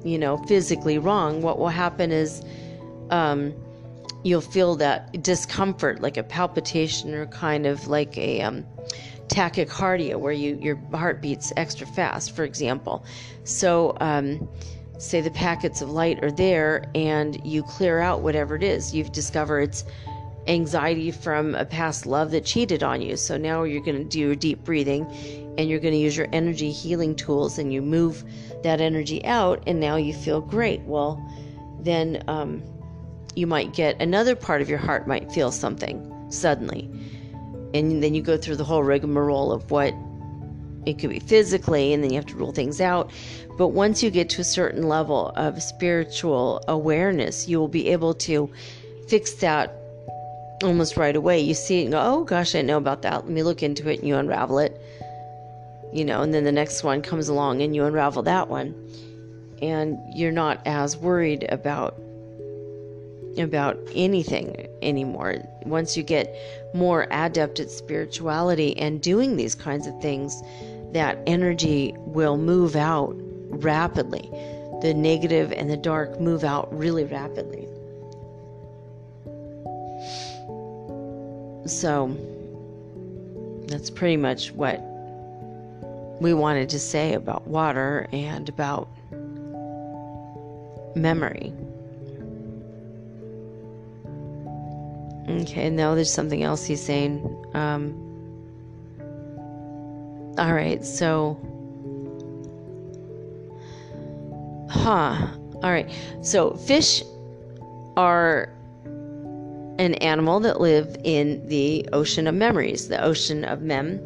you 0.04 0.18
know 0.18 0.38
physically 0.38 0.98
wrong 0.98 1.42
what 1.42 1.60
will 1.60 1.70
happen 1.70 2.12
is 2.12 2.42
um, 3.12 3.54
you'll 4.24 4.42
feel 4.42 4.76
that 4.76 5.22
discomfort 5.22 6.02
like 6.02 6.18
a 6.18 6.24
palpitation 6.24 7.14
or 7.14 7.28
kind 7.28 7.66
of 7.66 7.88
like 7.88 8.18
a 8.18 8.42
um, 8.42 8.66
tachycardia 9.28 10.18
where 10.18 10.34
you 10.34 10.58
your 10.62 10.76
heart 10.92 11.22
beats 11.22 11.54
extra 11.58 11.88
fast 11.88 12.36
for 12.36 12.44
example 12.44 13.06
so 13.44 13.96
um, 14.00 14.48
say 14.98 15.22
the 15.22 15.32
packets 15.32 15.82
of 15.82 15.90
light 15.90 16.24
are 16.24 16.32
there 16.32 16.86
and 16.94 17.40
you 17.46 17.64
clear 17.64 18.00
out 18.00 18.22
whatever 18.22 18.56
it 18.56 18.64
is 18.64 18.94
you've 18.94 19.12
discovered 19.12 19.62
it's 19.62 19.86
anxiety 20.48 21.12
from 21.12 21.56
a 21.56 21.66
past 21.66 22.06
love 22.06 22.32
that 22.32 22.46
cheated 22.46 22.84
on 22.84 23.02
you. 23.02 23.16
So 23.16 23.38
now 23.38 23.64
you're 23.64 23.84
going 23.84 23.98
to 23.98 24.04
do 24.04 24.20
your 24.20 24.36
deep 24.36 24.64
breathing 24.64 25.06
and 25.58 25.70
you're 25.70 25.80
going 25.80 25.94
to 25.94 26.00
use 26.00 26.18
your 26.18 26.28
energy 26.34 26.72
healing 26.72 27.16
tools 27.16 27.58
and 27.58 27.72
you 27.72 27.82
move 27.82 28.24
that 28.64 28.82
energy 28.82 29.24
out 29.26 29.64
and 29.68 29.80
now 29.80 29.96
you 29.96 30.14
feel 30.14 30.42
great. 30.42 30.82
Well, 30.82 31.24
then 31.80 32.24
um, 32.28 32.64
you 33.36 33.48
might 33.48 33.74
get 33.74 34.02
another 34.02 34.36
part 34.36 34.62
of 34.62 34.70
your 34.70 34.80
heart 34.80 35.08
might 35.08 35.32
feel 35.32 35.52
something 35.52 36.10
suddenly. 36.30 36.90
And 37.74 38.04
then 38.04 38.14
you 38.14 38.22
go 38.22 38.38
through 38.38 38.58
the 38.58 38.64
whole 38.64 38.84
rigmarole 38.84 39.52
of 39.52 39.72
what 39.72 39.94
it 40.86 41.00
could 41.00 41.10
be 41.10 41.20
physically, 41.20 41.94
and 41.94 42.04
then 42.04 42.12
you 42.12 42.18
have 42.18 42.26
to 42.28 42.36
rule 42.36 42.52
things 42.52 42.82
out. 42.82 43.12
But 43.58 43.70
once 43.70 44.04
you 44.04 44.10
get 44.10 44.30
to 44.32 44.42
a 44.42 44.46
certain 44.46 44.84
level 44.88 45.30
of 45.36 45.62
spiritual 45.62 46.64
awareness, 46.68 47.48
you 47.48 47.60
will 47.60 47.68
be 47.68 47.90
able 47.90 48.14
to 48.16 48.52
fix 49.08 49.34
that 49.36 49.76
almost 50.64 50.98
right 50.98 51.16
away. 51.16 51.40
You 51.40 51.54
see 51.54 51.82
it 51.82 51.84
and 51.84 51.92
go, 51.92 52.02
oh 52.02 52.24
gosh, 52.24 52.56
I 52.56 52.62
know 52.62 52.78
about 52.78 53.02
that. 53.04 53.26
Let 53.26 53.30
me 53.30 53.44
look 53.44 53.64
into 53.64 53.90
it 53.90 54.00
and 54.00 54.08
you 54.08 54.16
unravel 54.16 54.60
it. 54.60 54.80
You 55.92 56.06
know, 56.06 56.22
and 56.22 56.34
then 56.34 56.44
the 56.44 56.52
next 56.52 56.84
one 56.84 57.02
comes 57.02 57.28
along 57.28 57.62
and 57.62 57.76
you 57.76 57.86
unravel 57.86 58.24
that 58.24 58.50
one. 58.50 58.74
And 59.62 59.98
you're 60.16 60.32
not 60.32 60.62
as 60.66 60.98
worried 60.98 61.46
about 61.50 61.96
about 63.38 63.80
anything 63.96 64.68
anymore. 64.84 65.38
Once 65.66 65.98
you 65.98 66.04
get 66.04 66.36
more 66.74 67.08
adept 67.12 67.60
at 67.60 67.72
spirituality 67.72 68.78
and 68.78 69.02
doing 69.02 69.36
these 69.36 69.56
kinds 69.56 69.88
of 69.88 70.00
things, 70.02 70.42
that 70.92 71.18
energy 71.26 71.94
will 71.98 72.38
move 72.38 72.76
out 72.76 73.16
rapidly. 73.50 74.30
The 74.82 74.94
negative 74.94 75.52
and 75.52 75.70
the 75.70 75.78
dark 75.78 76.20
move 76.20 76.44
out 76.44 76.76
really 76.78 77.06
rapidly. 77.06 77.68
So 81.66 82.16
that's 83.68 83.90
pretty 83.90 84.18
much 84.18 84.52
what 84.52 84.82
we 86.20 86.34
wanted 86.34 86.70
to 86.70 86.80
say 86.80 87.14
about 87.14 87.48
water 87.48 88.08
and 88.12 88.48
about 88.50 88.88
memory. 90.96 91.54
Okay, 95.30 95.70
now 95.70 95.96
there's 95.96 96.12
something 96.12 96.44
else 96.44 96.66
he's 96.66 96.82
saying. 96.82 97.22
Um, 97.54 97.94
all 100.38 100.54
right, 100.54 100.84
so. 100.84 101.40
Huh. 104.70 105.28
All 105.64 105.72
right. 105.72 105.90
So 106.22 106.56
fish 106.56 107.04
are 107.96 108.50
an 109.80 109.94
animal 109.96 110.40
that 110.42 110.60
live 110.60 110.96
in 111.04 111.48
the 111.48 111.88
ocean 111.94 112.28
of 112.28 112.36
memories, 112.36 112.90
the 112.90 113.02
ocean 113.02 113.46
of 113.46 113.62
mem, 113.62 113.98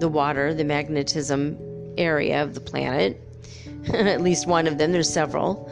the 0.00 0.08
water, 0.08 0.52
the 0.52 0.64
magnetism 0.64 1.56
area 1.96 2.42
of 2.42 2.54
the 2.54 2.60
planet. 2.60 3.20
At 3.92 4.20
least 4.20 4.46
one 4.46 4.66
of 4.66 4.78
them, 4.78 4.92
there's 4.92 5.08
several. 5.08 5.70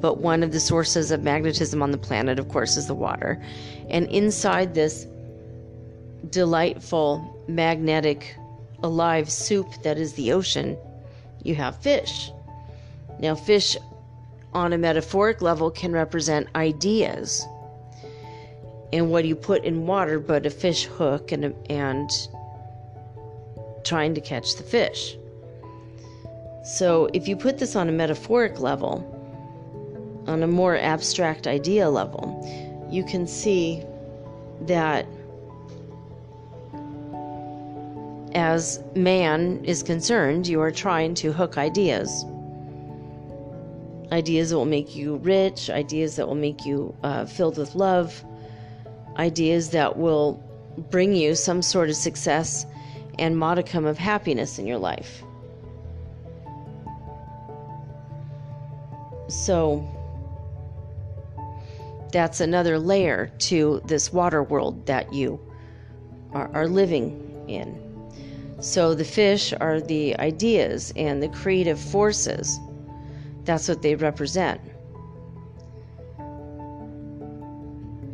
But 0.00 0.18
one 0.18 0.42
of 0.42 0.52
the 0.52 0.60
sources 0.60 1.10
of 1.10 1.22
magnetism 1.22 1.82
on 1.82 1.90
the 1.90 1.98
planet, 1.98 2.38
of 2.38 2.48
course, 2.48 2.76
is 2.76 2.86
the 2.86 2.94
water. 2.94 3.42
And 3.88 4.06
inside 4.06 4.74
this 4.74 5.06
delightful, 6.30 7.44
magnetic, 7.48 8.36
alive 8.82 9.30
soup 9.30 9.66
that 9.82 9.98
is 9.98 10.14
the 10.14 10.32
ocean, 10.32 10.76
you 11.42 11.54
have 11.54 11.76
fish. 11.76 12.30
Now, 13.18 13.34
fish 13.34 13.76
on 14.52 14.72
a 14.72 14.78
metaphoric 14.78 15.42
level 15.42 15.70
can 15.70 15.92
represent 15.92 16.48
ideas 16.54 17.46
and 18.92 19.10
what 19.10 19.24
you 19.24 19.36
put 19.36 19.64
in 19.64 19.86
water 19.86 20.18
but 20.18 20.46
a 20.46 20.50
fish 20.50 20.84
hook 20.84 21.32
and 21.32 21.54
and 21.68 22.10
trying 23.84 24.14
to 24.14 24.20
catch 24.20 24.56
the 24.56 24.62
fish. 24.62 25.16
So 26.64 27.08
if 27.14 27.26
you 27.26 27.36
put 27.36 27.58
this 27.58 27.76
on 27.76 27.88
a 27.88 27.92
metaphoric 27.92 28.60
level, 28.60 29.09
on 30.26 30.42
a 30.42 30.46
more 30.46 30.76
abstract 30.76 31.46
idea 31.46 31.88
level, 31.88 32.88
you 32.90 33.04
can 33.04 33.26
see 33.26 33.84
that 34.62 35.06
as 38.34 38.82
man 38.94 39.64
is 39.64 39.82
concerned, 39.82 40.46
you 40.46 40.60
are 40.60 40.70
trying 40.70 41.14
to 41.14 41.32
hook 41.32 41.58
ideas. 41.58 42.24
Ideas 44.12 44.50
that 44.50 44.56
will 44.56 44.66
make 44.66 44.94
you 44.94 45.16
rich, 45.16 45.70
ideas 45.70 46.16
that 46.16 46.26
will 46.26 46.34
make 46.34 46.64
you 46.64 46.94
uh, 47.02 47.24
filled 47.26 47.58
with 47.58 47.74
love, 47.74 48.24
ideas 49.16 49.70
that 49.70 49.96
will 49.96 50.42
bring 50.90 51.12
you 51.14 51.34
some 51.34 51.62
sort 51.62 51.88
of 51.88 51.96
success 51.96 52.66
and 53.18 53.36
modicum 53.36 53.84
of 53.84 53.98
happiness 53.98 54.58
in 54.58 54.66
your 54.66 54.78
life. 54.78 55.22
So, 59.28 59.86
that's 62.10 62.40
another 62.40 62.78
layer 62.78 63.30
to 63.38 63.80
this 63.84 64.12
water 64.12 64.42
world 64.42 64.86
that 64.86 65.12
you 65.12 65.40
are, 66.32 66.50
are 66.54 66.68
living 66.68 67.44
in. 67.48 67.90
So 68.60 68.94
the 68.94 69.04
fish 69.04 69.54
are 69.60 69.80
the 69.80 70.16
ideas 70.18 70.92
and 70.96 71.22
the 71.22 71.28
creative 71.28 71.80
forces. 71.80 72.58
That's 73.44 73.68
what 73.68 73.82
they 73.82 73.94
represent. 73.94 74.60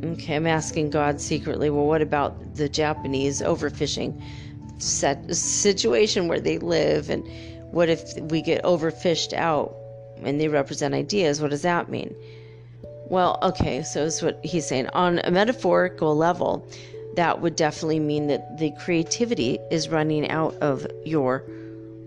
Okay, 0.05 0.36
I'm 0.36 0.47
asking 0.47 0.90
God 0.90 1.20
secretly, 1.20 1.68
well, 1.68 1.86
what 1.86 2.01
about 2.01 2.55
the 2.55 2.68
Japanese 2.68 3.43
overfishing 3.43 4.23
set, 4.78 5.35
situation 5.35 6.28
where 6.28 6.40
they 6.40 6.59
live? 6.59 7.10
And 7.10 7.27
what 7.73 7.89
if 7.89 8.14
we 8.20 8.40
get 8.40 8.62
overfished 8.62 9.32
out 9.32 9.74
and 10.23 10.40
they 10.40 10.48
represent 10.48 10.94
ideas? 10.94 11.40
What 11.40 11.51
does 11.51 11.62
that 11.62 11.89
mean? 11.89 12.14
Well, 13.09 13.39
okay, 13.43 13.83
so 13.83 14.03
is 14.03 14.20
what 14.23 14.41
he's 14.45 14.66
saying. 14.66 14.89
On 14.89 15.20
a 15.23 15.31
metaphorical 15.31 16.16
level, 16.16 16.66
that 17.16 17.41
would 17.41 17.57
definitely 17.57 18.01
mean 18.01 18.27
that 18.27 18.59
the 18.59 18.73
creativity 18.73 19.59
is 19.70 19.89
running 19.89 20.28
out 20.28 20.55
of 20.57 20.87
your 21.05 21.45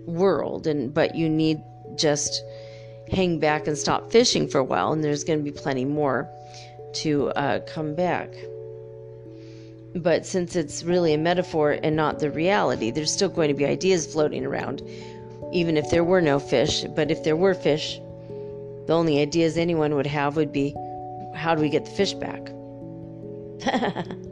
world 0.06 0.66
and 0.68 0.94
but 0.94 1.16
you 1.16 1.30
need 1.30 1.62
just 1.96 2.44
hang 3.12 3.40
back 3.40 3.68
and 3.68 3.78
stop 3.78 4.12
fishing 4.12 4.48
for 4.48 4.60
a 4.60 4.64
while 4.64 4.92
and 4.92 5.04
there's 5.04 5.24
going 5.24 5.40
to 5.40 5.44
be 5.44 5.52
plenty 5.52 5.86
more 5.86 6.28
to 6.94 7.30
uh, 7.30 7.60
come 7.68 7.94
back 7.96 8.30
but 9.96 10.26
since 10.26 10.56
it's 10.56 10.84
really 10.84 11.14
a 11.14 11.18
metaphor 11.18 11.78
and 11.84 11.96
not 11.96 12.20
the 12.20 12.30
reality 12.30 12.92
there's 12.92 13.12
still 13.12 13.30
going 13.30 13.48
to 13.48 13.54
be 13.54 13.66
ideas 13.66 14.12
floating 14.12 14.46
around 14.46 14.82
even 15.52 15.78
if 15.78 15.90
there 15.90 16.04
were 16.04 16.22
no 16.22 16.40
fish 16.40 16.84
but 16.96 17.12
if 17.12 17.24
there 17.24 17.36
were 17.36 17.54
fish 17.54 18.00
the 18.88 18.94
only 18.94 19.20
ideas 19.20 19.58
anyone 19.58 19.96
would 19.96 20.08
have 20.08 20.36
would 20.36 20.52
be 20.52 20.76
how 21.36 21.56
do 21.56 21.62
we 21.62 21.70
get 21.70 21.86
the 21.86 21.92
fish 21.92 22.14
back 22.14 22.52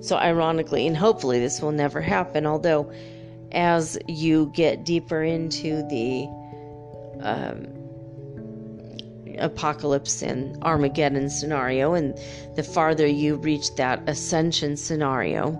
So, 0.00 0.16
ironically, 0.16 0.86
and 0.86 0.96
hopefully 0.96 1.40
this 1.40 1.60
will 1.60 1.72
never 1.72 2.00
happen, 2.00 2.46
although 2.46 2.92
as 3.52 3.98
you 4.06 4.52
get 4.54 4.84
deeper 4.84 5.22
into 5.22 5.82
the 5.88 6.28
um, 7.20 7.66
apocalypse 9.38 10.22
and 10.22 10.62
Armageddon 10.62 11.30
scenario, 11.30 11.94
and 11.94 12.16
the 12.54 12.62
farther 12.62 13.06
you 13.06 13.36
reach 13.36 13.74
that 13.76 14.00
ascension 14.06 14.76
scenario, 14.76 15.52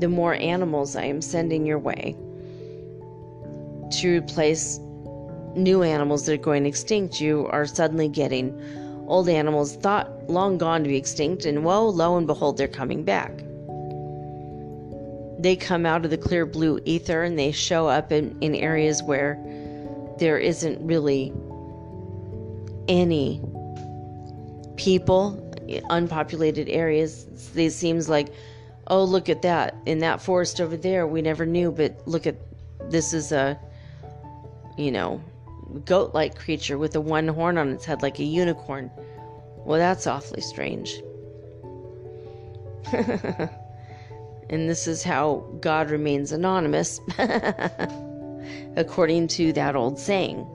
the 0.00 0.08
more 0.08 0.34
animals 0.34 0.96
I 0.96 1.04
am 1.04 1.22
sending 1.22 1.64
your 1.64 1.78
way 1.78 2.16
to 4.00 4.18
replace 4.18 4.78
new 5.54 5.82
animals 5.82 6.26
that 6.26 6.34
are 6.34 6.36
going 6.36 6.66
extinct. 6.66 7.20
You 7.20 7.46
are 7.46 7.66
suddenly 7.66 8.08
getting 8.08 8.54
old 9.10 9.28
animals 9.28 9.74
thought 9.74 10.08
long 10.30 10.56
gone 10.56 10.84
to 10.84 10.88
be 10.88 10.96
extinct, 10.96 11.44
and 11.44 11.64
well, 11.64 11.92
lo 11.92 12.16
and 12.16 12.26
behold, 12.26 12.56
they're 12.56 12.68
coming 12.68 13.02
back. 13.02 13.32
They 15.42 15.56
come 15.56 15.84
out 15.84 16.04
of 16.04 16.10
the 16.10 16.18
clear 16.18 16.46
blue 16.46 16.80
ether 16.84 17.24
and 17.24 17.38
they 17.38 17.50
show 17.50 17.88
up 17.88 18.12
in, 18.12 18.36
in 18.40 18.54
areas 18.54 19.02
where 19.02 19.38
there 20.18 20.38
isn't 20.38 20.86
really 20.86 21.32
any 22.88 23.40
people, 24.76 25.42
unpopulated 25.88 26.68
areas. 26.68 27.26
It 27.56 27.70
seems 27.70 28.08
like, 28.08 28.28
oh, 28.86 29.02
look 29.02 29.28
at 29.28 29.42
that. 29.42 29.74
In 29.86 29.98
that 30.00 30.20
forest 30.20 30.60
over 30.60 30.76
there, 30.76 31.06
we 31.06 31.20
never 31.20 31.46
knew, 31.46 31.72
but 31.72 32.00
look 32.06 32.26
at 32.26 32.36
this 32.90 33.12
is 33.12 33.32
a, 33.32 33.58
you 34.76 34.92
know, 34.92 35.20
goat 35.84 36.14
like 36.14 36.36
creature 36.36 36.78
with 36.78 36.94
a 36.96 37.00
one 37.00 37.28
horn 37.28 37.58
on 37.58 37.70
its 37.70 37.84
head 37.84 38.02
like 38.02 38.18
a 38.18 38.24
unicorn. 38.24 38.90
Well, 39.64 39.78
that's 39.78 40.06
awfully 40.06 40.40
strange. 40.40 41.02
and 44.50 44.68
this 44.68 44.86
is 44.86 45.02
how 45.02 45.46
God 45.60 45.90
remains 45.90 46.32
anonymous, 46.32 47.00
according 48.76 49.28
to 49.28 49.52
that 49.52 49.76
old 49.76 49.98
saying. 49.98 50.46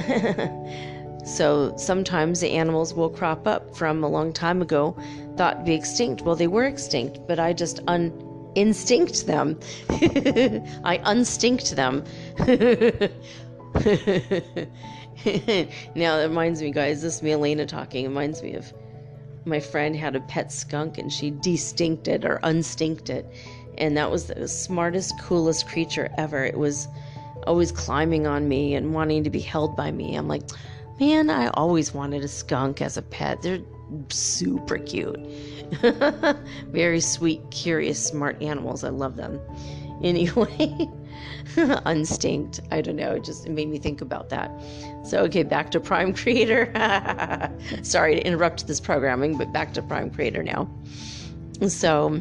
so 1.24 1.74
sometimes 1.76 2.40
the 2.40 2.50
animals 2.50 2.92
will 2.92 3.10
crop 3.10 3.46
up 3.46 3.76
from 3.76 4.02
a 4.02 4.08
long 4.08 4.32
time 4.32 4.60
ago, 4.60 4.96
thought 5.36 5.58
to 5.58 5.64
be 5.64 5.74
extinct. 5.74 6.22
Well, 6.22 6.36
they 6.36 6.48
were 6.48 6.64
extinct, 6.64 7.20
but 7.26 7.38
I 7.38 7.52
just 7.52 7.80
un 7.86 8.12
instinct 8.54 9.26
them. 9.26 9.58
I 9.90 11.00
unstinct 11.04 11.74
them. 11.74 12.04
now 15.94 16.16
that 16.16 16.28
reminds 16.28 16.62
me, 16.62 16.70
guys, 16.70 17.02
this 17.02 17.16
is 17.16 17.22
me 17.22 17.32
Elena 17.32 17.66
talking. 17.66 18.04
It 18.04 18.08
reminds 18.08 18.42
me 18.42 18.54
of 18.54 18.72
my 19.44 19.60
friend 19.60 19.96
had 19.96 20.16
a 20.16 20.20
pet 20.20 20.52
skunk 20.52 20.98
and 20.98 21.12
she 21.12 21.30
destinked 21.30 22.08
it 22.08 22.24
or 22.24 22.40
unstinked 22.42 23.10
it. 23.10 23.26
And 23.78 23.96
that 23.96 24.10
was 24.10 24.26
the 24.26 24.48
smartest, 24.48 25.18
coolest 25.20 25.68
creature 25.68 26.10
ever. 26.18 26.44
It 26.44 26.58
was 26.58 26.88
always 27.46 27.72
climbing 27.72 28.26
on 28.26 28.48
me 28.48 28.74
and 28.74 28.92
wanting 28.92 29.24
to 29.24 29.30
be 29.30 29.40
held 29.40 29.76
by 29.76 29.90
me. 29.90 30.14
I'm 30.14 30.28
like, 30.28 30.42
man, 30.98 31.30
I 31.30 31.48
always 31.48 31.94
wanted 31.94 32.22
a 32.22 32.28
skunk 32.28 32.82
as 32.82 32.96
a 32.96 33.02
pet. 33.02 33.42
They're 33.42 33.60
super 34.08 34.78
cute. 34.78 35.18
Very 36.68 37.00
sweet, 37.00 37.42
curious, 37.50 38.04
smart 38.04 38.40
animals. 38.42 38.84
I 38.84 38.90
love 38.90 39.16
them. 39.16 39.40
Anyway, 40.02 40.88
unstinct. 41.84 42.58
I 42.70 42.80
don't 42.80 42.96
know. 42.96 43.12
It 43.16 43.22
just 43.22 43.46
made 43.46 43.68
me 43.68 43.78
think 43.78 44.00
about 44.00 44.30
that. 44.30 44.50
So, 45.04 45.18
okay, 45.24 45.42
back 45.42 45.70
to 45.72 45.78
Prime 45.78 46.14
Creator. 46.14 46.72
Sorry 47.82 48.14
to 48.14 48.26
interrupt 48.26 48.66
this 48.66 48.80
programming, 48.80 49.36
but 49.36 49.52
back 49.52 49.74
to 49.74 49.82
Prime 49.82 50.10
Creator 50.10 50.42
now. 50.42 50.70
So, 51.68 52.18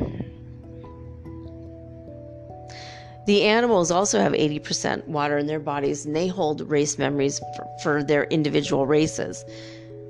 the 3.27 3.43
animals 3.43 3.91
also 3.91 4.19
have 4.19 4.33
80% 4.33 5.07
water 5.07 5.37
in 5.37 5.47
their 5.47 5.59
bodies 5.59 6.05
and 6.05 6.15
they 6.15 6.27
hold 6.27 6.61
race 6.69 6.97
memories 6.97 7.39
for, 7.55 7.67
for 7.83 8.03
their 8.03 8.23
individual 8.25 8.87
races 8.87 9.45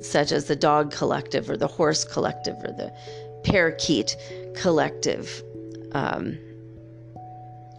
such 0.02 0.32
as 0.32 0.46
the 0.46 0.56
Dog 0.56 0.92
Collective 0.92 1.50
or 1.50 1.58
the 1.58 1.68
Horse 1.68 2.04
Collective 2.04 2.56
or 2.64 2.72
the 2.72 2.94
Parakeet 3.44 4.16
Collective 4.56 5.44
um, 5.94 6.38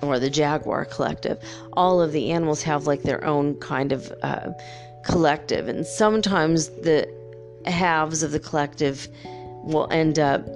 or 0.02 0.18
the 0.18 0.30
Jaguar 0.30 0.84
Collective. 0.84 1.38
All 1.74 2.00
of 2.00 2.12
the 2.12 2.30
animals 2.30 2.62
have 2.62 2.86
like 2.86 3.02
their 3.02 3.24
own 3.24 3.56
kind 3.56 3.92
of 3.92 4.12
uh, 4.22 4.50
collective, 5.04 5.68
and 5.68 5.86
sometimes 5.86 6.68
the 6.68 7.08
halves 7.66 8.22
of 8.22 8.32
the 8.32 8.40
collective 8.40 9.08
will 9.62 9.88
end 9.90 10.18
up 10.18 10.46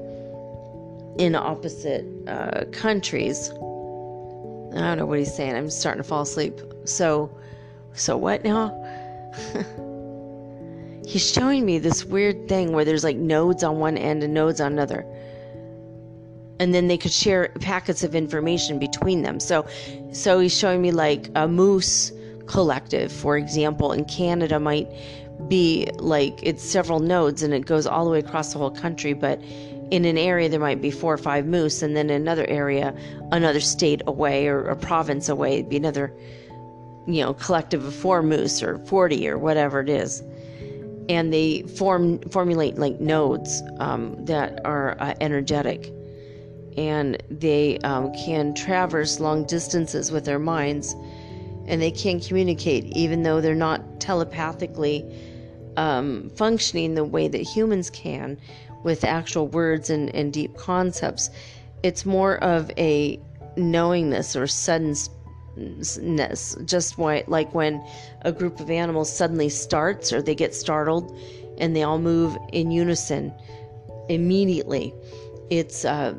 in 1.19 1.35
opposite 1.35 2.05
uh, 2.27 2.65
countries. 2.73 3.51
I 3.51 4.81
don't 4.81 4.99
know 4.99 5.07
what 5.07 5.19
he's 5.19 5.35
saying. 5.35 5.55
I'm 5.55 5.71
starting 5.71 6.03
to 6.03 6.09
fall 6.09 6.23
asleep. 6.23 6.61
So, 6.85 7.31
so 7.93 8.17
what 8.17 8.43
now? 8.43 8.73
he's 11.07 11.31
showing 11.31 11.65
me 11.65 11.79
this 11.79 12.05
weird 12.05 12.49
thing 12.49 12.73
where 12.73 12.85
there's 12.85 13.05
like 13.05 13.17
nodes 13.17 13.63
on 13.63 13.79
one 13.79 13.97
end 13.97 14.23
and 14.23 14.35
nodes 14.35 14.61
on 14.61 14.73
another. 14.73 15.05
And 16.61 16.73
then 16.73 16.89
they 16.89 16.97
could 16.97 17.13
share 17.13 17.49
packets 17.61 18.05
of 18.05 18.15
information 18.15 18.79
between 18.79 19.23
them. 19.23 19.41
So 19.41 19.67
so 20.13 20.39
he's 20.39 20.57
showing 20.57 20.83
me 20.83 20.93
like 20.93 21.29
a 21.35 21.49
moose 21.49 22.13
collective 22.47 23.11
for 23.11 23.39
example 23.39 23.91
in 23.93 24.05
canada 24.05 24.61
might 24.61 24.87
be 25.49 25.89
like 25.95 26.39
it's 26.43 26.63
several 26.63 27.01
nodes 27.01 27.43
and 27.43 27.55
it 27.55 27.65
goes 27.65 27.87
all 27.87 28.05
the 28.05 28.11
way 28.11 28.19
across 28.19 28.53
the 28.53 28.59
whole 28.59 28.71
country 28.71 29.15
but 29.15 29.41
in 29.91 30.05
an 30.05 30.19
area 30.19 30.49
there 30.49 30.61
might 30.61 30.81
be 30.81 30.91
four 30.91 31.15
or 31.15 31.19
five 31.19 31.47
moose 31.47 31.83
and 31.83 31.97
then 31.97 32.11
in 32.11 32.21
another 32.21 32.47
area 32.47 32.95
another 33.33 33.61
state 33.61 34.03
away 34.07 34.47
or 34.47 34.67
a 34.69 34.77
province 34.77 35.29
away. 35.29 35.55
It'd 35.55 35.69
be 35.69 35.77
another 35.77 36.13
you 37.07 37.23
know 37.23 37.35
collective 37.35 37.85
of 37.85 37.95
four 37.95 38.23
moose 38.23 38.63
or 38.63 38.79
40 38.79 39.29
or 39.29 39.39
whatever 39.39 39.81
it 39.81 39.89
is 39.89 40.23
and 41.09 41.33
they 41.33 41.63
form 41.63 42.19
formulate 42.31 42.79
like 42.79 43.01
nodes 43.01 43.63
um, 43.79 44.25
that 44.25 44.65
are 44.65 44.97
uh, 45.01 45.15
energetic. 45.21 45.93
And 46.77 47.23
they 47.31 47.79
um, 47.79 48.13
can 48.15 48.55
traverse 48.55 49.21
long 49.21 49.45
distances 49.45 50.11
with 50.11 50.25
their 50.25 50.41
minds 50.41 50.95
and 51.67 51.81
they 51.81 51.91
can 51.91 52.21
communicate 52.21 52.85
even 52.85 53.23
though 53.23 53.41
they're 53.41 53.55
not 53.55 54.01
telepathically 54.01 55.05
um, 55.77 56.31
functioning 56.31 56.95
the 56.95 57.05
way 57.05 57.29
that 57.29 57.41
humans 57.41 57.91
can 57.91 58.39
with 58.83 59.05
actual 59.05 59.49
words 59.49 59.91
and, 59.91 60.15
and 60.15 60.33
deep 60.33 60.57
concepts. 60.57 61.31
It's 61.83 62.05
more 62.05 62.37
of 62.43 62.71
a 62.77 63.21
knowingness 63.57 64.37
or 64.37 64.47
suddenness 64.47 65.09
just 66.65 66.99
why, 66.99 67.25
like 67.27 67.55
when 67.55 67.85
a 68.23 68.33
group 68.33 68.61
of 68.61 68.71
animals 68.71 69.15
suddenly 69.15 69.49
starts 69.49 70.13
or 70.13 70.21
they 70.21 70.35
get 70.35 70.55
startled 70.55 71.17
and 71.59 71.75
they 71.75 71.83
all 71.83 71.99
move 71.99 72.37
in 72.53 72.71
unison 72.71 73.33
immediately. 74.09 74.93
It's 75.51 75.85
uh, 75.85 76.15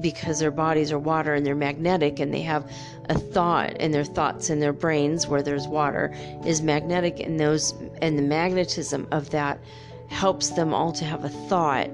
because 0.00 0.38
their 0.38 0.50
bodies 0.50 0.92
are 0.92 0.98
water 0.98 1.34
and 1.34 1.44
they're 1.44 1.54
magnetic 1.54 2.20
and 2.20 2.32
they 2.32 2.42
have 2.42 2.70
a 3.08 3.18
thought 3.18 3.76
and 3.80 3.92
their 3.92 4.04
thoughts 4.04 4.50
in 4.50 4.60
their 4.60 4.72
brains 4.72 5.26
where 5.26 5.42
there's 5.42 5.66
water 5.66 6.14
is 6.46 6.62
magnetic 6.62 7.18
and 7.18 7.40
those 7.40 7.74
and 8.00 8.16
the 8.16 8.22
magnetism 8.22 9.08
of 9.10 9.30
that 9.30 9.58
helps 10.08 10.50
them 10.50 10.72
all 10.72 10.92
to 10.92 11.04
have 11.04 11.24
a 11.24 11.28
thought 11.28 11.90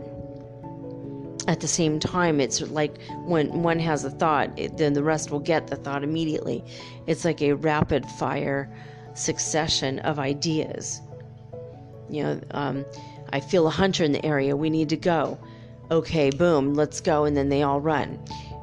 at 1.49 1.61
the 1.61 1.69
same 1.69 1.99
time 1.99 2.41
it's 2.41 2.61
like 2.61 3.01
when 3.25 3.63
one 3.63 3.79
has 3.79 4.05
a 4.05 4.11
thought 4.11 4.51
it, 4.59 4.77
then 4.77 4.93
the 4.93 5.03
rest 5.03 5.31
will 5.31 5.41
get 5.41 5.69
the 5.69 5.77
thought 5.77 6.03
immediately. 6.03 6.65
It's 7.07 7.25
like 7.25 7.41
a 7.41 7.53
rapid 7.53 8.05
fire 8.07 8.71
succession 9.15 10.01
of 10.01 10.19
ideas. 10.19 11.01
You 12.09 12.23
know 12.23 12.41
um, 12.53 12.85
i 13.33 13.41
feel 13.41 13.67
a 13.67 13.71
hunter 13.71 14.05
in 14.05 14.13
the 14.13 14.25
area. 14.25 14.57
We 14.57 14.71
need 14.71 14.89
to 14.91 14.97
go. 14.97 15.39
Okay 15.91 16.31
boom 16.31 16.75
let's 16.75 17.01
go. 17.01 17.25
And 17.25 17.37
then 17.37 17.49
they 17.49 17.63
all 17.63 17.81
run. 17.81 18.19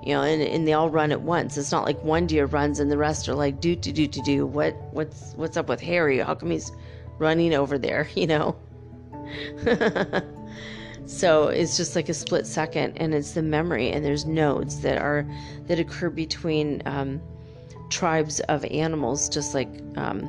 You 0.05 0.15
know 0.15 0.21
and, 0.23 0.41
and 0.41 0.67
they 0.67 0.73
all 0.73 0.89
run 0.89 1.11
at 1.11 1.21
once. 1.21 1.57
It's 1.57 1.71
not 1.71 1.85
like 1.85 2.03
one 2.03 2.27
deer 2.27 2.45
runs 2.45 2.79
and 2.79 2.91
the 2.91 2.97
rest 2.97 3.29
are 3.29 3.35
like 3.35 3.61
do 3.61 3.75
do 3.75 3.91
do 3.91 4.07
do 4.07 4.21
do 4.23 4.45
what 4.45 4.75
what's 4.91 5.33
what's 5.35 5.55
up 5.55 5.69
with 5.69 5.79
harry? 5.81 6.19
How 6.19 6.35
come 6.35 6.51
he's 6.51 6.71
running 7.17 7.53
over 7.53 7.77
there? 7.77 8.09
You 8.15 8.27
know 8.27 8.55
so 11.05 11.47
it's 11.47 11.75
just 11.75 11.95
like 11.95 12.09
a 12.09 12.13
split 12.13 12.47
second 12.47 12.97
and 12.97 13.13
it's 13.13 13.31
the 13.31 13.41
memory 13.41 13.89
and 13.91 14.05
there's 14.05 14.25
nodes 14.25 14.81
that 14.81 14.97
are 14.97 15.27
that 15.67 15.79
occur 15.79 16.09
between 16.09 16.81
um, 16.85 17.21
tribes 17.89 18.39
of 18.41 18.63
animals 18.65 19.27
just 19.27 19.53
like 19.53 19.69
um, 19.97 20.21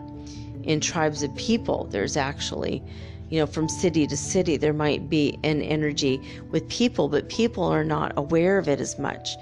in 0.64 0.80
tribes 0.80 1.22
of 1.22 1.34
people. 1.36 1.84
There's 1.84 2.16
actually 2.16 2.82
you 3.30 3.38
know 3.38 3.46
from 3.46 3.68
city 3.68 4.06
to 4.06 4.16
city 4.16 4.56
there 4.56 4.72
might 4.72 5.08
be 5.08 5.38
an 5.44 5.62
energy 5.62 6.20
with 6.50 6.68
people 6.68 7.08
but 7.08 7.28
people 7.28 7.64
are 7.64 7.84
not 7.84 8.12
aware 8.16 8.58
of 8.58 8.68
it 8.68 8.80
as 8.80 8.98
much. 8.98 9.36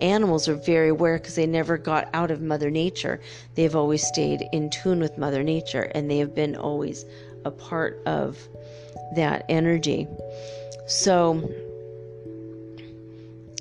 Animals 0.00 0.46
are 0.46 0.54
very 0.54 0.90
aware 0.90 1.18
because 1.18 1.34
they 1.34 1.46
never 1.46 1.78
got 1.78 2.08
out 2.12 2.30
of 2.30 2.42
mother 2.42 2.70
nature. 2.70 3.20
They've 3.54 3.74
always 3.74 4.06
stayed 4.06 4.46
in 4.52 4.70
tune 4.70 5.00
with 5.00 5.18
mother 5.18 5.42
nature 5.42 5.90
and 5.94 6.08
they 6.08 6.18
have 6.18 6.34
been 6.34 6.54
always 6.54 7.04
a 7.44 7.50
part 7.50 8.02
of 8.06 8.38
that 9.14 9.44
energy 9.48 10.06
so 10.86 11.50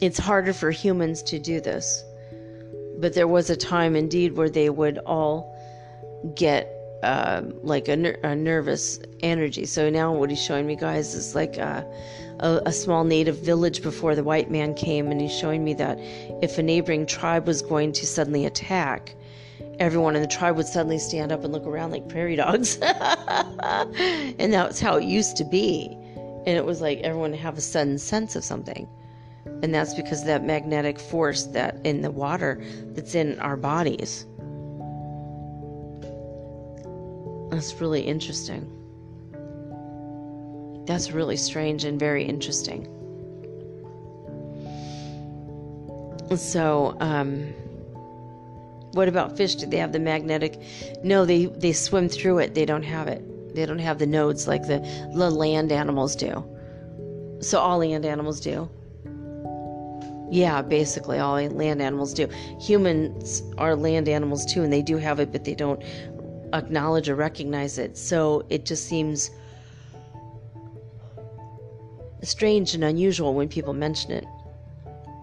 it's 0.02 0.20
harder 0.20 0.54
for 0.54 0.72
humans 0.72 1.24
to 1.24 1.40
do 1.40 1.60
this. 1.60 2.04
But 3.00 3.14
there 3.14 3.28
was 3.28 3.50
a 3.50 3.56
time 3.56 3.96
indeed 3.96 4.38
where 4.38 4.50
they 4.50 4.70
would 4.70 5.00
all 5.00 5.54
get 6.36 6.72
uh, 7.04 7.42
like 7.62 7.88
a, 7.88 7.96
ner- 7.96 8.20
a, 8.24 8.36
nervous 8.36 9.00
energy. 9.22 9.66
So 9.66 9.90
now 9.90 10.14
what 10.14 10.30
he's 10.30 10.42
showing 10.42 10.66
me, 10.66 10.76
guys, 10.76 11.14
is 11.14 11.36
like 11.36 11.58
a, 11.58 11.86
a, 12.40 12.62
a, 12.66 12.72
small 12.72 13.04
native 13.04 13.38
village 13.38 13.84
before 13.84 14.16
the 14.16 14.24
white 14.24 14.50
man 14.50 14.74
came, 14.74 15.12
and 15.12 15.22
he's 15.22 15.36
showing 15.38 15.64
me 15.64 15.74
that 15.76 16.00
if 16.42 16.58
a 16.58 16.64
neighboring 16.64 17.06
tribe 17.06 17.46
was 17.46 17.62
going 17.62 17.92
to 17.94 18.08
suddenly 18.08 18.46
attack, 18.46 19.14
everyone 19.78 20.16
in 20.16 20.22
the 20.22 20.28
tribe 20.28 20.56
would 20.56 20.66
suddenly 20.66 20.98
stand 20.98 21.32
up 21.32 21.44
and 21.44 21.54
look 21.54 21.68
around 21.68 21.92
like 21.92 22.08
prairie 22.10 22.38
dogs. 22.38 22.78
and 22.82 24.54
that's 24.54 24.80
how 24.80 24.96
it 24.98 25.04
used 25.04 25.38
to 25.38 25.44
be 25.46 25.96
and 26.46 26.58
it 26.58 26.66
was 26.66 26.82
like 26.82 27.00
everyone 27.00 27.34
have 27.34 27.58
a 27.58 27.62
sudden 27.62 27.98
sense 27.98 28.36
of 28.36 28.44
something. 28.44 28.88
And 29.64 29.74
that's 29.74 29.94
because 29.94 30.24
that 30.26 30.44
magnetic 30.44 31.00
force 31.00 31.46
that 31.48 31.78
in 31.84 32.02
the 32.02 32.12
water 32.12 32.64
that's 32.90 33.16
in 33.16 33.40
our 33.40 33.58
bodies. 33.58 34.26
That's 37.52 37.80
really 37.80 38.02
interesting. 38.02 38.72
That's 40.86 41.12
really 41.12 41.38
strange 41.38 41.84
and 41.84 42.00
very 42.00 42.24
interesting. 42.26 42.88
So 46.36 46.96
um 47.00 47.54
what 48.94 49.08
about 49.08 49.36
fish? 49.36 49.56
Do 49.56 49.66
they 49.66 49.78
have 49.78 49.92
the 49.92 50.00
magnetic? 50.00 50.60
No 51.04 51.26
they 51.26 51.46
they 51.46 51.74
swim 51.74 52.08
through 52.08 52.40
it. 52.40 52.54
They 52.54 52.66
don't 52.66 52.84
have 52.84 53.08
it 53.08 53.24
they 53.56 53.66
don't 53.66 53.80
have 53.80 54.00
the 54.00 54.06
nodes 54.06 54.48
like 54.48 54.64
the, 54.64 54.80
the 55.16 55.30
land 55.30 55.72
animals 55.72 56.16
do. 56.16 56.44
So 57.40 57.60
all 57.60 57.80
land 57.80 58.06
animals 58.06 58.40
do. 58.40 58.70
Yeah, 60.32 60.62
basically 60.62 61.20
all 61.20 61.36
land 61.36 61.82
animals 61.82 62.14
do. 62.14 62.28
Humans 62.60 63.44
are 63.58 63.76
land 63.76 64.10
animals 64.10 64.46
too, 64.46 64.64
and 64.64 64.74
they 64.74 64.82
do 64.82 64.98
have 64.98 65.20
it, 65.20 65.32
but 65.32 65.44
they 65.44 65.56
don't 65.56 65.82
acknowledge 66.54 67.10
or 67.10 67.16
recognize 67.16 67.78
it. 67.78 67.98
So 67.98 68.46
it 68.50 68.66
just 68.66 68.88
seems 68.88 69.30
strange 72.24 72.74
and 72.74 72.84
unusual 72.84 73.34
when 73.34 73.48
people 73.48 73.74
mention 73.74 74.12
it. 74.12 74.26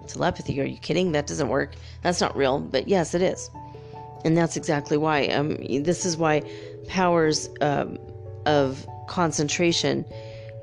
Telepathy, 0.07 0.61
are 0.61 0.65
you 0.65 0.79
kidding? 0.79 1.13
That 1.13 1.27
doesn't 1.27 1.49
work. 1.49 1.75
That's 2.03 2.21
not 2.21 2.37
real, 2.37 2.61
but 2.61 2.89
yes, 2.89 3.15
it 3.15 3.23
is. 3.23 3.51
And 4.25 4.37
that's 4.37 4.57
exactly 4.57 4.97
why. 4.97 5.27
Um, 5.27 5.57
this 5.83 6.05
is 6.05 6.17
why 6.17 6.43
powers 6.87 7.49
um, 7.61 7.99
of 8.47 8.86
concentration 9.09 10.05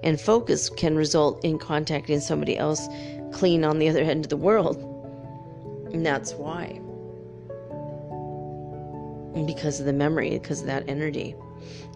and 0.04 0.20
focus 0.20 0.70
can 0.70 0.96
result 0.96 1.44
in 1.44 1.60
contacting 1.60 2.20
somebody 2.20 2.58
else 2.58 2.88
clean 3.32 3.64
on 3.64 3.80
the 3.80 3.90
other 3.90 4.02
end 4.02 4.26
of 4.26 4.30
the 4.30 4.38
world. 4.38 4.78
And 5.94 6.06
that's 6.06 6.34
why. 6.34 6.80
Because 9.46 9.80
of 9.80 9.86
the 9.86 9.94
memory, 9.94 10.32
because 10.32 10.62
of 10.62 10.68
that 10.68 10.84
energy. 10.88 11.36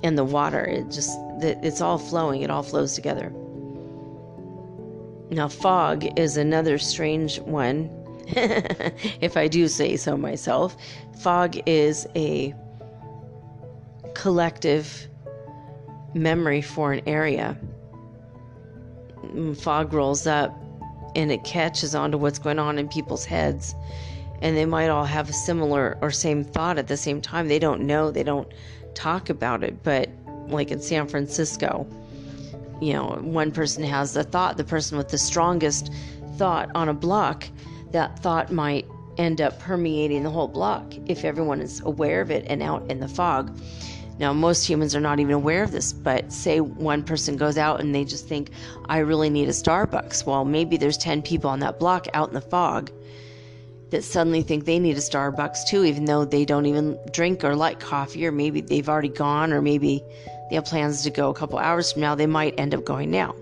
And 0.04 0.18
the 0.18 0.24
water, 0.24 0.66
it 0.66 0.92
just, 0.92 1.18
it's 1.42 1.82
all 1.82 1.98
flowing, 1.98 2.42
it 2.42 2.50
all 2.50 2.64
flows 2.64 2.94
together. 2.94 3.32
Now, 5.30 5.48
fog 5.48 6.20
is 6.20 6.38
another 6.38 6.78
strange 6.78 7.40
one, 7.40 7.90
if 8.28 9.38
I 9.38 9.48
do 9.48 9.68
say 9.68 9.96
so 9.96 10.18
myself. 10.18 10.76
Fog 11.22 11.58
is 11.66 12.06
a 12.16 12.54
collective 14.14 15.08
memory 16.14 16.62
for 16.62 16.94
an 16.94 17.02
area. 17.08 17.58
Fog 19.56 19.94
rolls 19.94 20.28
up 20.28 20.54
and 21.16 21.32
it 21.32 21.44
catches 21.44 21.96
onto 21.96 22.18
what's 22.18 22.40
going 22.40 22.60
on 22.60 22.78
in 22.78 22.88
people's 22.88 23.26
heads. 23.26 23.76
And 24.42 24.58
they 24.58 24.66
might 24.66 24.90
all 24.90 25.06
have 25.06 25.30
a 25.30 25.34
similar 25.34 25.98
or 26.02 26.12
same 26.12 26.44
thought 26.44 26.78
at 26.78 26.88
the 26.88 26.98
same 26.98 27.22
time. 27.22 27.48
They 27.48 27.60
don't 27.60 27.82
know, 27.82 28.12
they 28.12 28.24
don't 28.24 28.52
talk 28.94 29.30
about 29.30 29.64
it. 29.64 29.84
But 29.84 30.10
like 30.48 30.72
in 30.72 30.82
San 30.82 31.08
Francisco, 31.08 31.88
you 32.82 32.94
know, 32.94 33.18
one 33.22 33.52
person 33.52 33.84
has 33.84 34.14
the 34.14 34.24
thought, 34.24 34.58
the 34.58 34.64
person 34.64 34.98
with 34.98 35.10
the 35.10 35.18
strongest 35.18 35.92
thought 36.36 36.70
on 36.76 36.90
a 36.90 36.94
block, 36.94 37.48
that 37.92 38.20
thought 38.20 38.52
might 38.52 38.86
end 39.18 39.40
up 39.40 39.60
permeating 39.60 40.24
the 40.24 40.30
whole 40.30 40.48
block 40.48 40.94
if 41.06 41.24
everyone 41.24 41.62
is 41.62 41.80
aware 41.82 42.22
of 42.22 42.32
it 42.32 42.44
and 42.48 42.62
out 42.62 42.90
in 42.90 43.00
the 43.00 43.08
fog. 43.08 43.56
Now, 44.20 44.32
most 44.32 44.66
humans 44.68 44.96
are 44.96 45.00
not 45.00 45.20
even 45.20 45.34
aware 45.34 45.64
of 45.64 45.72
this, 45.72 45.92
but 45.92 46.32
say 46.32 46.60
one 46.60 47.04
person 47.04 47.36
goes 47.36 47.58
out 47.58 47.80
and 47.80 47.94
they 47.96 48.06
just 48.06 48.28
think, 48.28 48.52
I 48.86 49.00
really 49.00 49.30
need 49.30 49.50
a 49.50 49.54
Starbucks. 49.54 50.26
Well, 50.26 50.46
maybe 50.46 50.78
there's 50.78 50.98
10 50.98 51.24
people 51.24 51.50
on 51.50 51.60
that 51.60 51.80
block 51.80 52.08
out 52.14 52.28
in 52.28 52.36
the 52.36 52.42
fog 52.42 52.92
that 53.90 54.04
suddenly 54.04 54.44
think 54.44 54.66
they 54.66 54.80
need 54.80 54.98
a 54.98 55.02
Starbucks 55.02 55.68
too, 55.68 55.84
even 55.84 56.06
though 56.06 56.26
they 56.26 56.46
don't 56.46 56.68
even 56.68 56.98
drink 57.12 57.44
or 57.44 57.56
like 57.56 57.80
coffee, 57.80 58.26
or 58.26 58.32
maybe 58.32 58.62
they've 58.62 58.88
already 58.88 59.10
gone, 59.10 59.52
or 59.52 59.62
maybe 59.62 60.04
they 60.50 60.56
have 60.56 60.66
plans 60.66 61.04
to 61.04 61.10
go 61.10 61.30
a 61.30 61.34
couple 61.34 61.58
hours 61.58 61.92
from 61.92 62.02
now, 62.02 62.14
they 62.14 62.28
might 62.28 62.54
end 62.60 62.76
up 62.76 62.86
going 62.86 63.10
now. 63.10 63.36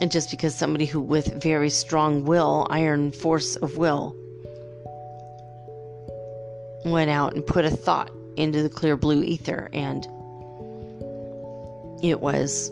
And 0.00 0.12
just 0.12 0.30
because 0.30 0.54
somebody 0.54 0.84
who 0.84 1.00
with 1.00 1.42
very 1.42 1.70
strong 1.70 2.24
will, 2.24 2.66
iron 2.70 3.12
force 3.12 3.56
of 3.56 3.78
will, 3.78 4.14
went 6.84 7.10
out 7.10 7.34
and 7.34 7.44
put 7.44 7.64
a 7.64 7.70
thought 7.70 8.10
into 8.36 8.62
the 8.62 8.68
clear 8.68 8.96
blue 8.96 9.22
ether, 9.22 9.68
and 9.72 10.06
it 12.02 12.20
was 12.20 12.70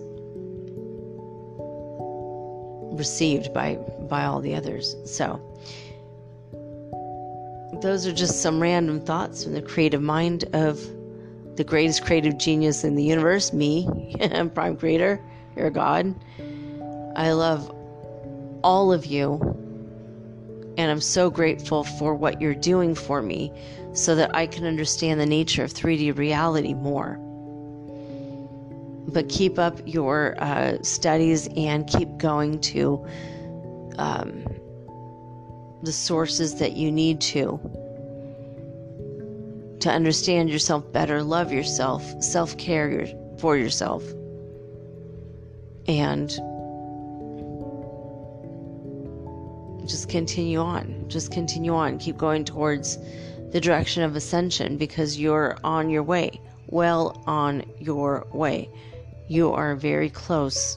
received 2.96 3.52
by 3.52 3.74
by 4.08 4.24
all 4.24 4.40
the 4.40 4.54
others. 4.54 4.96
So 5.04 5.40
those 7.82 8.06
are 8.06 8.12
just 8.12 8.40
some 8.40 8.60
random 8.60 9.00
thoughts 9.00 9.44
from 9.44 9.54
the 9.54 9.62
creative 9.62 10.02
mind 10.02 10.44
of 10.52 10.80
the 11.56 11.64
greatest 11.64 12.04
creative 12.04 12.38
genius 12.38 12.84
in 12.84 12.94
the 12.94 13.02
universe, 13.02 13.52
me, 13.52 14.16
prime 14.54 14.76
creator, 14.76 15.20
your 15.56 15.70
God. 15.70 16.14
I 17.16 17.32
love 17.32 17.70
all 18.62 18.92
of 18.92 19.06
you 19.06 19.54
and 20.76 20.90
I'm 20.90 21.00
so 21.00 21.30
grateful 21.30 21.84
for 21.84 22.14
what 22.14 22.40
you're 22.40 22.54
doing 22.54 22.94
for 22.94 23.22
me 23.22 23.52
so 23.94 24.14
that 24.16 24.34
I 24.34 24.46
can 24.46 24.66
understand 24.66 25.20
the 25.20 25.26
nature 25.26 25.64
of 25.64 25.72
3D 25.72 26.16
reality 26.18 26.74
more. 26.74 27.18
But 29.12 29.28
keep 29.28 29.58
up 29.58 29.80
your 29.86 30.34
uh, 30.38 30.82
studies 30.82 31.48
and 31.56 31.86
keep 31.86 32.16
going 32.18 32.60
to 32.60 33.06
um, 33.98 34.44
the 35.82 35.92
sources 35.92 36.58
that 36.58 36.72
you 36.76 36.90
need 36.90 37.20
to 37.20 37.60
to 39.80 39.90
understand 39.90 40.48
yourself 40.48 40.90
better, 40.92 41.22
love 41.22 41.52
yourself, 41.52 42.02
self 42.22 42.56
care 42.56 43.06
for 43.38 43.56
yourself. 43.56 44.02
And 45.86 46.30
just 49.86 50.08
continue 50.08 50.58
on. 50.58 51.04
Just 51.08 51.30
continue 51.30 51.74
on. 51.74 51.98
Keep 51.98 52.16
going 52.16 52.46
towards 52.46 52.98
the 53.54 53.60
direction 53.60 54.02
of 54.02 54.16
ascension 54.16 54.76
because 54.76 55.16
you're 55.16 55.56
on 55.62 55.88
your 55.88 56.02
way. 56.02 56.40
Well, 56.66 57.22
on 57.24 57.62
your 57.78 58.26
way. 58.32 58.68
You 59.28 59.52
are 59.52 59.76
very 59.76 60.10
close. 60.10 60.76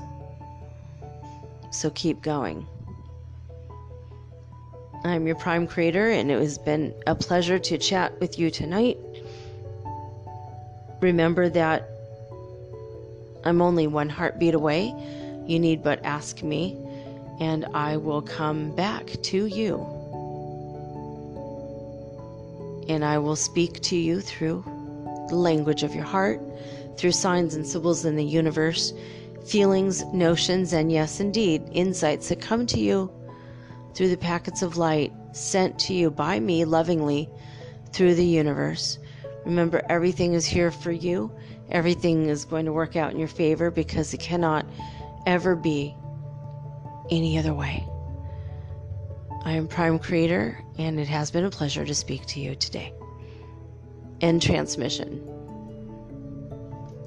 So 1.72 1.90
keep 1.90 2.22
going. 2.22 2.68
I'm 5.04 5.26
your 5.26 5.36
Prime 5.38 5.66
Creator, 5.66 6.12
and 6.12 6.30
it 6.30 6.40
has 6.40 6.60
been 6.60 6.94
a 7.08 7.16
pleasure 7.16 7.58
to 7.58 7.80
chat 7.80 8.20
with 8.20 8.38
you 8.38 8.52
tonight. 8.52 9.00
Remember 11.02 11.50
that 11.50 11.90
I'm 13.44 13.60
only 13.60 13.88
one 13.88 14.08
heartbeat 14.08 14.54
away. 14.54 14.94
You 15.48 15.58
need 15.58 15.82
but 15.82 16.06
ask 16.06 16.44
me, 16.44 16.78
and 17.40 17.66
I 17.74 17.98
will 17.98 18.22
come 18.22 18.76
back 18.76 19.08
to 19.24 19.48
you. 19.48 19.97
And 22.90 23.04
I 23.04 23.18
will 23.18 23.36
speak 23.36 23.82
to 23.82 23.96
you 23.96 24.22
through 24.22 24.64
the 25.28 25.36
language 25.36 25.84
of 25.84 25.94
your 25.94 26.06
heart, 26.06 26.42
through 26.98 27.12
signs 27.12 27.56
and 27.56 27.68
symbols 27.68 28.06
in 28.06 28.16
the 28.16 28.24
universe, 28.24 28.94
feelings, 29.46 30.04
notions, 30.06 30.74
and 30.74 30.92
yes, 30.92 31.20
indeed, 31.20 31.64
insights 31.72 32.30
that 32.30 32.42
come 32.42 32.66
to 32.68 32.80
you 32.80 33.12
through 33.94 34.10
the 34.10 34.18
packets 34.18 34.62
of 34.62 34.78
light 34.78 35.12
sent 35.32 35.78
to 35.80 35.94
you 35.94 36.10
by 36.10 36.40
me 36.40 36.66
lovingly 36.66 37.30
through 37.92 38.16
the 38.16 38.26
universe. 38.26 39.00
Remember, 39.46 39.82
everything 39.90 40.34
is 40.34 40.46
here 40.46 40.72
for 40.72 40.92
you. 40.92 41.32
Everything 41.72 42.28
is 42.28 42.46
going 42.46 42.66
to 42.66 42.74
work 42.74 42.96
out 42.96 43.12
in 43.12 43.20
your 43.20 43.28
favor 43.28 43.72
because 43.72 44.14
it 44.14 44.20
cannot 44.20 44.66
ever 45.26 45.56
be 45.56 45.96
any 47.10 47.38
other 47.38 47.54
way. 47.54 47.88
I 49.46 49.54
am 49.54 49.68
Prime 49.68 50.00
Creator, 50.00 50.58
and 50.78 51.00
it 51.00 51.08
has 51.08 51.32
been 51.32 51.46
a 51.46 51.50
pleasure 51.50 51.86
to 51.86 51.96
speak 51.96 52.26
to 52.28 52.40
you 52.40 52.56
today. 52.56 52.94
End 54.22 54.42
transmission. 54.42 55.24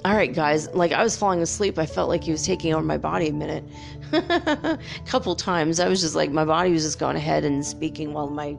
All 0.05 0.15
right, 0.15 0.33
guys. 0.33 0.73
Like 0.73 0.93
I 0.93 1.03
was 1.03 1.17
falling 1.17 1.43
asleep. 1.43 1.79
I 1.79 1.85
felt 1.85 2.09
like 2.09 2.25
he 2.25 2.31
was 2.31 2.47
taking 2.47 2.73
over 2.73 2.83
my 2.83 2.97
body 2.97 3.29
a 3.29 3.33
minute. 3.33 3.65
a 4.13 4.79
couple 5.07 5.37
times. 5.37 5.79
I 5.79 5.89
was 5.89 6.01
just 6.01 6.15
like, 6.15 6.31
my 6.31 6.45
body 6.45 6.71
was 6.71 6.85
just 6.85 6.99
going 6.99 7.17
ahead 7.17 7.45
and 7.45 7.65
speaking 7.65 8.15
while 8.15 8.29
my 8.31 8.57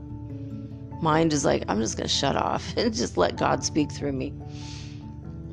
mind 1.01 1.33
is 1.33 1.43
like, 1.43 1.63
I'm 1.67 1.79
just 1.79 1.97
going 1.97 2.07
to 2.07 2.13
shut 2.13 2.35
off 2.35 2.73
and 2.77 2.93
just 2.93 3.17
let 3.17 3.37
God 3.37 3.63
speak 3.63 3.91
through 3.91 4.11
me. 4.11 4.33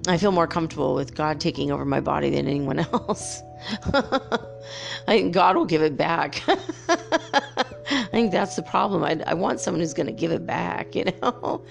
I 0.07 0.19
feel 0.19 0.32
more 0.32 0.47
comfortable 0.47 0.95
with 0.95 1.15
God 1.15 1.40
taking 1.40 1.70
over 1.70 1.85
my 1.85 2.01
body 2.01 2.31
than 2.31 2.47
anyone 2.47 2.78
else. 2.93 3.43
I 3.93 4.39
think 5.07 5.32
God 5.35 5.57
will 5.57 5.66
give 5.66 5.82
it 5.82 5.97
back. 5.97 6.43
Think 8.19 8.32
that's 8.32 8.57
the 8.57 8.62
problem. 8.62 9.05
I, 9.05 9.20
I 9.28 9.35
want 9.35 9.61
someone 9.61 9.81
who's 9.81 9.95
going 9.95 10.09
to 10.09 10.12
give 10.12 10.32
it 10.32 10.45
back, 10.45 10.93
you 10.97 11.05
know? 11.23 11.65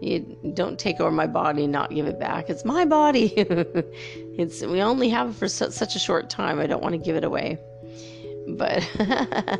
You 0.00 0.38
don't 0.54 0.78
take 0.78 1.00
over 1.00 1.10
my 1.10 1.26
body 1.26 1.64
and 1.64 1.72
not 1.72 1.90
give 1.90 2.06
it 2.06 2.20
back. 2.20 2.48
It's 2.48 2.64
my 2.64 2.84
body. 2.84 3.34
it's 3.36 4.62
we 4.62 4.80
only 4.80 5.08
have 5.08 5.30
it 5.30 5.34
for 5.34 5.48
su- 5.48 5.72
such 5.72 5.96
a 5.96 5.98
short 5.98 6.30
time. 6.30 6.60
I 6.60 6.68
don't 6.68 6.80
want 6.84 6.92
to 6.92 6.98
give 6.98 7.16
it 7.16 7.24
away. 7.24 7.58
But 8.46 8.88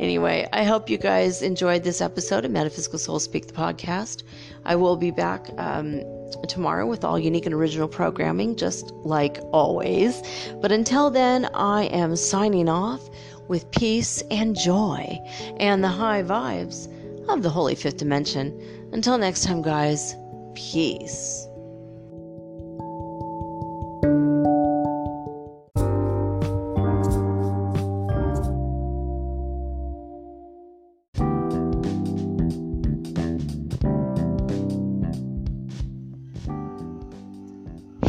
anyway, 0.00 0.48
I 0.54 0.64
hope 0.64 0.88
you 0.88 0.96
guys 0.96 1.42
enjoyed 1.42 1.82
this 1.82 2.00
episode 2.00 2.46
of 2.46 2.50
Metaphysical 2.50 2.98
Soul 2.98 3.18
Speak 3.18 3.46
the 3.48 3.52
podcast. 3.52 4.22
I 4.64 4.74
will 4.74 4.96
be 4.96 5.10
back 5.10 5.50
um, 5.58 6.00
tomorrow 6.48 6.86
with 6.86 7.04
all 7.04 7.18
unique 7.18 7.44
and 7.44 7.54
original 7.54 7.88
programming, 7.88 8.56
just 8.56 8.90
like 9.04 9.36
always. 9.52 10.22
But 10.62 10.72
until 10.72 11.10
then, 11.10 11.44
I 11.52 11.84
am 11.92 12.16
signing 12.16 12.70
off 12.70 13.06
with 13.48 13.70
peace 13.70 14.22
and 14.30 14.56
joy 14.56 15.18
and 15.58 15.82
the 15.82 15.88
high 15.88 16.22
vibes 16.22 16.88
of 17.28 17.42
the 17.42 17.50
Holy 17.50 17.74
Fifth 17.74 17.96
Dimension. 17.96 18.58
Until 18.92 19.18
next 19.18 19.44
time, 19.44 19.62
guys, 19.62 20.14
peace. 20.54 21.46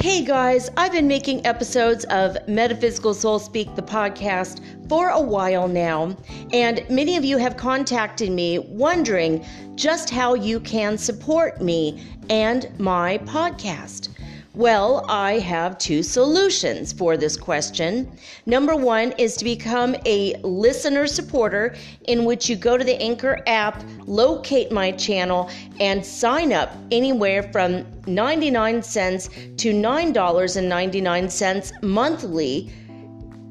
Hey 0.06 0.24
guys, 0.24 0.70
I've 0.78 0.92
been 0.92 1.08
making 1.08 1.46
episodes 1.48 2.06
of 2.06 2.38
Metaphysical 2.48 3.14
Soul 3.16 3.40
Speak, 3.40 3.76
the 3.76 3.82
podcast, 3.82 4.62
for 4.88 5.10
a 5.10 5.20
while 5.20 5.68
now, 5.68 6.16
and 6.54 6.86
many 6.90 7.18
of 7.18 7.26
you 7.26 7.38
have 7.38 7.58
contacted 7.58 8.32
me 8.32 8.60
wondering 8.60 9.46
just 9.76 10.10
how 10.10 10.34
you 10.34 10.60
can 10.60 10.98
support 10.98 11.62
me 11.62 12.04
and 12.30 12.70
my 12.80 13.18
podcast. 13.20 14.10
Well, 14.56 15.06
I 15.10 15.40
have 15.40 15.78
two 15.78 16.02
solutions 16.02 16.94
for 16.94 17.18
this 17.18 17.36
question. 17.36 18.10
Number 18.46 18.74
one 18.74 19.12
is 19.18 19.36
to 19.36 19.44
become 19.44 19.98
a 20.06 20.36
listener 20.44 21.08
supporter, 21.08 21.76
in 22.08 22.24
which 22.24 22.50
you 22.50 22.56
go 22.56 22.78
to 22.78 22.84
the 22.86 22.96
Anchor 23.02 23.42
app, 23.48 23.84
locate 24.06 24.72
my 24.72 24.94
channel, 24.94 25.50
and 25.82 26.06
sign 26.06 26.54
up 26.54 26.72
anywhere 26.90 27.44
from 27.52 27.86
99 28.08 28.82
cents 28.82 29.28
to 29.58 29.74
$9.99 29.74 31.84
monthly, 31.84 32.72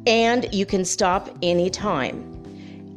and 0.07 0.53
you 0.53 0.67
can 0.67 0.85
stop 0.85 1.31
anytime. 1.43 2.31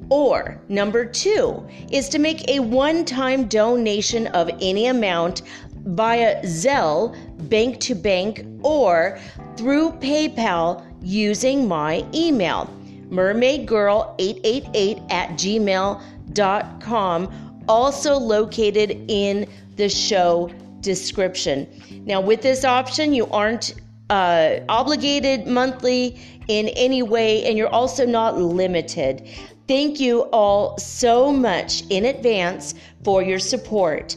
Or 0.09 0.59
number 0.69 1.05
two 1.05 1.67
is 1.91 2.07
to 2.09 2.19
make 2.19 2.49
a 2.49 2.59
one 2.59 3.05
time 3.05 3.47
donation 3.47 4.27
of 4.27 4.49
any 4.61 4.87
amount 4.87 5.41
via 5.87 6.41
Zelle, 6.43 7.15
bank 7.49 7.79
to 7.81 7.95
bank, 7.95 8.45
or 8.61 9.19
through 9.55 9.91
PayPal 9.93 10.85
using 11.01 11.67
my 11.67 12.05
email, 12.13 12.71
mermaidgirl888 13.09 15.11
at 15.11 15.31
gmail.com, 15.31 16.03
also 17.67 18.17
located 18.17 19.03
in 19.07 19.49
the 19.75 19.89
show 19.89 20.51
description. 20.81 21.67
Now, 22.05 22.21
with 22.21 22.41
this 22.41 22.63
option, 22.63 23.13
you 23.13 23.25
aren't 23.27 23.73
uh, 24.09 24.59
obligated 24.69 25.47
monthly 25.47 26.17
in 26.47 26.69
any 26.69 27.03
way, 27.03 27.45
and 27.45 27.57
you're 27.57 27.67
also 27.73 28.05
not 28.05 28.37
limited. 28.37 29.27
Thank 29.67 29.99
you 29.99 30.21
all 30.31 30.77
so 30.77 31.31
much 31.31 31.83
in 31.89 32.05
advance 32.05 32.73
for 33.03 33.21
your 33.21 33.39
support. 33.39 34.15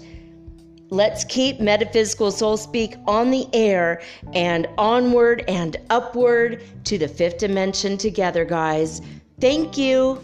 Let's 0.90 1.24
keep 1.24 1.61
Metaphysical 1.61 2.32
Soul 2.32 2.57
Speak 2.57 2.97
on 3.07 3.31
the 3.31 3.47
air 3.52 4.02
and 4.32 4.69
onward 4.77 5.44
and 5.47 5.77
upward 5.89 6.62
to 6.85 6.98
the 6.98 7.09
fifth 7.09 7.39
dimension 7.39 7.97
together, 7.97 8.44
guys. 8.44 9.01
Thank 9.40 9.78
you. 9.78 10.23